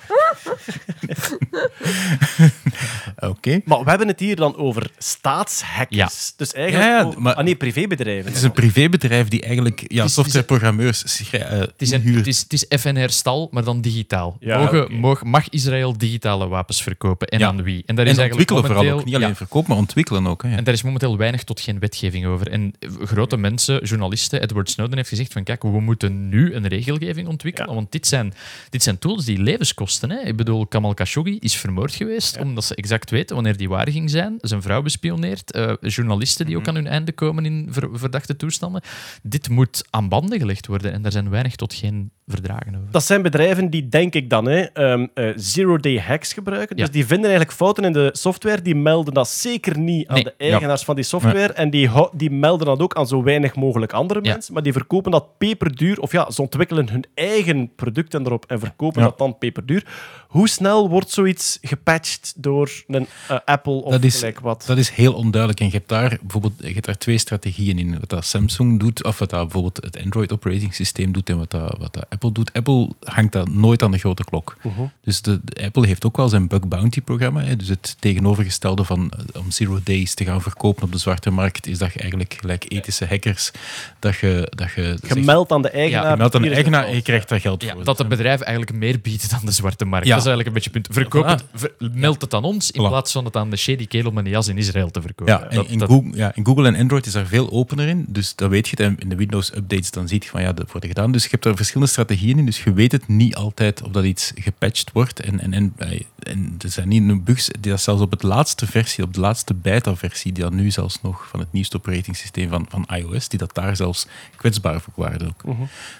[3.19, 3.29] maar.
[3.29, 3.59] Oké.
[3.65, 6.33] Maar we hebben het hier dan over staatshackers.
[6.35, 7.13] Dus eigenlijk...
[7.13, 8.25] Ja, maar- ah nee, privébedrijven.
[8.25, 12.39] Het is een privébedrijf die eigenlijk ja, is- softwareprogrammeurs eh, Het is, een, het, is,
[12.39, 14.37] het is FNR-stal, maar dan digitaal.
[14.39, 17.27] Ja, Mogen, mag Israël digitale wapens verkopen?
[17.27, 17.47] En Ja.
[17.47, 17.83] aan wie?
[17.85, 19.05] En daar is En ontwikkelen vooral momenteel- ook.
[19.05, 19.35] Niet alleen Ja.
[19.35, 20.43] verkoop, maar ontwikkelen ook.
[20.43, 20.57] Hè, ja.
[20.57, 22.47] En daar is momenteel weinig tot geen wetgeving over.
[22.51, 26.67] En eh, grote mensen, journalisten, Edward Snowden heeft gezegd van kijk, we moeten nu een
[26.67, 27.75] regelgeving ontwikkelen, Ja.
[27.75, 28.33] want dit zijn,
[28.69, 30.09] dit zijn tools die levens kosten.
[30.11, 30.19] Hè.
[30.19, 34.09] Ik bedoel, Kamal Khashoggi is vermoord geweest omdat ze exact weten wanneer die waar ging
[34.09, 34.35] zijn.
[34.41, 35.51] Zijn vrouw bespioneerd.
[35.51, 36.69] eh, journalisten die ook Mhm.
[36.69, 38.81] aan hun einde komen in ver- verdachte toestanden.
[39.23, 42.87] Dit moet aan banden gelegd worden en daar zijn weinig tot geen verdragen over.
[42.91, 46.77] Dat zijn bedrijven die, denk ik dan, hè, ehm, eh, zero-day hacks gebruiken.
[46.77, 46.83] Ja.
[46.83, 48.61] Dus die vinden eigenlijk fouten in de software.
[48.61, 50.23] Die melden dat zeker niet aan Nee.
[50.23, 51.53] de eigenaars van die software.
[51.53, 54.53] En die, die melden dat ook aan zo weinig mogelijk andere mensen.
[54.53, 55.99] Maar die verkopen dat peperduur.
[55.99, 59.85] Of ja, ze ontwikkelen hun eigen producten erop en verkopen dat dan peperduur.
[60.27, 64.63] Hoe snel wordt zoiets gepatcht door een eh, Apple of Dat is- gelijk wat?
[64.67, 65.59] Dat is heel onduidelijk.
[65.59, 67.99] En je hebt daar bijvoorbeeld je hebt daar twee strategieën in.
[67.99, 71.51] Wat dat Samsung doet, of wat dat bijvoorbeeld het Android operating systeem doet en wat
[71.51, 72.53] dat, wat dat Apple doet.
[72.53, 74.57] Apple hangt dat nooit aan de grote klok.
[74.61, 74.81] Mhm.
[75.03, 77.41] Dus de, de Apple heeft ook wel zijn bug bounty programma.
[77.41, 77.55] Hè.
[77.55, 81.67] Dus het tegenovergestelde van eh, om zero days te gaan verkopen op de zwarte markt,
[81.67, 83.51] is dat je eigenlijk gelijk ethische hackers,
[83.99, 86.11] dat je, dat je zegt, Gemeld aan de eigenaar.
[86.11, 87.83] je meldt aan de het eigenaar en je krijgt daar geld Ja, voor.
[87.83, 90.05] dat de bedrijven eigenlijk meer bieden dan de zwarte markt.
[90.07, 90.15] Ja.
[90.15, 91.09] Dat is eigenlijk een beetje het punt.
[91.11, 92.81] Verkoop het, ver- meld het aan ons in.
[92.89, 95.33] Plaats van het aan de shady kerel met een jas in Israël te verkopen.
[95.33, 98.05] Ja, Dat- in dat- Google, ja, in Google en Android is daar veel opener in.
[98.07, 98.75] Dus dat weet je.
[98.75, 98.79] het.
[98.85, 101.11] En in de Windows-updates dan zie je van ja, dat wordt gedaan.
[101.11, 102.45] Dus je hebt er verschillende strategieën in.
[102.45, 105.19] Dus je weet het niet altijd of dat iets gepatcht wordt.
[105.19, 108.67] En, en, en, eh, en er zijn niet bugs die dat zelfs op het laatste
[108.67, 112.49] versie, op de laatste beta-versie, die dan nu zelfs nog van het nieuwste operating systeem
[112.49, 115.55] van, van iOS, die dat daar zelfs kwetsbaar voor waren ook.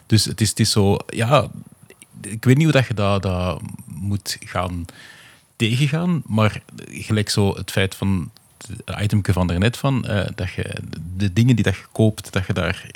[0.06, 1.48] Dus het is, het is zo, ja,
[2.22, 4.86] ik weet niet hoe dat je dat, dat moet gaan
[5.60, 8.32] tegengaan, maar gelijk zo het feit van
[8.86, 10.76] het itemke van daarnet van, eh, dat je
[11.18, 12.90] de dingen die dat je koopt, dat je daar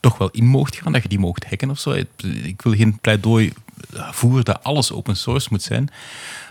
[0.00, 1.90] toch wel in mocht gaan, dat je die mocht hacken of zo.
[2.42, 3.52] Ik wil geen pleidooi
[3.92, 5.90] voeren dat alles open source moet zijn,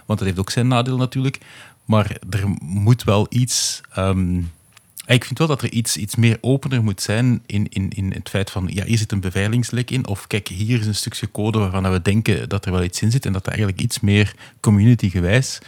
[0.05, 1.39] want dat heeft ook zijn nadeel natuurlijk.
[1.85, 3.81] Maar er moet wel iets...
[3.93, 4.41] ehm,
[5.15, 8.29] ik vind wel dat er iets, iets meer opener moet zijn in, in, in het
[8.29, 11.59] feit van, ja, hier zit een beveiligingslek in, of kijk, hier is een stukje code
[11.59, 14.33] waarvan we denken dat er wel iets in zit, en dat er eigenlijk iets meer
[14.59, 15.59] community-gewijs...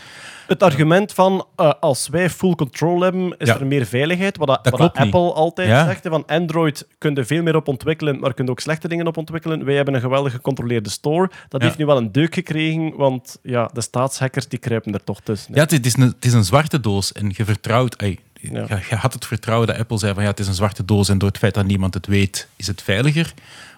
[0.48, 3.60] Het argument van eh, als wij full control hebben, is Ja.
[3.60, 4.38] er meer veiligheid.
[4.38, 5.14] Wat, dat, Dat wat dat klopt niet.
[5.16, 5.86] Apple altijd Ja.
[5.86, 6.08] zegt.
[6.08, 9.18] Van Android kun je veel meer op ontwikkelen, maar kun je ook slechte dingen op
[9.18, 9.66] ontwikkelen.
[9.66, 11.30] Wij hebben een geweldig gecontroleerde store.
[11.50, 11.68] Dat Ja.
[11.68, 15.54] heeft nu wel een deuk gekregen, want ja, de staatshackers die kruipen er toch tussen.
[15.54, 15.60] hè.
[15.62, 17.96] Ja, het is, een, het is een zwarte doos en je vertrouwt...
[17.96, 18.66] ey, Ja.
[18.70, 21.10] je, je had het vertrouwen dat Apple zei van ja, het is een zwarte doos
[21.10, 23.34] en door het feit dat niemand het weet, is het veiliger.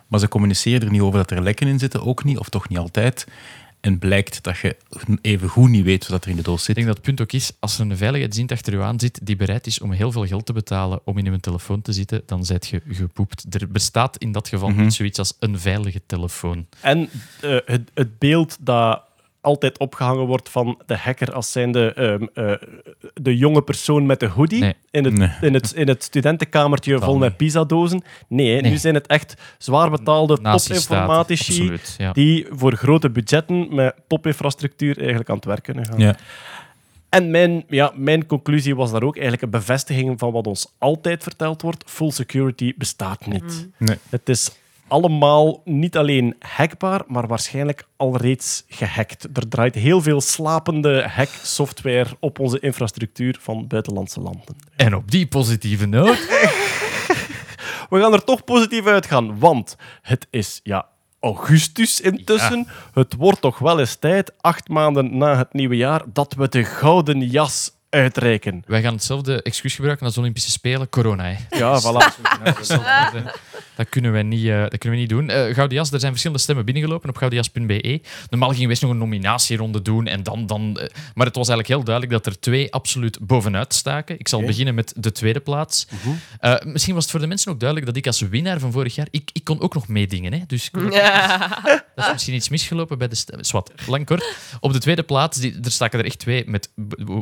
[0.08, 2.70] Maar ze communiceren er niet over dat er lekken in zitten, ook niet, of toch
[2.70, 3.28] niet altijd.
[3.82, 4.76] En blijkt dat je
[5.22, 6.76] even goed niet weet wat er in de doos Ik zit.
[6.76, 9.36] denk dat het punt ook is, als er een veiligheidsdienst achter je aan zit die
[9.36, 12.46] bereid is om heel veel geld te betalen om in je telefoon te zitten, dan
[12.46, 13.46] zijt je gepoept.
[13.56, 14.82] Er bestaat in dat geval Mhm.
[14.82, 16.66] niet zoiets als een veilige telefoon.
[16.82, 17.10] En
[17.42, 19.02] eh, het, het beeld dat
[19.44, 22.54] altijd opgehangen wordt van de hacker als zijnde ehm, eh,
[23.14, 24.74] de jonge persoon met de hoodie Nee.
[24.92, 25.30] in, het, Nee.
[25.42, 27.20] in, het, in het studentenkamertje vol niet.
[27.22, 28.04] met pizzadozen.
[28.28, 28.78] Nee, hè, nu Nee.
[28.78, 32.12] zijn het echt zwaar betaalde topinformatici absoluut, ja.
[32.12, 36.00] die voor grote budgetten met topinfrastructuur eigenlijk aan het werk kunnen gaan.
[36.00, 36.16] Ja.
[37.10, 41.24] En mijn, ja, mijn conclusie was daar ook eigenlijk een bevestiging van wat ons altijd
[41.24, 41.84] verteld wordt.
[41.88, 43.70] Full security bestaat niet.
[43.78, 43.98] Nee.
[44.10, 44.52] Het is
[44.94, 49.24] allemaal niet alleen hackbaar, maar waarschijnlijk al reeds gehackt.
[49.34, 54.56] Er draait heel veel slapende hack-software op onze infrastructuur van buitenlandse landen.
[54.76, 56.18] En op die positieve noot
[57.90, 60.88] we gaan er toch positief uitgaan, want het is ja,
[61.20, 62.68] augustus intussen.
[62.94, 66.64] Het wordt toch wel eens tijd, acht maanden na het nieuwe jaar, dat we de
[66.64, 68.64] gouden jas uitreiken.
[68.68, 70.90] Wij gaan hetzelfde excuus gebruiken als de Olympische Spelen.
[70.90, 71.58] Corona, hè.
[71.58, 72.22] Ja, voilà.
[73.76, 75.30] Dat kunnen we niet, eh, dat kunnen we niet doen.
[75.30, 78.02] Eh Gouden Jas, er zijn verschillende stemmen binnengelopen op goudenjas.be.
[78.30, 80.08] Normaal gingen we eerst nog een nominatieronde doen.
[80.08, 83.74] En dan, dan, eh, maar het was eigenlijk heel duidelijk dat er twee absoluut bovenuit
[83.74, 84.20] staken.
[84.20, 85.88] Ik zal beginnen met de tweede plaats.
[86.40, 88.96] Eh, misschien was het voor de mensen ook duidelijk dat ik als winnaar van vorig
[88.96, 89.08] jaar...
[89.12, 90.34] Ik, ik kon ook nog meedingen.
[90.34, 90.40] Hè?
[90.48, 90.92] Dus ik-
[91.96, 93.46] dat is misschien iets misgelopen bij de stemmen.
[93.46, 94.36] Zwat, lang kort.
[94.60, 96.70] Op de tweede plaats, die, er staken er echt twee met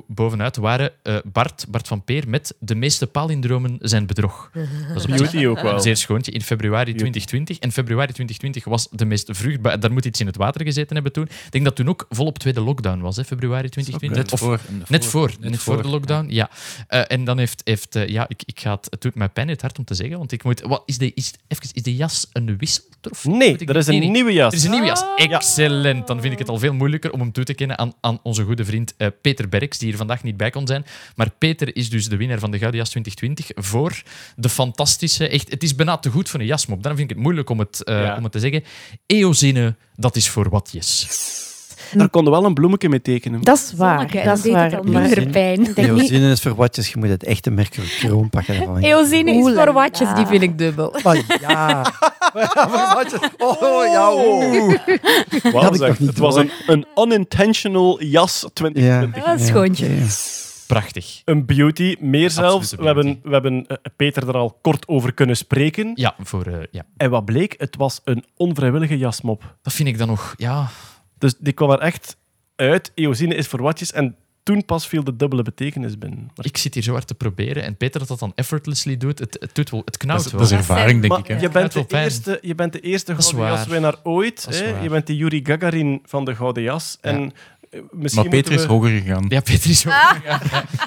[0.07, 4.49] bovenuit, waren eh, Bart, Bart van Peer met de meeste palindromen zijn bedrog.
[4.93, 5.73] Dat is op zich Beauty ook wel.
[5.73, 7.59] een zeer schoontje in februari 2020.
[7.59, 9.79] En februari 2020 was de meest vruchtbaar.
[9.79, 11.23] Daar moet iets in het water gezeten hebben toen.
[11.23, 14.23] Ik denk dat toen ook volop tweede lockdown was, hè, februari 2020.
[14.23, 14.59] Net Of- voor.
[14.87, 16.49] Net voor, net voor de lockdown, ja.
[16.87, 19.47] Eh, en dan heeft, heeft eh, ja, ik, ik ga het, het doet mij pijn
[19.47, 21.83] in het hart om te zeggen, want ik moet, wat, is, de, is, even, is
[21.83, 22.83] de jas een wissel?
[23.09, 24.51] Of Nee, er is een nee, nieuwe jas.
[24.51, 25.03] Er is een nieuwe jas.
[25.15, 26.07] Excellent.
[26.07, 28.43] Dan vind ik het al veel moeilijker om hem toe te kennen aan, aan onze
[28.43, 30.85] goede vriend eh, Peter Berks, die hier vandaag niet bij kon zijn.
[31.15, 34.01] Maar Peter is dus de winnaar van de Gouden Jas 2020 voor
[34.35, 35.27] de fantastische...
[35.27, 36.83] Echt, het is bijna te goed voor een jasmop.
[36.83, 38.17] Dan vind ik het moeilijk om het, eh, Ja.
[38.17, 38.63] om het te zeggen.
[39.05, 41.07] Eozine, dat is voor watjes.
[41.93, 43.41] Daar konden wel een bloemetje mee tekenen.
[43.41, 43.99] Dat is waar.
[43.99, 44.85] Zonneke, dat is waar.
[45.57, 45.77] niet...
[45.77, 48.57] Eosine is voor watjes, je moet het echte mercurochrome pakken.
[48.57, 48.77] Daarvan.
[48.77, 50.95] Eozine is voor watjes, die vind ik dubbel.
[51.03, 51.15] Maar
[51.47, 51.83] ja.
[52.69, 53.19] voor watjes.
[53.37, 54.11] Oh, ja.
[55.73, 55.89] zeg.
[55.89, 59.23] nog niet het was een, een unintentional jas 2020.
[59.23, 59.87] Dat is Ja, schoontje.
[60.67, 61.21] Prachtig.
[61.25, 62.75] Een beauty, meer zelfs.
[62.75, 65.91] We hebben, we hebben eh, Peter er al kort over kunnen spreken.
[65.95, 69.55] Ja, voor, eh, ja, En wat bleek, het was een onvrijwillige jasmop.
[69.61, 70.33] dat vind ik dan nog...
[70.37, 70.69] Ja,
[71.21, 72.17] Dus die kwam er echt
[72.55, 72.91] uit.
[72.95, 73.91] Eosine is voor watjes.
[73.91, 76.31] En toen pas viel de dubbele betekenis binnen.
[76.41, 77.63] ik zit hier zo hard te proberen.
[77.63, 80.31] En Peter dat dat dan effortlessly doet, het, het, doet wel, het Dat knauwt is,
[80.31, 80.41] wel.
[80.41, 81.27] dat is ervaring, denk Maar ik.
[81.27, 81.39] Hè.
[81.39, 83.45] je, bent de eerste, je bent de eerste Gouden.
[83.47, 84.45] Jaswinnaar ooit.
[84.49, 84.81] Hè?
[84.81, 86.97] Je bent de Yuri Gagarin van de Gouden Jas.
[87.01, 87.33] En
[87.69, 89.25] eh, misschien Maar Peter is hoger gegaan.
[89.29, 89.91] Ja, Peter is ook.
[89.91, 90.41] Ja, ja.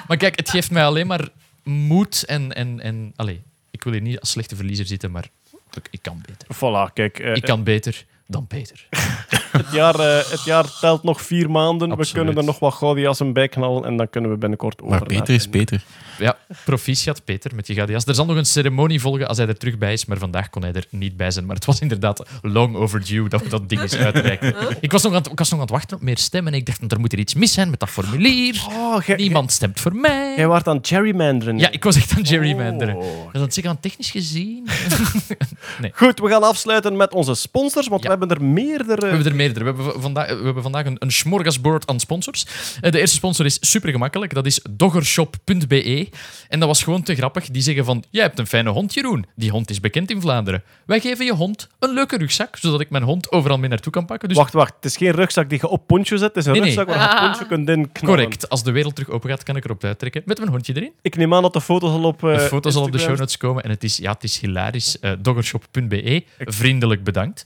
[0.07, 1.29] Maar kijk, het geeft mij alleen maar
[1.63, 2.53] moed en...
[2.55, 3.41] en, en allee,
[3.71, 5.29] ik wil hier niet als slechte verliezer zitten, maar
[5.73, 6.47] ik, ik kan beter.
[6.55, 7.19] Voilà, kijk.
[7.19, 8.87] eh, Ik kan beter dan Peter.
[9.57, 11.89] het, jaar, eh, het jaar telt nog vier maanden.
[11.91, 12.11] Absoluut.
[12.11, 13.85] We kunnen er nog wat Gouden Jassen bij knallen.
[13.85, 14.97] En dan kunnen we binnenkort over.
[14.97, 15.83] Maar Peter is Peter.
[16.19, 18.05] Ja, proficiat Peter met je gouden jas.
[18.05, 20.61] Er zal nog een ceremonie volgen als hij er terug bij is, maar vandaag kon
[20.61, 21.45] hij er niet bij zijn.
[21.45, 24.55] Maar het was inderdaad long overdue dat we dat ding eens uitreiken.
[24.81, 26.59] Ik was, nog aan het, ik was nog aan het wachten op meer stemmen en
[26.59, 28.65] ik dacht, er moet er iets mis zijn met dat formulier.
[28.69, 30.33] Oh, Niemand stemt voor mij.
[30.35, 31.59] Jij waart aan gerrymanderen.
[31.59, 32.95] Ja, ik was echt aan gerrymanderen.
[32.95, 33.03] Oh.
[33.03, 34.67] Ik was aan het zeggen, aan technisch gezien...
[35.93, 38.09] Goed, we gaan afsluiten met onze sponsors, want Ja.
[38.09, 38.95] we hebben er meerdere.
[39.01, 39.44] We hebben er meerdere.
[39.53, 42.45] We hebben vandaag, we hebben vandaag een, een smorgasbord aan sponsors.
[42.81, 44.33] Eh, De eerste sponsor is super gemakkelijk.
[44.33, 46.09] Dat is doggershop.be.
[46.49, 47.49] En dat was gewoon te grappig.
[47.49, 49.25] Die zeggen van, jij hebt een fijne hond, Jeroen.
[49.35, 50.63] Die hond is bekend in Vlaanderen.
[50.85, 54.05] Wij geven je hond een leuke rugzak, zodat ik mijn hond overal mee naartoe kan
[54.05, 54.27] pakken.
[54.29, 54.73] Dus Wacht, wacht.
[54.75, 56.27] Het is geen rugzak die je op poncho zet.
[56.27, 56.69] Het is een Nee, nee.
[56.75, 58.15] rugzak waar je een poncho kunt in knallen.
[58.15, 58.49] correct.
[58.49, 60.21] Als de wereld terug open gaat, kan ik erop uittrekken.
[60.25, 60.91] Met mijn hondje erin.
[61.01, 62.23] Ik neem aan dat de foto's al op.
[62.23, 64.39] eh, De foto zal op de show notes komen en het is, ja, het is
[64.39, 64.99] hilarisch.
[64.99, 67.43] Eh, doggershop.be, vriendelijk bedankt.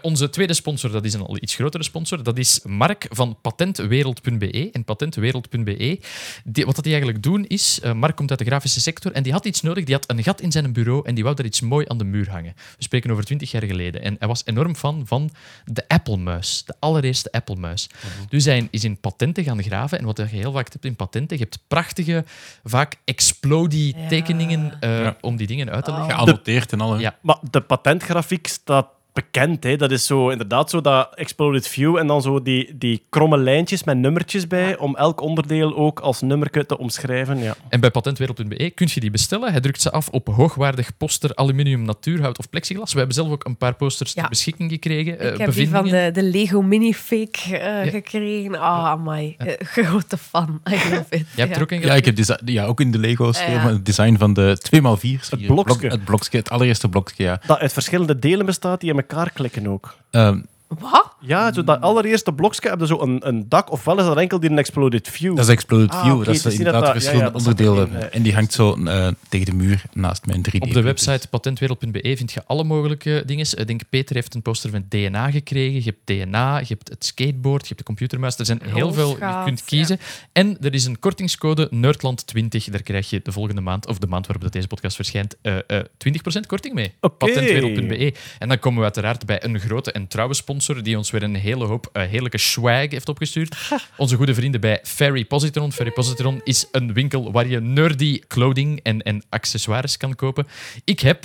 [0.00, 4.68] Onze tweede sponsor, dat is een al iets grotere sponsor, dat is Mark van patentwereld.be.
[4.72, 5.98] En patentwereld.be,
[6.44, 9.22] die, wat dat die eigenlijk doen is, eh, Mark komt uit de grafische sector en
[9.22, 11.46] die had iets nodig, die had een gat in zijn bureau en die wou daar
[11.46, 12.52] iets mooi aan de muur hangen.
[12.56, 14.02] We spreken over twintig jaar geleden.
[14.02, 15.30] En hij was enorm fan van
[15.64, 17.88] de Apple-muis, de allereerste Apple-muis.
[18.28, 21.36] Dus hij is in patenten gaan graven en wat je heel vaak hebt in patenten,
[21.36, 22.24] je hebt prachtige,
[22.64, 25.16] vaak explodie tekeningen eh, Ja.
[25.20, 26.10] om die dingen uit te leggen.
[26.10, 26.92] Geannoteerd en al.
[26.92, 27.00] hè.
[27.00, 27.18] Ja.
[27.22, 29.64] Maar de patentgrafiek staat bekend.
[29.64, 29.76] Hè?
[29.76, 33.84] Dat is zo inderdaad zo dat exploded view en dan zo die, die kromme lijntjes
[33.84, 37.38] met nummertjes bij om elk onderdeel ook als nummerke te omschrijven.
[37.38, 37.54] Ja.
[37.68, 39.50] En bij patentwereld.be kun je die bestellen.
[39.50, 42.92] Hij drukt ze af op hoogwaardig poster, aluminium, natuurhout of plexiglas.
[42.92, 44.20] We hebben zelf ook een paar posters Ja.
[44.20, 45.18] ter beschikking gekregen.
[45.18, 48.54] eh, Ik heb die van de, de Lego Minifake eh, gekregen.
[48.60, 49.34] Ah, amai.
[49.38, 50.60] Eh, grote fan.
[50.70, 51.26] I love it.
[51.34, 54.16] Jij hebt er ook een Ja, ik heb ja, ook in de Lego's het design
[54.18, 55.28] van de 2x4.
[55.30, 55.86] Het blokske.
[55.86, 57.40] het blokske, het allereerste blokske, ja.
[57.46, 59.94] Dat uit verschillende delen bestaat die elkaar klikken ook.
[60.10, 60.38] Ehm,
[60.78, 61.14] Wat?
[61.20, 64.50] Ja, zo dat allereerste blokje hebben zo een, een dak, ofwel is dat enkel die
[64.50, 65.36] een exploded view.
[65.36, 66.24] dat is Exploded Ah, View.
[66.24, 68.02] dat is niet inderdaad dat ja, verschillende ja, staat onderdelen.
[68.10, 68.16] eh.
[68.16, 70.58] En die hangt zo eh, tegen de muur naast mijn 3D.
[70.58, 73.46] Op de website patentwereld.be vind je alle mogelijke dingen.
[73.56, 75.84] Ik denk, Peter heeft een poster van DNA gekregen.
[75.84, 78.38] Je hebt DNA, je hebt het skateboard, je hebt de computermuis.
[78.38, 79.98] Er zijn heel veel, je kunt kiezen.
[80.32, 82.64] En er is een kortingscode Nerdland20.
[82.70, 85.84] Daar krijg je de volgende maand, of de maand waarop deze podcast verschijnt, eh, eh,
[85.96, 86.92] 20% korting mee.
[87.00, 88.14] Patentwereld.be.
[88.38, 91.34] En dan komen we uiteraard bij een grote en trouwe sponsor die ons weer een
[91.34, 93.56] hele hoop eh, heerlijke swag heeft opgestuurd.
[93.96, 95.72] Onze goede vrienden bij Ferry Positron.
[95.72, 100.46] Ferry Positron is een winkel waar je nerdy clothing en, en accessoires kan kopen.
[100.84, 101.24] Ik heb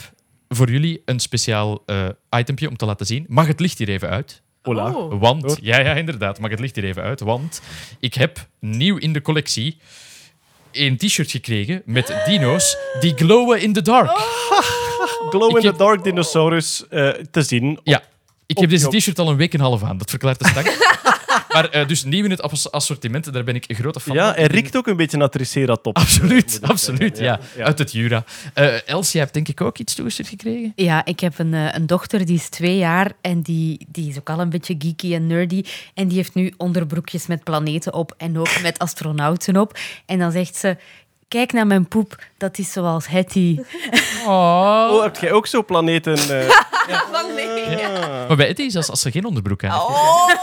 [0.50, 2.08] voor jullie een speciaal eh
[2.38, 3.26] itempje om te laten zien.
[3.28, 4.42] Mag het licht hier even uit?
[4.62, 4.92] Hola.
[4.92, 5.20] Oh.
[5.20, 7.20] Want, ja, ja, inderdaad, mag het licht hier even uit.
[7.20, 7.62] Want
[8.00, 9.78] ik heb nieuw in de collectie
[10.72, 14.10] een t-shirt gekregen met dino's die glowen in the dark.
[15.30, 17.80] Glow Ik in the heb- Dark Dinosaurus eh, te zien.
[17.84, 18.04] Ja,
[18.46, 19.98] ik heb deze t-shirt al een week en een half aan.
[19.98, 20.68] Dat verklaart de stank.
[21.54, 24.26] maar eh, dus nieuw in het ass- assortiment, daar ben ik een grote fan Ja,
[24.26, 24.36] van.
[24.36, 26.02] hij riekt ook een beetje naar Triceratops.
[26.02, 27.48] Absoluut, moet ik absoluut, zeggen.
[27.58, 27.64] ja.
[27.64, 28.24] Uit het Jura.
[28.54, 30.74] Eh Els, jij hebt denk ik ook iets toegestuurd gekregen?
[30.76, 34.18] Ja, ik heb een, eh, een dochter die is twee jaar en die, die is
[34.20, 35.64] ook al een beetje geeky en nerdy.
[35.94, 39.78] En die heeft nu onderbroekjes met planeten op en ook met astronauten op.
[40.06, 40.78] En dan zegt ze,
[41.28, 43.58] kijk naar mijn poep, dat is zoals Hetty.
[44.28, 46.14] Oh, heb jij ook zo planeten?
[46.18, 46.50] eh,
[48.28, 50.40] Maar bij Eddie is als, als ze geen onderbroek aan heeft.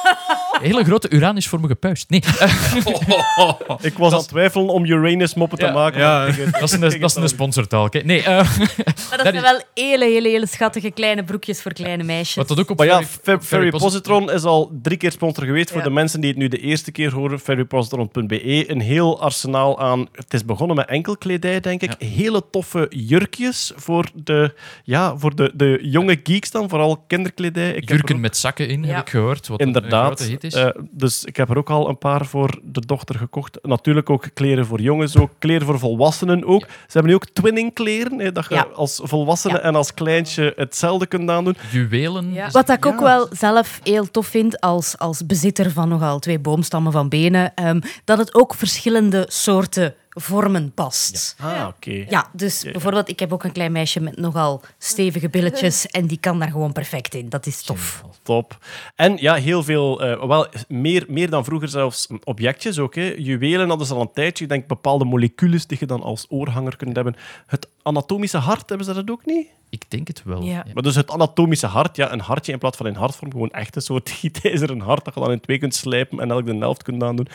[0.53, 2.11] Een hele grote Uranusvormige puist.
[2.11, 2.75] Nee, eh,
[3.81, 5.73] ik was aan het twijfelen om Uranus-moppen te Ja.
[5.73, 6.01] maken.
[6.01, 6.25] Ja.
[6.27, 7.89] dat is een, dat is een sponsortaal.
[8.05, 8.47] Nee, eh, Maar
[8.77, 12.35] dat Dat zijn is- wel hele, hele, hele schattige kleine broekjes voor kleine meisjes.
[12.35, 13.03] wat dat ook op Maar ja,
[13.41, 15.69] Ferry- Positron is al drie keer sponsor geweest.
[15.71, 15.85] Voor Ja.
[15.85, 18.71] de mensen die het nu de eerste keer horen, ferrypositron.be.
[18.71, 20.09] Een heel arsenaal aan...
[20.13, 21.95] Het is begonnen met enkel kledij, denk ik.
[21.99, 26.69] Hele toffe jurkjes voor de, ja, voor de, de jonge geeks dan.
[26.69, 27.73] Vooral kinderkledij.
[27.75, 28.89] Ik er Jurken ook- met zakken in, Ja.
[28.95, 29.49] heb ik gehoord.
[29.49, 30.05] Wat een Inderdaad.
[30.07, 30.55] grote hit is.
[30.55, 33.59] Eh, dus ik heb er ook al een paar voor de dochter gekocht.
[33.63, 36.61] Natuurlijk ook kleren voor jongens, ook kleren voor volwassenen ook.
[36.67, 38.67] Ze hebben nu ook twinning kleren, hè, dat je Ja.
[38.75, 39.61] als volwassene Ja.
[39.61, 41.57] en als kleintje hetzelfde kunt aandoen.
[41.71, 42.33] Juwelen.
[42.33, 42.51] Ja.
[42.51, 46.93] Wat ik ook wel zelf heel tof vind als, als bezitter van nogal twee boomstammen
[46.93, 51.37] van benen, ehm, dat het ook verschillende soorten vormen past.
[51.39, 52.05] Ah, oké.
[52.09, 56.19] Ja, dus bijvoorbeeld, ik heb ook een klein meisje met nogal stevige billetjes en die
[56.21, 57.29] kan daar gewoon perfect in.
[57.29, 58.05] Dat is tof.
[58.23, 58.59] Top.
[58.97, 62.95] En ja, heel veel, eh, wel meer, meer dan vroeger zelfs objectjes ook.
[62.95, 63.15] Hè.
[63.17, 64.45] Juwelen hadden ze al een tijdje.
[64.45, 67.17] Ik denk bepaalde moleculen die je dan als oorhanger kunt hebben.
[67.47, 69.47] Het anatomische hart, hebben ze dat ook niet?
[69.73, 70.43] Ik denk het wel.
[70.43, 70.65] Ja.
[70.75, 73.77] Maar dus het anatomische hart, ja, een hartje in plaats van in hartvorm, gewoon echt
[73.77, 76.83] een soort gietijzeren hart dat je dan in twee kunt slijpen en elk de helft
[76.83, 77.29] kunt aandoen.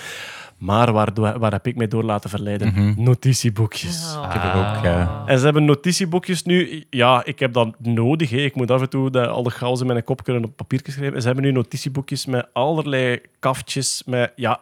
[0.58, 2.94] Maar waar, waar heb ik mij door laten verleiden?
[2.98, 4.14] Notitieboekjes.
[4.26, 4.84] Ik heb er ook...
[4.84, 5.24] ja.
[5.26, 6.84] En ze hebben notitieboekjes nu.
[6.90, 8.30] Ja, ik heb dat nodig.
[8.30, 8.38] Hè.
[8.38, 10.80] Ik moet af en toe de, al de chaos in mijn kop kunnen op papier
[10.84, 11.16] schrijven.
[11.16, 14.60] En ze hebben nu notitieboekjes met allerlei kaftjes, met ja,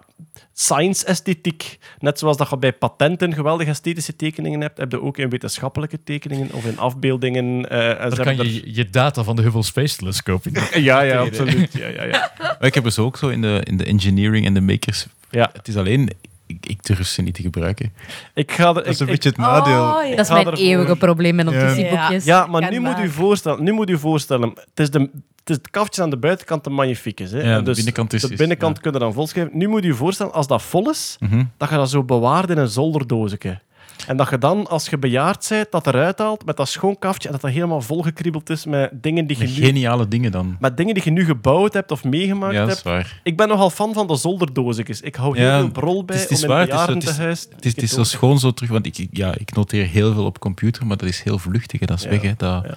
[0.54, 1.78] science-esthetiek.
[2.00, 6.04] Net zoals dat je bij patenten geweldige esthetische tekeningen hebt, heb je ook in wetenschappelijke
[6.04, 7.70] tekeningen of in afbeeldingen.
[7.70, 10.56] eh, en Daar kan je je data van de Hubble Space Telescope in.
[10.84, 11.74] Ja, ja, absoluut.
[11.74, 12.32] Ja, ja, ja.
[12.60, 15.08] Ik heb ze ook zo in de, in de engineering en de makers.
[15.36, 15.50] Ja.
[15.54, 16.10] Het is alleen...
[16.48, 17.94] Ik, ik durf ze niet te gebruiken.
[18.34, 19.84] Ik ga er, Dat is een ik- beetje het nadeel.
[19.84, 20.16] Oh, ja.
[20.16, 20.66] Dat is mijn ervoor.
[20.66, 21.52] eeuwige probleem met Ja.
[21.64, 22.26] notitieboekjes.
[22.26, 25.50] Ja, maar Kan nu moet, u voorstellen, nu moet u voorstellen, het is de, het
[25.50, 27.32] is het kaftje aan de buitenkant de magnificus.
[27.32, 27.38] Hè?
[27.42, 28.82] Ja, En de binnenkant is- De is- binnenkant ja.
[28.82, 29.58] kun je dan volschrijven.
[29.58, 31.44] Nu moet u voorstellen, als dat vol is, Mhm.
[31.58, 33.60] dat je dat zo bewaart in een zolderdoosje.
[34.08, 37.28] En dat je dan, als je bejaard bent, dat eruit haalt met dat schoon kaftje
[37.28, 40.58] en dat dat helemaal volgekriebeld is met dingen die je, nu, geniale dingen dan.
[40.60, 42.80] met dingen die je nu gebouwd hebt of meegemaakt Ja, dat hebt.
[42.86, 43.20] is waar.
[43.24, 45.02] Ik ben nogal fan van de zolderdoosjes.
[45.02, 46.94] Ik hou heel Ja, veel brol bij het is- het is om in waar, het
[46.94, 47.32] het is zo- het
[47.66, 47.72] is-.
[47.74, 50.86] Het is, zo schoon zo terug, want ik, ja, ik noteer heel veel op computer,
[50.86, 51.80] maar dat is heel vluchtig.
[51.80, 52.22] hè, Dat is Ja, weg.
[52.22, 52.76] Hè, dat, ja.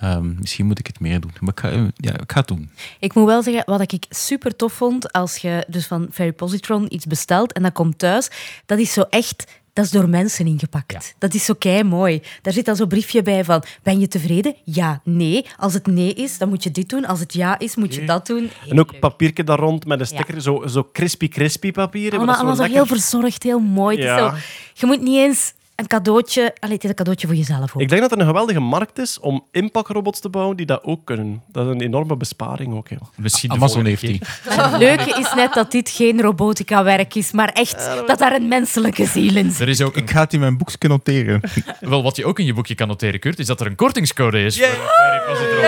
[0.00, 1.32] ehm, misschien moet ik het meer doen.
[1.40, 2.70] Maar ik ga, ja, ik ga het doen.
[3.00, 6.94] Ik moet wel zeggen, wat ik super tof vond, als je dus van Ferry Positron
[6.94, 8.30] iets bestelt en dat komt thuis,
[8.66, 9.60] dat is zo echt...
[9.72, 11.14] Dat is door mensen ingepakt.
[11.18, 12.22] Dat is zo kei mooi.
[12.42, 14.54] Daar zit dan zo'n briefje bij van: ben je tevreden?
[14.64, 15.46] Ja, nee.
[15.58, 17.04] Als het nee is, dan moet je dit doen.
[17.04, 18.38] Als het ja is, moet je dat doen.
[18.60, 19.00] Heel En ook leuk.
[19.00, 22.12] papiertje daar rond met een sticker, zo, zo crispy crispy papier.
[22.16, 23.98] Allemaal, allemaal zo lekker- heel verzorgd, heel mooi.
[23.98, 24.18] Ja.
[24.30, 24.36] zo,
[24.74, 26.54] je moet niet eens een cadeautje...
[26.60, 27.82] Allee, het is een cadeautje voor jezelf ook.
[27.82, 31.04] Ik denk dat er een geweldige markt is om inpakrobots te bouwen die dat ook
[31.04, 31.42] kunnen.
[31.52, 32.88] Dat is een enorme besparing ook.
[32.88, 32.96] Hè.
[33.16, 34.20] Misschien de Amazon heeft die.
[34.48, 39.06] Het leuke is net dat dit geen robotica-werk is, maar echt dat daar een menselijke
[39.06, 39.60] ziel in zit.
[39.60, 41.40] Er is ook een, Ik ga het in mijn boekje noteren.
[41.80, 44.44] wel, wat je ook in je boekje kan noteren, Kurt, is dat er een kortingscode
[44.44, 44.58] is.
[44.58, 45.60] Voor Ferry Positron.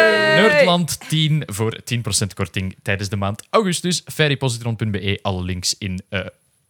[0.42, 1.81] Nerdland 10 voor
[2.24, 4.02] 10% korting tijdens de maand augustus.
[4.07, 6.20] Ferrypositron.be, alle links in eh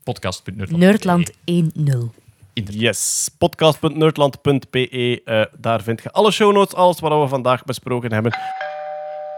[0.03, 0.83] podcast.nerdland.
[0.83, 2.24] Nerdland 1.0.
[2.55, 5.23] Yes, podcast.nerdland.be.
[5.25, 8.33] eh, daar vind je alle show notes, alles wat we vandaag besproken hebben.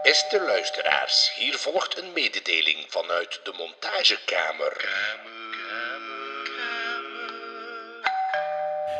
[0.03, 4.85] Beste luisteraars, hier volgt een mededeling vanuit de montagekamer.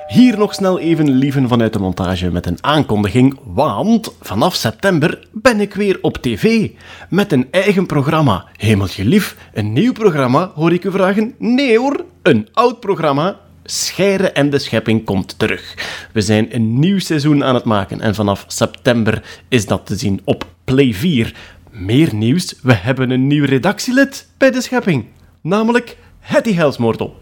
[0.08, 5.60] Hier nog snel even lieven vanuit de montage met een aankondiging, want vanaf september ben
[5.62, 6.70] ik weer op tv
[7.10, 8.46] met een eigen programma.
[8.56, 11.36] Hemeltje lief, een nieuw programma, hoor ik u vragen?
[11.38, 13.40] Nee hoor, een oud programma.
[13.70, 15.74] Scheire en de Schepping komt terug.
[16.14, 20.22] We zijn een nieuw seizoen aan het maken en vanaf september is dat te zien
[20.24, 21.34] op Play 4.
[21.72, 25.06] Meer nieuws, we hebben een nieuw redactielid bij de Schepping,
[25.42, 27.16] namelijk Hetty Helsmoortel.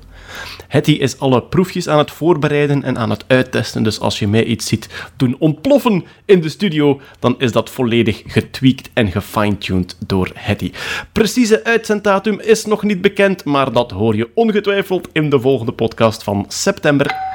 [0.67, 3.83] Hetty is alle proefjes aan het voorbereiden en aan het uittesten.
[3.83, 8.23] Dus als je mij iets ziet doen ontploffen in de studio, dan is dat volledig
[8.25, 10.72] getweakt en gefine-tuned door Hetty.
[11.11, 16.23] Precieze uitzenddatum is nog niet bekend, maar dat hoor je ongetwijfeld in de volgende podcast
[16.23, 17.33] van september.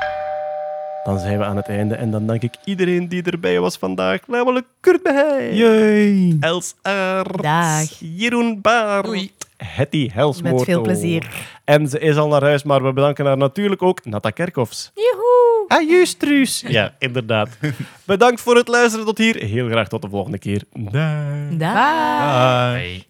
[1.04, 4.20] Dan zijn we aan het einde en dan dank ik iedereen die erbij was vandaag.
[4.26, 6.36] Namelijk Kurt Beheij!
[6.40, 7.88] Els Aert, Dag.
[7.98, 9.04] Jeroen Baar,
[9.64, 10.56] Hetty Helsmoorto.
[10.56, 11.28] Met veel plezier.
[11.64, 14.90] En ze is al naar huis, maar we bedanken haar natuurlijk ook, Nata Kerkhoffs.
[14.94, 15.64] Joehoe!
[15.68, 16.64] Ah, juist, Truus.
[16.68, 17.48] Ja, inderdaad.
[18.05, 19.36] Bedankt voor het luisteren tot hier.
[19.36, 20.62] Heel graag tot de volgende keer.
[20.72, 21.02] Dag.
[21.50, 22.72] Dag.
[22.72, 23.08] Bye.